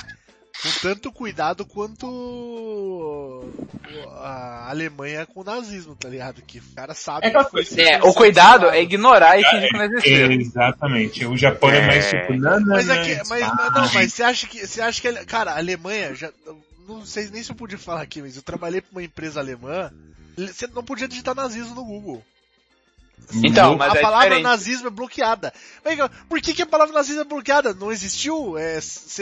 com 0.62 0.70
tanto 0.82 1.12
cuidado 1.12 1.66
quanto 1.66 3.44
a 4.20 4.70
Alemanha 4.70 5.26
com 5.26 5.42
o 5.42 5.44
nazismo, 5.44 5.96
tá 5.96 6.08
ligado? 6.08 6.42
Que 6.44 6.60
o 6.60 6.64
cara 6.76 6.94
sabe 6.94 7.28
É 7.28 7.32
que 7.32 7.82
É, 7.82 8.04
o 8.04 8.14
cuidado 8.14 8.68
é 8.68 8.82
ignorar 8.82 9.40
e 9.40 9.44
fingir 9.44 9.70
que 9.70 9.78
não 9.78 9.86
existiu. 9.86 10.32
Exatamente. 10.32 11.26
O 11.26 11.36
Japão 11.36 11.70
é, 11.72 11.86
mais 11.88 12.10
tipo, 12.10 12.34
não, 12.34 12.60
não, 12.60 12.68
Mas 12.68 12.88
não, 12.88 12.96
aqui, 12.96 13.16
mas, 13.28 13.44
ah, 13.44 13.56
mas 13.56 13.74
não, 13.74 13.94
mas 13.94 14.14
você 14.14 14.24
acha 14.24 14.48
que, 14.48 14.68
você 14.68 14.82
acha 14.82 15.02
que, 15.02 15.26
cara, 15.26 15.52
a 15.54 15.58
Alemanha 15.58 16.14
já, 16.14 16.32
não 16.88 17.04
sei 17.06 17.30
nem 17.30 17.42
se 17.42 17.52
eu 17.52 17.56
podia 17.56 17.78
falar 17.78 18.02
aqui, 18.02 18.22
mas 18.22 18.36
eu 18.36 18.42
trabalhei 18.44 18.82
pra 18.82 18.92
uma 18.92 19.04
empresa 19.04 19.40
alemã, 19.40 19.92
você 20.38 20.68
não 20.68 20.84
podia 20.84 21.08
digitar 21.08 21.34
nazismo 21.36 21.74
no 21.76 21.84
Google. 21.84 22.24
Então, 23.44 23.76
mas 23.78 23.94
a 23.94 23.98
é 23.98 24.02
palavra 24.02 24.26
diferente. 24.26 24.44
nazismo 24.44 24.88
é 24.88 24.92
bloqueada. 24.92 25.54
Mas, 25.84 25.98
Por 26.28 26.42
que, 26.42 26.54
que 26.54 26.62
a 26.62 26.66
palavra 26.66 26.94
nazismo 26.94 27.22
é 27.22 27.26
bloqueada? 27.26 27.74
Não 27.74 27.92
existiu? 27.92 28.58
É, 28.58 28.80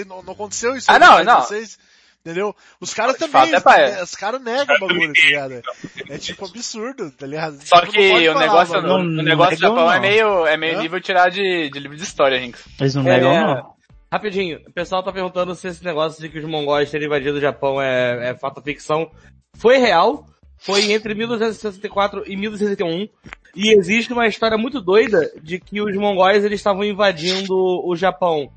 não, 0.07 0.23
não 0.23 0.33
aconteceu 0.33 0.75
isso? 0.75 0.91
Ah, 0.91 0.97
não, 0.99 1.23
não. 1.23 1.41
Vocês? 1.41 1.77
Entendeu? 2.21 2.53
Os 2.81 2.93
caras 2.93 3.13
De 3.13 3.19
também, 3.19 3.59
fato, 3.61 3.77
é 3.77 3.91
é. 3.99 4.03
os 4.03 4.13
caras 4.13 4.41
negam 4.41 4.75
o 4.75 4.79
bagulho, 4.79 5.13
tá 5.13 5.21
ligado? 5.25 5.61
É 6.09 6.17
tipo 6.17 6.45
absurdo, 6.45 7.11
tá 7.11 7.25
ligado? 7.25 7.57
Só 7.65 7.79
Tipo, 7.79 7.85
não 7.85 7.91
que 7.93 8.29
o 8.29 8.33
falar, 8.33 8.39
negócio, 8.45 8.73
mano. 8.73 8.95
o, 8.95 9.23
negócio 9.23 9.55
do 9.57 9.61
Japão 9.61 9.89
é 9.91 9.95
não. 9.95 10.01
meio, 10.01 10.45
é 10.47 10.57
meio 10.57 10.81
nível 10.81 10.99
tirar 10.99 11.29
de, 11.29 11.69
de 11.69 11.79
livro 11.79 11.95
de 11.95 12.03
história, 12.03 12.37
Rinks. 12.37 12.61
Eles 12.79 12.93
não 12.95 13.03
É, 13.03 13.05
negam, 13.05 13.31
é. 13.31 13.39
não. 13.41 13.73
Rapidinho, 14.11 14.59
o 14.67 14.73
pessoal 14.73 15.01
tá 15.01 15.13
perguntando 15.13 15.55
se 15.55 15.67
esse 15.69 15.83
negócio 15.85 16.21
de 16.21 16.27
que 16.29 16.39
os 16.39 16.45
mongóis 16.45 16.91
terem 16.91 17.07
invadido 17.07 17.37
o 17.37 17.41
Japão 17.41 17.81
é, 17.81 18.31
é 18.31 18.35
fato 18.35 18.57
ou 18.57 18.63
ficção. 18.63 19.09
Foi 19.55 19.77
real, 19.77 20.25
foi 20.57 20.91
entre 20.91 21.13
1264 21.15 22.23
e 22.29 22.35
1261, 22.35 23.07
e 23.55 23.73
existe 23.77 24.11
uma 24.13 24.27
história 24.27 24.57
muito 24.57 24.79
doida 24.81 25.31
de 25.41 25.59
que 25.59 25.81
os 25.81 25.95
mongóis 25.95 26.43
eles 26.43 26.59
estavam 26.59 26.83
invadindo 26.83 27.55
o 27.55 27.95
Japão 27.95 28.51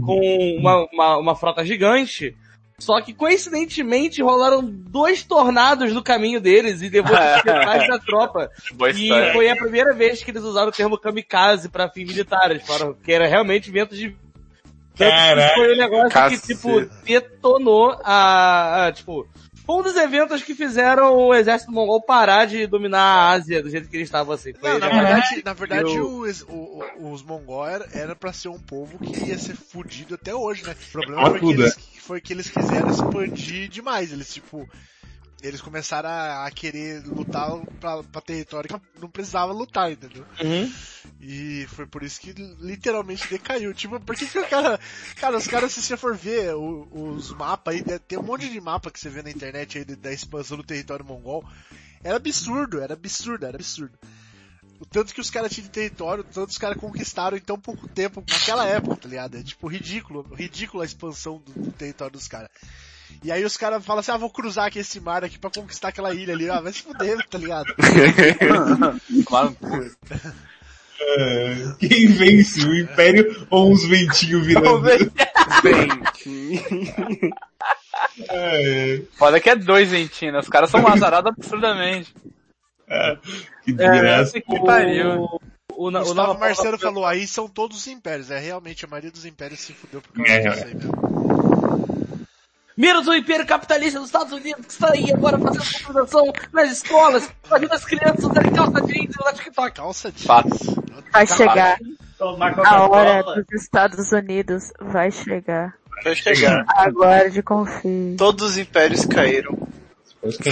com 0.00 0.56
uma, 0.58 0.86
uma, 0.92 1.16
uma 1.18 1.36
frota 1.36 1.64
gigante, 1.64 2.36
só 2.78 3.00
que 3.00 3.12
coincidentemente 3.12 4.22
rolaram 4.22 4.62
dois 4.64 5.22
tornados 5.22 5.92
no 5.92 6.02
caminho 6.02 6.40
deles 6.40 6.82
e 6.82 6.88
levou 6.88 7.12
metade 7.12 7.86
da 7.88 7.98
tropa. 7.98 8.50
Boa 8.74 8.90
E 8.90 9.02
história. 9.04 9.32
foi 9.32 9.48
a 9.50 9.56
primeira 9.56 9.92
vez 9.94 10.22
que 10.22 10.30
eles 10.30 10.42
usaram 10.42 10.68
o 10.68 10.72
termo 10.72 10.98
kamikaze 10.98 11.68
pra 11.68 11.88
fins 11.88 12.08
militares, 12.08 12.62
para, 12.64 12.92
que 12.94 13.12
era 13.12 13.26
realmente 13.26 13.70
vento 13.70 13.94
de... 13.94 14.16
Caralho, 14.96 15.54
foi 15.54 15.74
um 15.74 15.78
negócio 15.78 16.10
cacete. 16.10 16.42
que, 16.42 16.54
tipo, 16.54 16.80
detonou 17.04 17.96
a, 18.04 18.86
a, 18.86 18.92
tipo, 18.92 19.26
foi 19.72 19.80
um 19.80 19.82
dos 19.82 19.96
eventos 19.96 20.42
que 20.42 20.54
fizeram 20.54 21.16
o 21.16 21.34
exército 21.34 21.72
mongol 21.72 22.02
parar 22.02 22.44
de 22.46 22.66
dominar 22.66 23.00
a 23.00 23.30
Ásia 23.30 23.62
do 23.62 23.70
jeito 23.70 23.88
que 23.88 23.96
eles 23.96 24.08
estavam 24.08 24.34
assim. 24.34 24.52
Foi 24.54 24.70
Não, 24.70 24.78
na 24.78 24.88
verdade, 24.88 25.42
na 25.44 25.52
verdade 25.52 25.94
Eu- 25.96 26.18
os, 26.18 26.42
o- 26.42 26.84
o- 26.98 27.12
os 27.12 27.22
mongol 27.22 27.66
era, 27.66 28.14
pra 28.14 28.32
ser 28.32 28.48
um 28.48 28.58
povo 28.58 28.98
que 28.98 29.28
ia 29.28 29.38
ser 29.38 29.54
fudido 29.54 30.14
até 30.14 30.34
hoje, 30.34 30.64
né? 30.64 30.74
O 30.88 30.92
problema 30.92 31.30
foi 31.30 31.40
que, 31.40 31.52
eles, 31.52 31.76
foi 32.00 32.20
que 32.20 32.32
eles 32.32 32.48
quiseram 32.50 32.90
expandir 32.90 33.68
demais. 33.68 34.12
Eles, 34.12 34.32
tipo, 34.32 34.68
eles 35.42 35.60
começaram 35.60 36.08
a, 36.08 36.46
a 36.46 36.50
querer 36.50 37.02
lutar 37.06 37.50
pra, 37.80 38.02
pra 38.02 38.20
território 38.20 38.68
que 38.68 39.00
não 39.00 39.08
precisava 39.10 39.52
lutar, 39.52 39.90
entendeu? 39.92 40.24
Uhum. 40.42 40.72
E 41.20 41.66
foi 41.70 41.86
por 41.86 42.02
isso 42.02 42.20
que 42.20 42.32
literalmente 42.60 43.28
decaiu. 43.28 43.72
Tipo, 43.74 43.98
por 44.00 44.14
que 44.16 44.26
que 44.26 44.38
o 44.38 44.48
cara. 44.48 44.78
Cara, 45.16 45.36
os 45.36 45.46
caras, 45.46 45.72
se 45.72 45.82
você 45.82 45.96
for 45.96 46.16
ver 46.16 46.54
o- 46.54 46.88
os 47.14 47.30
mapas 47.32 47.74
aí, 47.74 47.82
tem 48.00 48.18
um 48.18 48.22
monte 48.22 48.48
de 48.48 48.60
mapa 48.60 48.90
que 48.90 48.98
você 48.98 49.08
vê 49.08 49.22
na 49.22 49.30
internet 49.30 49.78
aí 49.78 49.84
da 49.84 50.12
expansão 50.12 50.56
do 50.56 50.64
território 50.64 51.04
mongol. 51.04 51.44
Era 52.04 52.16
absurdo, 52.16 52.80
era 52.80 52.94
absurdo, 52.94 53.46
era 53.46 53.56
absurdo. 53.56 53.96
O 54.82 54.84
tanto 54.84 55.14
que 55.14 55.20
os 55.20 55.30
caras 55.30 55.52
tinham 55.52 55.66
de 55.66 55.70
território, 55.70 56.22
o 56.22 56.24
tanto 56.24 56.48
que 56.48 56.52
os 56.54 56.58
caras 56.58 56.76
conquistaram 56.76 57.36
em 57.36 57.40
tão 57.40 57.56
pouco 57.56 57.86
tempo, 57.86 58.20
naquela 58.28 58.66
época, 58.66 58.96
tá 58.96 59.08
ligado? 59.08 59.38
É 59.38 59.42
tipo 59.42 59.68
ridículo, 59.68 60.26
ridículo 60.34 60.82
a 60.82 60.84
expansão 60.84 61.40
do, 61.46 61.52
do 61.52 61.70
território 61.70 62.12
dos 62.12 62.26
caras. 62.26 62.48
E 63.22 63.30
aí 63.30 63.44
os 63.44 63.56
caras 63.56 63.84
falam 63.84 64.00
assim, 64.00 64.10
ah, 64.10 64.16
vou 64.16 64.28
cruzar 64.28 64.66
aqui 64.66 64.80
esse 64.80 64.98
mar 64.98 65.22
aqui 65.22 65.38
pra 65.38 65.50
conquistar 65.50 65.88
aquela 65.88 66.12
ilha 66.12 66.34
ali, 66.34 66.50
ah, 66.50 66.60
vai 66.60 66.72
se 66.72 66.82
fuder, 66.82 67.24
tá 67.28 67.38
ligado? 67.38 67.72
Cu. 69.24 69.36
É, 71.00 71.74
quem 71.78 72.08
vence, 72.08 72.66
o 72.66 72.74
Império 72.74 73.46
ou 73.50 73.70
uns 73.70 73.84
ventinhos 73.84 74.42
virando? 74.44 74.88
É, 78.28 79.00
Foda 79.12 79.38
que 79.38 79.48
é 79.48 79.54
dois 79.54 79.90
ventinhos, 79.90 80.34
né? 80.34 80.40
Os 80.40 80.48
caras 80.48 80.70
são 80.70 80.84
azarados 80.88 81.32
absurdamente. 81.36 82.12
É, 82.92 83.16
que 83.64 83.70
É, 83.70 83.74
desgraça. 83.74 84.40
que 84.40 84.60
pariu. 84.64 85.20
o, 85.22 85.40
o, 85.72 85.88
o, 85.88 85.90
Gustavo 85.90 86.14
Nova- 86.14 86.38
Marcelo 86.38 86.78
falou, 86.78 87.04
aí 87.06 87.26
são 87.26 87.48
todos 87.48 87.76
os 87.78 87.86
impérios. 87.86 88.30
É, 88.30 88.38
realmente, 88.38 88.84
a 88.84 88.88
maioria 88.88 89.10
dos 89.10 89.24
impérios 89.24 89.60
se 89.60 89.72
fudeu 89.72 90.00
por 90.02 90.12
causa 90.12 90.30
É, 90.32 90.38
disso 90.40 90.60
é. 90.64 90.66
aí 90.68 90.74
mesmo. 90.74 90.92
Miras 92.76 93.06
o 93.06 93.14
Império 93.14 93.46
Capitalista 93.46 93.98
dos 93.98 94.08
Estados 94.08 94.32
Unidos 94.32 94.64
que 94.64 94.72
está 94.72 94.92
aí 94.92 95.12
agora 95.12 95.38
fazendo 95.38 95.62
popularização 95.84 96.32
nas 96.52 96.72
escolas, 96.72 97.30
fazendo 97.42 97.72
as 97.72 97.84
crianças 97.84 98.24
usarem 98.24 98.50
calça 98.52 98.80
jeans 98.86 99.14
e 99.14 99.20
usar 99.20 99.32
TikTok. 99.34 99.76
Calça 99.76 100.10
de... 100.10 100.24
Fatos. 100.24 100.58
Vai 101.12 101.26
chegar. 101.26 101.78
Tomar 102.18 102.58
A 102.66 102.86
hora 102.88 103.22
dos 103.22 103.62
Estados 103.62 104.10
Unidos 104.12 104.72
vai 104.80 105.10
chegar. 105.10 105.74
Vai 106.02 106.14
chegar. 106.14 106.64
Aguarde 106.68 107.42
confie. 107.42 108.16
Todos 108.16 108.52
os 108.52 108.56
impérios 108.58 109.04
caíram. 109.04 109.56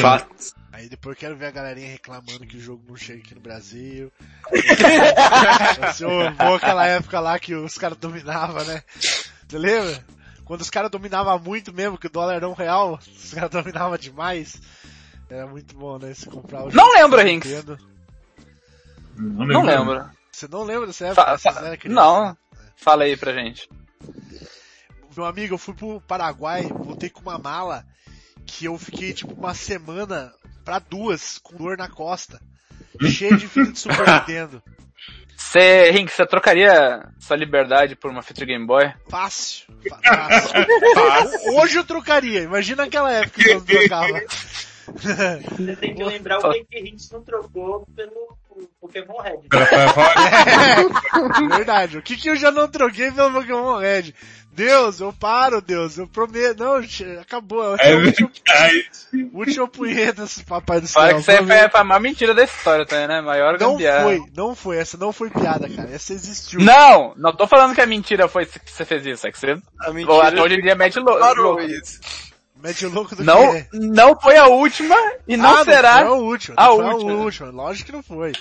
Fato. 0.00 0.28
Aí 0.80 0.88
depois 0.88 1.14
eu 1.14 1.20
quero 1.20 1.36
ver 1.36 1.44
a 1.44 1.50
galerinha 1.50 1.90
reclamando 1.90 2.46
que 2.46 2.56
o 2.56 2.60
jogo 2.60 2.82
não 2.88 2.96
chega 2.96 3.18
aqui 3.20 3.34
no 3.34 3.40
Brasil. 3.42 4.10
Assim, 5.82 6.04
boa 6.38 6.56
aquela 6.56 6.86
época 6.86 7.20
lá 7.20 7.38
que 7.38 7.54
os 7.54 7.76
caras 7.76 7.98
dominavam, 7.98 8.64
né? 8.64 8.82
Você 9.46 9.58
lembra? 9.58 10.02
Quando 10.42 10.62
os 10.62 10.70
caras 10.70 10.90
dominavam 10.90 11.38
muito 11.38 11.70
mesmo, 11.70 11.98
que 11.98 12.06
o 12.06 12.10
dólar 12.10 12.36
era 12.36 12.48
um 12.48 12.54
real, 12.54 12.98
os 13.14 13.34
caras 13.34 13.50
dominavam 13.50 13.98
demais. 13.98 14.58
Era 15.28 15.46
muito 15.46 15.76
bom, 15.76 15.98
né? 15.98 16.14
Se 16.14 16.26
comprar 16.26 16.64
o 16.64 16.72
Não 16.72 16.94
lembro, 16.94 17.20
Rinks. 17.20 17.50
Não 19.16 19.44
Não 19.44 19.62
lembro. 19.62 20.10
Você 20.32 20.48
não 20.48 20.62
lembra 20.62 20.86
dessa 20.86 21.08
época? 21.08 21.36
Fa- 21.38 21.52
fa- 21.52 21.76
não. 21.84 22.34
Fala 22.74 23.04
aí 23.04 23.18
pra 23.18 23.34
gente. 23.34 23.68
Meu 25.14 25.26
amigo, 25.26 25.52
eu 25.54 25.58
fui 25.58 25.74
pro 25.74 26.00
Paraguai, 26.00 26.62
voltei 26.62 27.10
com 27.10 27.20
uma 27.20 27.36
mala 27.38 27.84
que 28.46 28.64
eu 28.64 28.78
fiquei 28.78 29.12
tipo 29.12 29.34
uma 29.34 29.52
semana 29.52 30.32
pra 30.70 30.78
duas, 30.78 31.36
com 31.38 31.56
dor 31.56 31.76
na 31.76 31.88
costa. 31.88 32.40
Cheio 33.02 33.36
de 33.36 33.48
fita 33.48 33.72
de 33.72 33.78
Super 33.80 34.06
Nintendo. 34.06 34.62
Você, 35.36 35.90
Rink, 35.90 36.12
você 36.12 36.24
trocaria 36.24 37.08
sua 37.18 37.36
liberdade 37.36 37.96
por 37.96 38.08
uma 38.08 38.22
fita 38.22 38.40
de 38.40 38.52
Game 38.52 38.64
Boy? 38.64 38.92
Fácil. 39.08 39.66
Fácil. 39.88 41.54
Hoje 41.58 41.76
eu 41.76 41.84
trocaria, 41.84 42.42
imagina 42.42 42.84
aquela 42.84 43.10
época 43.10 43.42
que 43.42 43.50
eu 43.50 43.54
não 43.56 43.64
trocava. 43.64 44.20
Você 44.90 45.76
tem 45.76 45.94
que 45.94 46.04
lembrar 46.04 46.38
o 46.38 46.52
que 46.52 46.78
gente 46.84 47.12
não 47.12 47.22
trocou 47.22 47.86
pelo 47.94 48.38
Pokémon 48.80 49.20
Red. 49.22 49.38
Pra- 49.48 49.66
pra 49.66 49.88
falar- 49.92 50.14
É, 50.48 51.56
verdade. 51.56 51.98
O 51.98 52.02
que 52.02 52.16
que 52.16 52.28
eu 52.30 52.36
já 52.36 52.50
não 52.50 52.68
troquei 52.68 53.10
pelo 53.10 53.32
Pokémon 53.32 53.76
Red? 53.78 54.14
Deus, 54.52 55.00
eu 55.00 55.12
paro, 55.12 55.60
Deus, 55.62 55.96
eu 55.96 56.08
prometo. 56.08 56.58
Não, 56.58 56.80
acabou. 57.20 57.76
É 57.78 57.92
É 57.92 57.94
o 57.94 58.04
último, 58.04 58.30
verdade. 58.46 58.90
último 59.32 59.68
punheta, 59.68 60.24
papai 60.46 60.80
do 60.80 60.88
céu. 60.88 61.00
Fala 61.00 61.14
que 61.14 61.22
prometo. 61.24 61.70
foi, 61.70 61.80
a 61.80 61.84
maior 61.84 62.00
mentira 62.00 62.34
da 62.34 62.42
história, 62.44 62.84
tá, 62.84 63.06
né? 63.06 63.20
Maior 63.20 63.52
Não 63.58 63.72
gambiarra. 63.72 64.02
foi, 64.02 64.20
não 64.36 64.54
foi. 64.56 64.76
Essa 64.78 64.98
não 64.98 65.12
foi 65.12 65.30
piada, 65.30 65.68
cara. 65.68 65.88
Essa 65.92 66.12
existiu. 66.12 66.60
Não, 66.60 67.14
não 67.16 67.32
tô 67.34 67.46
falando 67.46 67.74
que 67.74 67.80
a 67.80 67.86
mentira 67.86 68.26
foi 68.28 68.44
que 68.44 68.60
você 68.70 68.84
fez 68.84 69.06
isso, 69.06 69.26
é 69.26 69.30
que 69.32 69.38
você, 69.38 69.52
A 69.80 69.88
ou 69.88 69.94
mentira 69.94 70.28
até 70.28 70.42
hoje 70.42 70.56
em 70.56 70.62
dia 70.62 70.74
mete 70.74 70.98
louco. 70.98 71.20
parou 71.20 71.60
isso. 71.60 72.00
Mete 72.62 72.86
louco 72.86 73.16
do 73.16 73.24
Não, 73.24 73.52
quê? 73.52 73.66
não 73.72 74.18
foi 74.20 74.36
a 74.36 74.46
última 74.46 74.94
e 75.26 75.36
não 75.36 75.56
Ah, 75.56 75.64
será. 75.64 76.04
Não 76.04 76.08
foi 76.08 76.08
a 76.08 76.20
última. 76.20 76.54
a 76.58 76.70
última. 76.72 77.12
a 77.12 77.16
última. 77.16 77.50
Lógico 77.50 77.86
que 77.86 77.92
não 77.92 78.02
foi. 78.02 78.32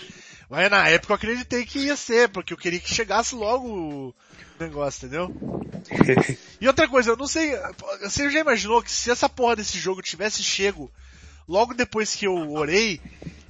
Mas 0.49 0.69
na 0.69 0.87
época 0.89 1.13
eu 1.13 1.15
acreditei 1.15 1.65
que 1.65 1.79
ia 1.79 1.95
ser, 1.95 2.29
porque 2.29 2.53
eu 2.53 2.57
queria 2.57 2.79
que 2.79 2.93
chegasse 2.93 3.35
logo 3.35 3.67
o 3.67 4.13
negócio, 4.59 5.05
entendeu? 5.05 5.31
e 6.59 6.67
outra 6.67 6.87
coisa, 6.87 7.11
eu 7.11 7.17
não 7.17 7.27
sei. 7.27 7.51
Você 8.01 8.29
já 8.29 8.39
imaginou 8.39 8.81
que 8.81 8.91
se 8.91 9.11
essa 9.11 9.29
porra 9.29 9.55
desse 9.55 9.77
jogo 9.77 10.01
tivesse 10.01 10.41
chego 10.43 10.91
logo 11.47 11.73
depois 11.73 12.15
que 12.15 12.25
eu 12.25 12.51
orei, 12.53 12.99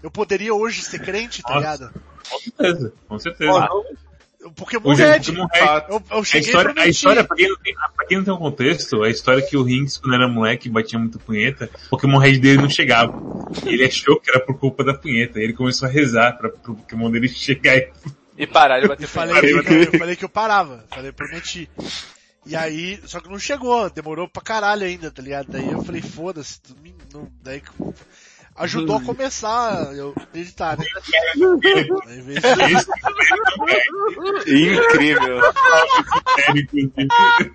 eu 0.03 0.11
poderia 0.11 0.53
hoje 0.53 0.81
ser 0.83 0.99
crente, 0.99 1.41
tá 1.41 1.55
Nossa. 1.55 1.59
ligado? 1.59 1.93
Com 2.29 2.39
certeza, 2.39 2.93
com 3.07 3.19
certeza. 3.19 3.69
O 4.43 4.51
Pokémon 4.51 4.89
O 4.89 4.93
Red. 4.93 5.19
Pokémon 5.19 5.47
Red. 5.53 5.83
Eu, 5.89 6.03
eu 6.11 6.19
A 6.19 6.23
cheguei 6.23 6.47
história, 6.47 6.73
pra 6.73 6.83
a 6.83 6.87
história 6.87 7.23
pra, 7.25 7.35
quem 7.35 7.49
não 7.49 7.57
tem, 7.57 7.73
pra 7.73 8.05
quem 8.07 8.17
não 8.17 8.23
tem 8.23 8.33
um 8.33 8.37
contexto, 8.37 9.03
a 9.03 9.09
história 9.09 9.39
é 9.39 9.45
que 9.45 9.57
o 9.57 9.63
Rinks, 9.63 9.97
quando 9.97 10.15
era 10.15 10.27
moleque, 10.29 10.69
batia 10.69 10.97
muito 10.97 11.19
punheta, 11.19 11.69
o 11.87 11.89
Pokémon 11.89 12.17
Red 12.17 12.39
dele 12.39 12.61
não 12.61 12.69
chegava. 12.69 13.13
Ele 13.65 13.83
achou 13.83 14.19
que 14.19 14.29
era 14.29 14.39
por 14.39 14.57
culpa 14.57 14.83
da 14.83 14.93
punheta. 14.93 15.39
Ele 15.39 15.53
começou 15.53 15.87
a 15.87 15.91
rezar 15.91 16.37
pra, 16.37 16.49
pro 16.49 16.75
Pokémon 16.75 17.11
dele 17.11 17.27
chegar 17.27 17.75
e 17.77 17.91
E 18.37 18.47
parar 18.47 18.79
de 18.79 18.87
bater 18.87 19.03
Eu 19.03 19.09
falei, 19.09 19.41
que, 19.63 19.73
eu 19.93 19.99
falei 19.99 20.15
que 20.15 20.25
eu 20.25 20.29
parava. 20.29 20.85
Falei, 20.89 21.11
prometi. 21.11 21.69
E 22.45 22.55
aí, 22.55 22.97
só 23.05 23.19
que 23.19 23.29
não 23.29 23.37
chegou, 23.37 23.89
demorou 23.89 24.27
pra 24.29 24.41
caralho 24.41 24.83
ainda, 24.85 25.11
tá 25.11 25.21
ligado? 25.21 25.51
Daí 25.51 25.69
eu 25.69 25.83
falei, 25.83 26.01
foda-se, 26.01 26.59
não- 27.13 27.29
daí 27.43 27.61
ajudou 28.59 28.97
a 28.97 29.01
começar 29.01 29.95
eu 29.95 30.13
acreditar, 30.15 30.77
né? 30.77 30.85
Esse 31.25 31.43
Incrível. 34.75 35.41
inclusive. 36.73 37.51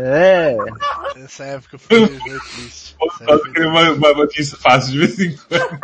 É. 0.00 0.56
Essa 1.16 1.44
época 1.44 1.78
foi 1.78 2.06
triste. 2.08 2.96
Eu 3.26 3.42
queria 3.42 3.68
uma, 3.68 3.90
uma 3.90 4.12
notícia 4.14 4.56
fácil 4.56 4.92
de 4.92 4.98
vez 4.98 5.18
em 5.18 5.36
quando. 5.36 5.80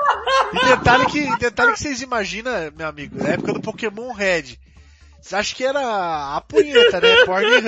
E 0.53 0.67
detalhe 0.67 1.07
que, 1.07 1.37
detalhe 1.39 1.73
que 1.73 1.81
vocês 1.81 2.01
imaginam, 2.03 2.53
meu 2.77 2.87
amigo, 2.87 3.21
na 3.21 3.31
época 3.31 3.55
do 3.55 3.61
Pokémon 3.61 4.13
Red. 4.13 4.59
Você 5.23 5.37
acha 5.37 5.55
que 5.55 5.65
era 5.65 6.37
a 6.37 6.41
punheta, 6.41 7.01
né? 7.01 7.25
Pornhub. 7.25 7.63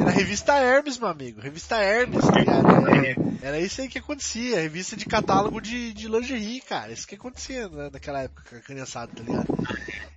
Era 0.00 0.08
a 0.08 0.12
revista 0.12 0.54
Hermes, 0.54 0.98
meu 0.98 1.08
amigo. 1.08 1.40
Revista 1.40 1.76
Hermes, 1.76 2.24
tá 2.24 2.38
ligado? 2.38 2.68
Era, 2.88 3.16
era 3.42 3.58
isso 3.58 3.80
aí 3.80 3.88
que 3.88 3.98
acontecia. 3.98 4.60
Revista 4.60 4.96
de 4.96 5.04
catálogo 5.04 5.60
de, 5.60 5.92
de 5.92 6.06
lingerie, 6.08 6.60
cara. 6.60 6.92
Isso 6.92 7.08
que 7.08 7.16
acontecia 7.16 7.68
né, 7.68 7.90
naquela 7.92 8.22
época 8.22 8.44
com 8.48 8.56
a 8.56 8.60
criançada, 8.60 9.10
tá 9.14 9.22
ligado? 9.22 9.46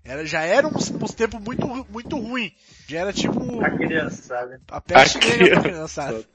Era, 0.06 0.26
já 0.28 0.42
era 0.42 0.68
uns, 0.68 0.92
uns 0.92 1.14
tempos 1.14 1.42
muito, 1.42 1.66
muito 1.90 2.18
ruim. 2.20 2.54
Já 2.88 3.00
era 3.00 3.12
tipo 3.12 3.60
A 3.60 3.72
criançada. 3.72 4.62
a 4.70 4.80
peste 4.80 5.18
A 5.18 5.22
negra 5.22 5.38
pra 5.38 5.46
criança. 5.46 5.62
criançada. 5.62 6.26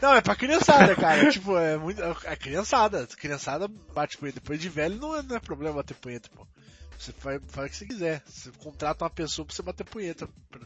Não, 0.00 0.14
é 0.14 0.20
pra 0.20 0.36
criançada, 0.36 0.94
cara. 0.94 1.30
tipo, 1.30 1.56
é 1.58 1.76
muito. 1.76 2.00
É 2.24 2.36
criançada. 2.36 3.08
Criançada 3.18 3.66
bate 3.92 4.18
punheta. 4.18 4.40
Depois 4.40 4.60
de 4.60 4.68
velho 4.68 4.96
não 5.00 5.16
é, 5.16 5.22
não 5.22 5.36
é 5.36 5.40
problema 5.40 5.74
bater 5.76 5.94
punheta, 5.96 6.28
pô. 6.34 6.46
Você 7.02 7.12
faz, 7.12 7.40
faz 7.48 7.66
o 7.66 7.70
que 7.70 7.76
você 7.78 7.86
quiser. 7.86 8.22
Você 8.26 8.50
contrata 8.58 9.04
uma 9.04 9.10
pessoa 9.10 9.44
pra 9.44 9.54
você 9.54 9.62
bater 9.62 9.84
punheta. 9.84 10.28
pra- 10.50 10.60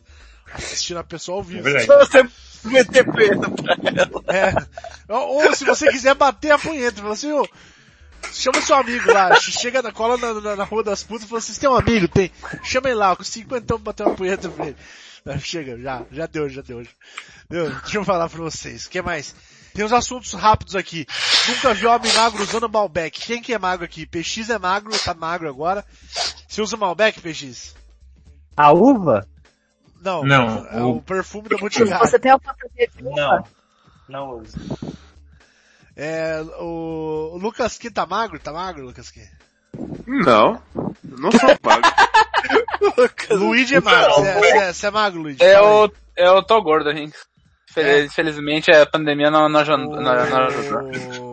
Assistindo 0.52 0.98
a 0.98 1.04
pessoa 1.04 1.38
ao 1.38 1.42
É 1.42 1.46
vivo. 1.46 1.62
verdade. 1.62 1.86
Você 2.08 2.68
meter 2.68 3.04
punheta 3.04 3.50
pra 3.50 3.76
ela. 4.34 4.68
É. 5.08 5.12
Ou, 5.12 5.54
se 5.54 5.64
você 5.64 5.90
quiser 5.90 6.14
bater 6.14 6.52
a 6.52 6.58
punheta, 6.58 7.00
fala 7.00 7.14
assim, 7.14 7.32
ô, 7.32 7.48
chama 8.32 8.60
seu 8.60 8.76
amigo 8.76 9.10
lá, 9.12 9.34
chega 9.40 9.80
na 9.82 9.90
cola 9.92 10.16
na, 10.18 10.34
na, 10.40 10.56
na 10.56 10.64
rua 10.64 10.84
das 10.84 11.02
putas 11.02 11.24
e 11.24 11.28
fala 11.28 11.38
assim, 11.38 11.52
você 11.54 11.60
tem 11.60 11.70
um 11.70 11.74
amigo? 11.74 12.06
Tem. 12.06 12.30
Chama 12.62 12.88
ele 12.88 12.96
lá, 12.96 13.16
com 13.16 13.24
cinquentão 13.24 13.78
pra 13.80 13.92
bater 13.92 14.06
uma 14.06 14.14
punheta 14.14 14.48
pra 14.48 14.66
ele. 14.66 14.76
Chega, 15.40 15.76
já, 15.80 16.04
já 16.12 16.26
deu, 16.26 16.48
já 16.48 16.62
deu. 16.62 16.86
Deu, 17.50 17.70
deixa 17.80 17.98
eu 17.98 18.04
falar 18.04 18.28
pra 18.28 18.38
vocês. 18.38 18.86
O 18.86 18.90
que 18.90 19.02
mais? 19.02 19.34
Tem 19.76 19.84
uns 19.84 19.92
assuntos 19.92 20.32
rápidos 20.32 20.74
aqui. 20.74 21.06
Nunca 21.48 21.74
vi 21.74 21.86
homem 21.86 22.10
magro 22.14 22.42
usando 22.42 22.66
Malbec. 22.68 23.20
Quem 23.20 23.42
que 23.42 23.52
é 23.52 23.58
magro 23.58 23.84
aqui? 23.84 24.06
PX 24.06 24.48
é 24.50 24.58
magro, 24.58 24.90
tá 24.98 25.12
magro 25.12 25.48
agora. 25.48 25.84
Você 26.48 26.62
usa 26.62 26.76
Malbec, 26.78 27.20
PX? 27.20 27.74
A 28.56 28.72
uva? 28.72 29.28
Não. 30.00 30.24
Não, 30.24 30.66
É 30.68 30.82
o- 30.82 30.96
o 30.96 31.02
perfume 31.02 31.48
da 31.50 31.58
Boticário. 31.58 31.98
Você 31.98 32.18
tem 32.18 32.32
uma 32.32 32.40
fantasia 32.40 32.88
de 32.88 33.04
uva? 33.04 33.14
Não. 33.14 33.44
Não 34.08 34.38
uso. 34.40 34.56
É, 35.94 36.40
o, 36.58 37.32
o 37.34 37.38
Lucas 37.38 37.76
Ki 37.76 37.90
tá 37.90 38.06
magro? 38.06 38.38
Tá 38.38 38.52
magro, 38.52 38.84
Lucas 38.86 39.10
Ki? 39.10 39.28
Não. 40.06 40.62
Não 41.04 41.30
sou 41.32 41.50
magro. 41.62 41.90
Luigi 43.30 43.74
é 43.76 43.80
magro. 43.80 44.14
Você 44.14 44.26
é, 44.26 44.86
é- 44.86 44.86
é 44.86 44.90
magro, 44.90 45.20
Luigi? 45.20 45.42
É 45.44 45.60
o, 45.60 45.90
é 46.16 46.30
o 46.30 46.42
tô 46.42 46.62
gordo, 46.62 46.90
Rinks. 46.90 47.26
Fel- 47.82 48.10
Felizmente 48.10 48.70
a 48.70 48.86
pandemia 48.86 49.30
não, 49.30 49.48
não, 49.48 49.60
ajudou- 49.60 50.00
não, 50.00 50.02
não 50.02 50.46
ajudou. 50.46 50.90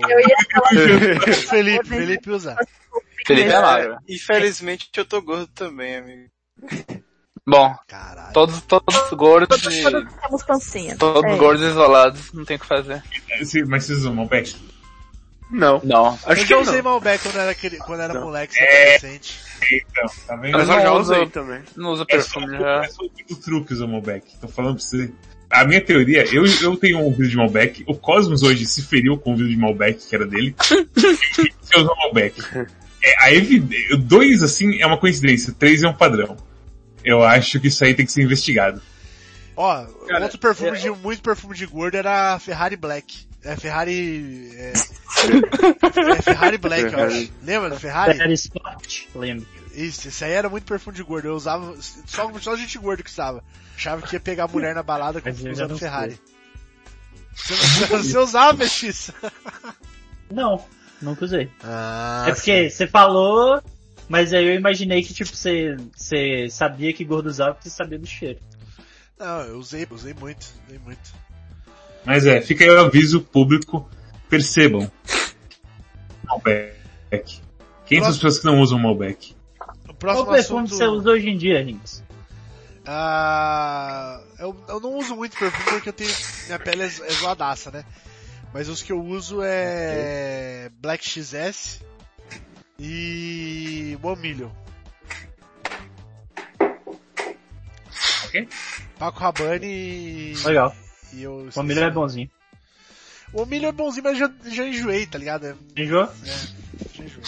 Eu 0.09 0.19
ia 0.19 0.37
falar 0.51 0.69
Felipe, 1.49 1.87
Felipe 1.87 2.29
usa. 2.31 2.55
Felipe 3.25 3.49
é 3.49 3.61
magro. 3.61 3.97
Infelizmente 4.09 4.89
eu 4.95 5.05
tô 5.05 5.21
gordo 5.21 5.47
também, 5.47 5.95
amigo. 5.97 6.29
Bom, 7.45 7.75
Caralho. 7.87 8.33
todos, 8.33 8.61
todos 8.61 9.09
gordos 9.11 9.57
e 9.59 9.81
todos 9.81 10.07
temos 10.21 10.43
pancinha. 10.43 10.95
todos 10.97 11.31
É. 11.31 11.35
gordos 11.37 11.61
isolados, 11.61 12.31
não 12.33 12.45
tem 12.45 12.55
o 12.55 12.59
que 12.59 12.65
fazer. 12.65 13.03
Mas 13.67 13.85
vocês 13.85 13.99
usam 13.99 14.13
Malbec? 14.15 14.55
Não. 15.51 15.79
Não. 15.83 16.17
Eu 16.25 16.31
Acho 16.31 16.41
já 16.41 16.47
que 16.47 16.55
usei 16.55 16.81
não. 16.81 16.91
Malbec 16.91 17.21
quando 17.23 17.37
era, 17.37 17.55
quando 17.85 18.01
era 18.01 18.13
Não. 18.13 18.21
moleque, 18.23 18.55
adolescente. 18.57 19.39
Então, 19.71 20.05
tá 20.25 20.35
vendo? 20.37 20.57
Mas 20.57 20.69
eu 20.69 20.81
já 20.81 20.93
usei 20.93 21.29
também. 21.29 21.61
Não 21.75 21.91
usa 21.91 22.05
É 22.09 22.19
só, 22.21 22.39
perfume 22.39 22.57
já. 22.57 22.83
é 22.83 22.87
só 22.87 23.03
o 23.03 23.35
truque 23.35 23.73
usar 23.73 23.87
Malbec. 23.87 24.37
Tô 24.39 24.47
falando 24.47 24.75
pra 24.75 24.83
você. 24.83 25.11
A 25.53 25.65
minha 25.65 25.79
teoria, 25.79 26.25
eu, 26.33 26.45
eu 26.63 26.75
tenho 26.75 26.97
um 26.97 27.11
vídeo 27.11 27.29
de 27.29 27.37
Malbec, 27.37 27.83
o 27.85 27.95
Cosmos 27.95 28.41
hoje 28.41 28.65
se 28.65 28.81
feriu 28.81 29.19
com 29.19 29.33
o 29.33 29.35
vídeo 29.35 29.51
de 29.51 29.57
Malbec, 29.57 30.03
que 30.03 30.15
era 30.15 30.25
dele. 30.25 30.55
Você 30.57 31.77
usou 31.77 31.95
Malbec. 31.95 32.41
É, 33.03 33.23
a 33.23 33.31
evid... 33.31 33.69
Dois, 33.99 34.41
assim, 34.41 34.81
é 34.81 34.87
uma 34.87 34.97
coincidência. 34.97 35.53
Três 35.57 35.83
é 35.83 35.87
um 35.87 35.93
padrão. 35.93 36.35
Eu 37.05 37.21
acho 37.21 37.59
que 37.59 37.67
isso 37.67 37.85
aí 37.85 37.93
tem 37.93 38.03
que 38.03 38.11
ser 38.11 38.23
investigado. 38.23 38.81
Ó, 39.55 39.85
Cara, 40.07 40.23
outro 40.23 40.39
perfume 40.39 40.79
de, 40.79 40.89
muito 40.89 41.21
perfume 41.21 41.55
de 41.55 41.67
gordo 41.67 41.95
era 41.95 42.33
a 42.33 42.39
Ferrari 42.39 42.75
Black. 42.75 43.27
É 43.43 43.55
Ferrari, 43.55 44.49
é, 44.55 44.73
é 46.17 46.21
Ferrari 46.21 46.57
Black, 46.57 46.83
eu 46.83 46.89
Ferrari. 46.89 47.13
acho. 47.13 47.31
Lembra 47.43 47.69
da 47.69 47.79
Ferrari? 47.79 48.19
Era 48.19 48.33
Sport, 48.33 49.01
lembro. 49.13 49.45
Isso, 49.74 50.07
esse 50.07 50.24
aí 50.24 50.32
era 50.32 50.49
muito 50.49 50.65
perfume 50.65 50.95
de 50.95 51.03
gordo. 51.03 51.28
Eu 51.28 51.36
usava, 51.36 51.76
só, 51.82 52.32
só 52.39 52.55
gente 52.55 52.78
gorda 52.78 53.01
que 53.01 53.09
usava. 53.09 53.43
Achava 53.76 54.05
que 54.05 54.15
ia 54.15 54.19
pegar 54.19 54.45
a 54.45 54.47
mulher 54.47 54.76
na 54.76 54.84
balada 54.84 55.19
com, 55.19 55.30
usando 55.30 55.78
Ferrari. 55.78 56.19
Você, 57.34 57.55
você 57.88 58.17
usava, 58.17 58.55
PX? 58.55 59.11
Não, 60.32 60.63
nunca 61.01 61.26
usei. 61.26 61.49
Ah, 61.63 62.26
é 62.28 62.34
porque 62.34 62.69
você 62.69 62.86
falou, 62.86 63.61
mas 64.07 64.32
aí 64.34 64.45
eu 64.45 64.53
imaginei 64.53 65.01
que, 65.01 65.13
tipo, 65.13 65.36
você, 65.36 65.76
você 65.95 66.47
sabia 66.49 66.93
que 66.93 67.03
gordo 67.03 67.28
usava 67.28 67.55
porque 67.55 67.69
você 67.69 67.76
sabia 67.76 67.97
do 67.97 68.05
cheiro. 68.05 68.39
Não, 69.17 69.41
eu 69.41 69.57
usei, 69.57 69.88
usei 69.89 70.13
muito, 70.13 70.45
usei 70.67 70.80
muito. 70.80 71.13
Mas 72.05 72.26
é, 72.26 72.41
fica 72.41 72.63
aí 72.63 72.69
o 72.69 72.80
aviso 72.80 73.21
público. 73.21 73.89
Percebam. 74.30 74.91
Malbec. 76.24 77.41
Quem 77.86 77.99
são 77.99 78.09
as 78.09 78.15
pessoas 78.15 78.39
que 78.39 78.45
não 78.45 78.59
usam 78.59 78.80
Malbec? 78.80 79.36
O 80.03 80.05
Qual 80.05 80.25
próximo 80.25 80.33
perfume 80.33 80.59
assunto... 80.65 80.75
você 80.77 80.85
usa 80.85 81.09
hoje 81.11 81.29
em 81.29 81.37
dia, 81.37 81.63
Rinks? 81.63 82.03
Ah, 82.85 84.19
eu, 84.37 84.53
eu 84.67 84.79
não 84.81 84.95
uso 84.95 85.15
muito 85.15 85.37
perfume 85.37 85.63
porque 85.69 85.87
eu 85.89 85.93
tenho. 85.93 86.11
Minha 86.47 86.59
pele 86.59 86.83
é, 86.83 86.87
é 86.87 86.89
zoadaça, 86.89 87.71
né? 87.71 87.85
Mas 88.53 88.67
os 88.67 88.83
que 88.83 88.91
eu 88.91 89.01
uso 89.01 89.39
é. 89.41 90.69
Black 90.81 91.07
XS 91.07 91.79
e. 92.77 93.97
One 94.03 94.21
Million. 94.21 94.49
Ok. 98.25 98.49
Paco 98.99 99.19
Rabanne 99.19 99.65
e. 99.65 100.33
Legal. 100.43 100.75
e 101.13 101.23
eu. 101.23 101.47
O 101.55 101.63
milho 101.63 101.79
é 101.81 101.89
bonzinho. 101.89 102.29
O 103.31 103.41
One 103.43 103.51
Million 103.51 103.69
é 103.69 103.71
bonzinho, 103.71 104.03
mas 104.03 104.17
já, 104.17 104.29
já 104.47 104.67
enjoei, 104.67 105.05
tá 105.07 105.17
ligado? 105.17 105.45
É, 105.47 105.55
Enjoou? 105.81 106.09
já 106.93 107.03
enjoei. 107.05 107.23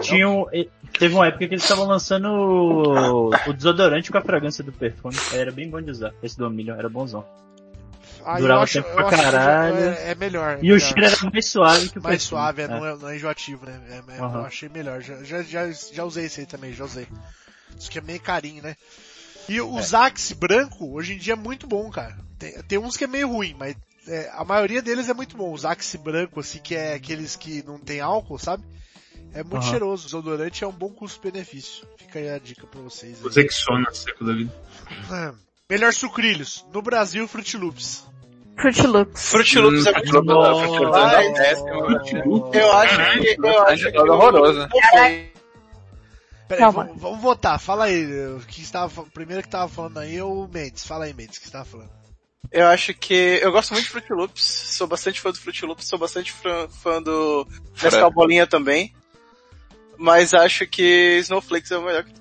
Tinha 0.00 0.28
um, 0.28 0.46
e- 0.52 0.70
teve 0.98 1.14
uma 1.14 1.26
época 1.26 1.46
que 1.46 1.54
eles 1.54 1.62
estavam 1.62 1.86
lançando 1.86 2.28
o, 2.28 3.30
o 3.46 3.52
desodorante 3.52 4.10
com 4.10 4.18
a 4.18 4.22
fragrância 4.22 4.62
do 4.64 4.72
perfume. 4.72 5.16
Era 5.32 5.50
bem 5.52 5.68
bom 5.68 5.80
de 5.80 5.90
usar. 5.90 6.12
Esse 6.22 6.36
do 6.38 6.48
milho 6.50 6.74
era 6.74 6.88
bonzão. 6.88 7.24
Ah, 8.24 8.38
Durava 8.38 8.62
acho, 8.62 8.82
tempo 8.82 8.94
pra 8.94 9.04
caralho. 9.10 9.76
É, 9.76 10.12
é 10.12 10.14
melhor. 10.14 10.52
é 10.52 10.54
E 10.54 10.58
o 10.60 10.74
melhor. 10.74 10.80
cheiro 10.80 11.04
era 11.04 11.16
mais 11.30 11.46
suave 11.46 11.88
que 11.90 11.98
o 11.98 12.02
mais 12.02 12.22
perfume. 12.26 12.40
suave, 12.40 12.62
é, 12.62 12.64
É. 12.64 12.68
Não, 12.68 12.86
é, 12.86 12.96
não 12.96 13.08
é 13.10 13.16
enjoativo, 13.16 13.66
né? 13.66 13.80
É, 13.90 14.16
é, 14.16 14.20
Aham. 14.20 14.38
Eu 14.40 14.46
achei 14.46 14.68
melhor. 14.68 15.00
Já, 15.02 15.22
já, 15.22 15.42
já, 15.42 15.70
já 15.70 16.04
usei 16.04 16.24
esse 16.24 16.40
aí 16.40 16.46
também, 16.46 16.72
já 16.72 16.84
usei. 16.84 17.06
Isso 17.78 17.90
que 17.90 17.98
é 17.98 18.00
meio 18.02 18.20
carinho, 18.20 18.62
né? 18.62 18.76
E 19.46 19.60
o 19.60 19.78
Zax 19.82 20.32
branco, 20.32 20.94
hoje 20.94 21.12
em 21.12 21.18
dia 21.18 21.34
é 21.34 21.36
muito 21.36 21.66
bom, 21.66 21.90
cara. 21.90 22.16
Tem, 22.38 22.52
tem 22.62 22.78
uns 22.78 22.96
que 22.96 23.04
é 23.04 23.06
meio 23.06 23.28
ruim, 23.28 23.54
mas 23.58 23.76
é, 24.08 24.30
a 24.32 24.42
maioria 24.42 24.80
deles 24.80 25.10
é 25.10 25.14
muito 25.14 25.36
bom. 25.36 25.52
O 25.52 25.58
Zax 25.58 25.94
branco, 25.96 26.40
assim, 26.40 26.60
que 26.60 26.74
é 26.74 26.94
aqueles 26.94 27.36
que 27.36 27.62
não 27.66 27.78
tem 27.78 28.00
álcool, 28.00 28.38
sabe? 28.38 28.64
É 29.34 29.42
muito 29.42 29.56
Aham. 29.56 29.70
cheiroso. 29.70 30.02
O 30.02 30.06
desodorante 30.06 30.62
é 30.64 30.66
um 30.66 30.72
bom 30.72 30.90
custo-benefício. 30.90 31.86
Fica 31.98 32.18
aí 32.20 32.28
a 32.30 32.38
dica 32.38 32.66
pra 32.66 32.80
vocês. 32.80 33.18
aí. 33.20 33.26
O 33.26 33.30
Zexona, 33.30 33.92
seco 33.92 34.24
da 34.24 34.32
vida. 34.32 34.54
Ah, 35.10 35.32
Melhor 35.68 35.92
sucrilhos. 35.92 36.64
No 36.72 36.80
Brasil, 36.82 37.26
Fruit 37.26 37.56
Loops. 37.56 38.06
Fruit 38.60 38.86
Loops. 38.86 39.30
Fruit 39.30 39.58
Loops 39.58 39.86
é 39.86 39.90
Hum, 39.90 39.94
muito 39.94 40.08
Fruit 40.10 40.26
bom. 40.26 40.32
Loops- 40.34 40.66
Fruit 40.68 40.84
Loops 40.84 41.12
é 41.12 41.32
péssimo. 41.32 42.50
eu 42.54 42.72
acho 42.72 42.96
que... 43.20 43.36
Eu 43.48 43.62
acho 43.64 43.90
que 43.90 43.96
É 43.96 44.02
horroroso. 44.02 44.60
eu- 44.60 44.68
Peraí, 46.46 46.60
Calma. 46.60 46.84
vamos, 46.84 47.00
vamos 47.02 47.20
votar. 47.20 47.58
Fala 47.58 47.84
aí. 47.84 48.04
O 48.34 48.40
que 48.40 48.60
estava, 48.60 48.88
fa- 48.90 49.04
primeiro 49.14 49.42
que 49.42 49.48
tava 49.48 49.66
falando 49.68 49.98
aí 49.98 50.16
é 50.16 50.22
o 50.22 50.46
Mendes. 50.46 50.86
Fala 50.86 51.06
aí, 51.06 51.14
Mendes, 51.14 51.38
o 51.38 51.40
que 51.40 51.46
você 51.46 51.52
tava 51.52 51.64
falando. 51.64 51.90
Eu 52.52 52.66
acho 52.68 52.92
que 52.94 53.40
eu 53.42 53.50
gosto 53.50 53.72
muito 53.72 53.84
de 53.86 53.90
Fruit 53.90 54.12
Loops, 54.12 54.42
sou 54.44 54.86
bastante 54.86 55.20
fã 55.20 55.30
do 55.32 55.40
Fruit 55.40 55.64
Loops, 55.64 55.86
sou 55.88 55.98
bastante 55.98 56.30
fã, 56.30 56.68
fã 56.68 57.02
do 57.02 57.48
Nescau 57.82 58.12
Bolinha 58.12 58.46
também. 58.46 58.94
Mas 59.98 60.34
acho 60.34 60.66
que 60.66 61.18
Snowflakes 61.22 61.70
é 61.70 61.76
o 61.78 61.82
melhor. 61.82 62.04
que- 62.04 62.14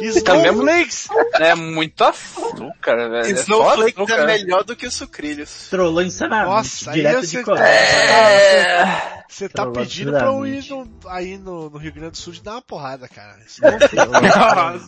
Snowflakes! 0.00 1.08
É 1.34 1.54
muito 1.54 2.02
açúcar, 2.04 2.96
velho. 3.08 3.26
É 3.26 3.30
Snowflakes 3.30 3.98
é 3.98 4.02
açúcar. 4.02 4.26
melhor 4.26 4.64
do 4.64 4.76
que 4.76 4.86
os 4.86 4.94
sucrilhos. 4.94 5.68
Trollou 5.70 6.02
insanamente. 6.02 6.46
Nossa, 6.50 6.92
direto 6.92 7.20
você 7.26 7.38
de 7.38 7.44
tá, 7.44 7.44
Coreia. 7.44 7.64
É. 7.66 9.22
você 9.28 9.48
tá 9.48 9.62
Trollou 9.62 9.72
pedindo 9.82 10.10
pra 10.12 10.26
eu 10.26 10.46
ir 10.46 10.64
no- 10.68 10.90
aí 11.06 11.38
no, 11.38 11.70
no 11.70 11.78
Rio 11.78 11.92
Grande 11.92 12.10
do 12.12 12.16
Sul 12.18 12.32
de 12.32 12.42
dar 12.42 12.52
uma 12.52 12.62
porrada, 12.62 13.08
cara. 13.08 13.38
Snowflakes. 13.46 14.36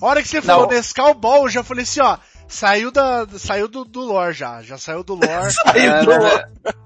A 0.00 0.06
hora 0.06 0.22
que 0.22 0.28
você 0.28 0.42
falou 0.42 0.66
Não. 0.66 0.76
Nescau 0.76 1.14
Ball, 1.14 1.44
eu 1.44 1.50
já 1.50 1.62
falei 1.64 1.82
assim, 1.84 2.00
ó. 2.00 2.18
Saiu 2.52 2.90
da, 2.92 3.26
saiu 3.38 3.66
do, 3.66 3.82
do 3.82 4.00
lore 4.02 4.34
já. 4.34 4.60
Já 4.60 4.76
saiu 4.76 5.02
do 5.02 5.14
lore. 5.14 5.52
É, 5.74 6.04
né? 6.04 6.44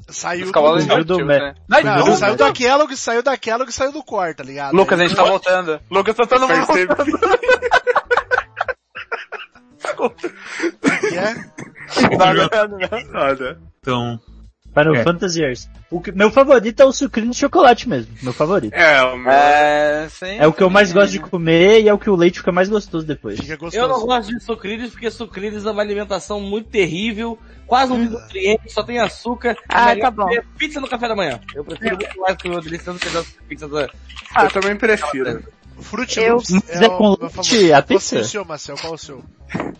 saiu 0.09 0.43
Os 0.43 0.47
do, 0.47 0.53
cavalos 0.53 0.85
Fugiu 0.85 1.05
do 1.05 1.15
invertidos, 1.21 1.27
me- 1.27 1.39
né? 1.41 1.55
Não, 1.69 1.83
Não, 1.99 2.05
do- 2.05 2.17
saiu 2.17 2.37
da 2.37 2.53
Kellogg, 2.53 2.97
saiu 2.97 3.23
da 3.23 3.37
Kellogg, 3.37 3.73
saiu 3.73 3.91
do 3.93 4.05
core, 4.05 4.33
tá 4.35 4.45
ligado? 4.45 4.75
Lucas, 4.77 5.01
a 5.01 5.03
gente 5.03 5.17
tá 5.17 5.25
voltando. 5.25 5.81
Lucas, 5.91 6.15
tá 6.15 6.25
Percebi. 6.47 6.87
voltando. 6.87 7.29
que 11.01 11.17
é? 11.19 11.35
Tá 12.17 12.33
vendo, 12.33 12.77
né? 12.79 12.89
Nada. 13.11 13.61
Então, 13.81 14.21
Final 14.77 14.95
É. 14.97 15.03
Fantasy 15.05 15.41
Years. 15.41 15.69
O 15.91 16.01
que- 16.01 16.13
meu 16.13 16.31
favorito 16.31 16.81
é 16.81 16.85
o 16.85 16.93
sucrilho 16.93 17.31
de 17.31 17.37
chocolate 17.37 17.89
mesmo. 17.89 18.13
Meu 18.23 18.33
favorito. 18.33 18.75
É, 18.75 19.03
o 19.05 19.17
meu. 19.17 19.31
É, 19.33 20.07
sim. 20.11 20.37
É 20.39 20.47
o 20.47 20.53
que 20.53 20.63
eu 20.63 20.69
mais 20.69 20.93
gosto 20.93 21.13
de 21.13 21.19
comer 21.21 21.81
e 21.83 21.89
é 21.89 21.95
o 21.95 21.99
que 21.99 22.11
o 22.11 22.15
leite 22.17 22.41
fica 22.41 22.53
mais 22.53 22.69
gostoso 22.69 23.07
depois. 23.07 23.41
Fica 23.41 23.57
gostoso. 23.57 23.83
Eu 23.83 23.89
não 23.89 24.01
gosto 24.05 24.29
de 24.29 24.39
sucrilhos 24.43 24.91
porque 24.91 25.11
sucrilhos 25.11 25.65
é 25.65 25.71
uma 25.71 25.81
alimentação 25.83 26.41
muito 26.41 26.69
terrível, 26.69 27.39
quase 27.67 27.93
um 27.93 27.99
nutriente, 28.05 28.71
só 28.71 28.83
tem 28.83 28.99
açúcar. 28.99 29.57
Ah, 29.69 29.93
É 29.93 29.95
melhor 29.95 30.05
tá 30.07 30.11
bom. 30.11 30.25
comer 30.25 30.45
Pizza 30.59 30.81
no 30.81 30.89
café 30.89 31.09
da 31.09 31.17
manhã. 31.17 31.41
Eu 31.55 31.65
prefiro 31.65 31.97
muito 31.97 32.21
mais 32.21 32.37
comer 32.37 32.55
uma 32.57 32.61
delícia 32.63 32.93
do 32.93 32.99
que 32.99 33.09
das 33.09 33.27
pizzas 33.49 33.71
da... 33.71 33.89
Eu 34.43 34.51
também 34.51 34.77
prefiro. 34.77 35.43
Fruit 35.81 36.19
Eu- 36.19 36.35
Loops 36.37 36.49
quiser 36.67 36.85
é 36.85 36.89
com 36.89 37.11
leite, 37.21 37.73
a 37.73 37.83
Qual 37.83 37.83
pizza? 37.85 38.17
é 38.19 38.21
o 38.21 38.25
seu, 38.25 38.45
Marcel? 38.45 38.77
Qual 38.77 38.93
é 38.93 38.95
o 38.95 38.99
seu? 38.99 39.25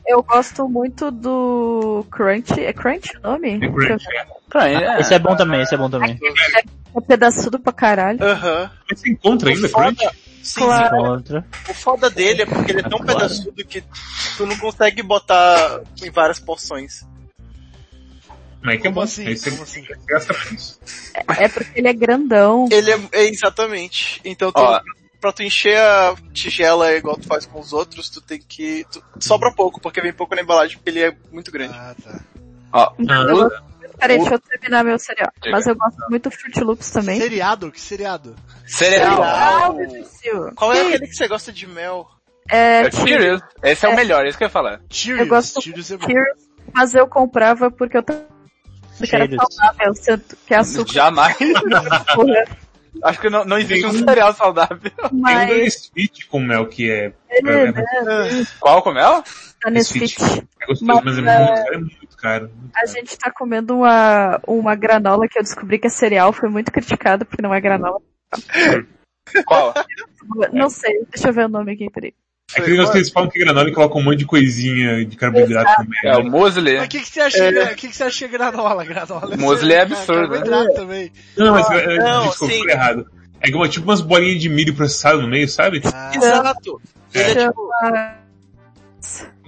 Eu 0.07 0.23
gosto 0.23 0.69
muito 0.69 1.11
do 1.11 2.05
Crunch. 2.11 2.53
É 2.61 2.73
Crunch 2.73 3.17
o 3.19 3.21
nome? 3.23 3.57
É 3.57 3.69
Crunch, 3.71 4.05
É. 4.55 5.01
Esse 5.01 5.15
é 5.15 5.19
bom 5.19 5.35
também, 5.37 5.63
esse 5.63 5.75
é 5.75 5.79
bom 5.79 5.91
também. 5.91 6.19
É 6.95 7.01
pedaçudo 7.01 7.59
pra 7.59 7.73
caralho. 7.73 8.23
Aham. 8.23 8.71
mas 8.91 9.01
você 9.01 9.11
encontra 9.11 9.51
ainda, 9.51 9.69
Crunch? 9.69 10.09
Sim, 10.43 10.61
Claro. 10.61 10.97
Contra. 10.99 11.45
o 11.69 11.75
foda 11.75 12.09
dele 12.09 12.43
é 12.43 12.47
porque 12.47 12.71
ele 12.71 12.79
é 12.81 12.83
tão 12.89 13.01
Claro. 13.01 13.19
pedaçudo 13.19 13.65
que 13.65 13.83
tu 14.37 14.47
não 14.47 14.57
consegue 14.59 15.03
botar 15.03 15.81
em 16.03 16.11
várias 16.11 16.39
porções. 16.39 17.05
Mas 18.63 18.77
é 18.77 18.79
que 18.79 18.87
é 18.87 18.91
bom. 18.91 19.01
assim? 19.01 19.27
Aí 19.27 19.37
você 19.37 19.51
Como 19.51 19.63
assim? 19.65 19.85
gasta 20.07 20.35
isso. 20.55 20.79
É 21.39 21.49
porque 21.49 21.79
ele 21.81 21.89
é 21.89 21.93
grandão. 21.93 22.69
Ele 22.71 22.93
é, 22.93 23.01
é 23.13 23.25
exatamente. 23.29 24.21
Então 24.25 24.53
tu, 24.53 24.61
Ó. 24.61 24.81
pra 25.21 25.33
tu 25.33 25.43
encher 25.43 25.77
a 25.79 26.15
tigela 26.33 26.93
igual 26.95 27.17
tu 27.17 27.27
faz 27.27 27.47
com 27.47 27.59
os 27.61 27.73
outros, 27.73 28.09
tu 28.11 28.21
tem 28.21 28.39
que. 28.41 28.85
tu- 28.91 29.03
sobra 29.21 29.53
pouco, 29.53 29.81
porque 29.81 30.01
vem 30.01 30.13
pouco 30.13 30.35
na 30.35 30.43
embalagem, 30.43 30.77
porque 30.77 30.91
ele 30.91 31.03
é 31.03 31.17
muito 31.33 31.51
grande. 31.51 31.75
Ah, 31.75 31.95
tá. 32.03 32.21
Eu 32.99 33.37
muito- 33.37 33.67
Peraí, 33.99 34.19
deixa 34.19 34.35
eu 34.35 34.39
terminar 34.41 34.85
meu 34.85 34.99
cereal. 34.99 35.33
Mas 35.51 35.67
eu 35.67 35.75
gosto 35.75 35.97
muito 36.11 36.29
do 36.29 36.37
Fruit 36.37 36.61
Loops 36.61 36.91
também. 36.91 37.19
Seriado? 37.19 37.73
Que 37.73 37.81
seriado? 37.81 38.37
cereal. 38.67 39.23
Ah, 39.23 39.73
meu 39.73 39.89
Deus. 39.89 40.09
Qual 40.55 40.73
é 40.75 40.81
aquele 40.83 41.07
que 41.07 41.15
você 41.15 41.27
gosta 41.27 41.51
de 41.51 41.67
mel? 41.67 42.07
É, 42.51 42.83
É 42.83 42.91
Cheerios. 42.91 43.41
Esse 43.63 43.87
é, 43.87 43.89
o 43.89 43.93
É. 43.93 43.97
melhor, 43.97 44.27
isso 44.27 44.37
que 44.37 44.45
eu 44.45 44.49
ia 44.49 44.51
falar. 44.53 44.81
Cheerios. 44.91 45.21
Eu 45.23 45.29
gosto 45.29 45.63
Cheerios 45.63 45.91
é 45.91 45.97
bom. 45.97 46.07
Cheers, 46.07 46.49
mas 46.75 46.95
eu 46.95 47.07
comprava 47.09 47.71
porque 47.71 47.97
eu 47.97 48.03
tava 48.03 48.21
que 48.99 49.15
era 49.17 49.25
Cheerios. 49.27 49.43
saudável, 49.55 49.95
que 50.47 50.53
é 50.55 50.57
açúcar. 50.59 50.93
Jamais. 50.93 51.37
Acho 53.03 53.21
que 53.21 53.31
não, 53.31 53.45
não 53.45 53.59
existe 53.59 53.87
um 53.87 53.93
cereal 53.93 54.33
saudável. 54.35 54.79
Tem 54.79 54.93
um 55.13 55.21
Mas 55.21 55.49
da 55.49 55.55
Nesfit 55.55 56.27
com 56.27 56.41
mel 56.41 56.67
que 56.67 56.91
é, 56.91 57.13
é, 57.29 57.43
né, 57.43 57.85
Qual 58.61 58.83
com 58.83 58.93
mel? 58.93 59.23
tá 59.61 59.71
nesse 59.71 59.99
Nesfit. 59.99 60.25
fit. 60.25 60.49
é 60.61 60.67
gostoso, 60.67 60.85
Mas, 61.05 61.05
mas 61.05 61.19
é 61.19 61.21
é, 61.21 61.47
muito, 61.47 61.73
é 61.75 61.79
muito 61.79 62.17
caro. 62.17 62.51
muito 62.55 62.71
A 62.75 62.81
caro. 62.81 62.93
gente 62.93 63.19
tá 63.19 63.31
comendo 63.31 63.77
uma, 63.77 64.41
uma 64.47 64.75
granola 64.75 65.29
que 65.29 65.39
eu 65.39 65.43
descobri 65.43 65.79
que 65.79 65.87
é 65.87 65.91
cereal, 65.91 66.33
foi 66.33 66.49
muito 66.49 66.71
criticado 66.73 67.25
porque 67.25 67.43
não 67.43 67.55
é 67.55 67.61
granola. 67.61 68.01
Qual? 69.45 69.75
Não 70.53 70.71
sei, 70.71 71.05
deixa 71.11 71.29
eu 71.29 71.33
ver 71.33 71.47
o 71.47 71.49
nome 71.49 71.73
aqui, 71.73 71.91
peraí. 71.91 72.15
É 72.55 72.61
aquele 72.61 72.73
negócio 72.77 72.93
que 72.93 72.99
eles 72.99 73.11
falam 73.11 73.29
que 73.29 73.39
granola 73.41 73.69
e 73.69 73.73
colocam 73.73 74.01
um 74.01 74.05
monte 74.05 74.19
de 74.19 74.25
coisinha 74.27 75.05
de 75.05 75.17
carboidrato 75.17 75.69
também. 75.83 75.99
É 76.05 76.17
o 76.17 76.25
muesli. 76.25 76.77
Mas 76.77 76.87
o 76.87 76.89
que, 76.89 77.01
que 77.01 77.09
você 77.11 77.21
acha? 77.21 77.49
O 77.73 77.75
que, 77.75 77.89
que 77.89 77.97
você 77.97 78.05
acha 78.05 78.27
de 78.27 78.33
granola? 78.33 78.85
Granola 78.85 79.37
Muesli 79.37 79.73
é 79.73 79.77
car- 79.79 79.87
absurdo. 79.99 80.21
Carboidrato 80.31 80.75
também. 80.75 81.13
Não, 81.37 81.53
mas 81.53 81.69
é, 81.71 81.97
Não, 81.99 82.29
desculpa, 82.29 82.55
sim. 82.55 82.61
falei 82.61 82.75
errado. 82.75 83.11
É 83.41 83.51
como, 83.51 83.69
tipo 83.69 83.85
umas 83.87 84.01
bolinhas 84.01 84.41
de 84.41 84.49
milho 84.49 84.75
processado 84.75 85.21
no 85.23 85.29
meio, 85.29 85.49
sabe? 85.49 85.83
Ah, 85.93 86.13
Exato. 86.15 86.81
Ele 87.13 87.25
é 87.41 87.49
tipo. 87.49 87.69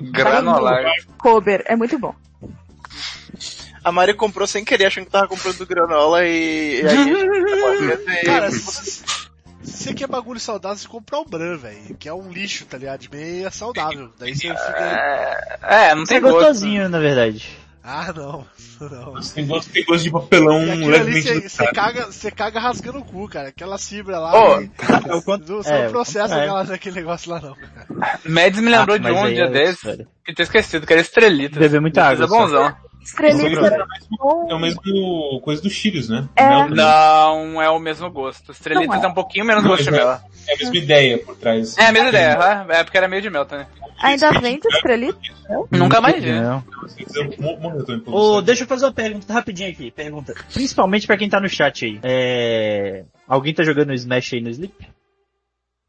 Granolar. 0.01 0.85
Kober, 1.19 1.63
é 1.67 1.77
muito 1.77 1.99
bom. 1.99 2.15
A 3.83 3.93
Mari 3.93 4.13
comprou 4.13 4.47
sem 4.47 4.65
querer, 4.65 4.87
achando 4.87 5.05
que 5.07 5.11
tava 5.13 5.29
comprando 5.29 5.65
granola 5.67 6.25
e. 6.27 6.83
e 6.83 6.87
aí 6.87 7.13
a 7.15 7.97
gente 7.97 8.25
cara, 8.27 8.51
se 8.51 8.59
se 8.61 9.03
você 9.63 9.93
quer 9.95 10.07
bagulho 10.09 10.41
saudável, 10.41 10.77
você 10.79 10.89
compra 10.89 11.19
o 11.19 11.25
Bran, 11.25 11.57
velho. 11.57 11.95
Que 11.99 12.09
é 12.09 12.15
um 12.15 12.31
lixo, 12.31 12.65
tá 12.67 12.79
ligado? 12.79 13.01
De 13.01 13.11
meia 13.11 13.51
saudável. 13.51 14.11
Daí 14.19 14.35
você 14.35 14.49
fica. 14.49 15.59
É, 15.63 15.95
não 15.95 16.03
é 16.03 16.07
tem 16.07 16.21
gosto. 16.21 16.35
gostosinho, 16.37 16.89
na 16.89 16.99
verdade. 16.99 17.49
Ah, 17.83 18.13
não. 18.15 18.47
Não. 18.81 19.15
Tem 19.35 19.45
gosto, 19.45 19.73
tem 19.73 19.85
gosto 19.85 20.05
de 20.05 20.11
papelão 20.13 20.59
levemente 20.87 21.49
você 21.49 21.67
caga, 21.73 22.07
você 22.07 22.31
caga 22.31 22.61
rasgando 22.61 22.99
o 23.01 23.05
cu, 23.05 23.29
cara. 23.29 23.49
Aquela 23.49 23.77
fibra 23.77 24.21
lá. 24.21 24.33
Ô, 24.57 24.61
e- 24.61 24.71
É 25.09 25.15
o 25.17 25.23
quanto- 25.23 25.51
não, 25.51 25.57
você 25.63 25.73
é, 25.73 25.85
não 25.85 25.91
processa 25.91 26.37
aquela, 26.37 26.63
aquele 26.63 26.95
negócio 26.95 27.29
lá, 27.31 27.41
não. 27.41 27.55
cara. 27.57 28.21
Mads 28.25 28.61
me 28.61 28.71
lembrou 28.71 28.95
Ah, 28.95 28.99
de 28.99 29.11
um 29.11 29.27
dia 29.35 29.45
é 29.47 29.51
desse, 29.51 30.07
que 30.25 30.33
tinha 30.33 30.45
esquecido, 30.45 30.87
que 30.87 30.93
era 30.93 31.03
estrelita. 31.03 31.59
Beber 31.59 31.81
muita 31.81 32.05
água, 32.05 32.25
É 32.27 32.29
bonzão. 32.29 32.77
Estrelita 33.09 33.87
bom. 34.19 34.47
É 34.51 34.55
o 34.55 34.59
mesmo 34.59 35.41
coisa 35.43 35.63
dos 35.63 35.73
Cheerios, 35.73 36.09
né? 36.09 36.29
É. 36.37 36.69
Não 36.69 37.61
é 37.61 37.71
o 37.71 37.79
mesmo 37.79 38.11
gosto. 38.11 38.53
Estrelitas 38.53 38.97
Não 38.97 39.03
é. 39.03 39.07
é 39.07 39.09
um 39.09 39.15
pouquinho 39.15 39.47
menos 39.47 39.65
gosto 39.65 39.85
de 39.85 39.91
Mas 39.91 40.01
mel. 40.01 40.09
É 40.47 40.55
a 40.55 40.59
mesma 40.59 40.77
ideia 40.77 41.19
por 41.19 41.37
trás. 41.37 41.77
É 41.79 41.87
a 41.87 41.93
mesma 41.93 42.09
ideia, 42.11 42.39
é 42.69 42.85
porque 42.85 42.99
era 42.99 43.09
meio 43.09 43.23
de 43.23 43.31
mel 43.31 43.47
também. 43.47 43.67
Ainda 44.01 44.31
vende 44.41 44.69
estrelita? 44.69 45.19
Nunca 45.71 46.01
mais 46.01 46.23
vi. 46.23 46.33
Não. 46.33 46.63
Você. 46.83 48.43
deixa 48.45 48.65
eu 48.65 48.69
fazer 48.69 48.85
uma 48.85 48.93
pergunta 48.93 49.33
rapidinho 49.33 49.71
aqui. 49.71 49.91
Pergunta. 49.91 50.35
Principalmente 50.53 51.07
pra 51.07 51.17
quem 51.17 51.29
tá 51.29 51.41
no 51.41 51.49
chat 51.49 51.85
aí. 51.85 51.99
É... 52.03 53.05
Alguém 53.27 53.55
tá 53.55 53.65
jogando 53.65 53.93
Smash 53.95 54.35
aí 54.35 54.41
no 54.41 54.51
Sleep? 54.51 54.75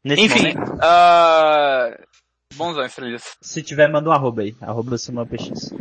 Nesse 0.04 0.22
Enfim, 0.22 0.54
momento? 0.54 0.78
Bonzão 2.54 2.84
estrelitas. 2.84 3.36
Se 3.40 3.62
tiver, 3.62 3.88
manda 3.88 4.08
um 4.08 4.12
arroba 4.12 4.42
aí. 4.42 4.56
Arroba 4.60 4.98
Simão 4.98 5.26
PX. 5.26 5.72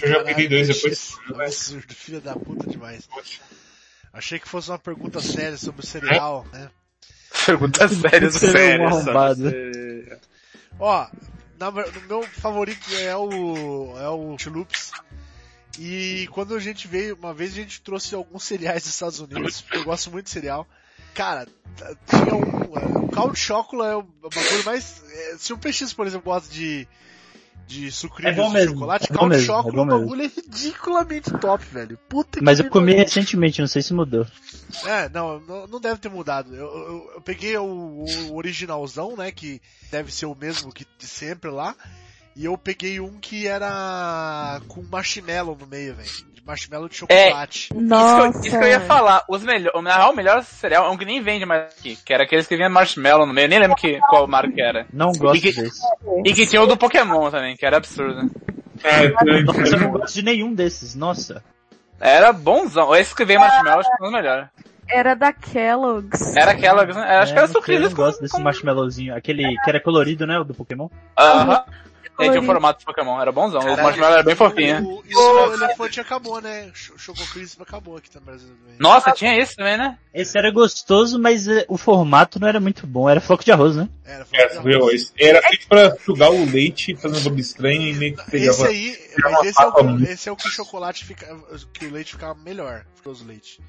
Eu 0.00 0.08
já 0.08 0.24
peguei 0.24 0.48
dois 0.48 0.68
depois. 0.68 1.16
Absurdo, 1.34 1.94
filha 1.94 2.20
da 2.20 2.34
puta 2.34 2.68
demais. 2.68 3.08
Achei 4.12 4.38
que 4.38 4.48
fosse 4.48 4.70
uma 4.70 4.78
pergunta 4.78 5.20
séria 5.20 5.56
sobre 5.56 5.82
o 5.82 5.86
cereal, 5.86 6.46
né? 6.52 6.70
Pergunta 7.46 7.88
séria 7.88 8.30
do 8.30 8.56
é 8.56 8.78
um 8.78 8.86
arrombado. 8.86 9.42
Ó, 10.78 11.06
na 11.58 11.70
no 11.70 12.00
meu 12.08 12.22
favorito 12.22 12.94
é 12.94 13.16
o 13.16 13.98
é 13.98 14.08
o 14.08 14.38
Chulups. 14.38 14.92
E 15.78 16.28
quando 16.32 16.54
a 16.54 16.58
gente 16.58 16.88
veio, 16.88 17.16
uma 17.16 17.32
vez 17.32 17.52
a 17.52 17.56
gente 17.56 17.80
trouxe 17.80 18.14
alguns 18.14 18.44
cereais 18.44 18.82
dos 18.82 18.92
Estados 18.92 19.20
Unidos, 19.20 19.60
porque 19.60 19.78
eu 19.78 19.84
gosto 19.84 20.10
muito 20.10 20.24
de 20.24 20.30
cereal. 20.30 20.66
Cara, 21.14 21.46
tinha 22.08 22.34
um, 22.34 22.97
de 23.32 23.38
chocolate 23.38 23.92
é 23.92 23.96
o 23.96 24.02
bagulho 24.30 24.64
mais, 24.64 25.02
é, 25.10 25.36
se 25.38 25.52
o 25.52 25.58
PX, 25.58 25.92
por 25.92 26.06
exemplo, 26.06 26.30
gosta 26.32 26.52
de 26.52 26.86
de 27.68 27.92
sucrilhos 27.92 28.32
É 28.32 28.36
bom 28.36 28.48
de 28.48 28.54
mesmo, 28.54 28.72
chocolate, 28.74 29.04
é 29.04 29.12
de 29.12 29.26
mesmo, 29.28 29.52
é 29.52 29.60
o 29.60 29.72
mesmo. 29.72 29.86
bagulho 29.86 30.22
é 30.22 30.26
ridiculamente 30.26 31.30
top, 31.32 31.64
velho. 31.66 31.98
Puta 32.08 32.40
Mas 32.42 32.58
que 32.58 32.66
eu 32.66 32.70
comi 32.70 32.94
recentemente, 32.94 33.60
não 33.60 33.68
sei 33.68 33.82
se 33.82 33.92
mudou. 33.92 34.26
É, 34.86 35.08
não, 35.10 35.38
não, 35.40 35.66
não 35.66 35.80
deve 35.80 36.00
ter 36.00 36.08
mudado. 36.08 36.54
Eu, 36.54 36.66
eu, 36.66 37.10
eu 37.16 37.20
peguei 37.20 37.56
o, 37.58 37.64
o 38.30 38.36
originalzão, 38.36 39.14
né, 39.16 39.30
que 39.30 39.60
deve 39.90 40.10
ser 40.10 40.24
o 40.24 40.34
mesmo 40.34 40.72
que 40.72 40.86
de 40.98 41.06
sempre 41.06 41.50
lá, 41.50 41.76
e 42.38 42.44
eu 42.44 42.56
peguei 42.56 43.00
um 43.00 43.18
que 43.20 43.46
era 43.46 44.60
com 44.68 44.82
marshmallow 44.90 45.56
no 45.60 45.66
meio, 45.66 45.94
velho. 45.94 46.08
De 46.32 46.42
marshmallow 46.46 46.88
de 46.88 46.94
chocolate. 46.96 47.64
Isso, 47.64 47.74
que 47.74 47.80
Nossa. 47.80 48.24
eu- 48.26 48.30
isso 48.42 48.58
que 48.58 48.64
eu 48.64 48.68
ia 48.68 48.80
falar. 48.80 49.24
Os 49.28 49.42
melhor, 49.42 49.72
o 49.74 50.12
melhor 50.14 50.42
cereal 50.44 50.86
é 50.86 50.88
um 50.90 50.96
que 50.96 51.04
nem 51.04 51.20
vende 51.20 51.44
mais 51.44 51.64
aqui, 51.76 51.96
que 51.96 52.14
era 52.14 52.22
aqueles 52.24 52.46
que 52.46 52.56
vinha 52.56 52.70
marshmallow 52.70 53.26
no 53.26 53.34
meio, 53.34 53.48
nem 53.48 53.58
lembro 53.58 53.76
que, 53.76 53.98
qual 54.08 54.26
marca 54.26 54.52
que 54.52 54.62
era. 54.62 54.86
Não 54.92 55.12
gosto 55.12 55.36
E 55.36 55.40
que- 55.52 55.60
desse. 55.60 55.80
E 56.24 56.32
que 56.32 56.46
tinha 56.46 56.62
o 56.62 56.66
do 56.66 56.76
Pokémon 56.76 57.30
também, 57.30 57.56
que 57.56 57.66
era 57.66 57.76
absurdo. 57.76 58.30
É, 58.84 59.08
Nossa, 59.42 59.60
eu 59.74 59.80
não 59.80 59.90
gosto 59.90 60.14
de 60.14 60.22
nenhum 60.22 60.54
desses. 60.54 60.94
Nossa. 60.94 61.42
Era 62.00 62.32
bonzão. 62.32 62.94
Esse 62.94 63.12
que 63.14 63.24
veio 63.24 63.40
marshmallow, 63.40 63.80
acho 63.80 63.90
que 63.90 63.96
foi 63.98 64.08
o 64.08 64.12
melhor. 64.12 64.48
Era 64.90 65.14
da 65.14 65.32
Kellogg's. 65.34 66.34
Era 66.34 66.52
acho 66.52 66.60
que 66.60 66.64
É, 66.64 66.68
era 66.68 66.80
não 67.20 67.26
sei, 67.26 67.42
Eu 67.42 67.48
sucrilhos 67.48 67.92
com... 67.92 68.02
gosto 68.02 68.20
desse 68.22 68.34
com- 68.36 68.40
marshmallowzinho. 68.42 69.14
Aquele 69.14 69.42
que 69.62 69.68
era 69.68 69.80
colorido, 69.82 70.26
né? 70.26 70.38
O 70.38 70.44
do 70.44 70.54
Pokémon. 70.54 70.88
Aham. 71.18 71.62
Ele 72.18 72.30
tinha 72.30 72.40
o 72.40 72.44
colorido. 72.44 72.46
formato 72.46 72.78
de 72.80 72.84
Pokémon, 72.84 73.20
era 73.20 73.30
bonzão. 73.30 73.60
Caralho. 73.60 73.80
O 73.80 73.82
Marshmallow 73.84 74.14
era 74.14 74.22
bem 74.24 74.34
fofinho. 74.34 74.84
O, 74.84 75.02
isso 75.06 75.18
o 75.20 75.52
elefante 75.54 76.00
acabou, 76.00 76.40
né? 76.40 76.70
Ch- 76.74 76.92
Choco 76.96 77.24
Crisp 77.32 77.62
acabou 77.62 77.96
aqui 77.96 78.08
no 78.14 78.20
Brasil 78.20 78.48
também. 78.48 78.76
Nossa, 78.78 79.12
tinha 79.12 79.38
isso 79.40 79.54
também, 79.56 79.76
né? 79.78 79.96
Esse 80.12 80.36
era 80.36 80.50
gostoso, 80.50 81.18
mas 81.18 81.46
eh, 81.46 81.64
o 81.68 81.76
formato 81.78 82.40
não 82.40 82.48
era 82.48 82.58
muito 82.58 82.86
bom. 82.86 83.08
Era 83.08 83.20
floco 83.20 83.44
de 83.44 83.52
arroz, 83.52 83.76
né? 83.76 83.88
Era, 84.04 84.26
É, 84.32 84.48
foi- 84.48 84.62
viu? 84.72 84.90
Esse 84.90 85.12
Era 85.18 85.40
feito 85.42 85.68
pra 85.68 85.96
sugar 85.98 86.30
o 86.30 86.44
leite, 86.44 86.96
fazer 86.96 87.16
um 87.18 87.22
bagulho 87.22 87.40
estranho 87.40 87.82
e 87.82 87.94
meio 87.94 88.16
que 88.16 88.20
Esse 88.22 88.30
pegava. 88.58 88.66
aí, 88.68 88.98
mas 89.22 89.46
esse 89.46 89.62
é, 89.62 89.66
o 89.66 89.72
que, 89.72 90.02
esse 90.04 90.28
é 90.28 90.32
o 90.32 90.36
que 90.36 90.48
o 90.48 90.50
chocolate 90.50 91.04
fica, 91.04 91.36
que 91.72 91.86
o 91.86 91.90
leite 91.92 92.12
ficava 92.12 92.34
melhor, 92.34 92.84
ficoso 92.96 93.24
leite. 93.24 93.60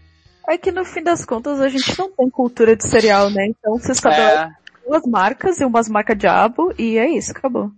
É 0.47 0.57
que 0.57 0.71
no 0.71 0.83
fim 0.83 1.03
das 1.03 1.23
contas 1.23 1.61
a 1.61 1.69
gente 1.69 1.95
não 1.99 2.09
tem 2.11 2.27
cultura 2.29 2.75
de 2.75 2.87
cereal, 2.87 3.29
né? 3.29 3.45
Então 3.45 3.77
se 3.77 3.91
estabelece 3.91 4.35
É. 4.37 4.49
duas 4.87 5.03
marcas 5.05 5.59
e 5.61 5.65
umas 5.65 5.87
marcas 5.87 6.17
diabo 6.17 6.73
e 6.75 6.97
é 6.97 7.07
isso, 7.07 7.29
acabou. 7.31 7.69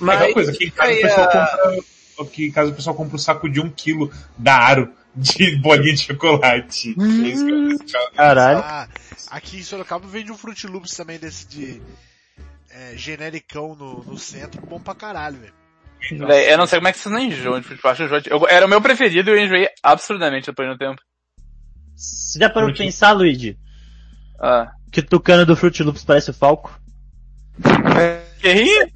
É 0.00 0.04
Mas 0.04 0.32
coisa, 0.32 0.52
aqui 0.52 0.64
em 0.66 0.70
casa 0.70 0.90
o 0.90 0.94
aí, 0.94 1.02
pessoal 1.02 1.28
ah, 1.30 1.58
compra. 1.62 1.84
Aqui 2.20 2.46
em 2.46 2.52
casa 2.52 2.70
o 2.70 2.74
pessoal 2.74 2.96
compra 2.96 3.16
um 3.16 3.18
saco 3.18 3.48
de 3.48 3.60
um 3.60 3.70
quilo 3.70 4.12
da 4.36 4.54
Aro 4.56 4.92
de 5.14 5.56
bolinha 5.60 5.94
de 5.94 6.02
chocolate. 6.02 6.94
É 6.98 7.28
isso 7.28 7.44
que 7.44 7.52
eu 7.52 7.78
faço. 7.78 8.12
Caralho. 8.14 8.58
Ah, 8.58 8.88
aqui 9.30 9.58
em 9.58 9.62
Sorocaba 9.62 10.06
vende 10.06 10.30
um 10.30 10.36
Fruit 10.36 10.66
Loops 10.66 10.94
também 10.94 11.18
desse 11.18 11.46
de 11.48 11.82
é, 12.70 12.96
genericão 12.96 13.74
no, 13.74 14.04
no 14.04 14.18
centro, 14.18 14.64
bom 14.66 14.80
pra 14.80 14.94
caralho, 14.94 15.38
velho. 15.38 15.54
Véi, 16.26 16.52
eu 16.52 16.56
não 16.56 16.66
sei 16.66 16.78
como 16.78 16.88
é 16.88 16.92
que 16.92 16.98
vocês 16.98 17.12
não 17.12 17.20
enjoam 17.20 17.60
de 17.60 17.66
Fruit 17.66 17.82
Punch. 17.82 18.28
Eu 18.30 18.48
Era 18.48 18.66
o 18.66 18.68
meu 18.68 18.80
preferido 18.80 19.30
e 19.30 19.32
eu 19.34 19.44
enjoei 19.44 19.68
absurdamente 19.82 20.46
depois 20.46 20.68
no 20.68 20.78
tempo. 20.78 21.00
Você 21.94 22.38
já 22.38 22.48
parou 22.48 22.70
pra 22.70 22.78
pensar, 22.78 23.12
Luigi? 23.12 23.58
Ah. 24.40 24.72
Que 24.90 25.00
o 25.00 25.06
tucano 25.06 25.44
do 25.44 25.54
Fruit 25.54 25.82
Loops 25.82 26.02
parece 26.02 26.30
o 26.30 26.34
Falco? 26.34 26.80
Que? 28.40 28.90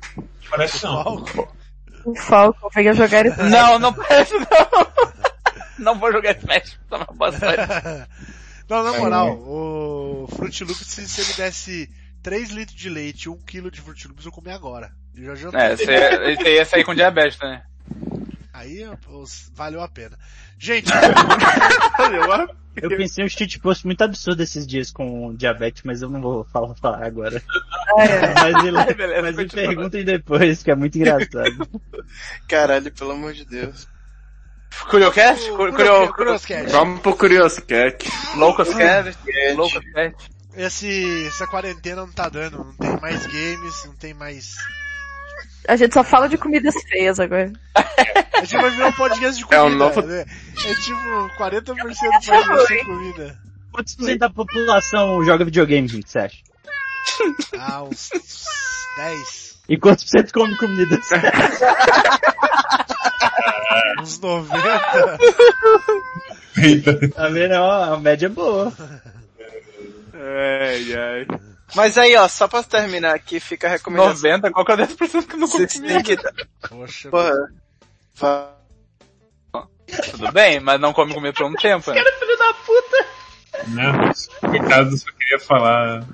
Parece 0.56 0.84
não. 0.84 1.02
Falco. 1.02 1.56
O 2.04 2.14
Falco 2.14 2.70
venha 2.74 2.92
jogar 2.92 3.26
esse 3.26 3.42
Não, 3.42 3.78
não 3.78 3.92
parece 3.92 4.34
não. 4.34 4.94
Não 5.76 5.98
vou 5.98 6.12
jogar 6.12 6.36
Smash, 6.36 6.78
toma 6.88 7.06
bastante. 7.14 7.66
Não, 8.70 8.82
na 8.84 8.96
moral, 8.96 9.36
o 9.36 10.26
Fruit 10.34 10.64
Loops, 10.64 10.86
se 10.86 11.06
você 11.06 11.24
me 11.24 11.34
desse 11.34 11.90
3 12.22 12.50
litros 12.50 12.78
de 12.78 12.88
leite 12.88 13.24
e 13.24 13.28
1 13.28 13.36
kg 13.42 13.70
de 13.70 13.80
Fruit 13.80 14.06
Loops, 14.08 14.24
eu 14.24 14.32
comia 14.32 14.54
agora. 14.54 14.92
Eu 15.14 15.24
já 15.24 15.34
jantei. 15.34 15.60
É, 15.60 15.76
você 15.76 16.36
você 16.36 16.54
ia 16.54 16.64
sair 16.64 16.84
com 16.84 16.94
diabetes 16.94 17.36
também. 17.36 17.60
Aí 18.54 18.84
os- 19.08 19.50
valeu 19.52 19.82
a 19.82 19.88
pena. 19.88 20.16
Gente, 20.56 20.88
Eu 22.80 22.88
pensei 22.96 23.24
um 23.24 23.28
cheat 23.28 23.58
post 23.58 23.84
muito 23.84 24.02
absurdo 24.02 24.42
esses 24.42 24.64
dias 24.66 24.90
com 24.92 25.34
diabetes, 25.34 25.82
mas 25.84 26.02
eu 26.02 26.08
não 26.08 26.20
vou 26.20 26.44
falar, 26.44 26.74
falar 26.76 27.04
agora. 27.04 27.42
mas 27.96 28.64
ele, 28.64 28.94
Beleza, 28.94 29.22
mas 29.22 29.36
me 29.36 29.48
perguntem 29.48 30.04
depois, 30.04 30.62
que 30.62 30.70
é 30.70 30.74
muito 30.76 30.96
engraçado. 30.96 31.68
Caralho, 32.48 32.92
pelo 32.92 33.10
amor 33.12 33.32
de 33.32 33.44
Deus. 33.44 33.88
Curiocast? 34.88 35.50
o- 35.50 35.56
Curio... 35.56 35.74
Curios- 35.74 36.10
Curioscat. 36.12 36.70
Vamos 36.70 37.00
pro 37.00 37.16
Curioscat. 37.16 38.04
Loucos 38.36 38.72
Cast? 38.74 39.18
Loucos 39.56 39.84
Cast? 39.92 40.30
Esse, 40.56 41.26
essa 41.26 41.46
quarentena 41.48 42.02
não 42.06 42.12
tá 42.12 42.28
dando, 42.28 42.58
não 42.58 42.72
tem 42.74 43.00
mais 43.00 43.26
games, 43.26 43.84
não 43.84 43.94
tem 43.96 44.14
mais... 44.14 44.54
A 45.68 45.76
gente 45.76 45.94
só 45.94 46.04
fala 46.04 46.28
de 46.28 46.36
comidas 46.36 46.74
feias 46.88 47.18
agora. 47.20 47.52
A 47.74 48.40
gente 48.44 48.56
vai 48.56 48.70
virar 48.70 48.88
um 48.88 48.92
podcast 48.92 49.36
de 49.38 49.44
É 49.54 49.58
comida, 49.58 49.74
o 49.74 49.78
novo- 49.78 50.02
né? 50.02 50.24
É 50.66 50.74
tipo 50.74 50.98
40% 51.38 51.64
do 51.64 51.74
podcast 51.76 52.74
de 52.78 52.84
comida. 52.84 53.38
Quantos 53.72 53.94
por 53.96 54.04
cento 54.04 54.18
da 54.18 54.30
população 54.30 55.24
joga 55.24 55.44
videogame, 55.44 55.88
gente, 55.88 56.08
você 56.10 56.18
acha? 56.20 56.36
Ah, 57.58 57.82
uns 57.84 58.10
10, 58.96 59.58
E 59.68 59.76
quantos 59.78 60.04
por 60.04 60.10
cento 60.10 60.32
come 60.32 60.56
comida? 60.56 61.00
uns 64.00 64.20
90. 64.20 65.18
Eita. 66.56 67.08
Tá 67.10 67.28
vendo? 67.28 67.54
A 67.54 67.98
média 67.98 68.26
é 68.26 68.28
boa. 68.28 68.72
Ai, 70.14 70.94
ai. 70.94 71.26
Mas 71.74 71.96
aí, 71.98 72.14
ó, 72.16 72.28
só 72.28 72.46
pra 72.46 72.62
terminar 72.62 73.14
aqui, 73.14 73.40
fica 73.40 73.66
a 73.66 73.70
recomendação. 73.70 74.14
90? 74.14 74.50
Qual 74.52 74.64
que 74.64 74.72
é 74.72 74.74
o 74.74 74.78
10% 74.78 75.26
que 75.26 75.34
eu 75.34 75.38
não 75.38 75.48
consumi? 75.48 76.02
que... 76.02 76.16
Poxa, 76.68 77.10
Porra. 77.10 78.54
Tudo 80.10 80.32
bem, 80.32 80.60
mas 80.60 80.80
não 80.80 80.92
come 80.92 81.14
comida 81.14 81.32
por 81.32 81.46
um 81.46 81.54
tempo, 81.54 81.92
né? 81.92 82.02
Não, 82.02 82.54
coitado, 84.40 84.90
eu 84.90 84.96
só 84.98 85.06
queria 85.18 85.38
falar. 85.38 86.04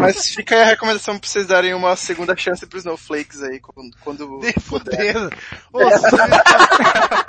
Mas 0.00 0.34
fica 0.34 0.54
aí 0.56 0.62
a 0.62 0.66
recomendação 0.66 1.18
pra 1.18 1.28
vocês 1.28 1.46
darem 1.46 1.74
uma 1.74 1.94
segunda 1.96 2.36
chance 2.36 2.66
pro 2.66 2.78
Snowflakes 2.78 3.42
aí, 3.42 3.60
quando... 3.60 3.90
quando... 4.02 4.38
nem 4.40 4.52
fudendo. 4.60 5.30
Ô, 5.72 5.90
se 5.90 5.98
vocês 6.00 6.30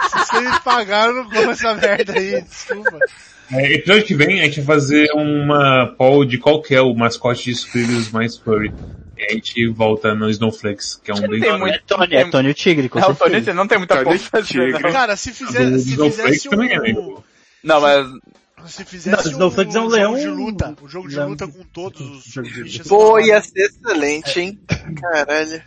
se 0.09 0.17
vocês 0.17 0.59
pagaram, 0.59 1.13
não 1.13 1.29
como 1.29 1.51
essa 1.51 1.73
merda 1.75 2.13
aí, 2.13 2.41
desculpa. 2.41 2.97
É, 3.51 3.73
episódio 3.73 4.05
que 4.05 4.15
vem 4.15 4.41
a 4.41 4.45
gente 4.45 4.61
vai 4.61 4.77
fazer 4.77 5.11
uma 5.13 5.93
poll 5.97 6.25
de 6.25 6.37
qual 6.37 6.61
que 6.61 6.73
é 6.73 6.81
o 6.81 6.93
mascote 6.93 7.45
de 7.45 7.55
Squirrels 7.55 8.09
mais 8.11 8.37
furry. 8.37 8.73
E 9.17 9.23
a 9.25 9.33
gente 9.33 9.67
volta 9.69 10.15
no 10.15 10.29
Snowflakes, 10.29 10.99
que 11.03 11.11
é 11.11 11.13
um 11.13 11.27
bem 11.27 11.39
Tem 11.39 11.57
muito- 11.59 11.75
É 11.75 11.81
Tony, 11.85 12.15
é 12.15 12.29
Tony 12.29 12.49
o 12.49 12.53
Tigre, 12.53 12.89
com 12.89 12.99
É, 12.99 13.03
o 13.05 13.13
Tony 13.13 13.31
certeza. 13.31 13.53
não 13.53 13.67
tem 13.67 13.77
muita 13.77 14.03
coisa. 14.03 14.29
Cara, 14.91 15.15
se, 15.15 15.31
fizer, 15.31 15.77
se 15.77 15.91
Snowflakes 15.91 16.43
fizesse 16.43 16.49
também 16.49 16.73
é 16.73 16.99
um... 16.99 17.21
Não, 17.63 17.79
mas 17.79 18.07
Se 18.67 18.85
fizesse 18.85 19.25
Não, 19.25 19.31
Snowflakes 19.31 19.75
é 19.75 19.79
um 19.79 19.83
jogo 19.83 19.95
leão- 19.95 20.15
de 20.15 20.27
luta, 20.27 20.75
um 20.81 20.87
jogo 20.87 21.09
de 21.09 21.15
leão- 21.15 21.29
luta 21.29 21.47
com 21.47 21.63
todos 21.65 21.99
os 22.01 22.23
Jogo 22.23 22.47
de 22.49 22.63
bichos. 22.63 22.87
Pô, 22.87 23.19
ia 23.19 23.41
ser 23.41 23.65
excelente, 23.65 24.39
hein? 24.39 24.59
Caralho. 25.01 25.63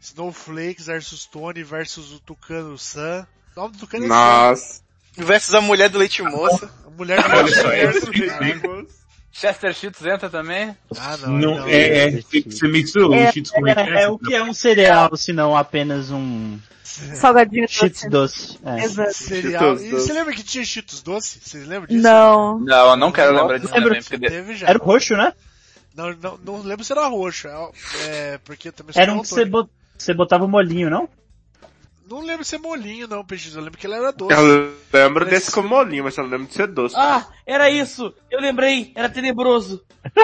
Snowflakes 0.00 0.86
versus 0.86 1.26
Tony 1.26 1.62
versus 1.62 2.12
o 2.12 2.20
Tucano 2.20 2.76
Sam. 2.78 3.26
O 3.56 3.60
nome 3.60 3.72
do 3.74 3.78
Tucano 3.80 4.04
é 4.04 4.08
Nossa. 4.08 4.80
Versus 5.16 5.54
a 5.54 5.60
mulher 5.60 5.88
do 5.90 5.98
leite 5.98 6.22
moça. 6.22 6.72
A 6.86 6.90
mulher 6.90 7.22
do 7.22 7.48
esse 7.72 8.26
Caralho. 8.26 8.88
Chester 9.32 9.72
Cheetos 9.74 10.04
entra 10.06 10.28
também. 10.28 10.76
Ah, 10.98 11.16
não. 11.18 11.28
Não, 11.32 11.58
não. 11.58 11.68
é, 11.68 12.08
é, 12.08 12.20
ser 12.20 12.68
misturou 12.68 13.14
É, 13.14 13.28
os 13.28 13.32
cheats 13.34 13.50
com 13.50 13.66
é, 13.66 14.02
é 14.02 14.08
o 14.08 14.18
que 14.18 14.34
é 14.34 14.42
um 14.42 14.52
cereal, 14.52 15.16
se 15.16 15.32
não 15.32 15.56
apenas 15.56 16.10
um 16.10 16.58
Salgadinho 16.82 17.68
cheats 17.68 18.02
doce. 18.10 18.58
doce. 18.58 18.58
É. 18.64 18.84
Exato. 18.84 19.14
Cereal. 19.14 19.62
Cheetos 19.62 19.82
E 19.84 19.90
doce. 19.90 20.06
você 20.06 20.12
lembra 20.12 20.34
que 20.34 20.42
tinha 20.42 20.64
Cheetos 20.64 21.00
doce? 21.02 21.38
Vocês 21.40 21.66
lembram 21.66 21.86
disso? 21.86 22.02
Não. 22.02 22.58
Não, 22.58 22.90
eu 22.90 22.96
não 22.96 23.12
quero 23.12 23.32
lembrar 23.34 23.58
disso 23.58 23.72
Lembro. 23.72 23.88
também, 23.90 24.02
porque... 24.02 24.18
de- 24.18 24.28
Teve 24.28 24.56
já. 24.56 24.66
Era 24.68 24.78
roxo, 24.78 25.16
né? 25.16 25.32
Não, 25.94 26.12
não, 26.14 26.38
não 26.44 26.62
lembro 26.62 26.84
se 26.84 26.92
era 26.92 27.06
roxo. 27.06 27.46
É, 27.48 27.70
é, 28.08 28.38
porque 28.44 28.72
também 28.72 28.92
Era 28.96 29.12
um 29.12 29.22
que 29.22 29.28
você, 29.28 29.44
bot- 29.44 29.70
você 29.96 30.12
botava 30.12 30.44
o 30.44 30.48
molinho, 30.48 30.90
não? 30.90 31.08
Não 32.10 32.20
lembro 32.22 32.44
se 32.44 32.56
é 32.56 32.58
molinho 32.58 33.06
não, 33.06 33.24
peixe. 33.24 33.54
Eu 33.54 33.62
lembro 33.62 33.78
que 33.78 33.86
ele 33.86 33.94
era 33.94 34.10
doce. 34.10 34.34
Eu 34.34 34.74
lembro 34.92 35.24
Mas- 35.24 35.30
desse 35.30 35.52
como 35.52 35.68
molinho, 35.68 36.02
mas 36.02 36.16
eu 36.18 36.24
não 36.24 36.30
lembro 36.30 36.48
de 36.48 36.54
ser 36.54 36.66
doce. 36.66 36.96
Ah, 36.98 37.24
era 37.46 37.70
isso! 37.70 38.12
Eu 38.28 38.40
lembrei! 38.40 38.90
Era 38.96 39.08
tenebroso! 39.08 39.80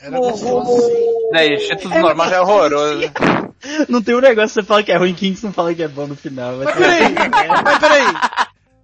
Era 0.00 0.18
gostosinho. 0.18 1.30
Daí, 1.32 1.56
normal 2.00 2.28
já 2.28 2.36
é 2.36 2.40
horroroso. 2.40 3.00
Não 3.88 4.00
tem 4.00 4.14
um 4.14 4.20
negócio 4.20 4.48
que 4.48 4.62
você 4.62 4.62
fala 4.62 4.82
que 4.82 4.92
é 4.92 4.96
ruim, 4.96 5.12
Kings 5.12 5.44
não 5.44 5.52
fala 5.52 5.74
que 5.74 5.82
é 5.82 5.88
bom 5.88 6.06
no 6.06 6.16
final. 6.16 6.56
Mas 6.56 6.68
ter- 6.68 6.78
peraí, 6.78 7.14
mas 7.62 7.78
peraí. 7.78 8.04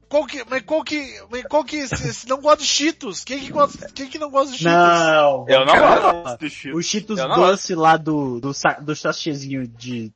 Qual 0.08 0.26
que, 0.26 0.44
mas 0.50 0.62
qual 0.62 0.84
que, 0.84 1.20
mas 1.30 1.42
qual 1.44 1.64
que, 1.64 1.88
se, 1.88 2.28
não 2.28 2.40
gosta 2.40 2.58
de 2.62 2.68
Cheetos? 2.68 3.24
Quem 3.24 3.40
que 3.40 3.50
gosta, 3.50 3.90
quem 3.94 4.06
que 4.06 4.18
não 4.18 4.30
gosta 4.30 4.52
de 4.52 4.58
Cheetos? 4.58 4.78
Não. 4.78 5.46
Eu 5.48 5.64
não 5.64 5.78
gosto. 5.78 6.22
gosto. 6.22 6.38
de 6.40 6.50
Cheetos. 6.50 6.78
O 6.78 6.82
Cheetos 6.82 7.16
doce 7.16 7.74
lá 7.74 7.96
do, 7.96 8.38
do, 8.38 8.52
do 8.82 8.96
sachêzinho 8.96 9.66
de 9.66 10.12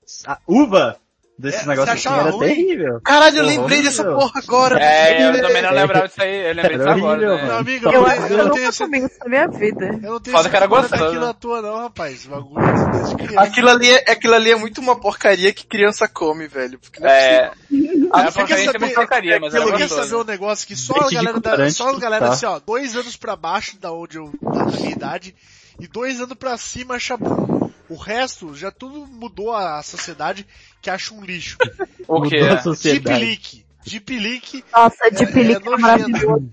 uva, 0.47 0.99
desses 1.41 1.63
É, 1.63 1.67
negócios 1.67 2.01
você 2.03 2.09
assim, 2.09 2.21
era 2.21 2.31
ruim? 2.31 2.47
terrível. 2.49 3.01
Caralho, 3.03 3.37
eu 3.39 3.45
Horrível. 3.45 3.63
lembrei 3.63 3.83
dessa 3.83 4.05
porra 4.05 4.33
agora. 4.37 4.81
É, 4.83 5.29
eu 5.29 5.41
também 5.43 5.63
não 5.63 5.71
lembrava 5.73 6.09
disso 6.09 6.23
aí, 6.23 6.37
eu 6.49 6.55
lembrei 6.55 6.77
disso 6.77 6.83
Era 6.83 6.93
agora, 6.93 7.19
horrível, 7.19 7.29
né? 7.31 7.37
Meu 7.37 7.47
mano. 7.47 7.59
amigo, 7.59 7.85
eu, 7.91 8.03
pra 8.05 8.17
eu, 8.17 8.23
dizer- 8.23 8.37
não 8.37 8.45
Eu 8.47 8.51
tenho 8.53 8.69
isso 8.71 8.83
na 8.87 9.29
minha 9.29 9.49
vida. 9.49 9.85
Eu 10.03 10.11
não 10.13 10.21
tenho 10.21 10.37
Foda 10.37 10.49
que 10.51 10.57
era 10.57 10.67
gostoso. 10.67 11.03
daquilo 11.05 11.27
à 11.27 11.35
toa 11.35 11.63
não, 11.63 11.77
rapaz. 11.79 12.27
O 12.27 12.29
bagulho 12.31 12.65
é 12.65 12.91
desde 12.93 13.15
criança. 13.17 13.41
Aquilo 13.41 13.69
ali, 13.71 13.91
é, 13.91 14.11
aquilo 14.13 14.35
ali 14.35 14.51
é 14.51 14.57
muito 14.57 14.81
uma 14.81 14.97
porcaria 15.01 15.53
que 15.53 15.67
criança 15.67 16.07
come, 16.07 16.47
velho. 16.47 16.79
Porque 16.79 17.01
não 17.01 17.09
é 17.09 17.21
É, 17.31 17.45
a 17.47 17.51
Você 17.51 18.25
quer 18.25 18.33
porcaria 18.33 18.55
é 18.69 18.73
saber- 18.73 18.95
porcaria, 18.95 19.41
mas 19.41 19.55
era 19.55 19.65
Eu 19.65 19.69
quer 19.73 19.79
gostoso. 19.81 20.03
saber 20.09 20.23
um 20.23 20.25
negócio 20.25 20.67
que 20.67 20.77
só 20.77 20.95
a 20.95 21.11
galera 21.11 21.41
da, 21.41 21.71
só 21.71 21.89
a 21.91 21.99
galera 21.99 22.27
tá. 22.27 22.33
assim, 22.33 22.47
ó, 22.47 22.59
dois 22.59 22.95
anos 22.97 23.17
pra 23.17 23.37
baixo 23.37 23.79
da 23.79 23.93
onde 23.93 24.19
eu, 24.19 24.31
da, 24.43 24.65
da 24.65 24.67
minha 24.67 24.91
idade, 24.91 25.35
e 25.79 25.87
dois 25.87 26.21
anos 26.21 26.35
pra 26.37 26.57
cima 26.57 26.95
acha 26.97 27.17
bom. 27.17 27.71
O 27.89 27.97
resto, 27.97 28.55
já 28.55 28.71
tudo 28.71 29.07
mudou 29.07 29.53
a 29.53 29.83
sociedade 29.83 30.47
que 30.81 30.91
acha 30.91 31.15
um 31.15 31.23
lixo. 31.25 31.57
O 32.09 32.23
que? 32.23 32.37
A 32.39 32.57
Deep. 32.57 33.09
Leak. 33.09 33.65
Deep 33.87 34.19
Leak. 34.19 34.65
Nossa, 34.73 35.11
de 35.13 35.23
É- 35.23 35.27
pelique 35.27 35.53
é 35.53 35.57
é, 35.57 35.59
nojento. 35.71 35.81
maravilhoso. 35.81 36.51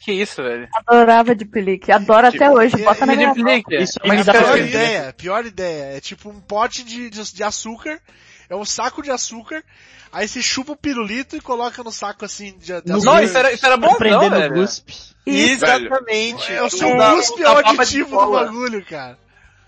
Que 0.00 0.12
isso, 0.12 0.42
velho? 0.42 0.68
Adorava 0.86 1.34
de 1.34 1.44
pelique. 1.44 1.90
Adoro 1.90 2.26
até 2.28 2.48
hoje. 2.50 2.74
é- 2.80 2.84
Bota 2.84 3.04
na 3.06 3.12
é 3.12 3.16
minha 3.16 3.28
Deep 3.34 3.42
mão. 3.42 3.52
Leak? 3.52 3.82
Isso 3.82 3.98
dá 4.24 4.32
cara, 4.32 4.44
Pior 4.44 4.58
ideia, 4.58 5.12
pior 5.12 5.46
ideia. 5.46 5.96
É 5.96 6.00
tipo 6.00 6.28
um 6.30 6.40
pote 6.40 6.84
de, 6.84 7.10
de, 7.10 7.34
de 7.34 7.42
açúcar, 7.42 8.00
é 8.48 8.54
um 8.54 8.64
saco 8.64 9.02
de 9.02 9.10
açúcar, 9.10 9.64
aí 10.12 10.28
você 10.28 10.40
chupa 10.40 10.72
o 10.72 10.76
pirulito 10.76 11.36
e 11.36 11.40
coloca 11.40 11.82
no 11.82 11.90
saco 11.90 12.24
assim 12.24 12.56
de, 12.58 12.66
de 12.66 12.72
açúcar. 12.72 13.04
Não, 13.04 13.20
isso 13.22 13.36
era, 13.38 13.52
isso 13.52 13.66
era 13.66 13.76
bom, 13.76 13.90
Aprender 13.92 14.30
no 14.30 14.36
velho. 14.36 14.54
guspe. 14.54 14.92
Isso. 15.26 15.64
Exatamente. 15.64 16.52
É 16.52 16.62
o 16.62 16.70
seu 16.70 16.96
da 16.96 17.12
é 17.12 17.50
o 17.50 17.58
aditivo 17.58 18.20
do 18.24 18.30
bagulho, 18.32 18.84
cara. 18.84 19.18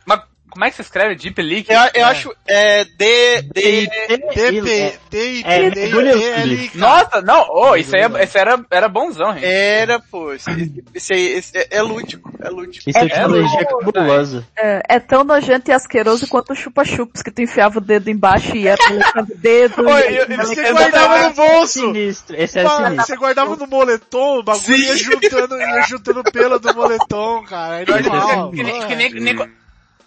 Mas 0.07 0.21
Como 0.51 0.65
é 0.65 0.71
que 0.71 0.77
se 0.77 0.83
escreve 0.83 1.17
Deep 1.17 1.43
Leak? 1.43 1.69
Eu, 1.69 1.81
eu 1.95 2.07
acho, 2.07 2.33
é, 2.47 2.85
D, 2.85 3.43
D, 3.43 3.89
DP, 4.09 4.99
DIP, 5.11 5.45
É, 5.45 5.71
DIP, 5.71 6.79
Nossa, 6.79 7.21
não, 7.23 7.45
oh, 7.51 7.75
isso 7.75 7.97
aí 7.97 8.03
é- 8.03 8.23
esse 8.23 8.39
era, 8.39 8.65
era 8.71 8.89
bonzão, 8.89 9.33
gente. 9.35 9.45
era, 9.45 9.99
pô, 9.99 10.33
esse, 10.33 10.83
esse 10.95 11.13
aí, 11.13 11.43
é, 11.55 11.79
é 11.79 11.83
lúdico, 11.83 12.31
é 12.41 12.49
lúdico. 12.51 12.89
Isso 12.89 12.97
é, 12.99 13.03
É, 13.05 13.09
tecnologia 13.09 13.61
é, 13.61 13.65
cabulosa. 13.65 14.47
É, 14.57 14.83
é 14.91 15.01
tão 15.01 15.25
nojento 15.25 15.71
e 15.71 15.75
asqueroso 15.75 16.29
quanto 16.29 16.53
o 16.53 16.57
chupa-chups, 16.57 17.21
que 17.23 17.33
tu 17.33 17.43
enfiava 17.43 17.79
o 17.79 17.83
dedo 17.83 18.09
embaixo 18.09 18.55
e 18.55 18.63
ia 18.63 18.77
colocando 18.77 19.33
o 19.33 19.37
dedo. 19.37 19.89
Oi, 19.89 20.03
e- 20.13 20.17
eu- 20.19 20.27
e- 20.31 20.37
Você 20.37 20.73
guardava 20.73 21.29
no 21.29 21.35
bolso. 21.35 21.81
Sinistro. 21.81 22.37
Esse 22.41 22.61
é 22.61 22.69
sinistro. 22.69 23.07
você 23.07 23.17
guardava 23.17 23.57
no 23.57 23.67
moletom, 23.67 24.39
o 24.39 24.43
bagulho 24.45 24.77
ia 24.77 24.97
juntando, 24.97 25.59
ia 25.59 25.83
juntando 25.83 26.23
pelo 26.25 26.59
do 26.61 26.75
moletom, 26.75 27.43
cara. 27.45 27.83
É 27.83 27.87
normal. 28.03 28.51
Que 28.53 28.57
que 28.59 28.95
nem- 28.95 29.11
que 29.13 29.21
nem- 29.21 29.64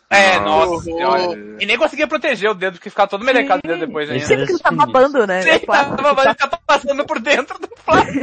É, 0.10 0.40
nossa 0.40 0.84
senhora. 0.86 1.38
E 1.60 1.66
nem 1.66 1.78
conseguia 1.78 2.08
proteger 2.08 2.50
o 2.50 2.54
dedo, 2.54 2.76
porque 2.76 2.90
ficava 2.90 3.10
todo 3.10 3.26
melecado 3.26 3.60
o 3.64 3.68
dedo 3.68 3.86
depois 3.86 4.10
ainda. 4.10 4.20
Esse 4.22 4.28
Sempre 4.28 4.46
que 4.46 4.52
ele 4.54 4.60
tá 4.60 4.72
babando, 4.72 5.28
né? 5.28 5.42
Sim, 5.42 5.60
tava, 5.60 6.14
mas 6.14 6.26
ele 6.26 6.36
tava 6.36 6.60
passando 6.66 7.06
por 7.06 7.20
dentro 7.20 7.60
do 7.60 7.68
plástico. 7.68 8.18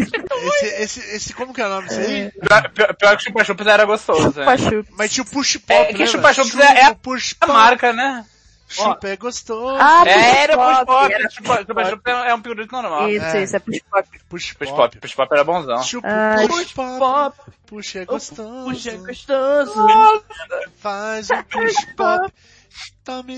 Esse, 0.62 0.66
esse, 0.82 1.00
esse, 1.16 1.34
como 1.34 1.52
que 1.52 1.60
é 1.60 1.66
o 1.66 1.68
nome 1.68 1.88
disso 1.88 2.00
aí? 2.00 2.30
Pior, 2.40 2.70
pior- 2.70 2.94
pior 2.94 3.16
que 3.18 3.24
chupa-chups 3.24 3.66
era 3.66 3.84
gostoso, 3.84 4.22
né? 4.28 4.30
Chupa-chups. 4.56 4.94
Mas 4.96 5.12
tinha 5.12 5.24
o 5.24 5.30
push 5.30 5.56
pop, 5.58 5.74
É 5.74 5.84
que 5.86 5.92
lembra? 5.92 6.06
chupa-chups 6.06 6.58
é- 6.58 6.80
é 6.80 6.94
push 6.94 7.34
A 7.40 7.46
marca, 7.48 7.92
né? 7.92 8.24
Chupa 8.66 9.08
é 9.08 9.16
gostoso. 9.16 9.76
Ah, 9.78 10.04
É, 10.06 10.42
era 10.44 10.56
push 10.56 10.64
push-pop, 10.66 10.86
pop. 10.86 11.12
era 11.12 11.30
Chupa- 11.30 11.64
Chupa-chups 11.64 12.02
é 12.06 12.30
é 12.30 12.34
um 12.34 12.40
pirulito 12.42 12.72
normal. 12.72 13.08
Isso, 13.10 13.24
É. 13.26 13.42
isso, 13.42 13.56
é 13.56 13.58
push-pop. 13.58 14.08
Push 14.28 14.52
Push 14.54 14.68
pop. 14.70 14.76
pop, 14.80 14.98
push 15.00 15.14
pop 15.14 15.32
era 15.32 15.44
bonzão. 15.44 15.82
Chupa, 15.82 16.08
Ai, 16.08 16.48
push 16.48 16.72
pop. 16.72 17.36
Puxa 17.66 17.98
é 18.00 18.04
gostoso. 18.04 18.64
Puxa, 18.64 18.90
é 18.90 18.96
gostoso. 18.96 19.86
Faz 20.78 21.28
um 21.30 21.42
push 21.44 21.84
pop. 21.96 22.32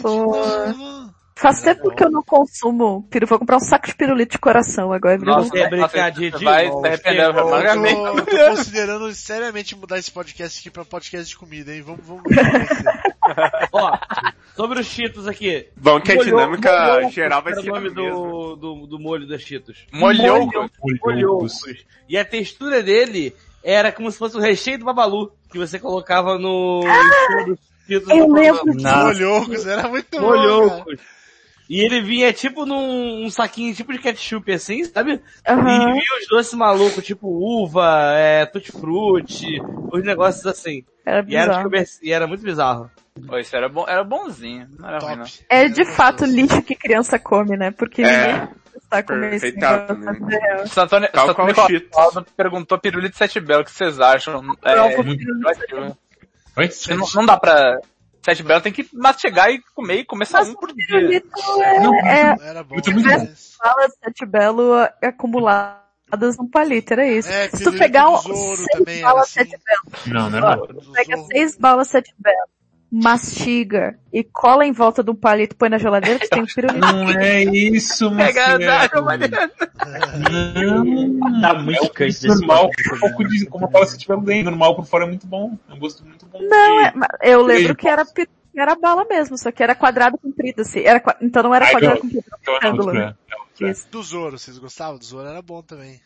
Pô. 0.02 0.08
novo. 0.08 1.14
Faz 1.38 1.60
tempo 1.60 1.94
que 1.94 2.02
eu 2.02 2.10
não 2.10 2.22
consumo 2.22 3.02
piru. 3.10 3.26
Vou 3.26 3.38
comprar 3.38 3.56
um 3.58 3.60
saco 3.60 3.86
de 3.86 3.94
pirulito 3.94 4.32
de 4.32 4.38
coração 4.38 4.90
agora. 4.90 5.18
virou- 5.18 5.36
Nossa, 5.36 5.58
é 5.58 5.68
brincadeira 5.68 6.38
de 6.38 6.44
vai 6.44 6.66
novo, 6.68 6.80
se 6.80 6.86
arrepender. 6.86 7.24
Eu 7.26 8.24
tô, 8.24 8.56
considerando 8.56 9.14
seriamente 9.14 9.76
mudar 9.76 9.98
esse 9.98 10.10
podcast 10.10 10.58
aqui 10.60 10.70
pra 10.70 10.82
podcast 10.84 11.28
de 11.28 11.36
comida, 11.36 11.74
hein? 11.74 11.82
Vamos, 11.82 12.06
vamos. 12.06 12.22
Ó, 13.72 13.98
sobre 14.56 14.80
os 14.80 14.86
Cheetos 14.86 15.26
aqui. 15.28 15.68
Bom 15.76 16.00
que 16.00 16.12
a 16.12 16.14
Molhou- 16.16 16.30
dinâmica 16.40 16.94
molhou- 16.94 17.10
geral 17.10 17.42
vai 17.42 17.54
ser 17.54 17.70
o 17.70 17.74
a 17.74 17.80
nome 17.80 17.94
mesma. 17.94 18.10
do, 18.10 18.56
do, 18.56 18.86
do 18.86 18.98
molho 18.98 19.26
dos 19.26 19.42
Cheetos. 19.42 19.86
Molhou. 19.92 20.48
Molhocos. 21.04 21.54
E 22.08 22.16
a 22.16 22.24
textura 22.24 22.82
dele 22.82 23.34
era 23.62 23.92
como 23.92 24.10
se 24.10 24.18
fosse 24.18 24.36
o 24.36 24.40
recheio 24.40 24.78
do 24.78 24.84
Babalu, 24.84 25.32
que 25.50 25.58
você 25.58 25.78
colocava 25.78 26.38
no... 26.38 26.80
Cheetos 27.86 28.08
Eu 28.10 28.32
lembro 28.32 28.42
disso. 28.74 28.94
Molhocos, 29.04 29.66
era 29.66 29.88
muito 29.88 30.18
bom. 30.20 30.84
E 31.68 31.80
ele 31.84 32.00
vinha 32.00 32.32
tipo 32.32 32.64
num 32.64 33.24
um 33.24 33.28
saquinho 33.30 33.74
tipo 33.74 33.92
de 33.92 33.98
ketchup 33.98 34.52
assim, 34.52 34.84
sabe? 34.84 35.14
E 35.14 35.50
Aham. 35.50 35.64
vinha 35.64 36.02
os 36.20 36.28
doces 36.28 36.54
malucos, 36.54 37.04
tipo 37.04 37.26
uva, 37.28 38.12
é, 38.14 38.46
tutti-frutti, 38.46 39.60
os 39.92 40.04
negócios 40.04 40.46
assim. 40.46 40.84
Era 41.04 41.24
E 41.28 41.34
era, 41.34 41.64
bizarro. 41.68 41.98
e 42.02 42.12
era 42.12 42.26
muito 42.28 42.44
bizarro. 42.44 42.88
Pô, 43.26 43.38
isso 43.38 43.54
era 43.56 43.68
bom, 43.68 43.84
era 43.88 44.02
bonzinho. 44.04 44.68
Não 44.78 44.88
era 44.88 44.98
ruim, 44.98 45.16
não. 45.16 45.24
Top. 45.24 45.46
É 45.48 45.68
de 45.68 45.84
fato 45.84 46.24
lixo 46.24 46.60
que 46.62 46.74
criança 46.74 47.18
come, 47.18 47.56
né? 47.56 47.70
Porque 47.70 48.02
É, 48.02 48.32
ninguém 48.32 48.48
está 48.76 49.02
comendo 49.02 49.34
esse 49.34 49.52
perfeitado, 49.52 49.94
negócio. 49.98 50.26
né? 50.26 50.38
É. 50.42 50.62
O 50.62 50.68
Santônio, 50.68 51.08
Tal 51.12 51.26
Santônio 51.28 51.54
qual 51.54 51.68
Nicolau 51.70 52.24
perguntou 52.36 52.78
pirulito 52.78 53.16
sete 53.16 53.40
belo, 53.40 53.62
o 53.62 53.64
que 53.64 53.70
vocês 53.72 53.98
acham? 54.00 54.42
É, 54.62 54.96
pirulito. 54.96 55.96
Oi? 56.56 56.70
não, 56.96 57.06
não 57.14 57.26
dá 57.26 57.36
pra... 57.38 57.80
Sete 58.24 58.42
belo 58.42 58.60
tem 58.60 58.72
que 58.72 58.88
mastigar 58.92 59.50
e 59.52 59.62
comer 59.72 60.00
e 60.00 60.04
começar 60.04 60.38
Mas 60.38 60.48
um 60.48 60.54
por 60.54 60.72
dia. 60.72 60.84
pirulito 60.86 61.28
é, 61.62 62.22
é 62.22 62.48
Era 62.48 62.64
bom. 62.64 62.74
Muito, 62.74 62.90
muito 62.90 63.08
de 63.08 63.36
sete 63.36 64.26
belo 64.26 64.72
acumuladas 65.00 66.36
num 66.36 66.48
palito, 66.50 66.92
era 66.92 67.06
isso. 67.06 67.28
É, 67.30 67.48
Se 67.50 67.62
tu 67.62 67.72
pegar 67.72 68.08
um, 68.10 68.16
seis 68.18 68.66
era 68.88 69.02
balas 69.02 69.22
assim. 69.28 69.32
sete 69.48 69.56
belo, 69.64 69.82
Não, 70.06 70.30
não 70.30 70.38
é 70.38 70.56
não. 70.56 70.66
Do 70.66 70.92
pega 70.92 71.16
seis 71.26 71.56
balas 71.56 71.86
sete 71.88 72.12
belo, 72.18 72.48
mastiga 73.02 73.98
e 74.12 74.24
cola 74.24 74.64
em 74.66 74.72
volta 74.72 75.02
de 75.04 75.10
um 75.10 75.14
palito 75.14 75.54
e 75.54 75.58
põe 75.58 75.68
na 75.68 75.78
geladeira, 75.78 76.18
tu 76.18 76.28
tem 76.28 76.42
um 76.42 76.46
pirulito. 76.46 76.78
Não 76.80 77.10
é 77.10 77.44
isso, 77.44 78.14
Pega, 78.16 78.58
Marcelo. 78.58 79.06
Tá 79.78 79.98
Não, 81.40 81.62
muito 81.62 81.84
é 81.84 81.88
cante 81.88 82.12
desse 82.12 82.26
normal, 82.28 82.70
um 82.94 82.98
pouco 82.98 83.28
de, 83.28 83.46
como 83.46 83.66
eu 83.66 83.70
falo, 83.70 83.86
se 83.86 83.98
tiver 83.98 84.16
bem, 84.18 84.42
normal 84.42 84.74
por 84.74 84.86
fora 84.86 85.04
é 85.04 85.08
muito 85.08 85.26
bom. 85.26 85.58
É 85.68 85.74
um 85.74 85.78
gosto 85.78 86.04
muito 86.04 86.26
bom. 86.26 86.40
Não, 86.40 86.80
é, 86.80 86.92
eu 87.22 87.42
lembro 87.42 87.74
que 87.76 87.86
era, 87.88 88.04
era 88.56 88.74
bala 88.74 89.04
mesmo, 89.04 89.36
só 89.36 89.52
que 89.52 89.62
era 89.62 89.74
quadrado 89.74 90.16
comprido, 90.18 90.62
assim. 90.62 90.80
Era, 90.80 91.02
então 91.20 91.42
não 91.42 91.54
era 91.54 91.66
Ai, 91.66 91.72
quadrado 91.72 92.00
comprido, 92.00 92.24
é 92.30 92.52
retângulo. 92.52 92.92
né? 92.92 93.14
é. 93.60 93.64
É 93.64 93.70
é. 93.70 93.74
Do 93.90 94.02
Zoro, 94.02 94.38
vocês 94.38 94.58
gostavam? 94.58 94.98
Do 94.98 95.04
Zoro 95.04 95.28
era 95.28 95.42
bom 95.42 95.62
também. 95.62 96.00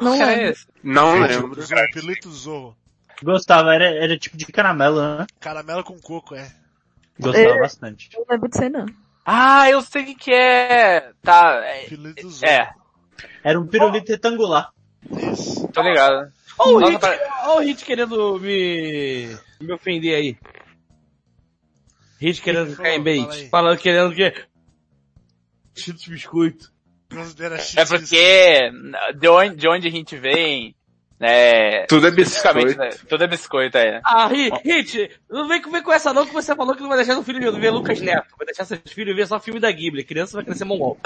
Não 0.00 0.16
Que 0.16 0.22
é 0.22 0.26
lembro. 0.26 0.50
esse? 0.50 0.66
Não 0.82 1.20
lembro. 1.20 1.62
Zorro, 1.62 1.90
pirulito 1.92 2.28
do 2.28 2.34
Zorro. 2.34 2.76
Gostava, 3.22 3.74
era, 3.74 3.86
era 3.86 4.18
tipo 4.18 4.36
de 4.36 4.46
caramelo, 4.46 5.00
né? 5.18 5.26
Caramelo 5.40 5.82
com 5.84 5.98
coco, 6.00 6.34
é. 6.34 6.50
Gostava 7.18 7.46
É. 7.56 7.60
bastante. 7.60 8.10
Não 8.14 8.24
lembro 8.30 8.48
disso 8.48 8.62
aí, 8.62 8.68
não. 8.70 8.86
Ah, 9.24 9.68
eu 9.70 9.82
sei 9.82 10.12
o 10.12 10.16
que 10.16 10.32
é. 10.32 11.12
Tá, 11.22 11.60
é, 11.64 11.86
é 12.42 12.70
Era 13.42 13.60
um 13.60 13.66
pirulito 13.66 14.10
retangular. 14.12 14.72
Isso. 15.32 15.66
tô 15.68 15.82
ligado. 15.82 16.32
Olha 16.58 16.76
o 16.76 16.80
Nossa, 16.80 16.90
Hit, 16.92 17.00
pare- 17.00 17.50
o 17.54 17.58
Hit 17.60 17.84
querendo 17.84 18.38
me, 18.40 19.36
me 19.60 19.72
ofender 19.72 20.14
aí. 20.16 20.36
Hit 22.20 22.40
querendo 22.42 22.70
que 22.70 22.76
ficar 22.76 22.90
em 22.94 23.02
bait. 23.02 23.48
Falando, 23.48 23.78
querendo 23.78 24.14
que... 24.14 24.32
Cheetos 25.76 26.06
biscoito. 26.08 26.72
Considera 27.10 27.56
É 27.76 27.84
porque 27.86 28.70
de 29.16 29.28
onde, 29.28 29.56
de 29.56 29.68
onde 29.68 29.88
a 29.88 29.90
gente 29.90 30.16
vem, 30.16 30.74
né? 31.20 31.86
Tudo 31.86 32.06
é 32.06 32.10
biscoito. 32.10 32.78
né? 32.78 32.90
Tudo 33.08 33.24
é 33.24 33.26
biscoito, 33.26 33.76
é. 33.76 34.00
Ah, 34.04 34.26
Hit, 34.28 34.52
Hit, 34.64 35.10
não 35.30 35.48
vem, 35.48 35.60
vem 35.60 35.82
com 35.82 35.92
essa 35.92 36.12
não 36.12 36.24
que 36.26 36.32
você 36.32 36.54
falou 36.54 36.74
que 36.74 36.80
não 36.82 36.88
vai 36.88 36.98
deixar 36.98 37.14
seu 37.14 37.22
filho 37.24 37.52
ver 37.52 37.70
Lucas 37.70 38.00
Neto. 38.00 38.26
Vai 38.38 38.46
deixar 38.46 38.64
seus 38.64 38.80
filhos 38.92 39.16
ver 39.16 39.26
só 39.26 39.38
filme 39.40 39.58
da 39.60 39.70
Ghibli. 39.70 40.04
Criança 40.04 40.36
vai 40.36 40.44
crescer 40.44 40.64
mongol. 40.64 40.96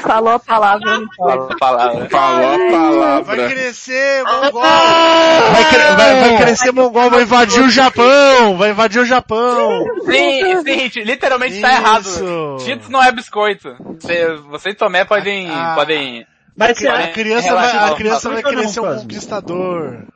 Falou 0.00 0.34
a 0.34 0.38
palavra, 0.38 0.98
não. 0.98 1.06
Fala 1.16 1.52
a 1.52 1.56
palavra. 1.58 2.08
Falou 2.08 3.02
a 3.02 3.20
Vai 3.20 3.36
palavra. 3.36 3.48
crescer, 3.48 4.22
mongol! 4.24 4.62
Vai, 4.62 5.64
cre- 5.70 5.96
vai- 5.96 6.20
vai 6.20 6.36
crescer 6.38 6.72
mongol, 6.72 7.10
vai 7.10 7.22
invadir 7.22 7.62
o 7.62 7.70
Japão! 7.70 8.56
Vai 8.56 8.70
invadir 8.70 9.00
o 9.00 9.04
Japão! 9.06 9.84
Sim, 10.04 10.62
sim, 10.62 10.78
gente, 10.78 11.02
literalmente 11.04 11.60
tá 11.60 11.72
errado. 11.72 12.02
Isso. 12.02 12.58
Cheetos 12.60 12.88
não 12.88 13.02
é 13.02 13.10
biscoito. 13.12 13.74
Você, 14.00 14.34
você 14.48 14.70
e 14.70 14.74
Tomé 14.74 15.04
podem, 15.04 15.50
Ah. 15.50 15.72
podem... 15.74 16.26
Mas 16.56 16.70
A 16.84 17.08
criança 17.08 17.48
Relaxa, 17.48 17.78
vai, 17.78 17.90
a 17.90 17.94
criança 17.96 18.30
vai 18.30 18.42
querer 18.42 18.68
ser 18.68 18.80
um 18.80 18.96
conquistador. 18.98 20.06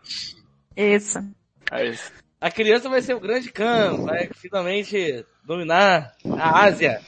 Isso. 0.76 1.18
É 1.70 1.86
isso. 1.88 2.12
A 2.40 2.50
criança 2.50 2.88
vai 2.88 3.02
ser 3.02 3.14
o 3.14 3.20
grande 3.20 3.50
Khan, 3.50 4.04
vai 4.04 4.28
finalmente 4.34 5.24
dominar 5.44 6.12
a 6.38 6.60
Ásia. 6.64 7.00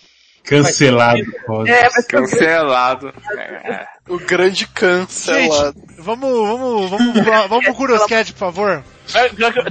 Cancelado. 0.43 1.23
É, 1.69 1.83
mas 1.95 2.07
Cancelado. 2.07 3.13
É. 3.39 3.87
O 4.09 4.19
grande 4.19 4.67
cancelado. 4.67 5.81
Vamos, 5.99 6.49
vamos, 6.49 6.91
vamos, 6.91 7.13
pro- 7.13 7.49
vamos 7.49 7.65
pro 7.67 7.75
Curioscat, 7.75 8.33
por 8.33 8.39
favor. 8.39 8.83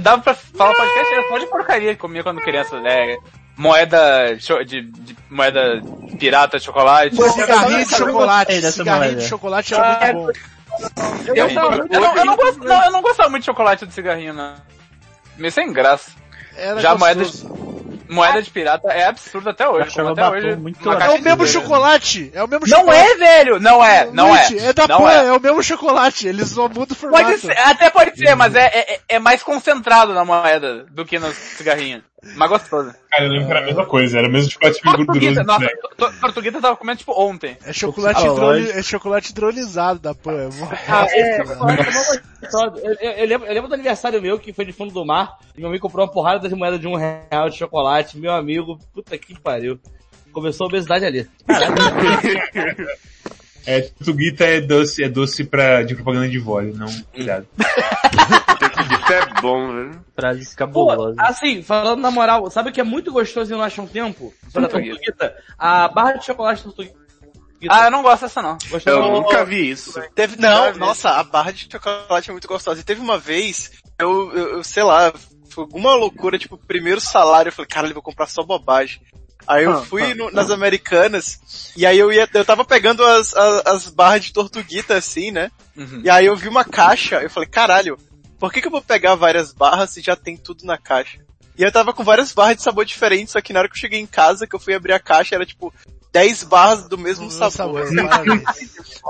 Dava 0.00 0.22
pra 0.22 0.34
falar 0.34 0.72
podcast, 0.72 1.12
era 1.12 1.28
só 1.28 1.38
de 1.38 1.46
porcaria 1.46 1.94
que 1.94 2.00
comia 2.00 2.22
quando 2.22 2.40
criança, 2.40 2.80
né? 2.80 3.18
Moeda 3.60 4.34
de, 4.36 4.42
cho- 4.42 4.64
de- 4.64 4.90
moeda 5.28 5.82
pirata 6.18 6.58
de 6.58 6.64
chocolate. 6.64 7.14
Cigarrinho 7.14 7.84
de 7.86 7.94
chocolate. 7.94 8.72
Cigarrinho 8.72 9.04
moeda. 9.04 9.20
de 9.20 9.28
chocolate 9.28 9.74
era 9.74 10.12
muito 10.14 10.14
bom. 10.14 10.30
Eu, 11.26 11.34
eu, 11.34 11.48
eu, 11.48 11.54
não, 12.00 12.16
eu, 12.16 12.24
não 12.24 12.36
gosto, 12.36 12.64
não, 12.64 12.84
eu 12.84 12.90
não 12.90 13.02
gostava 13.02 13.28
muito 13.28 13.42
de 13.42 13.46
chocolate 13.46 13.86
de 13.86 13.92
cigarrinho, 13.92 14.32
não. 14.32 14.54
Meio 15.36 15.52
sem 15.52 15.70
graça. 15.72 16.10
Era 16.56 16.80
Já 16.80 16.94
moeda 16.94 17.22
de, 17.24 17.44
moeda 18.08 18.42
de 18.42 18.50
pirata 18.50 18.88
é 18.88 19.04
absurdo 19.04 19.50
até 19.50 19.68
hoje. 19.68 19.94
como 19.94 20.08
até 20.08 20.28
hoje. 20.28 20.56
muito. 20.56 20.90
É 20.90 21.08
o 21.10 21.20
mesmo 21.20 21.46
chocolate. 21.46 22.30
É 22.34 22.42
o 22.42 22.48
mesmo 22.48 22.66
Não 22.66 22.78
chocolate. 22.78 23.10
é, 23.10 23.16
velho! 23.16 23.60
Não 23.60 23.84
é, 23.84 24.08
não 24.12 24.34
é. 24.34 24.46
É 24.58 24.72
da 24.72 24.88
não 24.88 25.02
Pan, 25.02 25.10
é. 25.12 25.26
é. 25.26 25.32
o 25.32 25.40
mesmo 25.40 25.62
chocolate. 25.62 26.26
Eles 26.28 26.48
só 26.50 26.68
mudam 26.68 26.86
o 26.90 26.94
formato. 26.94 27.24
Pode 27.24 27.38
ser, 27.40 27.58
até 27.58 27.90
pode 27.90 28.16
ser, 28.16 28.34
mas 28.34 28.54
é, 28.54 28.66
é, 28.66 29.00
é 29.08 29.18
mais 29.18 29.42
concentrado 29.42 30.14
na 30.14 30.24
moeda 30.24 30.84
do 30.90 31.04
que 31.04 31.18
no 31.18 31.30
cigarrinho. 31.32 32.02
Mais 32.36 32.50
gostoso. 32.50 32.94
Cara, 33.10 33.24
eu 33.24 33.30
lembro 33.30 33.46
que 33.46 33.52
era 33.52 33.60
a 33.60 33.64
mesma 33.66 33.86
coisa, 33.86 34.18
era 34.18 34.28
o 34.28 34.30
mesmo 34.30 34.50
chocolate 34.50 34.80
bem 34.82 34.96
gorduroso. 35.06 35.42
nossa, 35.44 35.68
to- 35.68 35.88
to- 35.96 36.20
tortuguita 36.20 36.60
tava 36.60 36.76
comendo 36.76 36.98
tipo 36.98 37.12
ontem. 37.20 37.56
É 37.64 37.72
chocolate, 37.72 38.26
Ah, 38.26 38.30
lógico. 38.32 38.78
é 38.78 38.82
chocolate 38.82 39.30
hidrolisado 39.30 39.98
da 40.00 40.14
Pan. 40.14 40.48
É. 40.70 40.92
Ah, 40.92 41.06
esse 41.06 41.36
chocolate 41.48 41.80
é 41.80 41.92
mó 41.92 42.00
gostoso. 42.40 42.76
eu, 42.84 42.92
eu, 43.00 43.10
eu 43.12 43.26
lembro, 43.26 43.46
eu 43.48 43.54
lembro 43.54 43.68
do 43.68 43.74
aniversário 43.74 44.20
meu, 44.20 44.38
que 44.38 44.52
foi 44.52 44.64
de 44.64 44.72
fundo 44.72 44.92
do 44.92 45.04
mar, 45.04 45.38
e 45.56 45.60
meu 45.60 45.68
amigo 45.68 45.82
comprou 45.82 46.04
uma 46.04 46.12
porrada 46.12 46.48
de 46.48 46.54
moeda 46.54 46.78
de 46.78 46.86
um 46.86 46.94
real 46.96 47.48
de 47.48 47.56
chocolate. 47.56 48.18
Meu 48.18 48.32
amigo, 48.32 48.78
puta 48.92 49.16
que 49.16 49.38
pariu. 49.40 49.78
Começou 50.32 50.66
a 50.66 50.68
obesidade 50.68 51.04
ali. 51.04 51.28
É, 53.70 53.82
Tuguita 54.04 54.44
é 54.44 54.60
doce, 54.60 55.04
é 55.04 55.08
doce 55.08 55.44
pra, 55.44 55.82
de 55.84 55.94
propaganda 55.94 56.28
de 56.28 56.38
vóleo, 56.38 56.74
não, 56.76 56.88
cuidado. 57.14 57.46
Isso 57.56 59.12
é 59.12 59.40
bom, 59.40 59.72
velho. 59.72 60.04
Frases 60.14 60.50
Pô, 60.50 60.56
cabulosas. 60.56 61.16
assim, 61.18 61.62
falando 61.62 62.00
na 62.00 62.10
moral, 62.10 62.50
sabe 62.50 62.70
o 62.70 62.72
que 62.72 62.80
é 62.80 62.84
muito 62.84 63.12
gostoso 63.12 63.50
e 63.50 63.54
eu 63.54 63.58
não 63.58 63.64
acho 63.64 63.80
um 63.80 63.86
tempo? 63.86 64.34
Pra 64.52 64.62
Tortuguita. 64.62 64.96
tortuguita? 64.96 65.36
A 65.58 65.88
barra 65.88 66.12
de 66.14 66.24
chocolate 66.24 66.62
tortuguita. 66.64 66.98
Ah, 67.68 67.84
eu 67.84 67.90
não 67.90 68.02
gosto 68.02 68.22
dessa 68.22 68.40
não. 68.42 68.56
Gostou? 68.68 68.92
Eu 68.92 69.12
nunca 69.12 69.44
vi 69.44 69.70
isso. 69.70 70.00
Teve, 70.14 70.36
não, 70.36 70.74
nossa, 70.74 71.10
a 71.10 71.22
barra 71.22 71.52
de 71.52 71.68
chocolate 71.70 72.30
é 72.30 72.32
muito 72.32 72.48
gostosa. 72.48 72.80
E 72.80 72.84
teve 72.84 73.00
uma 73.00 73.18
vez, 73.18 73.70
eu, 73.98 74.32
eu, 74.32 74.48
eu 74.56 74.64
sei 74.64 74.82
lá, 74.82 75.12
foi 75.50 75.64
alguma 75.64 75.94
loucura, 75.94 76.38
tipo, 76.38 76.56
primeiro 76.56 77.00
salário, 77.00 77.50
eu 77.50 77.52
falei, 77.52 77.68
cara, 77.68 77.86
eu 77.86 77.94
vou 77.94 78.02
comprar 78.02 78.26
só 78.26 78.42
bobagem. 78.42 79.00
Aí 79.46 79.64
eu 79.64 79.72
Ah, 79.72 79.82
fui 79.84 80.14
no- 80.14 80.30
nas 80.30 80.50
americanas, 80.50 81.72
e 81.76 81.84
aí 81.86 81.98
eu 81.98 82.12
ia, 82.12 82.28
eu 82.32 82.44
tava 82.44 82.64
pegando 82.64 83.04
as, 83.04 83.34
as, 83.34 83.66
as 83.66 83.88
barras 83.88 84.24
de 84.24 84.32
tortuguita 84.32 84.96
assim, 84.96 85.30
né? 85.30 85.50
Uhum. 85.76 86.02
E 86.04 86.10
aí 86.10 86.26
eu 86.26 86.36
vi 86.36 86.48
uma 86.48 86.64
caixa, 86.64 87.20
eu 87.22 87.30
falei, 87.30 87.48
caralho, 87.48 87.98
por 88.38 88.52
que 88.52 88.60
que 88.60 88.66
eu 88.66 88.70
vou 88.70 88.82
pegar 88.82 89.14
várias 89.14 89.52
barras 89.52 89.90
se 89.90 90.00
já 90.00 90.14
tem 90.14 90.36
tudo 90.36 90.64
na 90.64 90.78
caixa? 90.78 91.18
E 91.58 91.62
eu 91.62 91.72
tava 91.72 91.92
com 91.92 92.04
várias 92.04 92.32
barras 92.32 92.56
de 92.56 92.62
sabor 92.62 92.84
diferente, 92.84 93.30
só 93.32 93.40
que 93.40 93.52
na 93.52 93.58
hora 93.60 93.68
que 93.68 93.74
eu 93.74 93.80
cheguei 93.80 93.98
em 94.00 94.06
casa, 94.06 94.46
que 94.46 94.54
eu 94.54 94.60
fui 94.60 94.72
abrir 94.74 94.92
a 94.92 95.00
caixa, 95.00 95.34
era 95.34 95.44
tipo 95.44 95.72
10 96.12 96.44
barras 96.44 96.88
do 96.88 96.98
mesmo 96.98 97.28
Meu 97.30 97.50
sabor. 97.50 97.86
parabéns. 98.08 98.42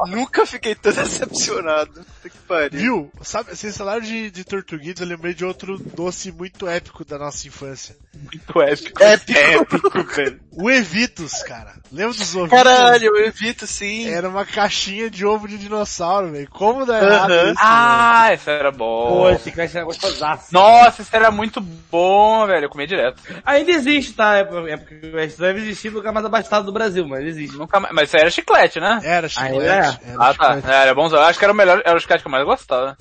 Nunca 0.08 0.44
fiquei 0.46 0.74
tão 0.74 0.92
decepcionado. 0.92 2.04
Que 2.22 2.30
pariu. 2.46 2.78
Viu? 2.78 3.12
Sabe, 3.22 3.56
vocês 3.56 3.76
falaram 3.76 4.00
de, 4.02 4.30
de 4.30 4.44
tortuguita, 4.44 5.02
eu 5.02 5.06
lembrei 5.06 5.32
de 5.32 5.44
outro 5.44 5.78
doce 5.78 6.30
muito 6.30 6.68
épico 6.68 7.04
da 7.04 7.18
nossa 7.18 7.46
infância. 7.48 7.96
Muito 8.14 8.60
épico. 8.62 9.02
Épico. 9.02 9.38
Épico, 9.38 10.04
velho. 10.04 10.40
O 10.52 10.70
Evitus, 10.70 11.42
cara. 11.42 11.74
Lembra 11.90 12.14
dos 12.14 12.34
ovinhos? 12.34 12.50
Caralho, 12.50 13.06
eu 13.06 13.24
evito 13.26 13.66
sim. 13.66 14.08
Era 14.08 14.28
uma 14.28 14.44
caixinha 14.44 15.08
de 15.08 15.24
ovo 15.24 15.48
de 15.48 15.56
dinossauro, 15.58 16.30
velho. 16.30 16.48
Como 16.50 16.84
dá 16.84 16.98
errado 17.02 17.30
Aham. 17.32 17.50
isso? 17.52 17.60
Ah, 17.62 18.28
esse 18.34 18.50
era 18.50 18.70
Pô, 18.72 18.78
bom. 18.78 19.30
esse 19.30 19.44
chiclete 19.44 19.76
era 19.76 19.86
gostosaço. 19.86 20.52
Nossa, 20.52 21.02
esse 21.02 21.16
era 21.16 21.30
muito 21.30 21.60
bom, 21.60 22.46
velho. 22.46 22.66
Eu 22.66 22.70
comia 22.70 22.86
direto. 22.86 23.22
Ainda 23.44 23.70
existe, 23.70 24.12
tá? 24.12 24.36
É 24.36 24.44
porque 24.44 25.00
é 25.14 25.24
isso 25.24 25.38
deve 25.40 25.60
existir 25.60 25.90
no 25.90 25.96
lugar 25.96 26.12
mais 26.12 26.26
abastado 26.26 26.64
do 26.66 26.72
Brasil, 26.72 26.89
mas 27.08 27.24
existe. 27.26 27.56
Nunca 27.56 27.78
mais. 27.80 27.94
Mas 27.94 28.08
isso 28.08 28.16
aí 28.16 28.22
era 28.22 28.30
chiclete, 28.30 28.80
né? 28.80 29.00
Era 29.02 29.28
chiclete. 29.28 29.58
Ah, 29.58 29.62
era? 29.64 30.00
Era, 30.06 30.16
Ah, 30.18 30.34
tá. 30.34 30.54
chiclete. 30.56 30.68
Era 30.76 30.94
bom. 30.94 31.08
Eu 31.08 31.20
acho 31.22 31.38
que 31.38 31.44
era 31.44 31.52
o 31.52 31.56
melhor, 31.56 31.82
era 31.84 31.96
o 31.96 32.00
chiclete 32.00 32.22
que 32.22 32.28
eu 32.28 32.32
mais 32.32 32.44
gostava. 32.44 32.96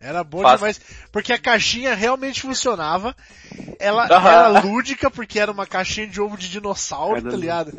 Era 0.00 0.22
bom 0.22 0.42
Fácil. 0.42 0.58
demais. 0.58 0.80
Porque 1.10 1.32
a 1.32 1.38
caixinha 1.38 1.94
realmente 1.94 2.42
funcionava. 2.42 3.16
Ela 3.78 4.04
Aham. 4.06 4.30
era 4.30 4.48
lúdica, 4.60 5.10
porque 5.10 5.38
era 5.40 5.50
uma 5.50 5.66
caixinha 5.66 6.06
de 6.06 6.20
ovo 6.20 6.36
de 6.36 6.48
dinossauro, 6.50 7.18
Era 7.20 7.30
tá 7.30 7.36
ligado? 7.36 7.72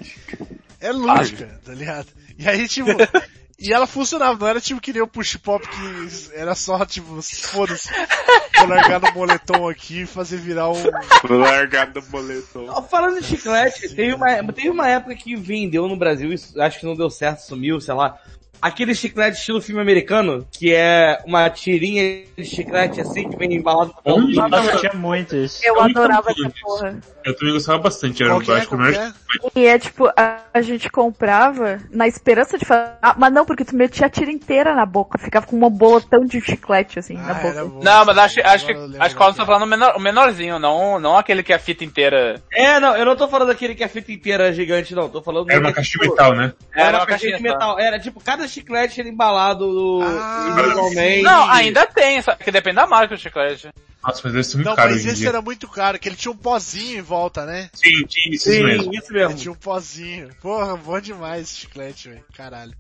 É 0.80 0.92
lúdica, 0.92 1.60
tá 1.64 1.72
ligado? 1.74 2.08
E 2.38 2.48
aí, 2.50 2.68
tipo... 2.68 2.90
E 3.58 3.72
ela 3.72 3.88
funcionava, 3.88 4.38
não 4.38 4.48
era 4.48 4.60
tipo 4.60 4.82
que 4.82 4.92
nem 4.92 5.02
o 5.02 5.08
push 5.08 5.38
pop 5.38 5.66
que 5.66 6.36
era 6.36 6.54
só 6.56 6.86
tipo, 6.86 7.22
foda-se, 7.22 7.90
vou 8.60 8.68
largar 8.68 9.00
no 9.00 9.14
moletom 9.14 9.70
aqui 9.70 10.02
e 10.02 10.06
fazer 10.06 10.38
virar 10.38 10.70
um. 10.70 10.84
Vou 11.24 11.38
largar 11.38 11.88
do 11.88 12.02
boletom. 12.02 12.66
Ó, 12.68 12.82
Falando 12.82 13.18
em 13.18 13.24
chiclete, 13.24 13.96
teve 13.96 14.14
uma, 14.14 14.44
teve 14.52 14.70
uma 14.70 14.90
época 14.90 15.16
que 15.16 15.36
vendeu 15.36 15.88
no 15.88 15.96
Brasil, 15.96 16.34
isso, 16.34 16.60
acho 16.62 16.80
que 16.80 16.86
não 16.86 16.96
deu 16.96 17.10
certo, 17.10 17.40
sumiu, 17.40 17.80
sei 17.80 17.94
lá. 17.94 18.20
Aquele 18.62 18.96
chiclete 18.96 19.38
estilo 19.38 19.62
filme 19.62 19.82
americano, 19.82 20.46
que 20.52 20.74
é 20.74 21.22
uma 21.26 21.50
tirinha 21.50 22.26
de 22.38 22.44
chiclete 22.44 23.00
assim, 23.00 23.30
que 23.30 23.38
vem 23.38 23.54
embalado 23.54 23.94
no. 24.06 24.16
Onde? 24.16 24.36
Nossa, 24.36 24.78
tinha 24.80 24.94
muito 24.94 25.36
isso. 25.36 25.62
Eu 25.64 25.76
Eu 25.76 25.82
adorava 25.82 26.32
essa 26.32 26.52
porra. 26.62 27.00
Eu 27.26 27.36
também 27.36 27.54
gostava 27.54 27.80
bastante, 27.80 28.22
era 28.22 28.32
Qual 28.40 28.56
é? 28.56 28.60
acho 28.62 28.70
que 28.70 28.76
é? 28.76 29.14
E 29.56 29.66
é 29.66 29.80
tipo, 29.80 30.08
a, 30.16 30.42
a 30.54 30.62
gente 30.62 30.90
comprava 30.92 31.80
na 31.90 32.08
esperança 32.08 32.56
de 32.58 32.66
fazer. 32.66 32.92
Ah, 33.02 33.16
mas 33.18 33.34
não, 33.34 33.46
porque 33.46 33.66
tu 33.66 33.76
metia 33.76 34.06
a 34.06 34.10
tira 34.10 34.32
inteira 34.32 34.76
na 34.76 34.86
boca, 34.86 35.18
ficava 35.18 35.46
com 35.48 35.56
um 35.58 35.70
bolotão 35.70 36.24
de 36.24 36.40
chiclete 36.40 37.00
assim 37.00 37.16
na 37.16 37.32
Ah, 37.32 37.34
boca. 37.34 37.48
era 37.48 37.66
bom. 37.66 37.84
Não, 37.84 38.06
mas 38.06 38.18
acho, 38.20 38.40
acho 38.46 38.66
que, 38.68 38.72
eu 38.74 38.86
acho 38.86 38.92
que 38.92 38.96
o 38.96 39.00
Carlos 39.00 39.16
qual 39.16 39.34
tá 39.34 39.46
falando 39.46 39.64
o, 39.64 39.66
menor, 39.68 39.96
o 39.96 40.00
menorzinho, 40.00 40.60
não, 40.60 41.00
não 41.00 41.18
aquele 41.18 41.42
que 41.42 41.52
é 41.52 41.56
a 41.56 41.60
fita 41.60 41.84
inteira. 41.84 42.42
É, 42.52 42.80
não, 42.80 42.96
eu 42.96 43.06
não 43.06 43.16
tô 43.16 43.28
falando 43.28 43.48
daquele 43.48 43.74
que 43.74 43.84
a 43.84 43.90
fita 43.90 44.12
inteira 44.12 44.50
é 44.50 44.54
gigante, 44.54 44.94
não. 44.94 45.10
Tô 45.10 45.22
falando 45.22 45.50
Era 45.50 45.60
do 45.60 45.64
uma 45.64 45.70
que, 45.72 45.76
caixinha 45.78 46.02
de 46.04 46.08
tipo, 46.10 46.16
metal, 46.16 46.36
né? 46.36 46.54
Era 46.76 46.98
uma 46.98 47.06
caixinha 47.08 47.38
de 47.38 47.44
metal. 47.44 47.80
Era 47.80 48.00
tipo, 48.00 48.22
cada 48.22 48.48
chiclete 48.48 49.00
era 49.00 49.10
embalado 49.10 49.66
no, 49.66 50.02
Ah, 50.04 50.46
individualmente. 50.52 51.24
Não, 51.24 51.50
ainda 51.50 51.88
tem, 51.88 52.22
só 52.22 52.36
que 52.36 52.52
depende 52.52 52.76
da 52.76 52.86
marca 52.86 53.16
do 53.16 53.20
chiclete. 53.20 53.70
Nossa, 54.06 54.22
mas 54.24 54.34
deve 54.34 54.44
ser 54.44 54.58
muito 54.58 54.68
Não, 54.70 54.76
caro 54.76 54.90
mas 54.90 54.98
hoje 55.00 55.08
em 55.08 55.12
esse 55.12 55.20
dia. 55.22 55.30
era 55.30 55.42
muito 55.42 55.68
caro, 55.68 55.98
que 55.98 56.08
ele 56.08 56.16
tinha 56.16 56.32
um 56.32 56.38
pozinho 56.38 57.00
em 57.00 57.02
volta, 57.02 57.15
né? 57.46 57.70
Sim, 57.74 58.06
tinha 58.06 58.36
isso 58.36 58.50
Sim, 58.52 58.64
mesmo. 58.64 58.94
isso 58.94 59.14
mesmo. 59.14 59.36
tinha 59.38 59.52
um 59.52 59.56
pozinho. 59.56 60.30
Porra, 60.42 60.76
bom 60.78 61.00
demais 61.00 61.44
esse 61.44 61.56
chiclete, 61.60 62.10
velho. 62.10 62.24
Caralho. 62.36 62.74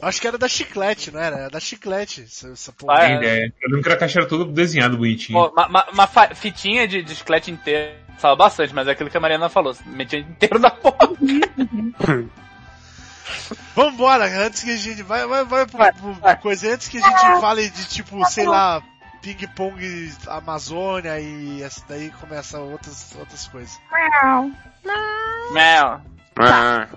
Acho 0.00 0.20
que 0.20 0.26
era 0.26 0.36
da 0.36 0.48
chiclete, 0.48 1.12
não 1.12 1.20
era? 1.20 1.36
Era 1.36 1.50
da 1.50 1.60
chiclete, 1.60 2.22
essa, 2.22 2.48
essa 2.48 2.72
porra. 2.72 2.98
Ah, 2.98 3.10
ideia. 3.12 3.52
Eu 3.62 3.68
lembro 3.70 3.84
que 3.84 3.92
a 3.92 3.96
caixa 3.96 4.18
era 4.18 4.28
toda 4.28 4.44
desenhada 4.50 4.96
bonitinho. 4.96 5.38
Pô, 5.38 5.48
uma, 5.52 5.66
uma- 5.68 5.90
uma 5.92 6.06
fitinha 6.34 6.88
de, 6.88 7.02
de 7.04 7.14
chiclete 7.14 7.50
inteiro. 7.52 8.02
Fala 8.18 8.34
bastante, 8.36 8.74
mas 8.74 8.88
é 8.88 8.92
aquilo 8.92 9.08
que 9.10 9.16
a 9.16 9.20
Mariana 9.20 9.48
falou. 9.48 9.76
Metia 9.86 10.18
inteiro 10.18 10.58
na 10.58 10.70
boca. 10.70 11.08
Vambora, 13.74 14.24
antes 14.44 14.62
que 14.62 14.70
a 14.70 14.76
gente. 14.76 15.02
Vai, 15.02 15.26
vai, 15.26 15.44
vai 15.44 15.66
pro, 15.66 15.78
pro- 15.94 16.14
pro 16.16 16.36
coisa. 16.38 16.74
Antes 16.74 16.88
que 16.88 16.98
a 16.98 17.00
gente 17.00 17.40
fale 17.40 17.70
de 17.70 17.84
tipo, 17.88 18.24
sei 18.26 18.44
lá, 18.46 18.82
ping-pong 19.22 20.12
Amazônia 20.26 21.18
e 21.20 21.62
essa 21.62 21.82
daí 21.88 22.10
começa 22.10 22.58
outras, 22.58 23.14
outras 23.18 23.46
coisas. 23.48 23.80
Mel. 25.52 26.00
Ah, 26.38 26.88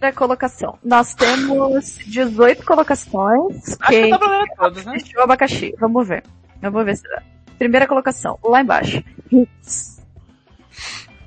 Primeira 0.00 0.16
colocação. 0.16 0.78
Nós 0.82 1.14
temos 1.14 1.98
18 2.06 2.64
colocações. 2.64 3.76
Acho 3.80 3.90
que 3.90 4.18
pra 4.18 4.40
ler 4.40 4.48
todos, 4.56 4.84
né? 4.84 4.96
o 5.16 5.20
abacaxi? 5.20 5.74
Vamos 5.78 6.08
ver. 6.08 6.22
Vamos 6.62 6.84
ver 6.84 6.96
se 6.96 7.02
dá. 7.02 7.22
Primeira 7.58 7.86
colocação, 7.86 8.38
lá 8.42 8.62
embaixo. 8.62 9.04
Hits. 9.30 10.00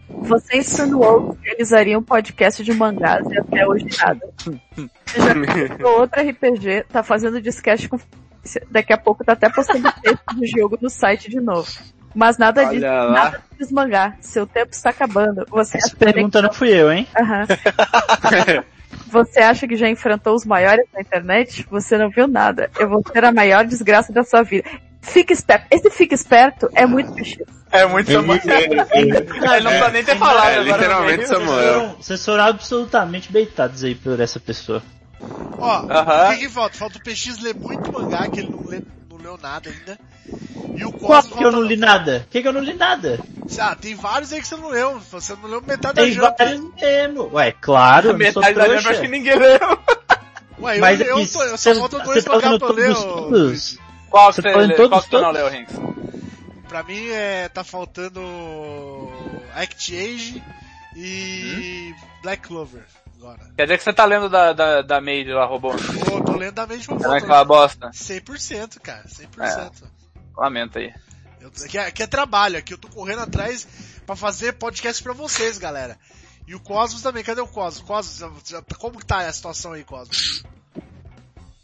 Você 0.10 0.58
insinuou 0.58 1.36
que 1.36 1.46
realizariam 1.50 2.00
um 2.00 2.04
podcast 2.04 2.64
de 2.64 2.74
mangás 2.74 3.26
e 3.32 3.38
até 3.38 3.68
hoje 3.68 3.86
nada. 4.00 4.28
Você 5.06 5.76
já 5.80 5.88
outro 5.88 6.22
RPG, 6.22 6.86
tá 6.90 7.04
fazendo 7.04 7.40
discast 7.42 7.88
com. 7.88 8.00
Daqui 8.70 8.92
a 8.94 8.98
pouco 8.98 9.24
tá 9.24 9.34
até 9.34 9.50
postando 9.50 9.92
texto 10.02 10.36
do 10.36 10.46
jogo 10.46 10.78
no 10.82 10.90
site 10.90 11.30
de 11.30 11.40
novo. 11.40 11.68
Mas 12.16 12.38
nada 12.38 12.62
Olha 12.62 12.70
disso, 12.72 12.86
lá. 12.86 13.12
nada 13.12 13.38
de 13.52 13.58
desmangar. 13.58 14.18
Seu 14.22 14.46
tempo 14.46 14.72
está 14.72 14.92
acabando. 14.92 15.46
Você 15.50 15.78
Essa 15.78 15.88
acha, 15.88 15.96
que- 15.96 16.06
pergunta 16.06 16.42
não 16.42 16.54
fui 16.54 16.70
eu, 16.70 16.92
hein? 16.92 17.08
Aham. 17.20 17.46
Você 19.10 19.40
acha 19.40 19.68
que 19.68 19.76
já 19.76 19.90
enfrentou 19.90 20.36
os 20.36 20.46
maiores 20.46 20.86
na 20.94 21.02
internet? 21.02 21.66
Você 21.70 21.98
não 21.98 22.10
viu 22.10 22.28
nada. 22.28 22.70
Eu 22.80 22.90
vou 22.90 23.02
ser 23.12 23.24
a 23.26 23.32
maior 23.32 23.66
desgraça 23.66 24.12
da 24.14 24.24
sua 24.24 24.44
vida. 24.44 24.68
Fique 25.02 25.34
esperto. 25.34 25.66
Esse 25.72 25.90
fique 25.90 26.14
esperto 26.16 26.70
é 26.74 26.86
muito. 26.86 27.14
É 27.72 27.86
muito 27.86 28.12
É 28.12 28.18
muito- 28.22 28.50
é- 28.50 28.64
é- 28.64 28.64
Ele 29.00 29.12
não 29.12 29.72
precisa 29.72 29.90
nem 29.90 30.04
ter 30.04 30.16
falado 30.18 30.48
é, 30.50 30.58
agora. 30.58 30.64
no 30.64 30.72
literalmente. 30.78 31.28
Samuel. 31.28 31.96
Vocês 32.00 32.24
foram 32.24 32.44
absolutamente 32.44 33.32
beitados 33.32 33.84
aí 33.84 33.96
por 33.96 34.20
essa 34.20 34.40
pessoa. 34.40 34.82
Ó, 35.60 35.86
Aham. 35.90 36.28
o 36.28 36.32
que, 36.34 36.38
que 36.40 36.50
falta? 36.50 36.78
Falta 36.78 36.98
o 36.98 37.02
PX 37.02 37.40
ler 37.40 37.56
muito 37.56 37.92
mangá, 37.92 38.28
que 38.28 38.40
ele 38.40 38.50
não, 38.50 38.68
lê, 38.68 38.82
não 39.10 39.18
leu 39.18 39.38
nada 39.42 39.70
ainda. 39.70 40.00
E 40.76 40.84
o 40.86 40.92
Qual 40.92 41.22
que 41.22 41.30
eu 41.30 41.34
falta- 41.36 41.52
não 41.52 41.62
li 41.62 41.78
nada? 41.78 42.28
Que 42.30 42.42
que 42.42 42.48
eu 42.48 42.54
não 42.54 42.62
li 42.62 42.74
nada? 42.74 43.20
Ah, 43.60 43.76
tem 43.76 43.94
vários 43.96 44.34
aí 44.34 44.42
que 44.42 44.48
você 44.48 44.56
não 44.56 44.70
leu. 44.70 45.00
Você 45.12 45.36
não 45.42 45.50
leu 45.50 45.62
metade 45.62 45.94
da 45.96 46.02
Tem 46.04 46.12
Jump. 46.12 46.36
vários 46.38 46.62
mesmo. 46.82 47.30
Ué, 47.34 47.52
claro, 47.62 48.08
eu 48.08 48.12
sou 48.12 48.18
Metade 48.42 48.56
da 48.56 48.64
lembra, 48.66 48.92
acho 48.92 49.02
que 49.02 49.08
ninguém 49.08 49.38
leu. 49.38 49.60
Ué, 50.60 50.78
eu, 50.78 50.82
Mas 50.82 51.00
eu, 51.00 51.08
tô, 51.08 51.14
eu 51.14 51.26
só 51.28 51.58
você- 51.58 51.76
faltam 51.76 52.00
você 52.00 52.06
dois 52.06 52.24
tá 52.26 52.32
mangá 52.34 52.60
pra 52.60 52.68
eu 52.68 52.74
ler. 52.74 52.96
Qual 54.10 54.30
que 54.30 54.36
Você 54.36 54.42
você, 54.42 54.42
falou 54.52 54.64
em 54.64 54.68
leu? 54.68 54.78
todos, 54.78 54.90
Qual 54.90 55.02
que 55.02 55.10
você 55.10 55.22
não 55.22 55.32
leu, 55.32 55.50
Rinks? 55.50 55.76
Pra 56.68 56.84
mim 56.84 57.08
é, 57.10 57.50
tá 57.50 57.64
faltando 57.64 58.22
Act 59.56 59.96
Age 59.96 60.44
e 60.96 61.94
Black 62.24 62.48
Clover 62.48 62.84
agora. 63.24 63.40
Quer 63.56 63.64
dizer 63.64 63.78
que 63.78 63.84
você 63.84 63.94
tá 63.94 64.06
lendo 64.06 64.30
da, 64.30 64.52
da, 64.54 64.82
da 64.82 65.02
Maid 65.02 65.32
lá, 65.32 65.46
robô. 65.46 65.72
Tô, 66.06 66.22
tô 66.24 66.38
lendo 66.38 66.54
da 66.54 66.68
mente 66.68 66.90
Não 66.90 67.16
é 67.16 67.20
aquela 67.20 67.46
bosta? 67.46 67.90
100%, 67.90 68.80
cara, 68.80 69.06
100%. 69.06 69.84
Lamento 70.38 70.78
aí. 70.78 70.94
Eu, 71.40 71.52
que, 71.52 71.78
é, 71.78 71.92
que 71.92 72.04
é 72.04 72.08
trabalho, 72.08 72.58
aqui 72.58 72.74
eu 72.74 72.78
tô 72.78 72.88
correndo 72.90 73.22
atrás 73.22 73.68
pra 74.06 74.16
fazer 74.16 74.54
podcast 74.54 75.02
pra 75.02 75.14
vocês, 75.14 75.58
galera. 75.58 75.98
E 76.48 76.56
o 76.56 76.60
Cosmos 76.60 77.02
também, 77.02 77.24
cadê 77.24 77.42
o 77.42 77.48
Cosmos? 77.48 77.86
Cosmos, 77.88 78.54
como 78.78 79.00
que 79.00 79.06
tá 79.06 79.20
a 79.20 79.34
situação 79.34 79.74
aí, 79.74 79.84
Cosmos? 79.84 80.44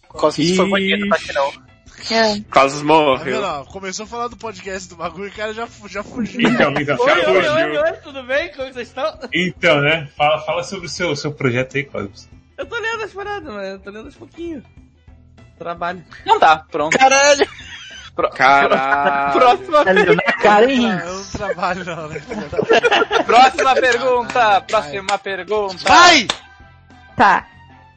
Cosmos 0.07 0.55
foi 0.55 0.69
bonito, 0.69 1.09
tá 1.09 1.15
aqui 1.15 1.33
não. 1.33 1.68
É. 2.11 2.39
Tá 2.51 2.65
vendo? 2.65 2.85
morreu. 2.85 3.43
ó? 3.43 3.65
Começou 3.65 4.05
a 4.05 4.07
falar 4.07 4.27
do 4.27 4.37
podcast 4.37 4.89
do 4.89 4.95
bagulho 4.95 5.25
e 5.27 5.29
o 5.29 5.33
cara 5.33 5.53
já, 5.53 5.67
já 5.87 6.03
fugiu. 6.03 6.41
Então, 6.41 6.71
então, 6.79 6.97
Oi, 6.99 7.09
já 7.21 7.29
oi, 7.31 7.37
oi, 7.37 7.43
fugiu. 7.43 7.81
oi, 7.81 7.91
tudo 8.03 8.23
bem? 8.23 8.51
Como 8.53 8.73
vocês 8.73 8.87
estão? 8.87 9.19
Então, 9.33 9.81
né? 9.81 10.09
Fala, 10.17 10.39
fala 10.41 10.63
sobre 10.63 10.85
o 10.87 10.89
seu, 10.89 11.15
seu 11.15 11.31
projeto 11.31 11.77
aí, 11.77 11.83
Cosmos. 11.83 12.29
Eu 12.57 12.65
tô 12.65 12.75
lendo 12.77 13.03
as 13.03 13.11
paradas, 13.13 13.53
mas 13.53 13.67
eu 13.69 13.79
tô 13.79 13.89
lendo 13.89 14.05
aos 14.05 14.15
pouquinhos. 14.15 14.63
Trabalho. 15.57 16.03
Não 16.25 16.39
tá, 16.39 16.65
pronto. 16.71 16.97
Caralho! 16.97 17.47
Pro- 18.15 18.29
Caralho. 18.31 19.39
Próxima, 19.39 19.85
Tá 19.85 19.93
na 19.93 20.33
cara, 20.41 20.71
hein? 20.71 20.89
Eu 20.89 21.13
não 21.15 21.23
trabalho 21.25 21.85
não, 21.85 22.07
né? 22.09 22.21
próxima 23.25 23.73
pergunta. 23.75 24.61
Próxima 24.61 25.17
pergunta. 25.19 25.77
Vai! 25.87 26.27
Tá. 27.15 27.45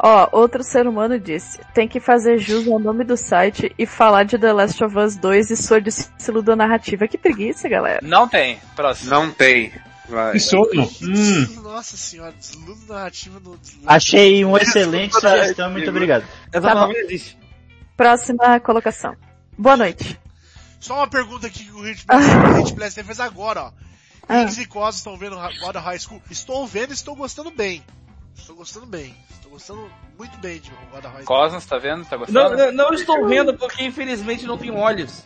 Ó, 0.05 0.29
outro 0.33 0.65
ser 0.65 0.89
humano 0.89 1.17
disse, 1.17 1.61
tem 1.73 1.87
que 1.87 2.01
fazer 2.01 2.37
jus 2.37 2.67
ao 2.67 2.81
nome 2.81 3.05
do 3.05 3.17
site 3.17 3.73
e 3.79 3.87
falar 3.87 4.25
de 4.25 4.37
The 4.37 4.53
Last 4.53 4.83
of 4.83 4.99
Us 4.99 5.17
2 5.17 5.51
e 5.53 5.57
sua 5.57 5.81
da 6.43 6.57
narrativa. 6.57 7.07
Que 7.07 7.17
preguiça, 7.17 7.69
galera. 7.69 8.01
Não 8.03 8.29
tem. 8.29 8.59
Próximo. 8.75 9.11
Não 9.11 9.31
tem. 9.31 9.73
Vai. 10.09 10.41
Sono. 10.41 10.91
Hum. 11.01 11.63
Nossa 11.63 11.97
senhora, 11.97 12.33
desludo 12.33 12.81
narrativo 12.93 13.39
no 13.39 13.57
desludo. 13.57 13.87
Achei 13.87 14.45
uma 14.45 14.59
excelente 14.61 15.15
sugestão, 15.15 15.71
muito 15.71 15.89
obrigado. 15.89 16.25
Essa 16.53 16.75
Tá 16.75 16.91
existe. 16.93 17.39
Próxima 17.97 18.59
colocação. 18.59 19.15
Boa 19.57 19.77
noite. 19.77 20.19
Só 20.81 20.97
uma 20.97 21.07
pergunta 21.07 21.47
aqui 21.47 21.65
que 21.65 21.71
o 21.71 21.83
Hit 21.83 22.05
Blaster 22.75 23.05
fez 23.07 23.21
agora, 23.21 23.63
ó. 23.63 23.73
Ah. 24.29 24.43
Higgs 24.43 24.61
e 24.61 24.67
Cosmos 24.67 24.97
estão 24.97 25.17
vendo 25.17 25.37
God 25.37 25.77
of 25.77 25.85
High 25.85 25.99
School. 26.01 26.21
Estou 26.29 26.67
vendo 26.67 26.91
e 26.91 26.95
estou 26.95 27.15
gostando 27.15 27.53
bem. 27.53 27.85
Estou 28.37 28.57
gostando 28.57 28.87
bem. 28.87 29.15
Estou 29.31 29.51
gostando 29.53 29.91
muito 30.19 30.37
bem 30.39 30.59
de 30.61 30.69
School. 30.69 31.25
Cosmos, 31.25 31.67
tá 31.67 31.79
vendo? 31.79 32.05
Tá 32.05 32.17
Não, 32.17 32.25
gostando? 32.25 32.57
não, 32.57 32.73
não 32.73 32.95
estou 32.95 33.27
vendo 33.29 33.57
porque 33.57 33.85
infelizmente 33.85 34.47
não 34.47 34.59
tem 34.59 34.71
olhos. 34.71 35.25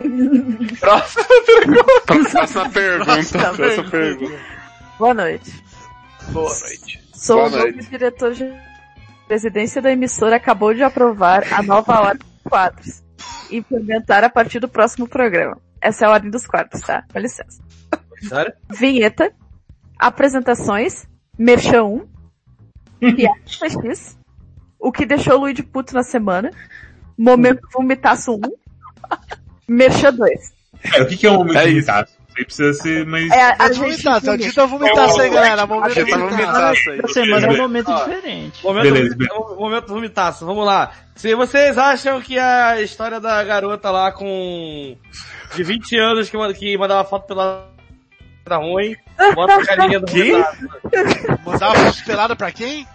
Próxima 0.80 1.24
pergunta. 1.46 1.84
Próxima 2.06 2.70
Próxima 3.54 3.90
pergunta. 3.90 4.40
Boa 4.98 5.14
noite. 5.14 5.64
Boa 6.30 6.48
noite. 6.60 7.02
Sou 7.14 7.36
Boa 7.36 7.48
o 7.48 7.50
novo 7.50 7.62
noite. 7.62 7.90
diretor 7.90 8.32
de 8.32 8.52
presidência 9.26 9.80
da 9.80 9.90
emissora 9.92 10.36
acabou 10.36 10.74
de 10.74 10.82
aprovar 10.82 11.44
a 11.52 11.62
nova 11.62 12.00
ordem 12.00 12.26
dos 12.26 12.50
quadros. 12.50 13.02
E 13.50 13.56
implementar 13.58 14.24
a 14.24 14.30
partir 14.30 14.58
do 14.58 14.68
próximo 14.68 15.08
programa. 15.08 15.58
Essa 15.80 16.04
é 16.06 16.08
a 16.08 16.12
ordem 16.12 16.30
dos 16.30 16.46
quadros, 16.46 16.80
tá? 16.80 17.04
Com 17.12 17.18
licença. 17.18 17.62
Sério? 18.28 18.52
Vinheta, 18.70 19.32
apresentações, 19.98 21.06
Merchan 21.38 21.84
1, 21.84 22.08
Piada 23.16 23.40
X, 23.46 24.18
o 24.78 24.92
que 24.92 25.06
deixou 25.06 25.34
o 25.36 25.40
Luigi 25.40 25.62
puto 25.62 25.94
na 25.94 26.02
semana, 26.02 26.50
Momento 27.16 27.66
Vomitaço 27.72 28.34
1, 28.34 28.40
Merchan 29.68 30.12
2. 30.12 30.54
Cara, 30.90 31.04
o 31.04 31.06
que, 31.06 31.16
que 31.16 31.26
é 31.26 31.30
um 31.30 31.38
momento 31.38 31.56
É? 31.56 31.68
Isso 31.68 31.90
aí 32.40 32.44
precisa 32.44 32.74
ser 32.74 33.06
mais. 33.06 33.30
É, 33.30 33.42
a, 33.42 33.48
a 33.50 33.56
Pode 33.56 33.74
gente 33.74 33.84
vomitar, 33.84 34.20
tá? 34.20 34.34
entende. 34.34 34.48
Dita 34.48 34.66
vomitar 34.66 35.08
isso 35.08 35.20
aí, 35.20 35.30
galera. 35.30 35.66
Momento 35.66 35.94
tá 35.94 36.16
vomitaço 36.16 36.90
aí. 36.90 37.12
Semana 37.12 37.46
é 37.46 37.50
um 37.50 37.56
momento 37.56 37.94
diferente. 37.94 38.64
Momento, 38.64 38.82
Beleza, 38.82 39.16
vomita- 39.16 39.54
momento 39.56 39.86
vomitaço, 39.86 40.46
vamos 40.46 40.66
lá. 40.66 40.92
Se 41.14 41.32
vocês 41.36 41.78
acham 41.78 42.20
que 42.20 42.36
a 42.38 42.80
história 42.82 43.20
da 43.20 43.42
garota 43.44 43.90
lá 43.90 44.10
com 44.10 44.96
de 45.54 45.62
20 45.62 45.96
anos 45.96 46.28
que, 46.28 46.54
que 46.54 46.76
mandava 46.76 47.08
foto 47.08 47.28
pela 47.28 47.68
era 48.44 48.56
ruim, 48.56 48.96
bota 49.34 49.54
a 49.54 49.66
carinha 49.66 50.00
do 50.00 50.06
vomitaço. 50.06 50.56
Mandava 51.44 51.74
foto 51.74 52.04
pelada 52.04 52.36
pra 52.36 52.50
quem? 52.52 52.86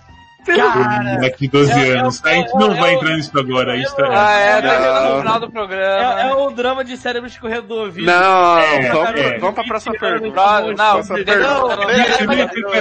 Moleque 0.47 1.41
de 1.41 1.47
12 1.49 1.71
É- 1.71 1.89
é 1.89 1.97
anos. 1.99 2.17
o- 2.17 2.23
tá? 2.23 2.29
A 2.29 2.33
gente 2.33 2.49
é 2.55 2.57
não 2.57 2.73
vai 2.75 2.89
é 2.89 2.93
entrar 2.95 3.09
nisso 3.15 3.37
agora. 3.39 3.77
Isso 3.77 3.95
tá 3.95 4.07
Ah, 4.09 4.31
é, 4.33 4.61
tá 4.61 5.09
no 5.09 5.19
final 5.19 5.39
do 5.39 5.45
É, 5.45 5.49
programa. 5.49 6.21
é 6.21 6.33
o 6.33 6.49
drama 6.51 6.83
de 6.83 6.97
cérebro 6.97 7.27
escorrendo 7.29 7.63
do 7.67 7.75
ouvido. 7.75 8.05
Não, 8.07 8.57
É, 8.57 8.89
vamos, 8.91 9.19
é. 9.19 9.37
vamos 9.37 9.55
pra 9.55 9.63
próxima 9.65 9.93
pergunta. 9.99 10.35
Não, 10.35 10.61
não, 10.61 10.97
não, 10.97 11.03
pergunta. 11.03 11.35
não, 11.37 11.67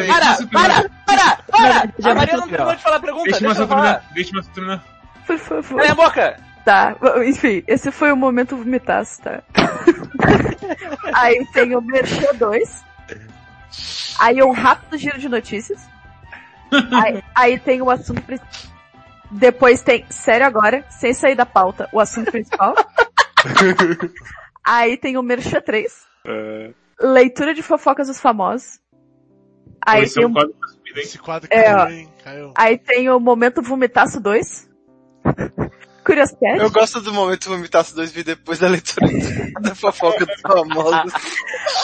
Para, 0.06 0.36
para, 0.46 0.90
para, 1.04 1.38
para! 1.50 1.92
Já 1.98 2.12
A 2.12 2.14
Maria 2.14 2.36
não 2.38 2.48
terminou 2.48 2.74
de 2.74 2.82
falar 2.82 2.96
a 2.96 3.00
pergunta, 3.00 3.24
Deixa 3.24 3.40
deixa 3.40 3.62
eu 3.62 3.66
terminar. 3.66 4.02
Deixa 4.14 4.36
eu 4.36 4.42
terminar. 4.44 4.84
Por 5.26 5.38
favor. 5.38 5.76
Cala 5.80 5.90
a 5.92 5.94
boca! 5.94 6.36
Tá, 6.64 6.96
enfim, 7.26 7.62
esse 7.66 7.90
foi 7.90 8.12
o 8.12 8.16
momento 8.16 8.56
vomitaço, 8.56 9.20
tá? 9.22 9.40
Aí 11.14 11.44
tem 11.52 11.74
o 11.76 11.80
Merchan 11.80 12.34
2. 12.34 12.87
Aí 14.18 14.42
um 14.42 14.52
rápido 14.52 14.96
giro 14.96 15.18
de 15.18 15.28
notícias. 15.28 15.80
Aí, 16.92 17.22
aí 17.34 17.58
tem 17.58 17.80
o 17.80 17.88
assunto 17.88 18.20
principal. 18.20 18.52
Depois 19.30 19.80
tem, 19.80 20.04
sério 20.10 20.46
agora, 20.46 20.84
sem 20.90 21.14
sair 21.14 21.34
da 21.34 21.46
pauta, 21.46 21.88
o 21.92 21.98
assunto 22.00 22.30
principal. 22.30 22.74
Aí 24.62 24.98
tem 24.98 25.16
o 25.16 25.22
Merchan 25.22 25.62
3. 25.62 26.06
É, 26.26 26.70
Leitura 27.00 27.54
de 27.54 27.62
fofocas 27.62 28.08
dos 28.08 28.20
famosos. 28.20 28.80
Aí 29.80 30.02
Esse 30.02 30.18
é 30.18 30.22
tem, 30.22 30.26
um 30.26 30.30
o, 30.30 30.34
quadro? 30.34 30.54
Esse 30.96 31.18
quadro 31.18 31.48
É, 31.50 31.62
caiu, 31.62 31.96
hein? 31.96 32.12
Caiu. 32.22 32.52
aí 32.54 32.76
tem 32.76 33.08
o 33.08 33.18
momento 33.18 33.62
vomitaço 33.62 34.20
2. 34.20 34.68
Curiosidade. 36.08 36.58
Eu 36.60 36.70
gosto 36.70 37.00
do 37.02 37.12
momento 37.12 37.48
vomitaço 37.50 37.94
2 37.94 38.10
vídeos 38.12 38.36
depois 38.38 38.58
da 38.58 38.66
leitura 38.68 39.06
da 39.60 39.74
fofoca 39.74 40.24
dos 40.24 40.40
famosos. 40.40 41.12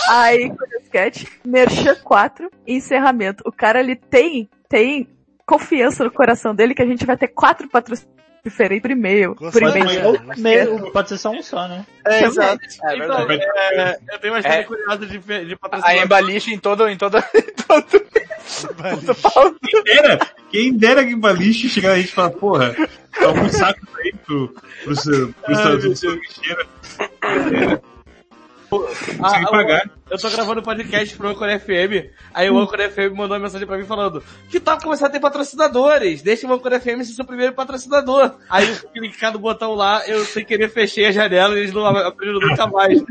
Aí, 0.09 0.51
Curioscat, 0.51 1.29
Merchan 1.45 1.95
4 2.03 2.51
e 2.67 2.75
encerramento. 2.77 3.43
O 3.47 3.53
cara, 3.53 3.81
ele 3.81 3.95
tem, 3.97 4.49
tem 4.69 5.07
confiança 5.47 6.03
no 6.05 6.11
coração 6.11 6.55
dele 6.55 6.75
que 6.75 6.83
a 6.83 6.87
gente 6.87 7.05
vai 7.05 7.17
ter 7.19 7.29
quatro 7.29 7.69
patrocínios 7.69 8.15
diferentes 8.43 8.83
por 8.83 8.91
e-mail. 8.91 9.35
Por 9.35 9.63
e-mail. 10.39 10.91
pode 10.93 11.09
ser 11.11 11.19
só 11.19 11.31
um 11.31 11.43
só, 11.43 11.69
né? 11.69 11.85
É, 12.07 12.25
exato. 12.25 12.61
É 12.85 12.97
Então, 12.97 13.27
verdade. 13.27 13.43
é, 13.45 13.99
eu 14.13 14.19
tenho 14.21 14.33
uma 14.35 14.41
história 14.41 14.61
É. 14.61 14.65
curiosa 14.65 15.07
de, 15.07 15.19
de 15.19 15.53
A 15.55 15.57
patrocinador. 15.59 16.03
embaliche 16.05 16.55
em 16.55 16.59
todo, 16.59 16.89
em 16.89 16.97
todo, 16.97 17.19
em 17.35 17.53
todo, 17.67 18.07
dera, 19.85 20.19
quem 20.55 20.73
dera 20.77 21.05
que 21.05 21.17
Baliche 21.17 21.69
chegar 21.69 21.95
a 21.95 21.97
gente 21.97 22.11
e 22.11 22.13
falar, 22.13 22.31
porra, 22.31 22.77
tá 23.13 23.33
um 23.33 23.49
saco 23.49 23.81
aí 23.99 24.13
pro, 24.25 24.55
pro, 24.85 24.95
seu- 24.95 25.33
pro 25.45 25.57
seu, 25.57 25.79
pro 25.81 25.97
seu 25.97 26.15
lixeira. 26.15 26.67
Ah, 27.21 27.81
Consegue 28.81 29.45
ah, 29.45 29.51
pagar. 29.51 29.91
Eu 30.11 30.19
tô 30.19 30.31
gravando 30.31 30.63
podcast 30.63 31.17
pro 31.17 31.29
Anchor 31.29 31.49
FM, 31.59 32.11
aí 32.33 32.51
o 32.51 32.59
Anchor 32.59 32.79
FM 32.91 33.17
mandou 33.17 33.37
uma 33.37 33.41
mensagem 33.41 33.67
pra 33.67 33.79
mim 33.79 33.85
falando 33.85 34.23
que 34.51 34.61
tal 34.61 34.79
começar 34.79 35.07
a 35.07 35.11
ter 35.11 35.21
patrocinadores? 35.21 36.23
Deixa 36.23 36.47
o 36.47 36.53
Anchor 36.53 36.79
FM 36.81 37.03
ser 37.03 37.15
seu 37.15 37.25
primeiro 37.25 37.53
patrocinador. 37.55 38.35
Aí 38.49 38.69
eu 38.69 39.03
clicar 39.03 39.33
no 39.33 39.39
botão 39.39 39.75
lá, 39.75 40.07
eu 40.07 40.25
sem 40.25 40.45
querer 40.45 40.69
fechei 40.69 41.07
a 41.07 41.13
janela 41.13 41.55
e 41.55 41.61
eles 41.61 41.73
não 41.73 41.87
abriram 41.87 42.39
nunca 42.39 42.67
mais. 42.67 42.99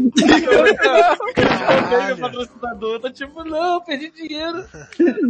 eu 1.92 2.06
meu 2.06 2.18
patrocinador, 2.18 2.94
eu 2.94 3.00
tô 3.00 3.10
tipo, 3.10 3.44
não, 3.44 3.82
perdi 3.82 4.12
dinheiro. 4.12 4.66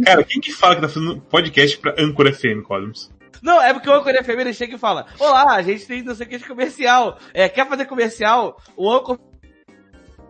Cara, 0.04 0.22
quem 0.24 0.40
que 0.40 0.52
fala 0.52 0.76
que 0.76 0.82
tá 0.82 0.88
fazendo 0.88 1.20
podcast 1.22 1.78
pra 1.78 1.94
Anchor 1.98 2.32
FM, 2.32 2.62
Cosmos? 2.62 3.10
Não, 3.44 3.60
é 3.60 3.74
porque 3.74 3.88
o 3.88 3.92
Anchor 3.92 4.24
FM 4.24 4.40
ele 4.40 4.54
chega 4.54 4.76
e 4.76 4.78
fala, 4.78 5.06
olá, 5.18 5.56
a 5.56 5.62
gente 5.62 5.86
tem 5.86 6.02
não 6.02 6.14
sei 6.14 6.26
o 6.26 6.28
que 6.30 6.38
de 6.38 6.44
comercial. 6.44 7.18
É, 7.34 7.46
quer 7.46 7.68
fazer 7.68 7.84
comercial? 7.84 8.58
O 8.74 8.90
Anchor 8.90 9.18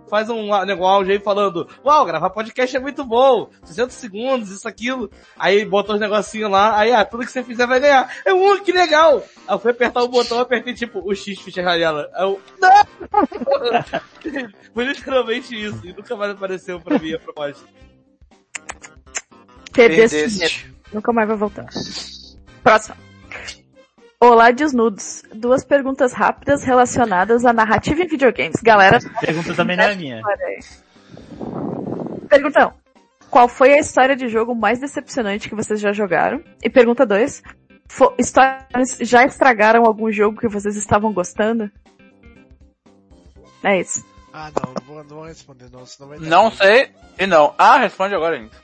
faz 0.08 0.28
um 0.30 0.46
negócio 0.64 0.84
áudio 0.84 1.12
aí 1.12 1.18
falando, 1.18 1.68
uau, 1.84 2.04
gravar 2.04 2.30
podcast 2.30 2.76
é 2.76 2.80
muito 2.80 3.04
bom, 3.04 3.48
200 3.62 3.94
segundos, 3.94 4.50
isso, 4.50 4.68
aquilo. 4.68 5.10
Aí 5.38 5.64
botou 5.64 5.94
os 5.94 6.00
negocinhos 6.00 6.50
lá, 6.50 6.78
aí, 6.78 6.92
ah, 6.92 7.04
tudo 7.04 7.24
que 7.24 7.32
você 7.32 7.42
fizer 7.42 7.66
vai 7.66 7.80
ganhar. 7.80 8.12
Eu, 8.24 8.36
uh, 8.36 8.62
que 8.62 8.72
legal! 8.72 9.22
Aí 9.46 9.54
eu 9.54 9.58
fui 9.58 9.70
apertar 9.70 10.02
o 10.02 10.08
botão, 10.08 10.38
apertei 10.38 10.74
tipo, 10.74 11.00
o 11.04 11.14
X 11.14 11.40
ficha 11.40 11.62
janela. 11.62 12.10
Aí 12.14 12.24
eu, 12.24 12.40
não! 12.60 12.84
Foi 14.74 14.84
literalmente 14.84 15.54
isso, 15.54 15.86
e 15.86 15.92
nunca 15.92 16.16
mais 16.16 16.32
apareceu 16.32 16.80
pra 16.80 16.98
mim 16.98 17.14
a 17.14 17.18
proposta. 17.18 17.66
Perdeste. 19.72 20.72
Nunca 20.92 21.12
mais 21.12 21.28
vai 21.28 21.36
voltar. 21.36 21.66
Próximo. 22.62 23.03
Olá, 24.24 24.50
desnudos. 24.50 25.22
Duas 25.34 25.62
perguntas 25.62 26.14
rápidas 26.14 26.64
relacionadas 26.64 27.44
à 27.44 27.52
narrativa 27.52 28.02
em 28.02 28.06
videogames. 28.06 28.56
Galera, 28.62 28.96
A 29.16 29.20
pergunta 29.20 29.52
também 29.52 29.76
não 29.76 29.84
é 29.84 29.94
minha. 29.94 30.22
Pergunta 32.30 32.68
1. 32.68 32.72
Qual 33.28 33.48
foi 33.48 33.74
a 33.74 33.78
história 33.78 34.16
de 34.16 34.28
jogo 34.28 34.54
mais 34.54 34.80
decepcionante 34.80 35.46
que 35.46 35.54
vocês 35.54 35.78
já 35.78 35.92
jogaram? 35.92 36.42
E 36.62 36.70
pergunta 36.70 37.04
2. 37.04 37.42
Histórias 38.18 38.96
já 39.02 39.26
estragaram 39.26 39.84
algum 39.84 40.10
jogo 40.10 40.40
que 40.40 40.48
vocês 40.48 40.74
estavam 40.74 41.12
gostando? 41.12 41.70
É 43.62 43.78
isso. 43.78 44.02
Ah, 44.32 44.50
não, 44.56 44.72
não 44.72 44.86
vou, 44.86 45.04
não 45.04 45.16
vou 45.16 45.26
responder, 45.26 45.68
não, 45.70 45.84
senão 45.84 46.08
vai 46.08 46.18
dar. 46.18 46.26
Não 46.26 46.50
sei 46.50 46.88
e 47.18 47.26
não. 47.26 47.54
Ah, 47.58 47.76
responde 47.76 48.14
agora, 48.14 48.38
gente. 48.38 48.56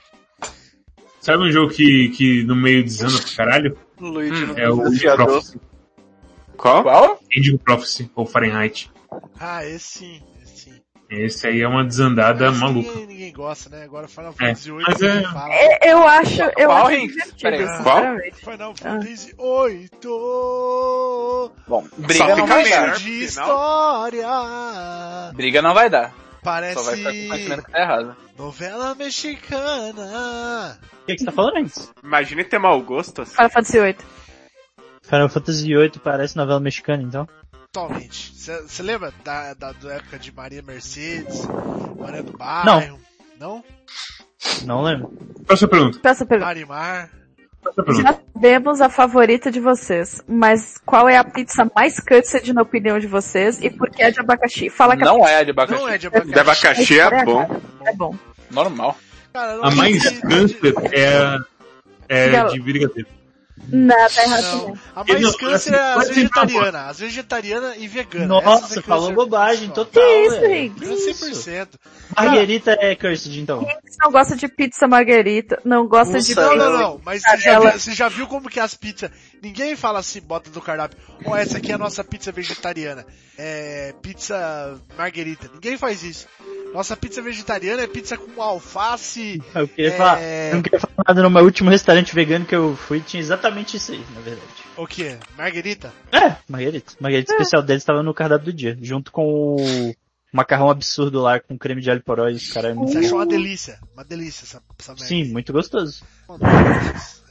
Sabe 1.21 1.45
um 1.45 1.53
jogo 1.53 1.71
que, 1.71 2.09
que 2.17 2.45
no 2.45 2.57
meio 2.57 2.83
desanda 2.83 3.19
pra 3.19 3.37
caralho? 3.37 3.77
Luigi 4.09 4.47
no 4.47 4.59
É 4.59 4.69
o 4.69 4.73
Indigo 4.75 4.91
desafiador. 4.91 5.43
Qual? 6.57 6.83
Qual? 6.83 7.19
Indigo 7.35 7.59
Prophecy, 7.59 8.11
ou 8.15 8.27
Fahrenheit. 8.27 8.91
Ah, 9.39 9.65
esse 9.65 9.99
sim, 9.99 10.23
esse 10.43 10.57
sim. 10.65 10.81
Esse 11.09 11.49
aí 11.49 11.61
é 11.63 11.67
uma 11.67 11.85
desandada 11.85 12.49
Esse 12.51 12.61
maluca. 12.61 12.89
Ninguém, 12.91 13.07
ninguém 13.07 13.33
gosta, 13.33 13.69
né? 13.69 13.83
Agora 13.83 14.07
Final 14.07 14.31
É, 14.31 14.35
Fantasy 14.35 14.71
VIII, 14.71 14.85
mas 14.87 15.03
é- 15.03 15.23
fala. 15.25 15.53
É, 15.55 15.93
Eu 15.93 16.07
acho, 16.07 16.43
eu 16.43 16.67
Qual, 16.69 16.87
acho 16.87 17.01
divertido, 17.01 17.83
qual? 17.83 18.03
Final 18.35 18.71
Ah. 18.71 18.75
Fantasy 18.77 19.35
VIII. 19.37 19.91
Bom, 21.67 21.85
briga 21.99 22.15
Só 22.25 22.29
não 22.29 22.37
fica 22.37 22.47
vai 22.47 22.71
dar. 22.71 22.97
de 22.99 23.25
história. 23.25 24.27
Briga 25.35 25.63
não 25.63 25.75
vai 25.75 25.91
dar. 25.91 26.15
Parece 26.43 26.75
Só 26.75 26.83
vai 26.85 26.97
ficar 26.97 27.59
que 27.63 27.71
tá 27.71 27.79
errado. 27.81 28.17
novela 28.39 28.95
mexicana. 28.95 30.79
O 31.03 31.07
que, 31.07 31.15
que 31.15 31.19
você 31.19 31.25
tá 31.27 31.33
falando, 31.33 31.55
Renz? 31.55 31.93
Imagine 32.03 32.45
ter 32.45 32.59
mau 32.59 32.81
gosto 32.83 33.23
assim. 33.23 33.35
Final 33.35 33.51
Fantasy 33.51 33.81
VIII. 33.81 33.97
Final 35.03 35.29
Fantasy 35.29 35.65
VIII 35.67 35.91
parece 36.03 36.37
novela 36.37 36.61
mexicana, 36.61 37.03
então? 37.03 37.29
Totalmente. 37.73 38.33
Você 38.35 38.83
lembra 38.83 39.13
da, 39.25 39.55
da, 39.55 39.73
da 39.73 39.95
época 39.95 40.19
de 40.19 40.33
Maria 40.33 40.63
Mercedes, 40.63 41.47
Maria 41.99 42.23
do 42.23 42.37
Bairro? 42.37 42.99
Não? 43.39 43.65
Não 44.65 44.83
lembro. 44.83 45.09
Próxima 45.47 45.69
pergunta. 45.69 45.99
Peça 46.01 46.25
a 46.25 46.27
pergunta. 46.27 46.47
Marimar? 46.47 47.11
Já 48.03 48.19
sabemos 48.33 48.81
a 48.81 48.89
favorita 48.89 49.51
de 49.51 49.61
vocês, 49.61 50.23
mas 50.27 50.79
qual 50.85 51.09
é 51.09 51.17
a 51.17 51.25
pizza 51.25 51.71
mais 51.75 52.01
cutsed 52.01 52.53
na 52.53 52.63
opinião 52.63 52.99
de 52.99 53.07
vocês 53.07 53.61
e 53.63 53.71
por 53.71 53.91
que 53.91 54.03
é 54.03 54.11
de 54.11 54.21
abacaxi? 54.21 54.71
Fala 54.71 54.97
que 54.97 55.05
Não 55.05 55.27
é 55.27 55.45
de 55.45 55.51
abacaxi. 55.51 55.81
Não 55.81 55.89
é 55.89 55.99
de 55.99 56.09
De 56.09 56.39
abacaxi 56.39 57.01
é 57.01 57.25
bom. 57.25 57.61
É 57.85 57.95
bom. 57.95 58.15
Normal. 58.51 58.97
Cara, 59.33 59.61
A 59.63 59.71
mais 59.71 60.21
câncer 60.21 60.75
é, 60.93 61.39
é 62.09 62.45
de 62.47 62.61
brigadeiro. 62.61 63.20
Não, 63.69 64.09
tá 64.09 64.23
errado 64.25 64.43
Não. 64.43 64.61
também. 64.61 64.81
A 64.95 65.05
mais 65.05 65.21
Não, 65.23 65.33
câncer 65.35 65.75
assim, 65.75 65.75
é 65.75 65.93
as 65.95 66.09
vegetarianas. 66.09 66.75
As 66.91 66.99
vegetarianas 67.01 67.77
e 67.79 67.89
veganas. 67.89 68.29
Nossa, 68.29 68.79
é 68.79 68.83
falou 68.83 69.13
bobagem 69.13 69.69
total. 69.71 70.03
Que 70.03 70.27
isso, 70.27 70.41
velho. 70.41 70.55
Rick? 70.55 70.81
Que 70.81 70.85
isso? 71.11 71.51
100%. 71.51 71.69
Marguerita 72.17 72.77
é 72.81 72.95
cursed, 72.97 73.41
então. 73.41 73.65
Quem 73.65 73.77
não 74.01 74.11
gosta 74.11 74.35
de 74.37 74.49
pizza 74.49 74.89
margarita, 74.89 75.61
não 75.65 75.87
gosta 75.87 76.21
de 76.21 76.35
Nossa, 76.35 76.47
Não, 76.47 76.53
pizza. 76.53 76.71
não, 76.71 76.79
não. 76.79 77.01
Mas 77.05 77.23
você 77.23 77.37
já, 77.39 77.61
viu, 77.61 77.73
você 77.73 77.93
já 77.93 78.09
viu 78.09 78.27
como 78.27 78.49
que 78.49 78.59
as 78.61 78.75
pizzas... 78.75 79.11
Ninguém 79.43 79.75
fala 79.77 79.99
assim, 80.01 80.21
bota 80.21 80.51
no 80.55 80.61
cardápio. 80.61 80.99
Ó, 81.25 81.35
essa 81.37 81.59
aqui 81.59 81.73
é 81.73 81.75
a 81.75 81.79
nossa 81.79 82.05
pizza 82.05 82.31
vegetariana. 82.31 83.07
É 83.39 83.95
pizza 84.03 84.79
marguerita. 84.99 85.49
Ninguém 85.55 85.79
faz 85.79 86.03
isso. 86.03 86.27
Nossa 86.75 86.97
pizza 86.97 87.21
vegetariana 87.23 87.83
é 87.83 87.87
pizza 87.87 88.17
com 88.17 88.41
alface. 88.43 89.43
Eu 89.55 89.67
queria 89.67 89.93
É. 89.93 89.97
falar, 89.97 90.23
eu 90.23 90.55
não 90.57 90.63
queria 90.63 90.79
falar 90.79 90.95
nada 91.09 91.23
no 91.23 91.31
meu 91.31 91.43
último 91.45 91.71
restaurante 91.71 92.15
vegano 92.15 92.45
que 92.45 92.55
eu 92.55 92.77
fui, 92.77 93.01
tinha 93.01 93.21
exatamente 93.21 93.77
isso 93.77 93.93
aí, 93.93 94.05
na 94.15 94.21
verdade. 94.21 94.47
O 94.77 94.87
que? 94.87 95.17
Marguerita? 95.37 95.93
É, 96.13 96.37
Margarita. 96.49 96.93
Margarita 97.01 97.33
especial 97.33 97.63
deles 97.63 97.83
estava 97.83 98.03
no 98.03 98.15
cardápio 98.15 98.47
do 98.47 98.53
dia, 98.53 98.79
junto 98.81 99.11
com 99.11 99.57
o 99.57 99.95
macarrão 100.33 100.71
absurdo 100.71 101.21
lá 101.21 101.41
com 101.41 101.59
creme 101.59 101.81
de 101.81 101.91
alho 101.91 102.03
poró 102.03 102.29
e 102.29 102.35
os 102.35 102.53
caras. 102.53 102.75
Você 102.77 102.99
achou 102.99 103.19
uma 103.19 103.27
delícia. 103.27 103.79
Uma 103.95 104.05
delícia 104.05 104.45
essa, 104.45 104.63
essa 104.79 104.93
merda. 104.93 105.07
Sim, 105.07 105.25
muito 105.33 105.53
gostoso. 105.53 106.03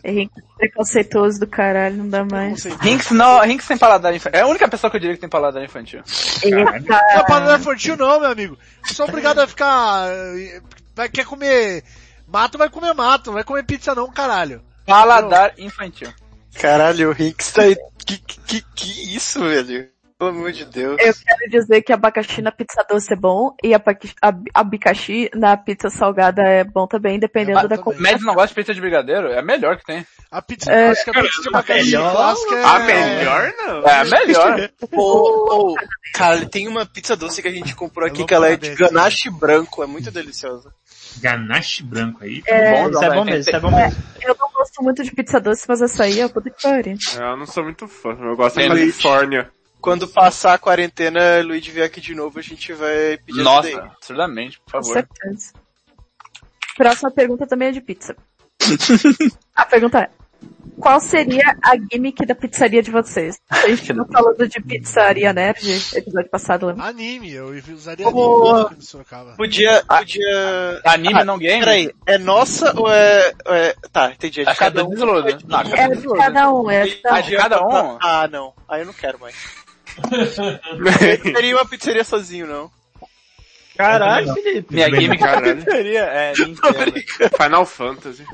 Henrique 0.04 0.42
preconceituoso 0.58 1.40
do 1.42 1.48
caralho, 1.48 1.98
não 1.98 2.10
dá 2.10 2.24
mais. 2.24 2.64
Rinks 2.64 3.12
não, 3.12 3.40
Rinks 3.42 3.68
tem 3.68 3.78
paladar 3.78 4.14
infantil. 4.16 4.40
É 4.40 4.44
a 4.44 4.48
única 4.48 4.68
pessoa 4.70 4.90
que 4.90 4.96
eu 4.96 5.02
diria 5.02 5.16
que 5.16 5.22
tem 5.22 5.30
paladar 5.30 5.64
infantil. 5.64 6.02
Não 6.46 6.58
é 6.70 6.78
Eita. 6.78 7.00
paladar 7.28 7.60
infantil 7.60 7.98
não, 7.98 8.20
meu 8.22 8.32
amigo. 8.32 8.58
Você 8.84 8.94
sou 8.94 9.08
obrigado 9.08 9.40
a 9.40 9.48
ficar... 9.48 10.10
eh, 10.10 10.62
Vai, 10.96 11.10
quer 11.10 11.26
comer 11.26 11.84
mato, 12.28 12.58
vai 12.58 12.70
comer 12.70 12.94
mato. 12.94 13.28
Não 13.28 13.34
vai 13.36 13.44
comer 13.44 13.64
pizza 13.64 13.94
não, 13.94 14.10
caralho. 14.12 14.62
Paladar 14.86 15.54
infantil. 15.58 16.12
Caralho, 16.56 17.10
o 17.10 17.14
Rinks 17.14 17.52
tá 17.52 17.62
aí. 17.64 17.76
Que, 18.06 18.18
que, 18.18 18.62
que 18.76 19.16
isso, 19.16 19.40
velho? 19.42 19.88
Pelo 20.20 20.32
amor 20.32 20.52
de 20.52 20.66
Deus. 20.66 20.98
Eu 21.00 21.14
quero 21.14 21.50
dizer 21.50 21.82
que 21.82 21.94
abacaxi 21.94 22.42
na 22.42 22.52
pizza 22.52 22.86
doce 22.90 23.14
é 23.14 23.16
bom 23.16 23.56
e 23.64 23.74
abacaxi, 23.74 24.14
ab- 24.22 24.44
abacaxi 24.54 25.30
na 25.34 25.56
pizza 25.56 25.90
salgada 25.90 26.42
é 26.42 26.66
bom 26.66 26.86
também, 26.86 27.18
dependendo 27.18 27.60
Ah, 27.60 27.68
da 27.68 27.78
cor. 27.78 27.96
Médios 27.98 28.26
não 28.26 28.34
gosta 28.36 28.50
de 28.50 28.56
pizza 28.56 28.74
de 28.74 28.82
brigadeiro? 28.82 29.30
É 29.30 29.40
a 29.40 29.42
melhor 29.42 29.78
que 29.78 29.86
tem. 29.86 30.06
A 30.30 30.42
pizza, 30.42 30.70
É, 30.72 30.94
que 30.94 31.10
a 31.10 31.14
pizza 31.14 31.42
de 31.42 31.48
abacaxi 31.48 31.86
melhor- 31.86 32.12
clássica 32.12 32.56
é... 32.56 32.64
A 32.66 32.80
melhor 32.80 33.54
não. 33.60 33.84
É 33.88 33.96
a 33.96 34.04
melhor. 34.04 34.70
Ô, 34.92 35.72
ô, 35.72 35.76
cara, 36.14 36.46
tem 36.46 36.68
uma 36.68 36.86
pizza 36.86 37.16
doce 37.16 37.42
que 37.42 37.48
a 37.48 37.52
gente 37.52 37.74
comprou 37.74 38.06
aqui 38.06 38.26
que 38.26 38.34
ela 38.34 38.50
é 38.50 38.58
de 38.58 38.76
ganache 38.76 39.30
branco, 39.30 39.82
é 39.82 39.88
muito 39.88 40.12
deliciosa. 40.12 40.70
Ganache 41.22 41.82
branco 41.82 42.26
aí. 42.26 42.44
É, 42.46 42.72
Bom, 42.84 42.90
Isso 42.90 43.04
é 43.06 43.10
bom 43.10 43.24
mesmo, 43.24 43.40
isso 43.40 43.56
é 43.56 43.60
bom 43.62 43.72
mesmo. 43.72 44.04
eu 44.22 44.36
não 44.38 44.52
gosto 44.52 44.84
muito 44.84 45.02
de 45.02 45.12
pizza 45.12 45.40
doce, 45.40 45.66
mas 45.68 45.82
essa 45.82 46.04
aí 46.04 46.20
é 46.20 46.28
puta 46.28 46.50
que 46.50 46.62
pariu. 46.62 46.98
Eu 47.18 47.38
não 47.38 47.46
sou 47.46 47.64
muito 47.64 47.88
fã. 47.88 48.10
Eu 48.20 48.36
gosto 48.36 48.56
da 48.56 48.62
Tem 48.64 48.70
Califórnia. 48.70 49.50
Quando 49.82 50.08
passar 50.08 50.54
a 50.56 50.58
quarentena, 50.58 51.42
Luiz 51.42 51.66
vier 51.66 51.86
aqui 51.86 52.02
de 52.02 52.14
novo, 52.14 52.38
a 52.40 52.42
gente 52.42 52.74
vai 52.74 53.18
pedir 53.26 53.42
Nossa, 53.42 53.70
daí. 53.70 53.76
absurdamente, 53.80 54.60
por 54.60 54.66
Com 54.74 54.84
favor. 54.84 54.94
certeza. 54.94 55.54
Próxima 56.76 57.12
pergunta 57.12 57.48
também 57.48 57.70
é 57.70 57.72
de 57.72 57.82
pizza. 57.82 58.16
a 59.56 59.66
pergunta 59.66 60.00
é, 60.00 60.10
qual 60.80 61.00
seria 61.02 61.58
a 61.62 61.76
gimmick 61.92 62.26
da 62.26 62.34
pizzaria 62.34 62.82
de 62.82 62.90
vocês? 62.92 63.38
A 63.50 63.68
gente 63.68 63.92
não 63.92 64.06
falando 64.12 64.48
de 64.48 64.62
pizzaria 64.62 65.34
nerd, 65.34 65.60
episódio 65.94 66.30
passado, 66.30 66.68
lembra? 66.68 66.86
Anime, 66.86 67.32
eu 67.34 67.48
usaria 67.74 68.08
Ô, 68.08 68.66
anime 68.66 68.82
Sorocaba. 68.82 69.34
Podia, 69.36 69.84
podia... 69.86 70.82
Anime 70.86 71.20
Ah, 71.22 71.26
não 71.26 71.38
game? 71.38 71.60
Peraí, 71.60 71.92
é 72.06 72.18
nossa 72.18 72.74
ou 72.80 72.90
é... 72.90 73.34
é... 73.48 73.76
Tá, 73.92 74.12
entendi. 74.12 74.42
É 74.42 74.46
de 74.46 74.50
é 74.52 74.56
cada 74.56 74.86
um. 74.86 74.90
Não, 74.94 75.16
acho 75.18 75.70
que 75.72 75.80
É 75.80 75.88
de 75.90 75.96
Desload. 75.96 76.18
cada 76.20 76.52
um, 76.54 76.72
é 76.72 76.84
de 76.86 76.96
cada 76.96 77.16
Ah, 77.16 77.20
um. 77.20 77.22
de 77.24 77.36
cada 77.36 77.62
um? 77.62 77.98
Ah, 78.02 78.28
não. 78.32 78.54
Aí 78.70 78.82
eu 78.82 78.86
não 78.86 78.94
quero 78.94 79.20
mais. 79.20 79.36
Eu 79.98 81.22
teria 81.34 81.56
uma 81.56 81.66
pizzaria 81.66 82.04
sozinho, 82.04 82.48
não. 82.48 82.72
Caralho, 83.78 84.34
Felipe. 84.34 84.74
Minha 84.74 84.90
Bem, 84.92 85.02
gimmick 85.02 85.24
caralho. 85.24 85.62
seria 85.64 86.02
é 86.04 86.34
Tô 86.36 86.44
Nintendo. 86.46 86.92
brincando. 86.92 87.38
Final 87.42 87.66
Fantasy. 87.66 88.26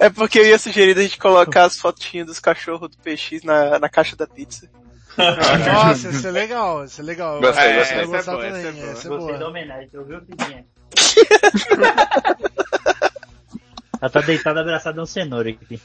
É 0.00 0.10
porque 0.10 0.40
eu 0.40 0.44
ia 0.46 0.58
sugerir 0.58 0.98
a 0.98 1.02
gente 1.02 1.18
colocar 1.18 1.64
as 1.64 1.78
fotinhas 1.78 2.26
dos 2.26 2.40
cachorros 2.40 2.90
do 2.90 2.96
PX 2.98 3.42
na, 3.44 3.78
na 3.78 3.88
caixa 3.88 4.16
da 4.16 4.26
pizza. 4.26 4.68
Nossa, 5.16 6.08
isso 6.10 6.26
é 6.26 6.30
legal, 6.30 6.84
isso 6.84 7.00
é 7.00 7.04
legal. 7.04 7.40
Gostei, 7.40 7.72
Eu 7.72 7.76
gostei. 7.76 7.76
ia 7.76 7.80
Essa 7.80 7.94
é 7.94 8.06
boa, 8.06 8.22
também, 8.24 8.48
essa 8.50 8.58
é 8.68 8.72
boa. 8.72 8.90
essa 8.90 9.06
é 9.06 9.10
Gostei 9.10 9.32
da 9.32 9.38
boa. 9.38 9.50
homenagem, 9.50 9.88
tu 9.88 9.98
ouviu, 9.98 10.20
Fidinha? 10.20 10.64
Ela 14.00 14.10
tá 14.10 14.20
deitada 14.20 14.60
abraçada 14.60 15.00
a 15.00 15.04
um 15.04 15.06
cenoura 15.06 15.48
aqui. 15.50 15.80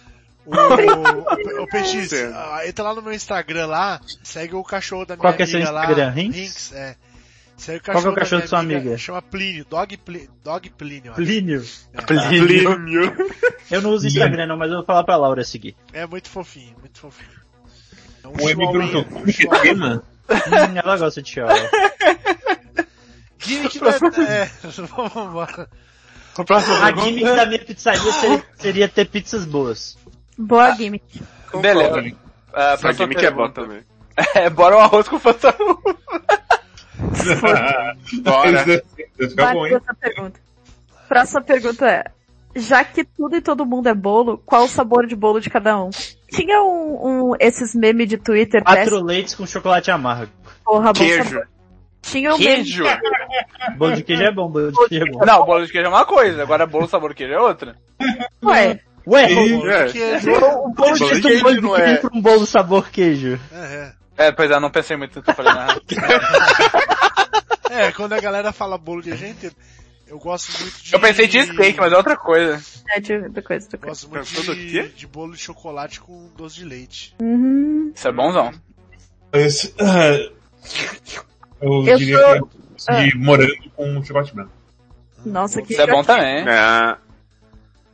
O, 0.45 0.55
Certo. 2.07 2.35
ah, 2.35 2.67
entra 2.67 2.83
lá 2.85 2.95
no 2.95 3.01
meu 3.01 3.13
Instagram 3.13 3.67
lá, 3.67 4.01
segue 4.23 4.55
o 4.55 4.63
cachorro 4.63 5.05
da 5.05 5.15
minha 5.15 5.21
Qual 5.21 5.33
que 5.33 5.43
é 5.43 5.45
seu 5.45 5.57
amiga 5.57 5.71
lá. 5.71 5.81
Instagram, 5.81 6.09
Rinks? 6.09 6.37
Rinks, 6.39 6.71
é. 6.73 6.95
Segue 7.57 7.77
o 7.79 7.83
Qual 7.83 8.01
que 8.01 8.07
é 8.07 8.09
o 8.09 8.13
da 8.13 8.19
cachorro 8.21 8.37
minha 8.37 8.43
de 8.43 8.49
sua 8.49 8.59
amiga? 8.59 8.97
Chama 8.97 9.21
Plínio, 9.21 9.65
Dog, 9.69 9.97
Pli, 9.97 10.29
Dog 10.43 10.69
Plínio. 10.71 11.13
eu 11.13 11.13
acho. 11.13 11.21
Plínio. 12.07 12.75
Plínio. 12.75 13.15
Eu 13.69 13.81
não 13.81 13.91
uso 13.91 14.07
Instagram 14.07 14.47
não, 14.47 14.57
mas 14.57 14.69
eu 14.71 14.77
vou 14.77 14.85
falar 14.85 15.03
pra 15.03 15.15
Laura 15.15 15.43
seguir. 15.43 15.75
É 15.93 16.05
muito 16.07 16.27
fofinho, 16.29 16.75
muito 16.79 16.99
fofinho. 16.99 17.29
É 18.23 18.27
um 18.27 18.31
O 18.33 18.49
M 18.49 18.55
perguntou, 18.71 19.01
um 19.01 19.03
como 19.05 19.25
que 19.25 19.29
é 19.29 19.33
chihuahua. 19.33 19.61
tema? 19.61 20.03
Hum, 20.29 20.77
ela 20.77 20.97
gosta 20.97 21.21
de 21.21 21.29
chihuahua. 21.29 21.69
Gimmick 23.39 23.79
da... 23.79 23.89
É, 24.27 24.45
vamos 24.95 25.15
embora. 25.15 25.69
A 26.81 26.91
gimmick 27.03 27.23
da 27.25 27.45
minha 27.45 27.59
pizzaria 27.63 28.11
seria, 28.13 28.45
seria 28.57 28.87
ter 28.89 29.05
pizzas 29.05 29.45
boas. 29.45 29.97
Boa 30.37 30.71
gimmick. 30.75 31.21
Beleza. 31.61 32.15
Ah, 32.53 32.73
Essa 32.73 32.93
gimmick 32.93 33.25
é 33.25 33.31
boa 33.31 33.49
pergunta. 33.49 33.61
também. 33.61 33.91
É, 34.35 34.49
bora 34.49 34.75
um 34.75 34.79
arroz 34.79 35.07
com 35.07 35.17
fantasma. 35.17 35.77
Bora. 38.23 38.83
Ficar 39.17 39.53
bom, 39.53 39.65
hein? 39.65 39.71
pra 39.71 39.77
essa 39.79 39.93
pergunta. 39.99 40.39
Próxima 41.07 41.41
pergunta 41.41 41.89
é, 41.89 42.03
já 42.55 42.83
que 42.83 43.03
tudo 43.03 43.35
e 43.35 43.41
todo 43.41 43.65
mundo 43.65 43.87
é 43.87 43.93
bolo, 43.93 44.37
qual 44.45 44.63
o 44.63 44.67
sabor 44.67 45.07
de 45.07 45.15
bolo 45.15 45.39
de 45.39 45.49
cada 45.49 45.81
um? 45.81 45.89
Tinha 46.29 46.61
um, 46.61 47.29
um 47.31 47.33
esses 47.39 47.73
memes 47.73 48.07
de 48.07 48.17
Twitter, 48.17 48.63
Quatro 48.63 48.83
péssimo, 48.83 49.05
leites 49.05 49.35
com 49.35 49.45
chocolate 49.45 49.89
amargo. 49.91 50.31
porra, 50.63 50.93
Queijo. 50.93 51.23
sabor. 51.23 51.47
Tinha 52.01 52.33
um 52.33 52.37
meme 52.37 52.55
Queijo. 52.63 52.83
Bolo 53.77 53.95
de 53.95 54.03
queijo 54.03 54.23
é 54.23 54.31
bom, 54.31 54.49
bolo 54.49 54.71
de 54.71 54.87
queijo 54.87 55.05
é 55.05 55.11
bom. 55.11 55.25
Não, 55.25 55.45
bolo 55.45 55.65
de 55.65 55.71
queijo 55.71 55.85
é 55.87 55.89
uma 55.89 56.05
coisa, 56.05 56.41
agora 56.43 56.65
bolo 56.65 56.87
sabor 56.87 57.13
queijo 57.13 57.33
é 57.33 57.39
outra. 57.39 57.75
Ué, 58.43 58.79
Ué, 59.07 59.31
É. 59.31 59.35
O 60.55 60.69
bolo 60.69 60.93
de 60.93 60.99
Bolo 60.99 61.15
de 61.15 61.21
queijo, 61.21 61.39
um 61.39 61.41
bolo 61.41 61.55
de 61.55 61.61
queijo 61.61 61.61
não 61.61 61.75
é. 61.77 61.95
pra 61.97 62.09
um 62.13 62.21
bolo 62.21 62.45
sabor 62.45 62.89
queijo. 62.89 63.39
É, 63.51 63.93
É, 64.17 64.31
pois 64.31 64.51
é, 64.51 64.59
não 64.59 64.69
pensei 64.69 64.95
muito 64.97 65.15
no 65.15 65.23
que 65.23 65.29
eu 65.31 65.35
falei 65.35 65.53
na 65.53 65.67
é. 67.71 67.77
É, 67.87 67.91
quando 67.93 68.13
a 68.13 68.19
galera 68.19 68.51
fala 68.51 68.77
bolo 68.77 69.01
de 69.01 69.15
gente, 69.15 69.49
eu 70.05 70.19
gosto 70.19 70.51
muito 70.61 70.83
de... 70.83 70.93
Eu 70.93 70.99
pensei 70.99 71.25
de 71.27 71.41
steak, 71.41 71.79
mas 71.79 71.93
é 71.93 71.97
outra 71.97 72.17
coisa. 72.17 72.61
é 72.89 72.99
de 72.99 73.13
outra 73.15 73.41
coisa, 73.41 73.65
outra 73.65 73.77
Eu 73.77 73.81
coisa. 73.81 74.07
gosto 74.07 74.33
muito 74.35 74.55
de, 74.55 74.71
quê? 74.71 74.91
de 74.95 75.07
bolo 75.07 75.31
de 75.33 75.39
chocolate 75.39 76.01
com 76.01 76.29
doce 76.35 76.57
de 76.57 76.65
leite. 76.65 77.15
Uhum. 77.21 77.91
Isso 77.95 78.07
é 78.07 78.11
bonzão. 78.11 78.51
Esse, 79.33 79.73
ah, 79.79 80.29
eu, 81.61 81.85
Eu 81.87 81.97
diria 81.97 82.19
sou- 82.19 82.47
que 82.47 82.91
é 82.91 83.03
de 83.07 83.17
morango 83.17 83.69
com 83.75 84.03
chocolate 84.03 84.35
branco. 84.35 84.51
Nossa, 85.25 85.61
que 85.61 85.71
Isso 85.71 85.81
é 85.81 85.87
bom 85.87 86.03
também. 86.03 86.45
É. 86.49 86.97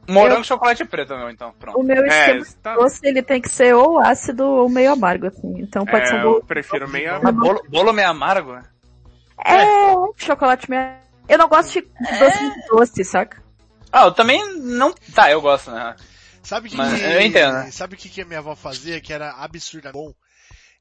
Morango 0.07 0.41
e 0.41 0.45
chocolate 0.45 0.85
preto, 0.85 1.15
meu, 1.15 1.29
então. 1.29 1.51
Pronto. 1.53 1.79
O 1.79 1.83
meu 1.83 2.05
É, 2.05 2.07
esquema 2.07 2.39
isso 2.41 2.57
tá- 2.57 2.75
doce, 2.75 2.99
ele 3.03 3.21
tem 3.21 3.41
que 3.41 3.49
ser 3.49 3.73
ou 3.75 3.99
ácido 3.99 4.45
ou 4.45 4.69
meio 4.69 4.93
amargo, 4.93 5.27
assim. 5.27 5.59
Então 5.59 5.85
pode 5.85 6.07
ser 6.07 6.15
um 6.15 6.19
É, 6.19 6.23
bolo... 6.23 6.37
eu 6.37 6.43
prefiro 6.43 6.87
meio 6.89 7.21
Mas 7.21 7.35
bolo, 7.35 7.63
bolo 7.69 7.93
meio 7.93 8.09
amargo? 8.09 8.53
É, 9.45 9.93
chocolate 10.17 10.69
meio... 10.69 10.81
Eu 11.27 11.37
não 11.37 11.47
gosto 11.49 11.73
de 11.73 11.81
doce 12.19 12.41
muito 12.41 12.67
doce, 12.69 13.03
saca? 13.03 13.41
Ah, 13.91 14.05
eu 14.05 14.11
também 14.13 14.41
não... 14.59 14.93
Tá, 15.13 15.29
eu 15.31 15.41
gosto, 15.41 15.71
né? 15.71 15.95
Sabe 16.43 16.69
que, 16.69 16.77
Mas 16.77 17.01
eu 17.03 17.21
entendo, 17.21 17.53
né? 17.53 17.71
sabe 17.71 17.95
o 17.95 17.97
que, 17.97 18.07
que 18.09 18.21
a 18.21 18.25
minha 18.25 18.39
avó 18.39 18.55
fazia 18.55 19.01
que 19.01 19.11
era 19.11 19.31
absurda 19.31 19.91
bom? 19.91 20.13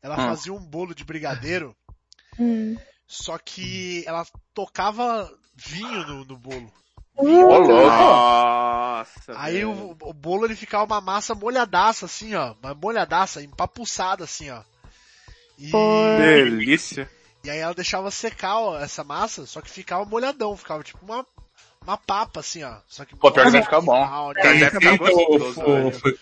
Ela 0.00 0.14
Hum. 0.14 0.28
fazia 0.28 0.52
um 0.52 0.64
bolo 0.64 0.94
de 0.94 1.04
brigadeiro, 1.04 1.74
Hum. 2.38 2.76
só 3.08 3.36
que 3.38 4.04
ela 4.06 4.24
tocava 4.54 5.28
vinho 5.56 6.04
no, 6.04 6.24
no 6.24 6.36
bolo. 6.38 6.72
Ô, 7.16 7.24
louco. 7.24 7.68
Nossa. 7.68 9.32
Aí 9.36 9.64
o, 9.64 9.96
o 10.02 10.12
bolo 10.12 10.44
ele 10.46 10.56
ficava 10.56 10.84
uma 10.84 11.00
massa 11.00 11.34
molhadaça 11.34 12.06
assim, 12.06 12.34
ó, 12.34 12.54
uma 12.62 12.74
molhadaça, 12.74 13.42
empapuçada 13.42 14.24
assim, 14.24 14.50
ó. 14.50 14.60
E, 15.58 15.70
Delícia. 16.18 17.10
e 17.44 17.48
aí 17.50 17.58
ela 17.58 17.74
deixava 17.74 18.10
secar 18.10 18.58
ó, 18.58 18.78
essa 18.78 19.02
massa, 19.02 19.46
só 19.46 19.60
que 19.60 19.70
ficava 19.70 20.04
molhadão, 20.04 20.56
ficava 20.56 20.82
tipo 20.82 21.04
uma 21.04 21.26
uma 21.82 21.96
papa, 21.96 22.40
assim, 22.40 22.64
ó. 22.64 22.74
Só 22.88 23.04
que 23.04 23.14
Pô, 23.14 23.30
pior 23.30 23.46
que 23.46 23.52
vai 23.52 23.62
ficar 23.62 23.80
bom. 23.80 24.02
áudio, 24.04 24.42
Deve 24.42 24.58
né? 24.58 24.70
ficar 24.70 24.94
Então, 24.94 24.96
gostoso, 24.98 25.54
foi- 25.54 25.92
foi. 25.92 26.18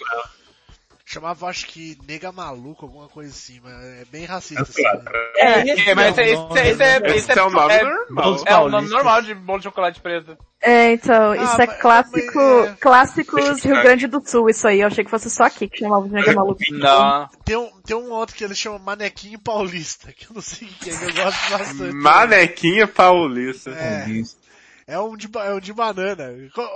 Chamava, 1.07 1.49
acho 1.49 1.67
que, 1.67 1.99
nega 2.09 2.33
maluco, 2.33 2.87
alguma 2.87 3.09
coisa 3.09 3.31
assim, 3.31 3.61
mas 3.63 3.75
é 3.75 4.05
bem 4.11 4.25
racista, 4.25 4.63
É 4.63 4.63
assim. 4.63 4.83
né? 4.83 5.83
É, 5.87 5.95
mas 5.95 6.17
esse, 6.17 6.83
é, 6.83 7.17
Esse 7.17 7.39
é 7.39 7.43
o 7.43 7.51
nome 7.51 7.75
é, 7.75 7.83
normal. 7.85 8.43
é 8.47 8.57
o 8.57 8.69
nome 8.71 8.89
normal 8.89 9.21
de 9.21 9.35
bolo 9.35 9.59
de 9.59 9.65
chocolate 9.65 10.01
preto. 10.01 10.35
É, 10.63 10.93
então, 10.93 11.35
isso 11.35 11.61
é 11.61 11.67
mas- 11.67 11.79
clássico, 11.79 12.33
mas, 12.41 12.69
é- 12.71 12.77
clássicos 12.81 13.63
Rio 13.63 13.83
Grande 13.83 14.07
do 14.07 14.27
Sul, 14.27 14.49
isso 14.49 14.67
aí. 14.67 14.81
Eu 14.81 14.87
achei 14.87 15.05
que 15.05 15.11
fosse 15.11 15.29
só 15.29 15.45
aqui 15.45 15.69
que 15.69 15.81
chamava 15.81 16.09
de 16.09 16.15
nega 16.15 16.33
maluco. 16.33 16.59
Não. 16.71 17.29
Tem 17.45 17.57
um, 17.57 17.71
tem 17.83 17.95
um 17.97 18.11
outro 18.11 18.35
que 18.35 18.43
eles 18.43 18.57
chamam 18.59 18.79
Manequinho 18.79 19.39
Paulista, 19.39 20.11
que 20.11 20.25
eu 20.25 20.31
não 20.35 20.41
sei 20.41 20.67
o 20.69 20.71
que 20.71 20.89
é, 20.89 20.97
que 20.97 21.05
eu 21.05 21.13
gosto 21.23 21.51
bastante. 21.51 21.93
Manequinha 21.95 22.89
paulista. 22.89 23.71
É, 23.73 24.09
Isso. 24.09 24.39
é 24.87 24.99
um 24.99 25.15
de, 25.19 25.29
é 25.37 25.53
um 25.53 25.61
de 25.61 25.73
banana. 25.75 26.31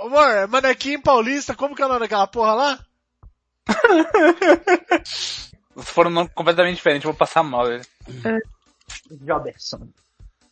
Amor, 0.05 0.27
é 0.29 0.45
Manequinho 0.45 1.01
Paulista, 1.01 1.55
como 1.55 1.75
que 1.75 1.81
é 1.81 1.85
o 1.85 1.89
nome 1.89 2.01
daquela 2.01 2.27
porra 2.27 2.53
lá? 2.53 2.79
Se 5.05 5.85
for 5.93 6.07
um 6.07 6.09
nome 6.09 6.29
completamente 6.35 6.75
diferente, 6.75 7.05
eu 7.05 7.11
vou 7.11 7.17
passar 7.17 7.43
mal. 7.43 7.65
velho. 7.65 7.83
Joberson. 9.25 9.87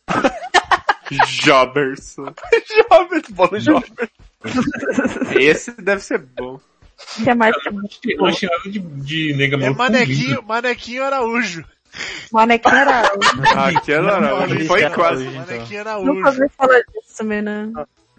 Joberson. 1.26 2.34
Jovem, 2.90 3.22
bolo 3.30 3.58
jovem. 3.58 4.08
Esse 5.38 5.72
deve 5.80 6.02
ser 6.02 6.18
bom. 6.18 6.54
O 7.20 7.24
que 7.24 7.30
é 7.30 7.34
mais? 7.34 7.54
Eu 7.64 7.72
não 8.18 8.32
chamava 8.32 8.62
de, 8.70 8.78
de 8.78 9.34
nega 9.34 9.56
É 9.64 9.68
com 9.68 9.74
Manequinho, 9.74 10.42
Manequinho 10.42 11.04
Araújo. 11.04 11.64
Manequim 12.32 12.68
era. 12.68 13.02
Aquela 13.68 14.16
era, 14.16 14.28
Paulista. 14.36 14.64
foi 14.66 14.82
Era 14.82 14.94
quase. 14.94 15.24
então. 15.26 15.40
Manequinho 15.46 15.78
Nunca 15.78 15.90
Araújo. 15.90 16.26
ouvi 16.42 16.48
falar 16.56 16.78
disso 16.80 17.16
também, 17.16 17.42
né? 17.42 17.72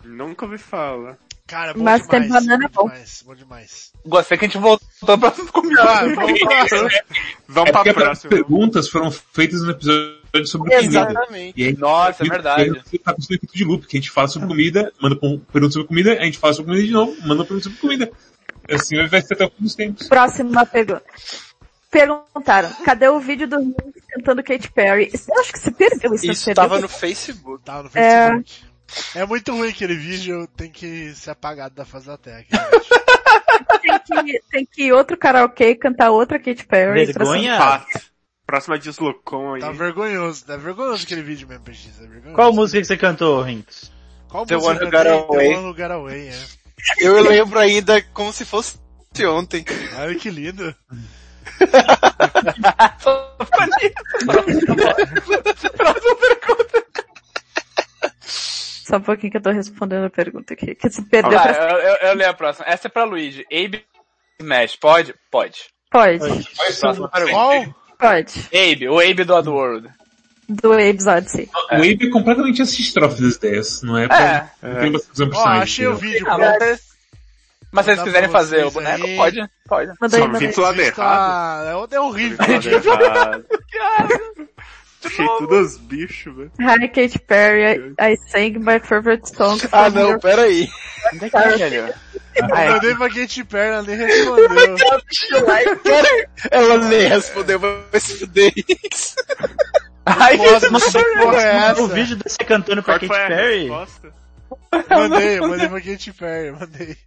Nunca 0.03 0.45
ouvi 0.45 0.57
falar. 0.57 1.17
Cara, 1.49 1.73
bom 1.73 1.84
Mas 1.84 2.05
tem 2.05 2.21
demais. 2.21 2.45
banana, 2.45 2.65
é 2.65 2.67
bom 2.67 2.84
bom. 2.84 2.89
demais, 2.89 3.23
bom 3.26 3.35
demais. 3.35 3.91
Gostei 4.05 4.38
que 4.38 4.45
a 4.45 4.47
gente 4.47 4.57
voltou 4.59 5.17
pra 5.17 5.31
comida. 5.51 5.81
Ah, 5.81 6.05
vamos 6.15 6.39
próximo. 6.39 6.89
Vamos 7.47 7.69
É 7.69 7.71
pra 7.71 7.84
porque 7.84 7.89
as 7.89 7.95
próxima. 7.95 8.30
perguntas 8.30 8.88
foram 8.89 9.11
feitas 9.11 9.61
no 9.63 9.71
episódio 9.71 10.45
sobre 10.45 10.69
comida. 10.76 10.99
Exatamente. 10.99 11.53
E 11.59 11.63
aí, 11.65 11.76
Nossa, 11.76 12.23
é 12.23 12.30
verdade. 12.30 12.73
Tá 13.03 13.13
com 13.13 13.19
esse 13.19 13.34
efeito 13.34 13.53
de 13.55 13.63
loop, 13.65 13.88
que 13.88 13.97
a 13.97 13.99
gente 13.99 14.11
fala 14.11 14.27
sobre 14.27 14.47
comida, 14.47 14.93
manda 15.01 15.15
pra 15.15 15.30
pergunta 15.51 15.73
sobre 15.73 15.88
comida, 15.88 16.13
a 16.19 16.23
gente 16.26 16.38
fala 16.38 16.53
sobre 16.53 16.71
comida 16.71 16.85
de 16.88 16.93
novo, 16.93 17.15
manda 17.21 17.34
uma 17.35 17.45
pergunta 17.45 17.63
sobre 17.63 17.80
comida. 17.80 18.11
Assim 18.71 19.07
vai 19.07 19.21
ser 19.21 19.34
até 19.34 19.45
o 19.45 19.49
fim 19.49 19.63
dos 19.63 19.73
tempos. 19.73 20.07
Próxima 20.07 20.63
pergunta. 20.67 21.03
Perguntaram, 21.89 22.71
cadê 22.85 23.07
o 23.09 23.19
vídeo 23.19 23.47
do 23.47 23.57
Rick 23.57 24.01
cantando 24.13 24.43
Katy 24.43 24.71
Perry? 24.71 25.11
Eu 25.27 25.39
acho 25.39 25.51
que 25.51 25.57
você 25.59 25.71
perdeu 25.71 26.13
isso, 26.13 26.30
Isso 26.31 26.53
tava 26.53 26.80
no 26.80 26.88
Facebook. 26.88 27.63
Tá 27.65 27.81
no 27.81 27.89
Facebook. 27.89 28.53
É... 28.65 28.69
muito 29.26 29.52
ruim 29.52 29.70
aquele 29.70 29.95
vídeo, 29.95 30.48
tem 30.56 30.72
que 30.72 31.14
ser 31.16 31.32
apagado 31.32 31.76
da 31.76 31.86
vídeo. 31.86 32.48
Tem 33.82 34.26
que, 34.26 34.41
tem 34.52 34.66
que 34.66 34.84
ir 34.86 34.91
outro 34.91 35.16
karaokê 35.16 35.70
e 35.70 35.76
cantar 35.76 36.11
outra 36.11 36.38
Katy 36.38 36.66
Perry. 36.66 37.06
Vergonha? 37.06 37.86
Próxima 38.45 38.78
deslocou 38.78 39.53
aí. 39.53 39.61
Tá 39.61 39.72
vergonhoso, 39.72 40.45
tá 40.45 40.57
vergonhoso 40.57 41.03
aquele 41.03 41.22
vídeo 41.22 41.48
mesmo, 41.48 41.64
PX, 41.64 42.02
é. 42.02 42.34
Qual 42.34 42.52
música 42.52 42.82
que 42.82 42.88
você 42.88 42.98
cantou, 42.98 43.41
Rinks? 43.41 43.91
Qual 44.28 44.45
The 44.45 44.56
música 44.56 44.72
One 44.72 44.80
Got? 44.91 45.07
Away. 45.07 45.49
The 45.49 45.57
One 45.57 45.68
Who 45.68 45.76
Got 45.76 45.91
Away, 45.91 46.30
é. 46.30 46.45
Eu 46.99 47.22
lembro 47.22 47.60
ainda 47.60 48.02
como 48.14 48.34
se 48.34 48.44
fosse 48.44 48.78
ontem. 49.26 49.64
Olha 49.98 50.16
que 50.16 50.30
lindo. 50.30 50.76
Só 58.90 58.98
um 58.98 59.02
pouquinho 59.02 59.32
que 59.32 59.38
eu 59.38 59.41
tô 59.41 59.52
respondendo 59.52 60.06
a 60.06 60.10
pergunta 60.10 60.53
aqui. 60.53 60.74
Que 60.74 60.90
se 60.90 61.02
perdeu 61.03 61.38
Vai, 61.38 61.53
pra... 61.53 61.64
eu, 61.70 61.78
eu, 61.78 61.95
eu 62.10 62.14
leio 62.16 62.30
a 62.30 62.34
próxima. 62.34 62.66
Essa 62.68 62.88
é 62.88 62.90
pra 62.90 63.03
Luigi. 63.03 63.45
Abe 63.52 63.86
Smash. 64.40 64.76
Pode? 64.78 65.14
Pode. 65.30 65.60
Pode, 65.91 66.20
Próxima 66.80 67.07
pergunta. 67.10 67.32
Qual? 67.34 67.76
pode. 67.99 68.49
Abe, 68.53 68.90
o 68.90 68.99
Abe 68.99 69.24
do 69.24 69.34
Oddworld. 69.36 69.90
Do 70.48 70.74
Abe's 70.74 71.06
Odyssey. 71.06 71.48
O 71.72 71.76
Abe 71.76 72.07
é 72.07 72.10
completamente 72.10 72.61
assistrófe 72.64 73.22
das 73.22 73.36
ideias, 73.36 73.84
não 73.84 73.95
é? 73.98 74.07
pra- 74.07 74.49
É. 74.64 74.68
Não 74.68 74.82
tem 74.82 74.91
bastante 74.91 75.22
opções. 75.24 75.45
Ó, 75.45 75.49
achei 75.61 75.86
o 75.88 75.95
vídeo, 75.95 76.26
Ah, 76.28 76.36
pô. 76.36 76.66
mas, 77.72 77.86
se 77.86 77.91
eles 77.91 78.03
quiserem 78.03 78.30
fazer 78.30 78.66
o 78.66 78.72
boneco, 78.72 79.06
aí. 79.06 79.16
pode. 79.16 79.38
Pode. 79.68 79.94
Manda 80.02 80.18
aí, 80.18 80.52
Só 80.53 80.61
do 80.61 80.61
lado 80.61 80.82
errado. 80.82 80.95
Tá... 80.95 81.88
É 81.91 81.99
horrível. 81.99 82.38
Do 82.82 82.90
lado 82.90 83.03
errado. 83.06 83.45
Achei 85.03 85.26
tudo 85.38 85.59
os 85.61 85.77
bichos, 85.77 86.35
velho. 86.35 86.51
Hi 86.59 86.88
Katy 86.89 87.19
Perry, 87.19 87.95
I 87.99 88.17
sang 88.27 88.59
my 88.59 88.80
favorite 88.80 89.30
song 89.34 89.57
Ah 89.71 89.89
não, 89.89 90.09
your... 90.09 90.19
peraí. 90.19 90.67
Onde 91.13 91.26
é 91.26 91.30
que 91.30 91.38
é, 91.38 91.69
velho? 91.69 91.93
Eu 92.35 92.47
mandei 92.47 92.95
pra 92.95 93.09
Katy 93.09 93.43
Perry, 93.45 93.69
ela 93.69 93.84
nem 93.84 93.95
respondeu. 93.95 94.76
Ela 96.51 96.77
nem 96.89 97.07
respondeu, 97.07 97.59
vai 97.59 97.99
se 97.99 98.19
fuder. 98.19 98.51
Ai, 100.05 100.38
Nossa, 100.38 101.01
que 101.03 101.15
porra 101.19 101.41
é 101.41 101.73
O 101.73 101.85
essa? 101.85 101.88
vídeo 101.93 102.15
de 102.15 102.23
você 102.26 102.43
cantando 102.43 102.81
pra 102.84 102.99
Katy 102.99 103.05
a 103.13 103.27
Perry? 103.27 103.69
Mandei, 104.89 105.39
mandei 105.39 105.69
pra 105.69 105.81
Katy 105.81 106.13
Perry, 106.13 106.51
mandei. 106.51 106.97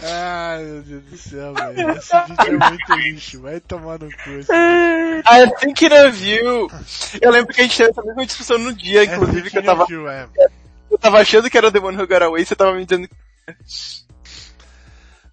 Ai, 0.00 0.62
meu 0.62 0.82
Deus 0.82 1.02
do 1.04 1.16
céu, 1.16 1.54
velho. 1.54 1.90
Esse 1.90 2.16
vídeo 2.28 2.62
é 2.62 2.68
muito 2.70 2.92
lixo. 2.94 3.40
Vai 3.42 3.60
tomar 3.60 3.98
no 3.98 4.08
cu. 4.08 4.30
I 4.40 5.50
think 5.58 5.84
it 5.84 5.94
of 5.94 6.24
you. 6.24 6.70
Eu 7.20 7.30
lembro 7.32 7.52
que 7.52 7.60
a 7.60 7.64
gente 7.64 7.76
teve 7.76 7.90
essa 7.90 8.02
mesma 8.02 8.24
discussão 8.26 8.58
no 8.58 8.72
dia, 8.72 9.00
É 9.00 9.04
inclusive, 9.04 9.50
que 9.50 9.58
eu 9.58 9.62
Thinking 9.62 9.66
tava, 9.66 9.82
of 9.84 9.92
You, 9.92 10.08
é. 10.08 10.28
eu 10.90 10.98
tava 10.98 11.18
achando 11.20 11.50
que 11.50 11.58
era 11.58 11.72
The 11.72 11.80
One 11.80 11.96
Who 11.96 12.06
Got 12.06 12.22
Away, 12.22 12.44
você 12.44 12.54
tava 12.54 12.74
me 12.74 12.84
dizendo 12.84 13.08
que 13.08 13.14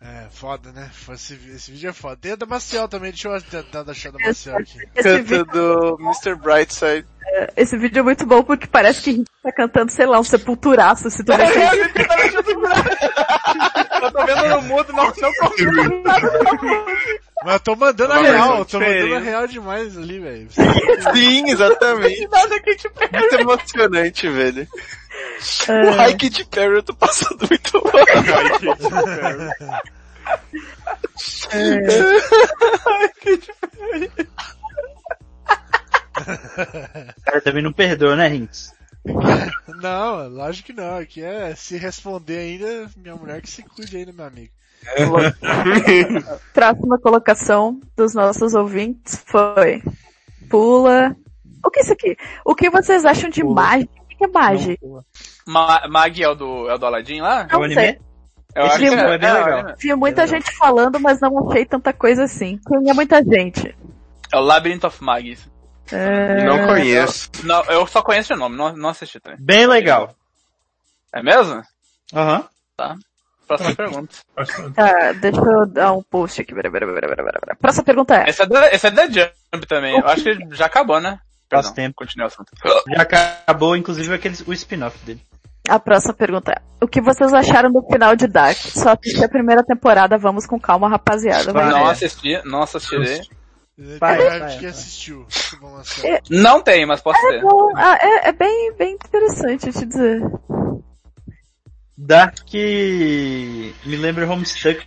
É, 0.01 0.27
foda, 0.31 0.71
né? 0.71 0.89
Esse, 1.13 1.33
esse 1.53 1.71
vídeo 1.71 1.89
é 1.89 1.93
foda. 1.93 2.15
Tem 2.15 2.31
a 2.31 2.35
da 2.35 2.45
Maciel 2.45 2.87
também, 2.87 3.11
deixa 3.11 3.27
eu 3.27 3.41
tentar 3.41 3.89
achar 3.89 4.11
da 4.11 4.19
Maciel 4.19 4.57
aqui. 4.57 4.79
Esse 4.95 5.23
canta 5.23 5.43
do 5.45 5.97
Mr. 5.99 6.35
Brightside. 6.35 7.07
esse 7.57 7.77
vídeo 7.77 7.99
é 7.99 8.03
muito 8.03 8.25
bom 8.25 8.43
porque 8.43 8.67
parece 8.67 9.01
que 9.01 9.09
a 9.09 9.13
gente 9.13 9.31
tá 9.43 9.51
cantando, 9.51 9.91
sei 9.91 10.05
lá, 10.05 10.19
um 10.19 10.23
sepulturaço, 10.23 11.09
se 11.09 11.23
tu 11.23 11.35
vai 11.35 11.47
Eu 14.05 14.11
tô 14.11 14.25
vendo 14.25 14.47
no 14.49 14.61
mudo, 14.61 14.93
não, 14.93 15.05
não 15.05 15.13
consigo. 15.33 15.71
Mas 17.43 17.53
eu 17.53 17.59
tô 17.59 17.75
mandando 17.75 18.13
a 18.13 18.21
real, 18.21 18.59
eu 18.59 18.65
tô 18.65 18.79
mandando 18.79 19.15
a 19.15 19.19
real 19.19 19.47
demais 19.47 19.97
ali, 19.97 20.19
velho. 20.19 20.47
Sim, 21.13 21.49
exatamente. 21.49 22.27
Muito 23.11 23.35
emocionante, 23.35 24.29
velho. 24.29 24.67
O 25.87 25.91
High 25.91 26.13
Katy 26.13 26.45
Perry 26.45 26.75
eu 26.75 26.83
tô 26.83 26.93
passando 26.93 27.47
muito 27.49 27.83
mal. 27.83 27.93
Perry. 31.49 32.21
Cara, 37.23 37.41
também 37.41 37.63
não 37.63 37.73
perdoa, 37.73 38.15
né, 38.15 38.27
Rinks? 38.27 38.73
Não, 39.81 40.27
lógico 40.29 40.67
que 40.67 40.73
não. 40.73 40.97
Aqui 40.97 41.21
é 41.21 41.55
se 41.55 41.77
responder 41.77 42.37
ainda, 42.37 42.89
minha 42.97 43.15
mulher 43.15 43.41
que 43.41 43.49
se 43.49 43.63
cuide 43.63 43.97
ainda, 43.97 44.11
meu 44.13 44.25
amigo. 44.25 44.51
Próxima 46.53 46.99
colocação 46.99 47.79
dos 47.95 48.13
nossos 48.13 48.53
ouvintes 48.53 49.23
foi 49.25 49.81
Pula. 50.49 51.15
O 51.63 51.71
que 51.71 51.79
é 51.79 51.83
isso 51.83 51.93
aqui? 51.93 52.17
O 52.45 52.53
que 52.53 52.69
vocês 52.69 53.05
acham 53.05 53.29
de 53.29 53.41
Pula. 53.41 53.55
Magi? 53.55 53.89
O 53.99 54.17
que 54.17 54.23
é 54.25 54.27
Magi? 54.27 54.79
Ma 55.47 55.87
Mag 55.89 56.21
é 56.21 56.29
o 56.29 56.35
do, 56.35 56.69
é 56.69 56.75
o 56.75 56.77
do 56.77 56.85
Aladdin 56.85 57.21
lá? 57.21 57.47
É 57.49 57.55
o 57.55 57.59
Não 57.59 57.65
anime? 57.65 57.81
sei. 57.81 57.99
Eu 58.55 58.65
acho 58.65 58.77
que 58.77 58.87
filme 58.87 59.01
é 59.01 59.17
bem 59.17 59.33
legal. 59.33 59.75
Vi 59.77 59.95
muita 59.95 60.25
gente 60.25 60.55
falando, 60.55 60.97
mas 60.99 61.19
não 61.19 61.49
achei 61.49 61.65
tanta 61.65 61.91
coisa 61.91 62.23
assim. 62.23 62.59
É 62.87 62.93
muita 62.93 63.21
gente? 63.21 63.75
É 64.31 64.37
o 64.37 64.41
Labyrinth 64.41 64.85
of 64.85 65.03
Mag. 65.03 65.37
É... 65.91 66.43
Não 66.43 66.67
conheço. 66.67 67.29
Não, 67.43 67.63
eu 67.65 67.85
só 67.87 68.01
conheço 68.01 68.33
o 68.33 68.37
nome, 68.37 68.55
não, 68.55 68.75
não 68.75 68.89
assisti 68.89 69.19
também. 69.19 69.39
Bem 69.39 69.67
legal. 69.67 70.15
É 71.13 71.21
mesmo? 71.21 71.61
Aham. 72.13 72.47
Próxima 73.47 73.75
pergunta. 73.75 74.15
Tá, 74.75 75.11
deixa 75.13 75.39
eu 75.39 75.65
dar 75.67 75.93
um 75.93 76.01
post 76.01 76.41
aqui. 76.41 76.53
Pera, 76.53 76.71
pera, 76.71 76.87
pera, 76.87 77.07
pera, 77.07 77.23
pera, 77.23 77.39
pera. 77.39 77.55
Próxima 77.55 77.83
pergunta 77.83 78.15
é. 78.15 78.29
Esse 78.29 78.41
é 78.41 78.45
da, 78.45 78.73
esse 78.73 78.87
é 78.87 78.91
da 78.91 79.05
Jump 79.05 79.67
também. 79.67 79.97
Eu 79.97 80.07
acho 80.07 80.23
que 80.23 80.55
já 80.55 80.65
acabou, 80.65 80.99
né? 80.99 81.19
Faz 81.49 81.67
Perdão, 81.67 81.73
tempo. 81.73 81.95
continua 81.95 82.25
o 82.25 82.27
assunto. 82.27 82.51
Já 82.87 83.01
acabou, 83.03 83.75
inclusive, 83.75 84.13
aquele, 84.13 84.35
o 84.47 84.53
spin-off 84.53 84.97
dele. 85.05 85.21
A 85.69 85.79
próxima 85.79 86.13
pergunta 86.13 86.51
é. 86.51 86.61
O 86.83 86.87
que 86.87 87.01
vocês 87.01 87.33
acharam 87.33 87.71
do 87.71 87.81
final 87.83 88.15
de 88.15 88.27
Dark? 88.27 88.57
Só 88.57 88.93
assisti 88.93 89.23
a 89.23 89.29
primeira 89.29 89.63
temporada, 89.63 90.17
vamos 90.17 90.45
com 90.45 90.59
calma, 90.59 90.89
rapaziada. 90.89 91.53
Não 91.53 91.87
assisti, 91.87 92.41
não 92.45 92.61
assistirei. 92.63 93.21
Vai, 93.77 94.17
vai, 94.17 94.51
de 94.51 94.59
que 94.59 94.65
assistiu. 94.67 95.27
Marcelo. 95.61 96.19
Não 96.29 96.61
tem, 96.61 96.85
mas 96.85 97.01
posso 97.01 97.19
É, 97.27 97.31
ter. 97.31 97.41
bom, 97.41 97.71
ah, 97.75 97.97
é, 98.01 98.29
é 98.29 98.31
bem, 98.31 98.73
bem 98.77 98.93
interessante 98.93 99.71
te 99.71 99.85
dizer. 99.85 100.21
Dark 101.97 102.37
me 102.53 103.97
lembra 103.97 104.29
Homestuck. 104.29 104.85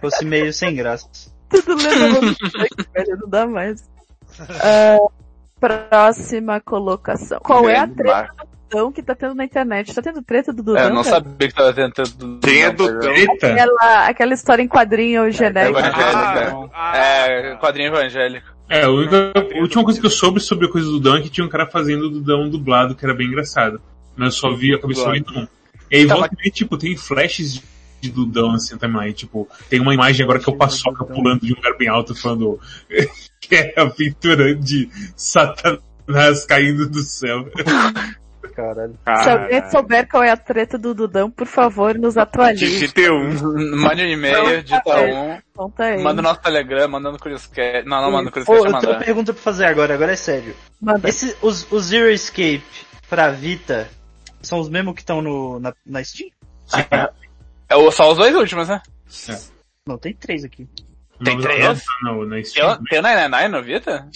Fosse 0.00 0.24
meio 0.24 0.52
sem 0.52 0.74
graça. 0.74 1.08
Tudo 1.48 1.76
lembra 1.76 2.20
muito 2.20 2.38
velho, 2.92 3.18
não 3.20 3.28
dá 3.28 3.46
mais. 3.46 3.82
Ah, 4.36 4.98
próxima 5.60 6.60
colocação. 6.60 7.38
Qual 7.40 7.68
é 7.68 7.78
a 7.78 7.86
treta 7.86 8.34
do 8.36 8.53
Dudão 8.68 8.92
que 8.92 9.02
tá 9.02 9.14
tendo 9.14 9.34
na 9.34 9.44
internet. 9.44 9.94
Tá 9.94 10.02
tendo 10.02 10.22
treta 10.22 10.52
do 10.52 10.62
Dudão? 10.62 10.82
É, 10.82 10.86
eu 10.86 10.94
não 10.94 11.02
cara? 11.02 11.16
sabia 11.16 11.48
que 11.48 11.54
tava 11.54 11.72
tentando. 11.72 12.40
Quem 12.40 12.62
é 12.62 12.70
Dudão? 12.70 13.12
Eita! 13.12 13.52
Aquela, 13.52 14.08
aquela 14.08 14.34
história 14.34 14.62
em 14.62 14.68
quadrinho 14.68 15.30
genérico. 15.30 15.78
Evangélica. 15.78 16.70
Ah, 16.72 16.96
É, 16.96 17.56
quadrinho 17.56 17.88
evangélico. 17.88 18.54
É, 18.68 18.84
a, 18.84 18.90
única, 18.90 19.32
a 19.36 19.60
última 19.60 19.84
coisa 19.84 20.00
que 20.00 20.06
eu 20.06 20.10
soube 20.10 20.40
sobre 20.40 20.66
a 20.66 20.70
coisa 20.70 20.86
do 20.86 20.94
Dudão 20.94 21.16
é 21.16 21.20
que 21.20 21.28
tinha 21.28 21.46
um 21.46 21.50
cara 21.50 21.66
fazendo 21.66 22.06
o 22.06 22.10
Dudão 22.10 22.48
dublado, 22.48 22.94
que 22.94 23.04
era 23.04 23.14
bem 23.14 23.26
engraçado. 23.26 23.80
Mas 24.16 24.34
eu 24.34 24.40
só 24.40 24.54
vi, 24.54 24.70
eu 24.70 24.78
acabei 24.78 24.96
só 24.96 25.10
vendo 25.10 25.30
um. 25.36 25.46
E 25.90 25.96
aí 25.96 26.06
Tá, 26.06 26.14
volta 26.14 26.34
e 26.34 26.36
meia, 26.38 26.50
tipo, 26.50 26.78
tem 26.78 26.96
flashes 26.96 27.54
de, 27.54 27.62
de 28.00 28.10
Dudão 28.10 28.52
assim 28.52 28.76
também. 28.78 29.02
Aí, 29.02 29.12
tipo, 29.12 29.48
tem 29.68 29.80
uma 29.80 29.92
imagem 29.92 30.24
agora 30.24 30.38
que 30.38 30.48
é 30.48 30.52
o 30.52 30.56
Paçoca 30.56 31.04
pulando 31.04 31.42
de 31.42 31.52
um 31.52 31.56
lugar 31.56 31.76
bem 31.76 31.88
alto 31.88 32.14
falando 32.14 32.58
que 33.40 33.54
é 33.54 33.74
a 33.76 33.86
pintura 33.86 34.54
de 34.54 34.88
Satanás 35.14 36.46
caindo 36.46 36.88
do 36.88 37.00
céu. 37.00 37.46
Caralho. 38.52 38.98
Se 39.22 39.30
alguém 39.30 39.70
souber 39.70 40.08
qual 40.08 40.22
é 40.22 40.30
a 40.30 40.36
treta 40.36 40.76
do 40.78 40.94
Dudão, 40.94 41.30
por 41.30 41.46
favor, 41.46 41.96
nos 41.98 42.16
atualize. 42.16 42.86
Que 42.86 42.92
ter 42.92 43.10
um. 43.10 43.76
Mande 43.76 44.02
um 44.02 44.06
e-mail, 44.08 44.62
digita 44.62 45.00
um. 45.00 45.38
Conta 45.54 45.84
aí. 45.84 46.02
Manda 46.02 46.22
no 46.22 46.28
nosso 46.28 46.40
Telegram, 46.40 46.88
manda 46.88 47.10
no 47.12 47.18
Curioscat. 47.18 47.84
Não, 47.86 48.02
não 48.02 48.10
manda 48.10 48.24
no 48.24 48.28
Ô, 48.28 48.32
Curioscat, 48.32 48.74
eu 48.74 48.80
tenho 48.80 48.92
uma 48.92 48.98
pergunta 49.04 49.32
pra 49.32 49.42
fazer 49.42 49.66
agora, 49.66 49.94
agora 49.94 50.12
é 50.12 50.16
sério. 50.16 50.54
Manda. 50.80 51.08
Esse, 51.08 51.36
os, 51.42 51.70
os 51.72 51.84
Zero 51.86 52.10
Escape 52.10 52.62
pra 53.08 53.30
Vita 53.30 53.88
são 54.42 54.58
os 54.60 54.68
mesmos 54.68 54.94
que 54.94 55.00
estão 55.00 55.22
no, 55.22 55.58
na, 55.60 55.72
na 55.86 56.02
Steam? 56.04 56.30
É 57.68 57.76
o- 57.76 57.90
só 57.90 58.10
os 58.12 58.18
dois 58.18 58.34
últimos, 58.34 58.68
né? 58.68 58.80
Não, 59.86 59.98
tem 59.98 60.14
três 60.14 60.44
aqui. 60.44 60.68
Tem 61.22 61.40
três? 61.40 61.82
Não, 62.02 62.24
na 62.24 62.34
Tem 62.36 62.44
Steam. 62.44 62.70
o- 62.72 62.84
Tem 62.84 62.98
o 62.98 63.02
99 63.02 63.48
no 63.48 63.62
Vita? 63.62 64.08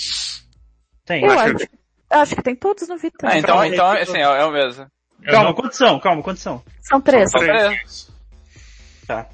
Tem. 1.04 1.24
Eu 1.24 1.30
acho 1.32 1.56
acho, 1.56 1.66
acho 2.10 2.34
que 2.34 2.42
tem 2.42 2.56
todos 2.56 2.88
no 2.88 2.96
Vita. 2.96 3.28
Ah, 3.28 3.38
então, 3.38 3.64
então, 3.64 3.90
assim, 3.90 4.18
é, 4.18 4.22
é 4.22 4.44
o 4.44 4.52
mesmo. 4.52 4.86
Calma, 5.24 5.44
não- 5.44 5.54
quantos 5.54 5.76
são? 5.76 5.98
Calma, 6.00 6.22
quantos 6.22 6.42
são? 6.42 6.62
São 6.82 7.00
três. 7.00 7.30
São 7.30 7.40
três. 7.40 8.10
Tá. 9.06 9.26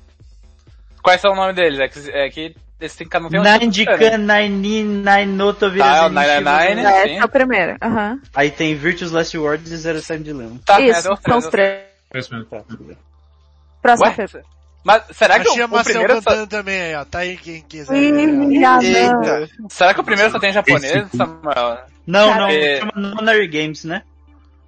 Quais 1.02 1.20
são 1.20 1.32
o 1.32 1.36
nome 1.36 1.52
deles? 1.52 1.78
É 1.78 1.88
que, 1.88 2.10
é 2.10 2.30
que 2.30 2.56
esse 2.80 2.96
tem, 2.96 3.20
não 3.20 3.28
tem 3.28 3.40
um 3.40 3.42
Nine 3.42 3.59
tipo 3.59 3.70
diferente. 3.92 4.18
Dikan, 4.18 4.18
Nine 4.18 4.84
Nine 4.84 5.26
Noto 5.26 5.60
Tá, 5.60 5.66
é 5.66 5.68
o 5.68 5.70
Vira 5.70 6.09
99, 6.09 6.80
É, 6.80 7.05
esse 7.05 7.14
é 7.16 7.24
o 7.24 7.28
primeiro. 7.28 7.76
Aham. 7.82 8.20
Aí 8.34 8.51
tem 8.51 8.74
Virtuous 8.74 9.12
Last 9.12 9.36
Words 9.36 9.70
e 9.70 9.76
Zero 9.76 10.01
Time 10.01 10.20
Dilemma. 10.20 10.59
Tá, 10.64 10.80
é, 10.80 10.86
Isso, 10.86 11.12
os 11.12 11.20
são 11.20 11.38
os 11.38 11.46
três. 11.46 11.84
É. 12.12 12.22
Tá. 12.51 12.64
Próxima 13.82 14.12
pergunta. 14.12 14.44
Mas 14.84 15.02
será 15.12 15.40
que 15.40 15.48
o, 15.48 15.55
o 15.55 15.68
Marcel 15.68 15.82
primeiro 15.84 16.14
só, 16.22 16.30
cantando 16.30 16.46
também 16.46 16.80
aí, 16.80 16.94
ó. 16.94 17.05
Tá 17.06 17.20
aí 17.20 17.36
quem 17.38 17.62
quiser. 17.62 17.96
Eita. 17.96 19.48
será 19.70 19.94
que 19.94 20.01
o 20.01 20.05
primeiro 20.05 20.30
só 20.30 20.38
tem 20.38 20.52
japonês, 20.52 21.09
Samuel? 21.16 21.78
Não, 22.06 22.28
Cara, 22.28 22.40
não, 22.43 22.48
é- 22.51 22.78
chama 22.81 22.93
Nonary 22.97 23.48
Games, 23.48 23.85
né? 23.85 24.02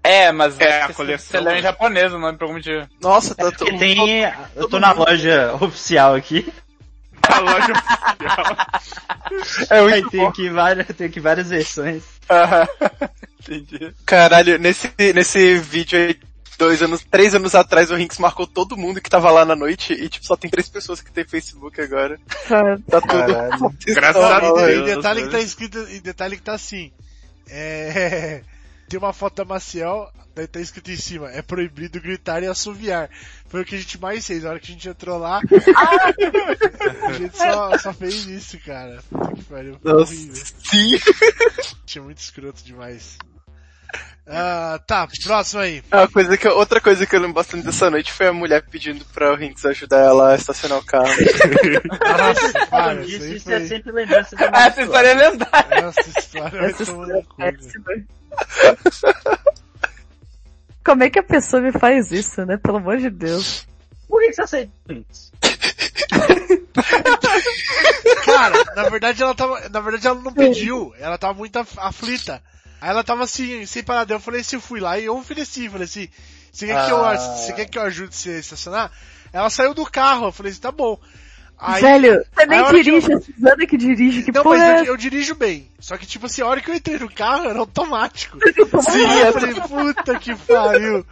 É, 0.03 0.31
mas 0.31 0.59
É, 0.61 0.83
acho 0.83 0.93
a 0.93 0.95
coleção, 0.95 1.43
leu 1.43 1.57
em 1.57 1.63
japonês 1.63 2.13
o 2.13 2.19
nome 2.19 2.39
por 2.39 2.45
algum 2.45 2.55
motivo. 2.55 2.87
Nossa, 3.03 3.35
tá 3.35 3.51
todo 3.51 3.57
Porque 3.59 3.77
tem. 3.77 4.23
Eu 4.55 4.69
tô 4.69 4.79
na 4.79 4.93
loja 4.93 5.57
oficial 5.61 6.15
aqui. 6.15 6.47
A 7.29 7.41
loja 7.41 7.73
É 9.71 9.79
Aí 9.79 9.83
muito 9.83 10.11
tem 10.11 10.25
aqui 10.27 10.49
várias, 10.49 10.87
tem 10.87 11.07
aqui 11.09 11.19
várias 11.19 11.49
versões. 11.49 12.05
Entendi. 13.43 13.93
Caralho, 14.05 14.59
nesse, 14.59 14.93
nesse 15.15 15.59
vídeo 15.59 15.99
aí, 15.99 16.17
dois 16.59 16.83
anos, 16.83 17.03
três 17.11 17.35
anos 17.35 17.55
atrás, 17.55 17.91
o 17.91 17.95
Rinks 17.97 18.19
marcou 18.19 18.47
todo 18.47 18.77
mundo 18.77 19.01
que 19.01 19.11
tava 19.11 19.31
lá 19.31 19.45
na 19.45 19.57
noite 19.57 19.93
e, 19.93 20.09
tipo, 20.09 20.25
só 20.25 20.37
tem 20.37 20.51
três 20.51 20.69
pessoas 20.69 21.01
que 21.01 21.11
tem 21.13 21.25
Facebook 21.25 21.81
agora. 21.81 22.19
Tá 22.89 23.01
tudo. 23.01 23.75
Graças 23.95 24.23
a 24.25 24.39
E, 24.39 24.53
Deus. 24.53 24.89
e 24.89 24.95
detalhe 24.95 25.23
que 25.25 25.31
tá 25.31 25.41
escrito, 25.41 25.79
e 25.91 26.01
detalhe 26.01 26.37
que 26.37 26.43
tá 26.43 26.55
assim. 26.55 26.93
É, 27.49 28.43
tem 28.89 28.99
uma 28.99 29.13
foto 29.13 29.37
da 29.37 29.45
Maciel, 29.45 30.13
daí 30.35 30.47
tá 30.47 30.61
escrito 30.61 30.91
em 30.91 30.97
cima, 30.97 31.31
é 31.31 31.43
proibido 31.43 32.01
gritar 32.01 32.43
e 32.43 32.47
assoviar. 32.47 33.11
Foi 33.49 33.63
o 33.63 33.65
que 33.65 33.75
a 33.75 33.79
gente 33.79 34.01
mais 34.01 34.27
fez, 34.27 34.43
na 34.43 34.51
hora 34.51 34.61
que 34.61 34.71
a 34.71 34.75
gente 34.75 34.89
entrou 34.89 35.19
lá. 35.19 35.41
a 37.09 37.13
gente 37.13 37.37
só, 37.37 37.79
só 37.79 37.93
fez 37.93 38.27
isso, 38.27 38.59
cara. 38.61 39.03
Puta 39.09 39.33
que 39.35 39.45
pariu. 39.45 39.79
Foi 39.81 39.93
Nossa, 39.93 40.13
horrível. 40.13 40.45
sim. 40.45 40.91
Tinha 41.85 42.03
muito 42.03 42.19
escroto 42.19 42.63
demais. 42.63 43.17
Ah, 44.29 44.81
tá, 44.85 45.07
próximo 45.25 45.61
aí. 45.61 45.85
Uma 45.93 46.09
coisa 46.09 46.37
que, 46.37 46.49
outra 46.49 46.81
coisa 46.81 47.07
que 47.07 47.15
eu 47.15 47.21
lembro 47.21 47.35
bastante 47.35 47.65
dessa 47.65 47.89
noite 47.89 48.13
foi 48.13 48.27
a 48.27 48.33
mulher 48.33 48.63
pedindo 48.69 49.05
pra 49.07 49.33
o 49.33 49.37
Rinks 49.37 49.65
ajudar 49.65 49.99
ela 50.01 50.33
a 50.33 50.35
estacionar 50.35 50.79
o 50.79 50.85
carro. 50.85 51.07
Nossa, 52.19 52.67
para, 52.67 53.03
isso 53.05 53.25
isso 53.25 53.53
é 53.53 53.59
foi... 53.61 53.69
sempre 53.69 53.93
lembrança 53.93 54.35
da 54.35 54.47
Essa 54.47 54.83
história 54.83 55.09
é 55.09 55.15
lendária. 55.15 55.75
Essa 55.77 56.19
história 56.19 56.59
Essa 56.59 56.85
cu, 56.93 57.43
É, 57.43 57.53
daí. 57.53 58.05
Como 60.85 61.03
é 61.05 61.11
que 61.11 61.19
a 61.21 61.23
pessoa 61.23 61.63
me 61.63 61.73
faz 61.73 62.11
isso, 62.11 62.45
né? 62.45 62.57
Pelo 62.57 62.79
amor 62.79 62.99
de 62.99 63.11
Deus. 63.11 63.67
Por 64.09 64.21
que 64.21 64.29
que 64.29 64.35
você 64.35 64.43
aceita 64.43 64.73
isso? 64.93 65.33
Cara, 68.25 68.65
na 68.75 68.89
verdade 68.89 69.23
ela 69.23 69.35
tava. 69.35 69.69
Na 69.69 69.81
verdade 69.81 70.07
ela 70.07 70.21
não 70.21 70.33
pediu, 70.33 70.93
ela 70.99 71.19
tava 71.19 71.35
muito 71.35 71.57
af- 71.59 71.79
aflita. 71.79 72.43
Aí 72.87 72.91
ela 72.91 73.03
tava 73.03 73.25
assim, 73.25 73.67
sem 73.67 73.83
parada. 73.83 74.15
Eu 74.15 74.21
falei 74.21 74.43
assim, 74.43 74.55
eu 74.55 74.63
fui 74.63 74.79
lá 74.79 74.97
e 74.97 75.07
eu 75.07 75.17
ofereci, 75.17 75.69
falei 75.69 75.87
assim, 75.87 76.09
você 76.53 76.67
quer, 76.69 76.87
que 76.87 76.93
eu, 76.93 77.05
Ah. 77.05 77.17
você 77.17 77.53
quer 77.53 77.65
que 77.65 77.77
eu 77.77 77.83
ajude 77.83 78.15
você 78.15 78.31
a 78.31 78.39
estacionar? 78.39 78.93
Ela 79.33 79.51
saiu 79.51 79.75
do 79.75 79.85
carro, 79.85 80.27
eu 80.29 80.33
falei 80.33 80.53
assim, 80.53 80.61
tá 80.61 80.71
bom. 80.71 80.97
Aí, 81.59 81.83
Velho, 81.83 82.25
você 82.33 82.47
nem 82.47 82.65
dirige, 82.67 83.13
a 83.13 83.21
Suzana 83.21 83.67
que 83.67 83.77
dirige, 83.77 84.23
que 84.23 84.31
Não, 84.31 84.45
porra 84.45 84.59
mas 84.59 84.69
é 84.69 84.81
eu, 84.83 84.85
eu 84.85 84.97
dirijo 84.97 85.35
bem. 85.35 85.69
Só 85.81 85.97
que, 85.97 86.07
tipo 86.07 86.27
assim, 86.27 86.43
a 86.43 86.47
hora 86.47 86.61
que 86.61 86.71
eu 86.71 86.75
entrei 86.77 86.97
no 86.97 87.13
carro 87.13 87.49
era 87.49 87.59
automático. 87.59 88.39
Sim, 88.83 89.21
eu 89.21 89.33
falei, 89.33 89.55
puta 89.55 90.19
que 90.21 90.37
pariu. 90.37 91.05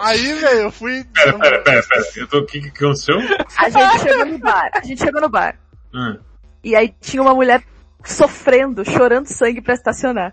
Aí, 0.00 0.34
velho, 0.34 0.60
eu 0.64 0.70
fui. 0.70 1.02
Pera, 1.14 1.38
pera, 1.38 1.62
pera, 1.62 1.82
pera. 1.82 2.04
Eu 2.16 2.28
tô 2.28 2.38
aqui, 2.40 2.58
o 2.58 2.62
que 2.62 2.70
que 2.72 2.84
aconteceu? 2.84 3.16
A 3.56 3.70
gente 3.70 4.02
chegou 4.02 4.26
no 4.26 4.38
bar, 4.38 4.70
a 4.74 4.80
gente 4.84 4.98
chegou 5.02 5.20
no 5.22 5.28
bar. 5.30 5.56
Hum. 5.94 6.18
E 6.62 6.76
aí 6.76 6.94
tinha 7.00 7.22
uma 7.22 7.32
mulher 7.34 7.62
sofrendo, 8.10 8.84
chorando 8.84 9.26
sangue 9.26 9.60
pra 9.60 9.74
estacionar. 9.74 10.32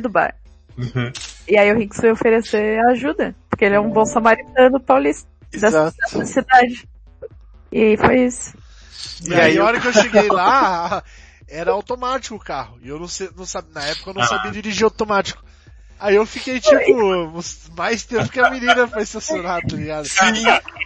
Do 0.00 0.08
bar. 0.08 0.34
Uhum. 0.76 1.12
E 1.48 1.56
aí 1.56 1.72
o 1.72 1.78
Rinks 1.78 1.98
foi 2.00 2.10
oferecer 2.10 2.80
ajuda, 2.90 3.34
porque 3.48 3.64
ele 3.64 3.76
é 3.76 3.80
um 3.80 3.90
bom 3.90 4.04
samaritano 4.04 4.80
paulista 4.80 5.28
dessa, 5.50 5.66
Exato. 5.68 5.96
dessa 5.96 6.24
cidade. 6.26 6.88
E 7.70 7.96
foi 7.96 8.24
isso. 8.24 8.54
E, 9.24 9.30
E 9.30 9.34
aí, 9.34 9.40
aí 9.40 9.52
a 9.52 9.54
eu- 9.60 9.64
hora 9.64 9.80
que 9.80 9.86
eu 9.86 9.92
cheguei 9.92 10.26
lá, 10.28 11.02
era 11.48 11.70
automático 11.70 12.34
o 12.34 12.40
carro. 12.40 12.78
E 12.82 12.88
eu 12.88 12.98
não, 12.98 13.06
sei, 13.08 13.30
não 13.36 13.46
sabia, 13.46 13.72
na 13.72 13.84
época 13.86 14.10
eu 14.10 14.14
não 14.14 14.22
Ah. 14.22 14.26
sabia 14.26 14.50
dirigir 14.50 14.84
automático. 14.84 15.44
Aí 15.98 16.16
eu 16.16 16.26
fiquei, 16.26 16.60
tipo, 16.60 17.32
mais 17.76 18.04
tempo 18.04 18.28
que 18.28 18.40
a 18.40 18.50
menina 18.50 18.86
pra 18.88 19.02
estacionar, 19.02 19.62
tá 19.62 19.76
ligado? 19.76 20.08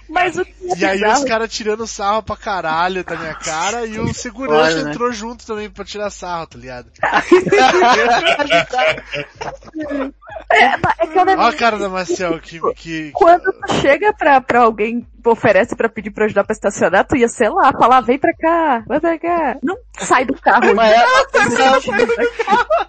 Mas 0.08 0.38
o 0.38 0.44
que 0.44 0.52
é 0.72 0.78
E 0.78 0.84
aí 0.84 1.04
os 1.04 1.24
caras 1.24 1.52
tirando 1.52 1.86
sarro 1.86 2.22
pra 2.22 2.36
caralho 2.36 3.04
da 3.04 3.16
minha 3.16 3.34
cara 3.34 3.86
e 3.86 3.98
o 3.98 4.12
segurança 4.14 4.74
Olha, 4.74 4.84
né? 4.84 4.90
entrou 4.90 5.12
junto 5.12 5.46
também 5.46 5.68
pra 5.68 5.84
tirar 5.84 6.10
sarro, 6.10 6.46
tá 6.46 6.58
ligado? 6.58 6.90
É, 10.50 10.64
é 10.64 11.06
que 11.06 11.18
é 11.18 11.22
Olha 11.22 11.48
a 11.48 11.52
cara 11.56 11.78
da 11.78 11.88
Marcel 11.88 12.38
que, 12.40 12.58
que, 12.74 13.10
Quando 13.12 13.44
tu 13.44 13.74
chega 13.80 14.12
pra, 14.14 14.40
pra 14.40 14.60
alguém, 14.60 15.06
oferece 15.24 15.76
pra 15.76 15.88
pedir 15.88 16.10
pra 16.10 16.24
ajudar 16.24 16.44
pra 16.44 16.54
estacionar, 16.54 17.06
tu 17.06 17.16
ia, 17.16 17.28
sei 17.28 17.50
lá, 17.50 17.70
falar, 17.72 18.00
vem 18.00 18.18
pra 18.18 18.32
cá, 18.34 18.82
vai 18.86 18.98
pra 18.98 19.18
cá. 19.18 19.58
Não 19.62 19.76
sai 19.98 20.24
do 20.24 20.34
carro. 20.40 20.74
Mas 20.74 20.94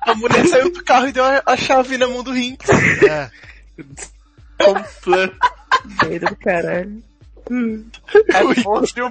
a 0.02 0.16
mulher 0.16 0.48
saiu 0.48 0.72
do 0.72 0.84
carro 0.84 1.08
e 1.08 1.12
deu 1.12 1.24
a, 1.24 1.42
a 1.46 1.58
chave 1.58 1.98
na 1.98 2.08
mão 2.08 2.24
do 2.24 2.32
Rinks. 2.32 2.70
é. 3.04 3.30
completo. 4.60 5.38
Doido 6.02 6.26
do 6.28 6.36
caralho. 6.38 7.04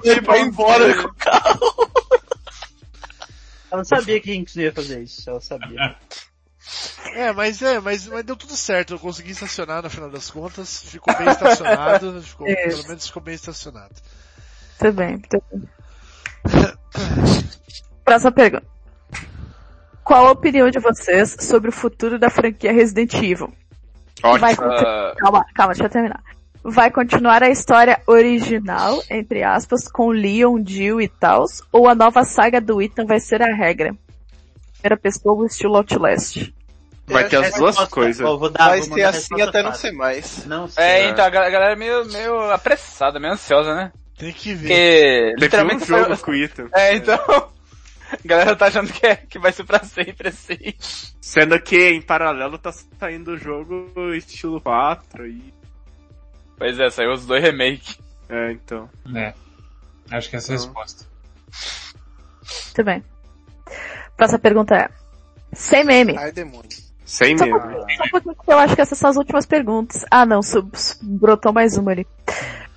Ele 0.05 0.21
vai 0.21 0.41
embora 0.41 0.95
com 1.03 1.09
o 1.09 1.15
carro. 1.15 1.91
Ela 3.71 3.85
sabia 3.85 4.21
que 4.21 4.31
Rinks 4.31 4.57
não 4.57 4.63
ia 4.63 4.73
fazer 4.73 5.03
isso, 5.03 5.29
ela 5.29 5.41
sabia. 5.41 5.97
É, 7.15 7.33
mas 7.33 7.63
é, 7.63 7.81
mas, 7.81 8.07
mas 8.07 8.25
deu 8.25 8.37
tudo 8.37 8.57
certo. 8.57 8.95
Eu 8.95 8.99
consegui 8.99 9.33
estacionar 9.33 9.83
no 9.83 9.91
final 9.91 10.11
das 10.11 10.31
contas. 10.31 10.83
Ficou 10.83 11.17
bem 11.17 11.29
estacionado. 11.29 12.21
Ficou, 12.23 12.47
pelo 12.47 12.89
menos 12.89 13.07
ficou 13.07 13.23
bem 13.23 13.35
estacionado. 13.35 13.95
Tudo 14.79 14.93
bem, 14.93 15.19
tudo 15.19 15.43
bem. 15.51 15.69
Próxima 18.05 18.33
pergunta. 18.33 18.67
Qual 20.05 20.27
a 20.27 20.31
opinião 20.31 20.71
de 20.71 20.79
vocês 20.79 21.37
sobre 21.41 21.69
o 21.69 21.73
futuro 21.73 22.19
da 22.19 22.31
franquia 22.31 22.73
Resident 22.73 23.13
Evil? 23.15 23.53
Vai 24.23 24.57
continuar, 24.57 25.11
Ah, 25.11 25.15
calma, 25.19 25.45
calma, 25.55 25.73
deixa 25.75 25.85
eu 25.85 25.91
terminar. 25.91 26.23
Vai 26.63 26.91
continuar 26.91 27.43
a 27.43 27.51
história 27.51 28.01
original, 28.07 29.03
entre 29.11 29.43
aspas, 29.43 29.87
com 29.89 30.11
Leon, 30.11 30.63
Jill 30.67 31.01
e 31.01 31.09
tals, 31.09 31.63
ou 31.71 31.89
a 31.89 31.95
nova 31.95 32.25
saga 32.25 32.61
do 32.61 32.81
Ethan 32.83 33.07
vai 33.07 33.21
ser 33.21 33.43
a 33.43 33.55
regra? 33.55 33.95
Primeira 34.73 34.97
pessoa, 34.97 35.47
estilo 35.47 35.77
Outlast. 35.77 36.53
Vai 37.09 37.29
ter 37.29 37.37
as 37.37 37.55
duas 37.55 37.77
Resposta- 37.77 37.87
coisas. 37.95 38.27
Vai 38.57 38.83
ser 38.83 39.03
assim 39.05 39.41
até 39.41 39.63
não 39.63 39.75
ser 39.75 39.93
mais. 39.93 40.45
Não 40.47 40.69
sei. 40.69 40.85
é, 40.85 41.09
então 41.11 41.25
a 41.25 41.31
gal- 41.31 41.45
a 41.45 41.51
galera 41.51 41.73
é 41.73 41.77
meio, 41.77 42.05
meio 42.07 42.51
apressada, 42.51 43.19
meio 43.21 43.33
ansiosa, 43.35 43.75
né? 43.75 43.93
Tem 44.17 44.33
que 44.33 44.53
ver. 44.55 44.69
Porque 44.69 44.75
Teve 44.75 45.33
um 45.33 45.41
literalmente 45.41 45.85
jogo 45.87 46.19
com. 46.19 46.33
É, 46.75 46.95
então. 46.95 47.19
A 48.11 48.17
galera 48.25 48.57
tá 48.57 48.67
achando 48.67 48.91
que, 48.93 49.07
é, 49.07 49.17
que 49.17 49.39
vai 49.39 49.53
ser 49.53 49.65
pra 49.65 49.85
sempre 49.85 50.29
assim. 50.29 50.57
Sendo 51.21 51.61
que 51.61 51.91
em 51.91 52.01
paralelo 52.01 52.57
tá 52.59 52.73
saindo 52.99 53.33
o 53.33 53.37
jogo 53.39 53.93
estilo 54.15 54.61
4 54.63 55.27
e. 55.27 55.53
Pois 56.57 56.79
é, 56.81 56.89
saiu 56.91 57.13
os 57.13 57.27
dois 57.27 57.43
remakes. 57.43 57.99
É, 58.29 58.53
então. 58.53 58.89
É. 59.15 59.35
Acho 60.11 60.31
que 60.31 60.37
essa 60.37 60.53
é 60.53 60.57
a 60.57 60.59
resposta. 60.59 61.05
Muito 62.67 62.85
bem. 62.85 63.05
Próxima 64.17 64.39
pergunta 64.39 64.75
é. 64.75 64.89
Sem 65.53 65.85
meme. 65.85 66.17
Ai, 66.17 66.33
demônio. 66.33 66.69
Sem 67.09 67.39
Só 67.39 67.47
meme. 67.47 67.59
porque, 67.59 67.97
só 67.97 68.21
porque 68.21 68.53
eu 68.53 68.59
acho 68.59 68.75
que 68.77 68.83
essas 68.83 68.99
são 68.99 69.09
as 69.09 69.17
últimas 69.17 69.47
perguntas. 69.47 70.05
Ah, 70.11 70.27
não, 70.27 70.43
sub, 70.43 70.71
sub- 70.79 71.01
brotou 71.03 71.53
mais 71.55 71.77
uma 71.79 71.91
ali. 71.93 72.07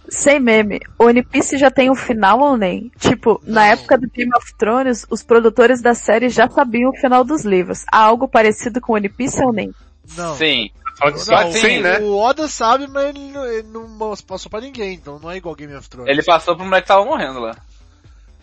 Sem 0.07 0.39
meme, 0.39 0.79
o 0.97 1.05
One 1.05 1.21
Piece 1.21 1.57
já 1.57 1.69
tem 1.69 1.89
um 1.89 1.95
final 1.95 2.39
ou 2.39 2.57
nem? 2.57 2.89
Tipo, 2.97 3.41
na 3.45 3.67
época 3.67 3.97
do 3.97 4.09
Game 4.09 4.31
of 4.35 4.53
Thrones, 4.57 5.05
os 5.09 5.21
produtores 5.21 5.81
da 5.81 5.93
série 5.93 6.29
já 6.29 6.49
sabiam 6.49 6.89
o 6.91 6.95
final 6.95 7.23
dos 7.23 7.43
livros. 7.43 7.83
Há 7.91 7.99
algo 7.99 8.27
parecido 8.27 8.79
com 8.81 8.93
One 8.93 9.09
Piece 9.09 9.43
ou 9.43 9.51
nem? 9.53 9.73
Não. 10.17 10.35
Sim. 10.35 10.69
Não, 11.01 11.17
Sim, 11.51 11.79
né? 11.79 11.99
O 11.99 12.15
Oda 12.17 12.47
sabe, 12.47 12.87
mas 12.87 13.05
ele 13.09 13.31
não, 13.31 13.45
ele 13.45 13.67
não 13.69 14.15
passou 14.27 14.49
pra 14.51 14.61
ninguém, 14.61 14.93
então 14.93 15.17
não 15.19 15.31
é 15.31 15.37
igual 15.37 15.55
Game 15.55 15.73
of 15.75 15.89
Thrones. 15.89 16.09
Ele 16.09 16.21
passou 16.23 16.55
pro 16.55 16.63
moleque 16.63 16.83
que 16.83 16.87
tava 16.89 17.03
morrendo 17.03 17.39
lá. 17.39 17.55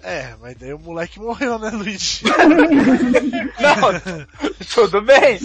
É, 0.02 0.34
mas 0.40 0.56
daí 0.56 0.72
o 0.72 0.78
moleque 0.78 1.18
morreu, 1.18 1.58
né, 1.58 1.70
Luigi? 1.70 2.22
Não, 3.60 4.26
tudo 4.72 5.02
bem. 5.02 5.38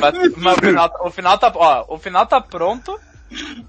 Mas, 0.00 0.36
mas 0.36 0.56
o, 0.56 0.60
final, 0.60 0.92
o 1.00 1.10
final 1.10 1.38
tá, 1.38 1.52
ó, 1.54 1.84
o 1.88 1.98
final 1.98 2.26
tá 2.26 2.40
pronto. 2.40 2.98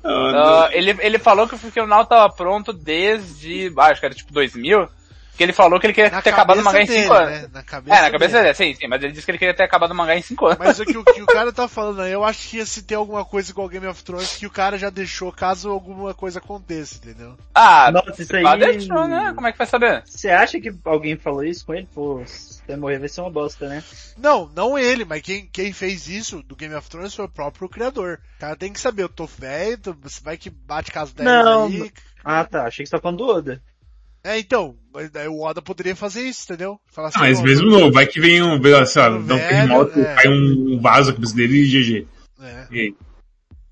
Ah, 0.03 0.69
ele, 0.71 0.95
ele 0.99 1.17
falou 1.17 1.47
que 1.47 1.55
o 1.55 1.57
final 1.57 2.05
tava 2.05 2.31
pronto 2.33 2.71
desde, 2.71 3.73
ah, 3.77 3.85
acho 3.85 3.99
que 3.99 4.05
era 4.05 4.15
tipo 4.15 4.31
2000. 4.31 4.87
Que 5.37 5.43
ele 5.43 5.53
falou 5.53 5.79
que 5.79 5.85
ele 5.85 5.93
queria 5.93 6.09
Na 6.09 6.21
ter 6.21 6.31
acabado 6.31 6.59
o 6.59 6.63
mangá 6.63 6.81
em 6.81 6.87
cabeça 6.87 7.03
5 7.03 7.13
dele, 7.13 7.23
anos. 7.29 7.41
né? 7.43 7.49
Na 7.53 7.63
cabeça 7.63 7.95
É, 7.97 8.01
na 8.01 8.11
cabeça 8.11 8.31
dele. 8.33 8.43
dele, 8.43 8.55
sim, 8.55 8.73
sim, 8.73 8.87
mas 8.87 9.03
ele 9.03 9.13
disse 9.13 9.25
que 9.25 9.31
ele 9.31 9.37
queria 9.37 9.53
ter 9.53 9.63
acabado 9.63 9.91
o 9.91 9.95
mangá 9.95 10.17
em 10.17 10.21
5 10.21 10.45
anos. 10.47 10.57
Mas 10.57 10.79
o 10.79 10.85
que, 10.85 10.97
o 10.97 11.03
que 11.05 11.21
o 11.21 11.25
cara 11.27 11.53
tá 11.53 11.67
falando 11.67 12.01
aí, 12.01 12.11
eu 12.11 12.23
acho 12.23 12.49
que 12.49 12.65
se 12.65 12.81
tem 12.81 12.97
alguma 12.97 13.23
coisa 13.23 13.51
igual 13.51 13.69
Game 13.69 13.85
of 13.85 14.03
Thrones 14.03 14.35
que 14.35 14.47
o 14.47 14.51
cara 14.51 14.77
já 14.79 14.89
deixou 14.89 15.31
caso 15.31 15.69
alguma 15.69 16.13
coisa 16.13 16.39
aconteça, 16.39 16.95
entendeu? 16.97 17.37
Ah, 17.53 17.91
Nossa, 17.91 18.21
isso 18.21 18.35
aí. 18.35 18.57
deixou, 18.59 19.07
né? 19.07 19.31
Como 19.35 19.45
é 19.47 19.51
que 19.51 19.57
vai 19.59 19.67
saber? 19.67 20.03
Você 20.05 20.29
acha 20.29 20.59
que 20.59 20.73
alguém 20.83 21.15
falou 21.15 21.43
isso 21.43 21.65
com 21.65 21.73
ele? 21.75 21.87
Pô, 21.93 22.23
se 22.25 22.75
morrer 22.75 22.99
vai 22.99 23.07
ser 23.07 23.21
uma 23.21 23.29
bosta, 23.29 23.69
né? 23.69 23.83
Não, 24.17 24.49
não 24.55 24.77
ele, 24.77 25.05
mas 25.05 25.21
quem, 25.21 25.47
quem 25.53 25.71
fez 25.71 26.07
isso 26.07 26.41
do 26.43 26.55
Game 26.55 26.73
of 26.73 26.89
Thrones 26.89 27.13
foi 27.13 27.25
o 27.25 27.29
próprio 27.29 27.69
criador. 27.69 28.19
O 28.37 28.39
cara 28.39 28.55
tem 28.55 28.73
que 28.73 28.79
saber, 28.79 29.03
eu 29.03 29.09
tô 29.09 29.25
velho, 29.25 29.95
vai 30.23 30.35
que 30.35 30.49
bate 30.49 30.91
caso 30.91 31.13
10 31.15 31.29
Não, 31.29 31.65
aí. 31.65 31.91
Ah, 32.23 32.43
tá. 32.43 32.65
Achei 32.65 32.83
que 32.83 32.89
você 32.89 32.95
tá 32.95 33.01
falando 33.01 33.19
do 33.19 33.27
Oda. 33.27 33.61
É, 34.23 34.37
então, 34.39 34.75
mas 34.93 35.09
daí 35.09 35.27
o 35.27 35.39
Oda 35.41 35.61
poderia 35.61 35.95
fazer 35.95 36.21
isso, 36.23 36.43
entendeu? 36.45 36.79
Falar 36.91 37.09
assim, 37.09 37.19
Ah, 37.19 37.21
mas 37.21 37.39
"Ó, 37.39 37.43
mesmo 37.43 37.69
não, 37.69 37.91
vai 37.91 38.05
que 38.05 38.19
vem 38.19 38.41
um, 38.43 38.61
sei 38.85 39.01
lá, 39.01 39.09
dá 39.09 39.15
um 39.17 39.19
Velho, 39.19 39.47
terremoto, 39.47 39.99
é. 39.99 40.15
cai 40.15 40.27
um 40.27 40.79
vaso 40.81 41.09
na 41.09 41.15
cabeça 41.15 41.35
dele 41.35 41.57
e 41.59 41.67
GG. 41.67 42.07
É. 42.41 42.67
E 42.71 42.79
aí? 42.79 42.95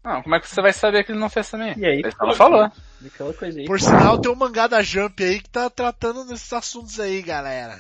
Não, 0.04 0.22
como 0.22 0.36
é 0.36 0.40
que 0.40 0.48
você 0.48 0.62
vai 0.62 0.72
saber 0.72 1.04
que 1.04 1.12
ele 1.12 1.20
não 1.20 1.30
fez 1.30 1.50
também? 1.50 1.74
E 1.78 1.86
aí? 1.86 2.00
Ele 2.00 2.12
só 2.12 2.34
falou. 2.36 2.72
Aquela 3.06 3.34
coisa 3.34 3.60
aí. 3.60 3.66
Por 3.66 3.82
sinal, 3.82 4.20
tem 4.20 4.32
um 4.32 4.36
mangá 4.36 4.68
da 4.68 4.82
Jump 4.84 5.24
aí 5.24 5.42
que 5.42 5.50
tá 5.50 5.70
tratando 5.70 6.26
desses 6.26 6.52
assuntos 6.54 7.00
aí, 7.00 7.22
galera. 7.22 7.80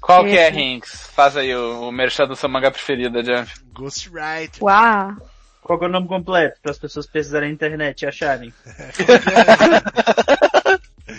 Qual 0.00 0.24
que 0.24 0.38
é. 0.38 0.48
Rinks? 0.48 1.08
Faz 1.12 1.36
aí 1.36 1.54
o, 1.54 1.88
o 1.88 1.92
merchan 1.92 2.26
do 2.28 2.36
seu 2.36 2.48
mangá 2.48 2.70
preferido, 2.70 3.22
Jump. 3.24 3.50
Ghostwriter. 3.72 4.62
Uau! 4.62 5.16
Qual 5.60 5.78
que 5.78 5.84
é 5.84 5.88
o 5.88 5.90
nome 5.90 6.06
completo? 6.06 6.60
Para 6.62 6.70
as 6.70 6.78
pessoas 6.78 7.06
pesquisarem 7.06 7.48
na 7.48 7.54
internet 7.54 8.02
e 8.02 8.06
acharem. 8.06 8.54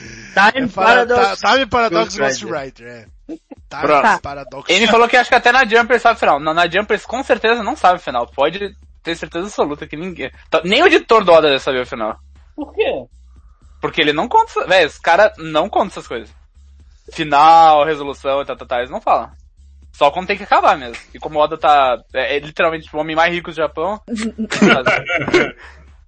Time 0.07 0.65
É 0.65 0.67
para, 0.67 0.83
Paradox. 0.85 1.39
tá, 1.41 1.51
Time 1.53 1.65
Paradox 1.65 2.17
Ghostwriter. 2.17 2.85
Ghostwriter, 2.85 2.87
é. 2.87 3.05
Time 3.69 3.81
Pronto. 3.81 4.21
Paradox. 4.21 4.69
Ele 4.69 4.87
falou 4.87 5.07
que 5.07 5.17
acho 5.17 5.29
que 5.29 5.35
até 5.35 5.51
na 5.51 5.65
Jumper 5.65 5.99
sabe 5.99 6.15
o 6.15 6.19
final. 6.19 6.39
Na, 6.39 6.53
na 6.53 6.69
Jumper 6.69 7.01
com 7.03 7.23
certeza 7.23 7.61
não 7.63 7.75
sabe 7.75 7.99
o 7.99 8.01
final. 8.01 8.27
Pode 8.27 8.75
ter 9.03 9.15
certeza 9.15 9.45
absoluta 9.47 9.85
que 9.87 9.95
ninguém... 9.97 10.31
tá- 10.49 10.61
Nem 10.63 10.81
o 10.83 10.87
editor 10.87 11.23
do 11.23 11.31
Oda 11.31 11.47
deve 11.49 11.59
saber 11.59 11.81
o 11.81 11.85
final. 11.85 12.17
Por 12.55 12.73
quê? 12.73 12.91
Porque 13.81 14.01
ele 14.01 14.13
não 14.13 14.27
conta... 14.27 14.65
Véi, 14.67 14.85
os 14.85 14.97
caras 14.97 15.31
não 15.37 15.69
contam 15.69 15.87
essas 15.87 16.07
coisas. 16.07 16.29
Final, 17.13 17.85
resolução 17.85 18.41
e 18.41 18.45
tal, 18.45 18.55
tal, 18.57 18.67
tal, 18.67 18.79
eles 18.79 18.89
não 18.91 18.99
falam. 19.01 19.31
Só 19.93 20.11
quando 20.11 20.27
tem 20.27 20.37
que 20.37 20.43
acabar 20.43 20.77
mesmo. 20.77 20.97
E 21.13 21.19
como 21.19 21.37
o 21.39 21.41
Oda 21.41 21.57
tá... 21.57 21.97
É, 22.13 22.35
é 22.37 22.39
literalmente 22.39 22.89
o 22.95 22.99
homem 22.99 23.15
mais 23.15 23.33
rico 23.33 23.49
do 23.51 23.55
Japão. 23.55 23.99
tem 24.07 25.55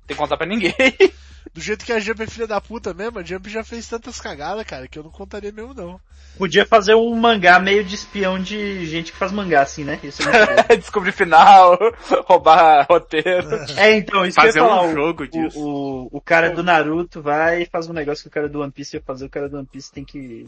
que 0.08 0.16
contar 0.16 0.38
pra 0.38 0.48
ninguém. 0.48 0.74
Do 1.54 1.62
jeito 1.62 1.84
que 1.86 1.92
a 1.92 2.00
Jump 2.00 2.22
é 2.22 2.28
filha 2.28 2.48
da 2.48 2.62
puta 2.62 2.94
mesmo, 2.94 3.20
a 3.20 3.24
Jump 3.24 3.50
já 3.50 3.64
fez 3.64 3.88
tantas 3.88 4.20
cagadas, 4.22 4.64
cara, 4.66 4.88
que 4.88 4.98
eu 5.00 5.04
não 5.04 5.12
contaria 5.12 5.52
mesmo 5.52 5.74
não. 5.74 6.00
Podia 6.38 6.66
fazer 6.66 6.94
um 6.96 7.14
mangá 7.16 7.60
meio 7.60 7.84
de 7.84 7.96
espião 7.96 8.40
de 8.42 8.86
gente 8.86 9.12
que 9.12 9.18
faz 9.18 9.32
mangá, 9.32 9.62
assim, 9.62 9.84
né? 9.84 10.00
Isso 10.04 10.22
é. 10.30 10.76
Descobrir 10.78 11.12
final, 11.12 11.78
roubar 12.26 12.86
roteiro. 12.90 13.50
É, 13.78 13.96
então, 13.98 14.26
isso 14.26 14.36
Fazer 14.36 14.54
que 14.54 14.60
eu 14.60 14.64
ia 14.64 14.70
falar. 14.70 14.84
um 14.84 14.92
o- 14.92 14.94
jogo 14.94 15.24
o, 15.24 15.28
disso. 15.28 15.60
o, 15.60 16.10
o 16.18 16.22
cara 16.22 16.52
do 16.52 16.64
Naruto 16.64 17.22
vai 17.22 17.64
e 17.64 17.66
faz 17.66 17.90
um 17.90 17.94
negócio 17.94 18.22
que 18.24 18.28
o 18.30 18.32
cara 18.32 18.48
do 18.48 18.62
One 18.62 18.72
Piece 18.72 18.96
ia 18.98 19.02
fazer, 19.02 19.26
o 19.26 19.30
cara 19.30 19.50
do 19.50 19.58
One 19.58 19.68
Piece 19.68 19.92
tem 19.92 20.06
que 20.06 20.48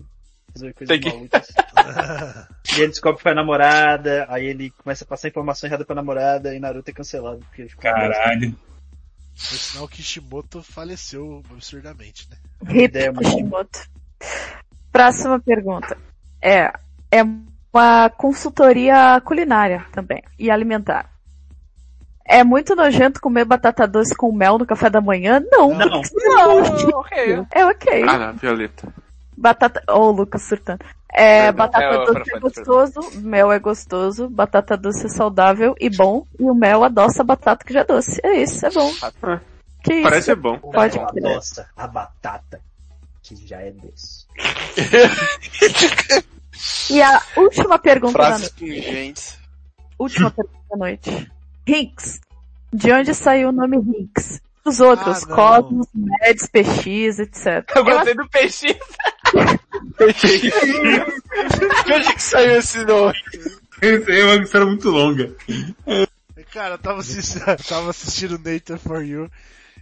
fazer 0.54 0.74
coisas 0.74 0.98
que- 1.00 1.10
malucas. 1.10 1.48
e 2.78 2.80
ele 2.80 2.88
descobre 2.88 3.18
que 3.18 3.24
foi 3.24 3.32
a 3.32 3.36
namorada, 3.36 4.26
aí 4.30 4.46
ele 4.46 4.70
começa 4.84 5.04
a 5.04 5.08
passar 5.08 5.28
informação 5.28 5.68
errada 5.68 5.84
pra 5.84 5.96
namorada 5.96 6.56
e 6.56 6.60
Naruto 6.60 6.90
é 6.90 6.94
cancelado. 6.94 7.40
Porque 7.40 7.64
ele 7.64 7.70
ficou 7.70 7.84
Caralho. 7.84 8.56
Por 9.36 9.58
sinal, 9.58 9.88
Kishimoto 9.88 10.62
faleceu 10.62 11.44
absurdamente, 11.52 12.30
né? 12.30 12.38
Ideia 12.84 13.12
muito 13.12 13.30
Kishimoto. 13.30 13.80
Próxima 14.92 15.40
pergunta. 15.40 15.98
É, 16.42 16.72
é 17.12 17.24
uma 17.24 18.10
consultoria 18.10 19.20
culinária 19.22 19.86
também. 19.92 20.22
E 20.38 20.52
alimentar. 20.52 21.10
É 22.26 22.44
muito 22.44 22.76
nojento 22.76 23.20
comer 23.20 23.46
batata 23.46 23.88
doce 23.88 24.16
com 24.16 24.32
mel 24.32 24.58
no 24.58 24.66
café 24.66 24.90
da 24.90 25.02
manhã? 25.02 25.44
Não. 25.52 25.74
Não. 25.74 26.02
Não. 26.14 27.00
ok. 27.00 27.46
É 27.52 27.66
ok. 27.66 28.04
Ah, 28.08 28.18
não, 28.18 28.34
Violeta. 28.34 28.94
Batata. 29.36 29.84
Ô, 29.90 30.10
o 30.10 30.12
Lucas 30.12 30.44
surtando. 30.44 30.86
É, 31.14 31.52
Perdão, 31.52 31.58
batata 31.66 31.86
é, 31.86 32.06
doce 32.06 32.36
é 32.36 32.40
gostoso, 32.40 33.20
mel 33.20 33.52
é 33.52 33.60
gostoso, 33.60 34.30
batata 34.30 34.78
doce 34.78 35.06
é 35.08 35.10
saudável 35.10 35.76
e 35.80 35.90
bom, 35.90 36.26
e 36.40 36.44
o 36.44 36.54
mel 36.54 36.84
adoça 36.84 37.22
a 37.22 37.26
batata 37.26 37.66
que 37.66 37.74
já 37.74 37.82
é 37.82 37.84
doce. 37.86 38.20
É 38.24 38.42
isso, 38.42 38.66
é 38.66 38.70
bom. 38.72 38.92
Ah, 39.02 39.40
Que 39.84 39.94
isso? 39.96 40.04
Parece 40.04 40.36
bom. 40.36 40.58
Pode 40.60 40.98
crer. 40.98 41.24
Nossa, 41.24 41.68
a 41.76 41.86
batata, 41.88 42.62
que 43.22 43.36
já 43.36 43.60
é 43.60 43.72
doce. 43.72 44.26
E 46.90 47.02
a 47.02 47.22
última 47.38 47.80
pergunta 47.80 48.18
da 48.18 48.26
Frases 48.26 48.52
noite. 48.52 48.60
pungentes. 48.84 49.40
Última 49.98 50.32
pergunta 50.32 50.60
da 50.70 50.78
noite. 50.78 51.32
Hinks. 51.68 52.22
De 52.74 52.92
onde 52.94 53.14
saiu 53.14 53.50
o 53.50 53.52
nome 53.52 53.78
Hinks? 53.78 54.42
Os 54.64 54.80
outros, 54.80 55.24
Ah. 55.24 55.36
Cosmos, 55.36 55.88
Meds, 55.94 56.48
PX, 56.48 57.20
etc. 57.20 57.70
Eu 57.76 57.84
gostei 57.84 58.14
do 58.14 58.30
peixe. 58.30 58.68
De 58.68 58.74
onde 61.94 62.14
que 62.14 62.22
saiu 62.24 62.60
esse 62.60 62.86
nome? 62.86 63.14
Essa 63.82 64.12
aí 64.12 64.20
é 64.20 64.26
uma 64.26 64.44
história 64.44 64.68
muito 64.68 64.90
longa. 64.90 65.36
Cara, 66.52 66.76
eu 66.76 66.80
tava 66.80 67.00
assistindo, 67.00 67.48
eu 67.48 67.58
tava 67.68 67.90
assistindo 67.90 68.38
Nathan 68.38 68.78
For 68.78 69.04
You. 69.04 69.32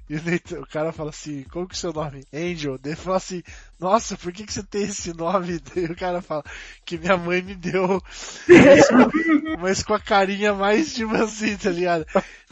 E 0.10 0.16
o, 0.16 0.24
Nathan, 0.24 0.60
o 0.62 0.66
cara 0.66 0.92
fala 0.92 1.10
assim, 1.12 1.44
como 1.52 1.68
que 1.68 1.76
é 1.76 1.78
o 1.78 1.80
seu 1.80 1.94
nome? 1.94 2.26
Angel. 2.34 2.80
Daí 2.82 2.94
ele 2.94 3.02
fala 3.02 3.18
assim, 3.18 3.44
nossa, 3.80 4.18
por 4.18 4.32
que 4.32 4.44
que 4.44 4.54
você 4.54 4.64
tem 4.64 4.84
esse 4.84 5.14
nome? 5.14 5.60
Daí 5.76 5.86
o 5.86 5.96
cara 5.96 6.22
fala, 6.22 6.44
que 6.86 6.98
minha 6.98 7.16
mãe 7.18 7.42
me 7.44 7.54
deu. 7.56 8.02
Mas 9.60 9.84
com 9.84 9.94
a 9.94 10.00
carinha 10.00 10.54
mais 10.54 10.94
tipo 10.96 11.14
assim, 11.16 11.56
tá 11.58 11.70
ligado? 11.70 12.06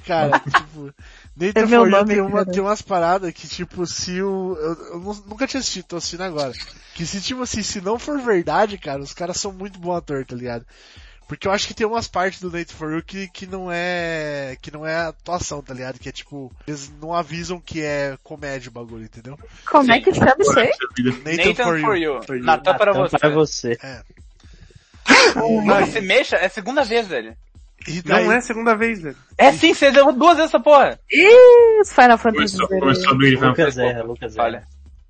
Cara, 0.06 0.40
tipo, 0.40 0.94
Nathan 1.40 1.60
É 1.62 1.66
meu 1.66 1.82
For 1.82 1.90
You 1.90 1.92
nome, 1.92 2.14
tem, 2.14 2.22
uma, 2.22 2.32
cara. 2.40 2.52
tem 2.52 2.62
umas 2.62 2.82
paradas 2.82 3.32
que 3.34 3.48
tipo, 3.48 3.86
se 3.86 4.22
o... 4.22 4.56
Eu, 4.60 4.74
eu 4.94 5.00
nu- 5.00 5.24
nunca 5.28 5.46
tinha 5.48 5.60
assistido, 5.60 5.86
tô 5.86 5.98
assistindo 5.98 6.22
agora. 6.24 6.52
Que 6.96 7.06
se 7.06 7.22
tipo 7.22 7.42
assim, 7.44 7.62
se 7.62 7.80
não 7.82 8.00
for 8.00 8.20
verdade, 8.20 8.78
cara, 8.78 9.02
os 9.02 9.14
caras 9.14 9.38
são 9.38 9.52
muito 9.52 9.78
bom 9.80 9.96
ator, 9.96 10.26
tá 10.26 10.36
ligado? 10.36 10.66
Porque 11.28 11.46
eu 11.46 11.52
acho 11.52 11.68
que 11.68 11.74
tem 11.74 11.86
umas 11.86 12.08
partes 12.08 12.40
do 12.40 12.50
Nate 12.50 12.74
For 12.74 12.90
You 12.94 13.04
que, 13.04 13.28
que 13.28 13.46
não 13.46 13.68
é. 13.70 14.58
que 14.62 14.72
não 14.72 14.86
é 14.88 14.96
atuação, 15.08 15.62
tá 15.62 15.74
ligado? 15.74 16.00
Que 16.00 16.08
é 16.08 16.12
tipo, 16.14 16.50
eles 16.66 16.90
não 17.02 17.14
avisam 17.14 17.60
que 17.60 17.82
é 17.82 18.18
comédia 18.24 18.70
o 18.70 18.72
bagulho, 18.72 19.04
entendeu? 19.04 19.38
Como 19.70 19.92
é 19.92 20.00
que 20.00 20.14
chama 20.14 20.36
isso 20.40 20.58
aí? 20.58 20.72
Nathan 21.26 21.66
for 21.82 21.98
you. 21.98 22.20
Natan 22.42 22.78
para 22.78 22.94
você. 22.94 23.20
Para 23.20 23.30
você. 23.30 23.78
Não, 25.36 25.80
esse 25.82 26.02
mexa 26.02 26.36
é 26.38 26.46
a 26.46 26.50
segunda 26.50 26.84
vez, 26.84 27.08
velho. 27.08 27.36
E 27.88 28.02
Não 28.06 28.32
é 28.32 28.38
a 28.38 28.42
segunda 28.42 28.76
vez, 28.76 29.02
velho. 29.02 29.16
É 29.38 29.52
sim, 29.54 29.74
você 29.74 29.92
deu 29.92 30.12
duas 30.12 30.38
vezes 30.38 30.52
essa 30.54 30.60
porra. 30.60 31.00
Ih, 31.12 31.82
os 31.82 31.92
Final 31.92 32.18
Fantasy. 32.18 32.58
Começou, 32.58 32.80
começou 32.80 33.10
a 33.10 33.12
abrir 33.14 33.36
Final 33.36 33.50
Lucas 33.50 33.78
erra, 33.78 34.04
Lucas 34.04 34.36
erra. 34.36 34.46
Olha. 34.46 34.64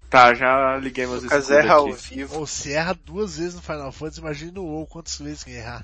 Tá, 0.10 0.34
já 0.34 0.78
liguei 0.78 1.06
meus 1.06 1.24
Lucas 1.24 1.50
erra 1.52 1.74
ao 1.74 1.92
vivo. 1.92 2.38
ou 2.40 2.48
se 2.48 2.72
erra 2.72 2.98
duas 3.06 3.38
vezes 3.38 3.56
no 3.56 3.62
Final 3.62 3.92
Fantasy, 3.92 4.22
imagina 4.22 4.52
no 4.54 4.64
WoW 4.64 4.88
quantas 4.88 5.20
vezes 5.20 5.44
que 5.44 5.52
errar. 5.52 5.84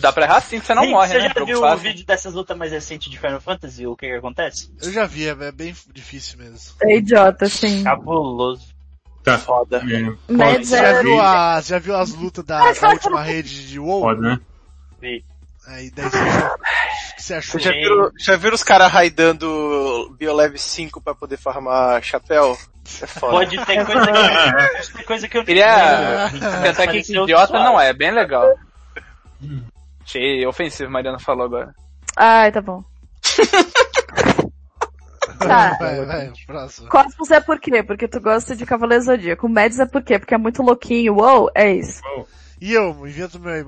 Dá 0.00 0.12
pra 0.12 0.26
errar 0.26 0.40
sim, 0.42 0.60
que 0.60 0.66
você 0.66 0.74
não 0.74 0.84
Hey, 0.84 0.90
morre, 0.92 1.08
você 1.08 1.14
né? 1.14 1.20
já 1.22 1.28
Jogo 1.34 1.46
viu 1.46 1.62
o 1.64 1.76
vídeo 1.76 2.06
dessas 2.06 2.34
lutas 2.34 2.56
mais 2.56 2.70
recentes 2.70 3.10
de 3.10 3.18
Final 3.18 3.40
Fantasy? 3.40 3.84
O 3.86 3.96
que 3.96 4.06
que 4.06 4.14
acontece? 4.14 4.70
Eu 4.80 4.92
já 4.92 5.06
vi, 5.06 5.26
é 5.26 5.30
é 5.30 5.50
bem 5.52 5.74
difícil 5.92 6.38
mesmo. 6.38 6.74
É 6.82 6.98
idiota, 6.98 7.48
sim. 7.48 7.82
Cabuloso. 7.82 8.68
Tá. 9.24 9.38
Foda. 9.38 9.78
É, 9.78 10.58
Você 10.58 10.76
já 10.78 10.86
é... 10.86 11.02
viu, 11.02 11.20
as, 11.20 11.66
já 11.66 11.78
viu 11.78 11.96
as 11.96 12.14
lutas 12.14 12.44
da, 12.44 12.72
da 12.72 12.88
última 12.90 13.22
rede 13.22 13.66
de 13.68 13.78
WoW? 13.78 14.02
foda, 14.02 14.20
né? 14.20 14.40
Aí 15.70 15.88
daí 15.92 16.10
você 16.10 16.18
já, 16.18 16.54
o 16.54 17.14
que 17.14 17.22
você 17.22 17.34
achou? 17.34 17.60
Já 17.60 17.70
viram, 17.70 18.10
já 18.18 18.36
viram 18.36 18.54
os 18.56 18.62
caras 18.64 18.90
raidando 18.90 20.16
Bioleve 20.18 20.58
5 20.58 21.00
pra 21.00 21.14
poder 21.14 21.36
farmar 21.36 22.02
chapéu? 22.02 22.58
É 23.00 23.06
foda. 23.06 23.32
Pode 23.32 23.64
ter 23.64 23.86
coisa 23.86 24.06
que, 24.06 24.72
pode 24.72 24.92
ter 24.92 25.04
coisa 25.04 25.28
que 25.28 25.38
eu 25.38 25.44
Queria 25.44 26.28
Mas 26.32 26.32
tentar 26.32 26.86
que 26.88 26.92
pareceu 26.92 27.22
idiota 27.22 27.52
não 27.52 27.80
é, 27.80 27.90
é 27.90 27.92
bem 27.92 28.10
legal. 28.10 28.52
Achei 30.04 30.44
ofensivo, 30.44 30.90
Mariana 30.90 31.20
falou 31.20 31.44
agora. 31.44 31.72
Ai, 32.16 32.50
tá 32.50 32.60
bom. 32.60 32.82
Tá. 35.38 35.74
Vai, 35.80 36.04
vai, 36.04 36.32
próximo. 36.46 36.88
Cosmos 36.90 37.30
é 37.30 37.40
por 37.40 37.58
quê? 37.58 37.82
Porque 37.82 38.06
tu 38.06 38.20
gosta 38.20 38.54
de 38.54 38.66
Cavaleiro 38.66 39.04
Zodíaco. 39.04 39.48
Mads 39.48 39.80
é 39.80 39.86
por 39.86 40.02
quê? 40.02 40.18
Porque 40.18 40.34
é 40.34 40.38
muito 40.38 40.62
louquinho. 40.62 41.14
Uou, 41.14 41.50
é 41.54 41.72
isso. 41.72 42.02
E 42.60 42.74
eu, 42.74 42.90
invento 43.06 43.40
meu 43.40 43.54
aí, 43.54 43.64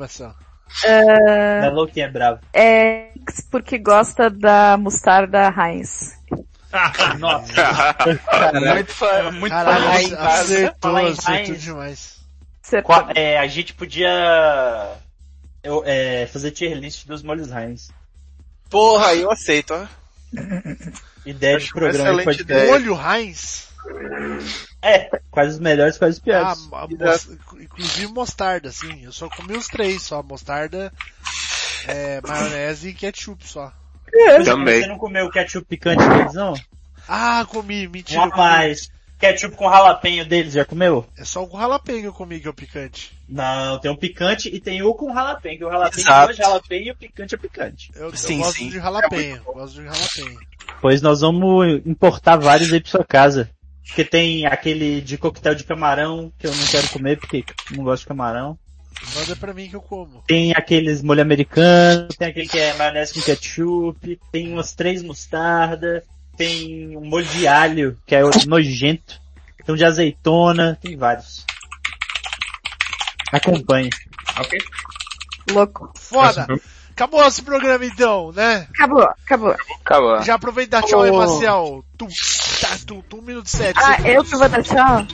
Da 1.60 1.70
Louquinha 1.70 2.06
é 2.06 2.10
bravo. 2.10 2.40
É 2.52 3.08
porque 3.50 3.78
gosta 3.78 4.28
da 4.30 4.76
mostarda 4.76 5.52
Heinz. 5.56 6.12
Nossa. 7.18 7.52
Muito 8.74 8.92
fã, 8.92 9.30
muito 9.32 9.52
Caralho, 9.52 9.82
fã. 9.84 9.96
ace- 9.98 10.14
acertou, 10.14 10.96
acertou 10.96 11.54
demais. 11.56 12.16
Qua- 12.84 13.10
é, 13.14 13.38
a 13.38 13.46
gente 13.46 13.74
podia 13.74 14.96
eu, 15.62 15.82
é, 15.84 16.26
fazer 16.26 16.50
tier 16.52 16.74
list 16.78 17.06
dos 17.06 17.22
molhos 17.22 17.50
Heinz. 17.50 17.90
Porra, 18.70 19.14
eu 19.14 19.30
aceito, 19.30 19.74
ó. 19.74 19.86
Ideia 21.26 21.58
de 21.58 21.68
programa 21.70 21.98
excelente 22.22 22.24
pode 22.24 22.40
ideia. 22.40 22.72
Olho 22.72 22.98
Heinz? 22.98 23.68
É, 24.80 25.08
quais 25.30 25.54
os 25.54 25.58
melhores, 25.60 25.96
quais 25.98 26.14
os 26.16 26.20
Ah, 26.20 26.24
piores. 26.24 26.68
a 26.72 26.86
mos- 26.88 27.38
inclusive 27.60 28.06
mostarda, 28.08 28.70
sim. 28.72 29.04
Eu 29.04 29.12
só 29.12 29.28
comi 29.28 29.56
os 29.56 29.66
três, 29.68 30.02
só. 30.02 30.22
Mostarda, 30.22 30.92
é, 31.86 32.20
maionese 32.26 32.88
e 32.88 32.94
ketchup 32.94 33.46
só. 33.46 33.72
Também. 34.44 34.82
Você 34.82 34.86
não 34.88 34.98
comeu 34.98 35.26
o 35.26 35.30
ketchup 35.30 35.66
picante 35.66 36.06
deles, 36.06 36.34
não? 36.34 36.54
Ah, 37.08 37.46
comi, 37.48 37.88
mentira. 37.88 38.20
Um 38.20 38.24
eu 38.24 38.30
comi. 38.30 38.42
mais. 38.42 38.90
Ketchup 39.18 39.54
com 39.56 39.70
jalapenho 39.70 40.26
deles, 40.26 40.52
já 40.52 40.64
comeu? 40.64 41.06
É 41.16 41.24
só 41.24 41.44
o 41.46 41.50
jalapeño 41.56 42.00
que 42.00 42.06
eu 42.08 42.12
comi 42.12 42.40
que 42.40 42.48
é 42.48 42.50
o 42.50 42.54
picante. 42.54 43.16
Não, 43.28 43.78
tem 43.78 43.88
o 43.88 43.96
picante 43.96 44.48
e 44.48 44.60
tem 44.60 44.82
o 44.82 44.92
com 44.94 45.14
jalapenho, 45.14 45.58
que 45.58 45.64
o 45.64 45.70
jalapenho 45.70 46.00
Exato. 46.04 46.26
gosta 46.26 46.32
de 46.34 46.38
jalapenho 46.48 46.86
e 46.88 46.90
o 46.90 46.96
picante 46.96 47.34
é 47.36 47.38
picante. 47.38 47.92
Eu, 47.94 48.06
eu 48.08 48.16
Sim, 48.16 48.38
gosto 48.38 48.58
sim. 48.58 48.68
de 48.68 48.80
jalapeño. 48.80 49.40
gosto 49.44 49.74
de 49.80 49.84
jalapeño. 49.84 50.40
Pois 50.80 51.00
nós 51.00 51.20
vamos 51.20 51.80
importar 51.86 52.36
vários 52.36 52.72
aí 52.72 52.80
pra 52.80 52.90
sua 52.90 53.04
casa. 53.04 53.48
Porque 53.86 54.04
tem 54.04 54.46
aquele 54.46 55.00
de 55.00 55.18
coquetel 55.18 55.54
de 55.54 55.64
camarão, 55.64 56.32
que 56.38 56.46
eu 56.46 56.54
não 56.54 56.66
quero 56.66 56.88
comer 56.88 57.18
porque 57.18 57.44
eu 57.70 57.76
não 57.76 57.84
gosto 57.84 58.02
de 58.02 58.08
camarão. 58.08 58.58
Manda 59.14 59.34
pra 59.36 59.52
mim 59.52 59.68
que 59.68 59.76
eu 59.76 59.82
como. 59.82 60.22
Tem 60.26 60.52
aqueles 60.54 61.02
molho 61.02 61.20
americano, 61.20 62.08
tem 62.08 62.28
aquele 62.28 62.48
que 62.48 62.58
é 62.58 62.72
maionese 62.74 63.14
com 63.14 63.20
ketchup, 63.20 64.18
tem 64.30 64.52
umas 64.52 64.72
três 64.72 65.02
mostarda, 65.02 66.04
tem 66.36 66.96
um 66.96 67.04
molho 67.04 67.26
de 67.26 67.46
alho, 67.46 67.98
que 68.06 68.14
é 68.14 68.22
nojento, 68.46 69.20
tem 69.64 69.74
um 69.74 69.78
de 69.78 69.84
azeitona, 69.84 70.78
tem 70.80 70.96
vários. 70.96 71.44
Acompanhe. 73.32 73.90
Ok. 74.38 74.58
Louco. 75.50 75.92
Foda! 75.96 76.46
Acabou 77.02 77.26
esse 77.26 77.42
programa 77.42 77.84
então, 77.84 78.30
né? 78.30 78.68
Acabou, 78.72 79.02
acabou. 79.02 79.56
Acabou. 79.84 80.22
Já 80.22 80.34
aproveita 80.34 80.78
e 80.78 80.80
dá 80.80 80.86
tchau 80.86 81.02
aí. 81.02 81.10
Marcel. 81.10 81.84
Tu, 81.98 82.06
tá, 82.60 82.78
tu, 82.86 83.04
tu, 83.08 83.18
um 83.18 83.22
minuto 83.22 83.46
e 83.46 83.50
sete. 83.50 83.80
Ah, 83.82 83.96
eu 84.08 84.22
que 84.22 84.36
vou 84.36 84.48
dar 84.48 84.62
tchau? 84.62 85.04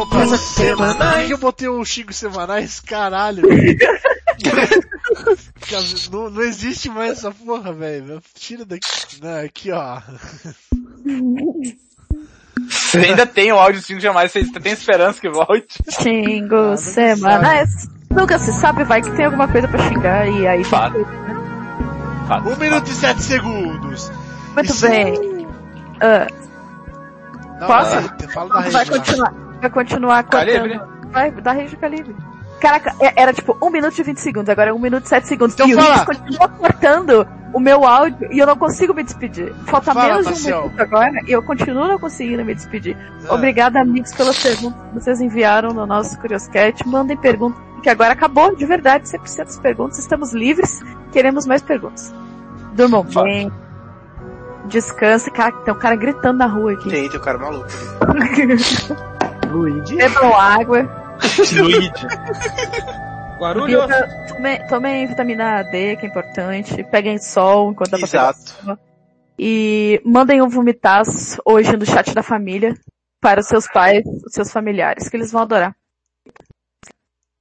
Opa, 0.00 0.26
semanais. 0.38 1.18
Por 1.18 1.26
que 1.26 1.34
eu 1.34 1.38
botei 1.38 1.68
o 1.68 1.84
Chico 1.84 2.14
Semanais? 2.14 2.80
Caralho. 2.80 3.42
não, 6.10 6.30
não 6.30 6.40
existe 6.40 6.88
mais 6.88 7.18
essa 7.18 7.30
porra, 7.30 7.70
velho. 7.70 8.22
Tira 8.34 8.64
daqui. 8.64 9.20
Não, 9.20 9.44
aqui, 9.44 9.70
ó. 9.72 10.00
Você 12.66 12.96
ainda 12.96 13.26
tem 13.26 13.52
o 13.52 13.58
áudio 13.58 13.82
5 13.82 14.00
jamais, 14.00 14.32
você 14.32 14.42
tem 14.42 14.72
esperança 14.72 15.20
que 15.20 15.28
volte. 15.28 15.82
Xingo 15.90 16.78
se 16.78 16.94
semanais. 16.94 17.94
Nunca 18.16 18.38
se 18.38 18.52
sabe, 18.52 18.82
vai 18.84 19.02
que 19.02 19.10
tem 19.12 19.26
alguma 19.26 19.46
coisa 19.46 19.68
pra 19.68 19.78
xingar 19.88 20.26
e 20.28 20.46
aí. 20.48 20.64
Fato. 20.64 21.06
Fato. 22.26 22.48
Um 22.48 22.56
minuto 22.56 22.88
e 22.90 22.94
sete 22.94 23.22
segundos. 23.22 24.10
Muito 24.54 24.70
Isso- 24.72 24.88
bem. 24.88 25.46
Ah, 26.00 26.26
Não, 27.60 27.66
Posso? 27.66 27.90
vai, 27.94 28.28
Fala 28.28 28.62
da 28.62 28.68
vai 28.70 28.86
continuar, 28.86 29.32
vai 29.60 29.70
continuar 29.70 30.22
Calibre. 30.24 30.78
cortando. 30.78 31.10
Vai, 31.12 31.30
da 31.30 31.52
rede 31.52 31.70
do 31.74 31.80
calibre. 31.80 32.14
Caraca, 32.60 32.94
é- 33.00 33.12
era 33.22 33.32
tipo 33.32 33.56
1 33.62 33.70
minuto 33.70 33.98
e 33.98 34.02
20 34.02 34.18
segundos, 34.20 34.48
agora 34.50 34.70
é 34.70 34.72
1 34.72 34.78
minuto 34.78 35.04
e 35.04 35.08
7 35.08 35.26
segundos. 35.28 35.54
Então 35.54 35.66
e 35.68 35.74
o 35.74 35.80
fala. 35.80 36.04
Continua 36.04 36.48
cortando 36.48 37.26
o 37.56 37.60
meu 37.60 37.86
áudio 37.86 38.28
e 38.30 38.38
eu 38.38 38.46
não 38.46 38.54
consigo 38.54 38.92
me 38.92 39.02
despedir. 39.02 39.50
Falta 39.64 39.94
Fala, 39.94 40.18
menos 40.18 40.26
de 40.26 40.52
um 40.52 40.60
minuto 40.60 40.78
agora 40.78 41.12
e 41.26 41.32
eu 41.32 41.42
continuo 41.42 41.88
não 41.88 41.98
conseguindo 41.98 42.44
me 42.44 42.54
despedir. 42.54 42.94
Ah. 43.26 43.34
Obrigada, 43.34 43.80
amigos, 43.80 44.12
pelas 44.12 44.42
perguntas 44.42 44.78
que 44.78 44.94
vocês 44.94 45.20
enviaram 45.22 45.70
no 45.70 45.86
nosso 45.86 46.20
Curioscat. 46.20 46.86
Mandem 46.86 47.16
perguntas, 47.16 47.58
que 47.82 47.88
agora 47.88 48.12
acabou, 48.12 48.54
de 48.54 48.66
verdade, 48.66 49.08
100% 49.08 49.36
das 49.38 49.58
perguntas. 49.58 49.98
Estamos 49.98 50.34
livres, 50.34 50.82
queremos 51.12 51.46
mais 51.46 51.62
perguntas. 51.62 52.14
Durmam 52.74 53.02
bem. 53.04 53.50
Descanse. 54.66 55.30
Cara, 55.30 55.52
tem 55.52 55.72
um 55.72 55.78
cara 55.78 55.96
gritando 55.96 56.36
na 56.36 56.46
rua 56.46 56.72
aqui. 56.72 56.90
Tem, 56.90 57.08
tem 57.08 57.18
o 57.18 57.22
cara 57.22 57.38
maluco. 57.38 57.66
Luigi. 59.50 59.96
Bebam 59.96 60.36
água. 60.36 60.86
Luigi. 61.54 61.90
Guarulhos. 63.38 63.86
Tomem, 64.28 64.66
tomem 64.66 65.06
vitamina 65.06 65.62
D, 65.62 65.96
que 65.96 66.06
é 66.06 66.08
importante. 66.08 66.84
Peguem 66.84 67.18
sol 67.18 67.70
enquanto 67.70 67.90
dá 67.90 67.98
pra 67.98 68.08
pegar 68.08 68.30
Exato. 68.30 68.78
E 69.38 70.00
mandem 70.04 70.40
um 70.40 70.48
vomitas 70.48 71.38
hoje 71.44 71.76
no 71.76 71.84
chat 71.84 72.14
da 72.14 72.22
família 72.22 72.74
para 73.20 73.40
os 73.40 73.46
seus 73.46 73.66
pais, 73.68 74.04
os 74.24 74.32
seus 74.32 74.50
familiares, 74.50 75.08
que 75.08 75.16
eles 75.16 75.30
vão 75.30 75.42
adorar. 75.42 75.74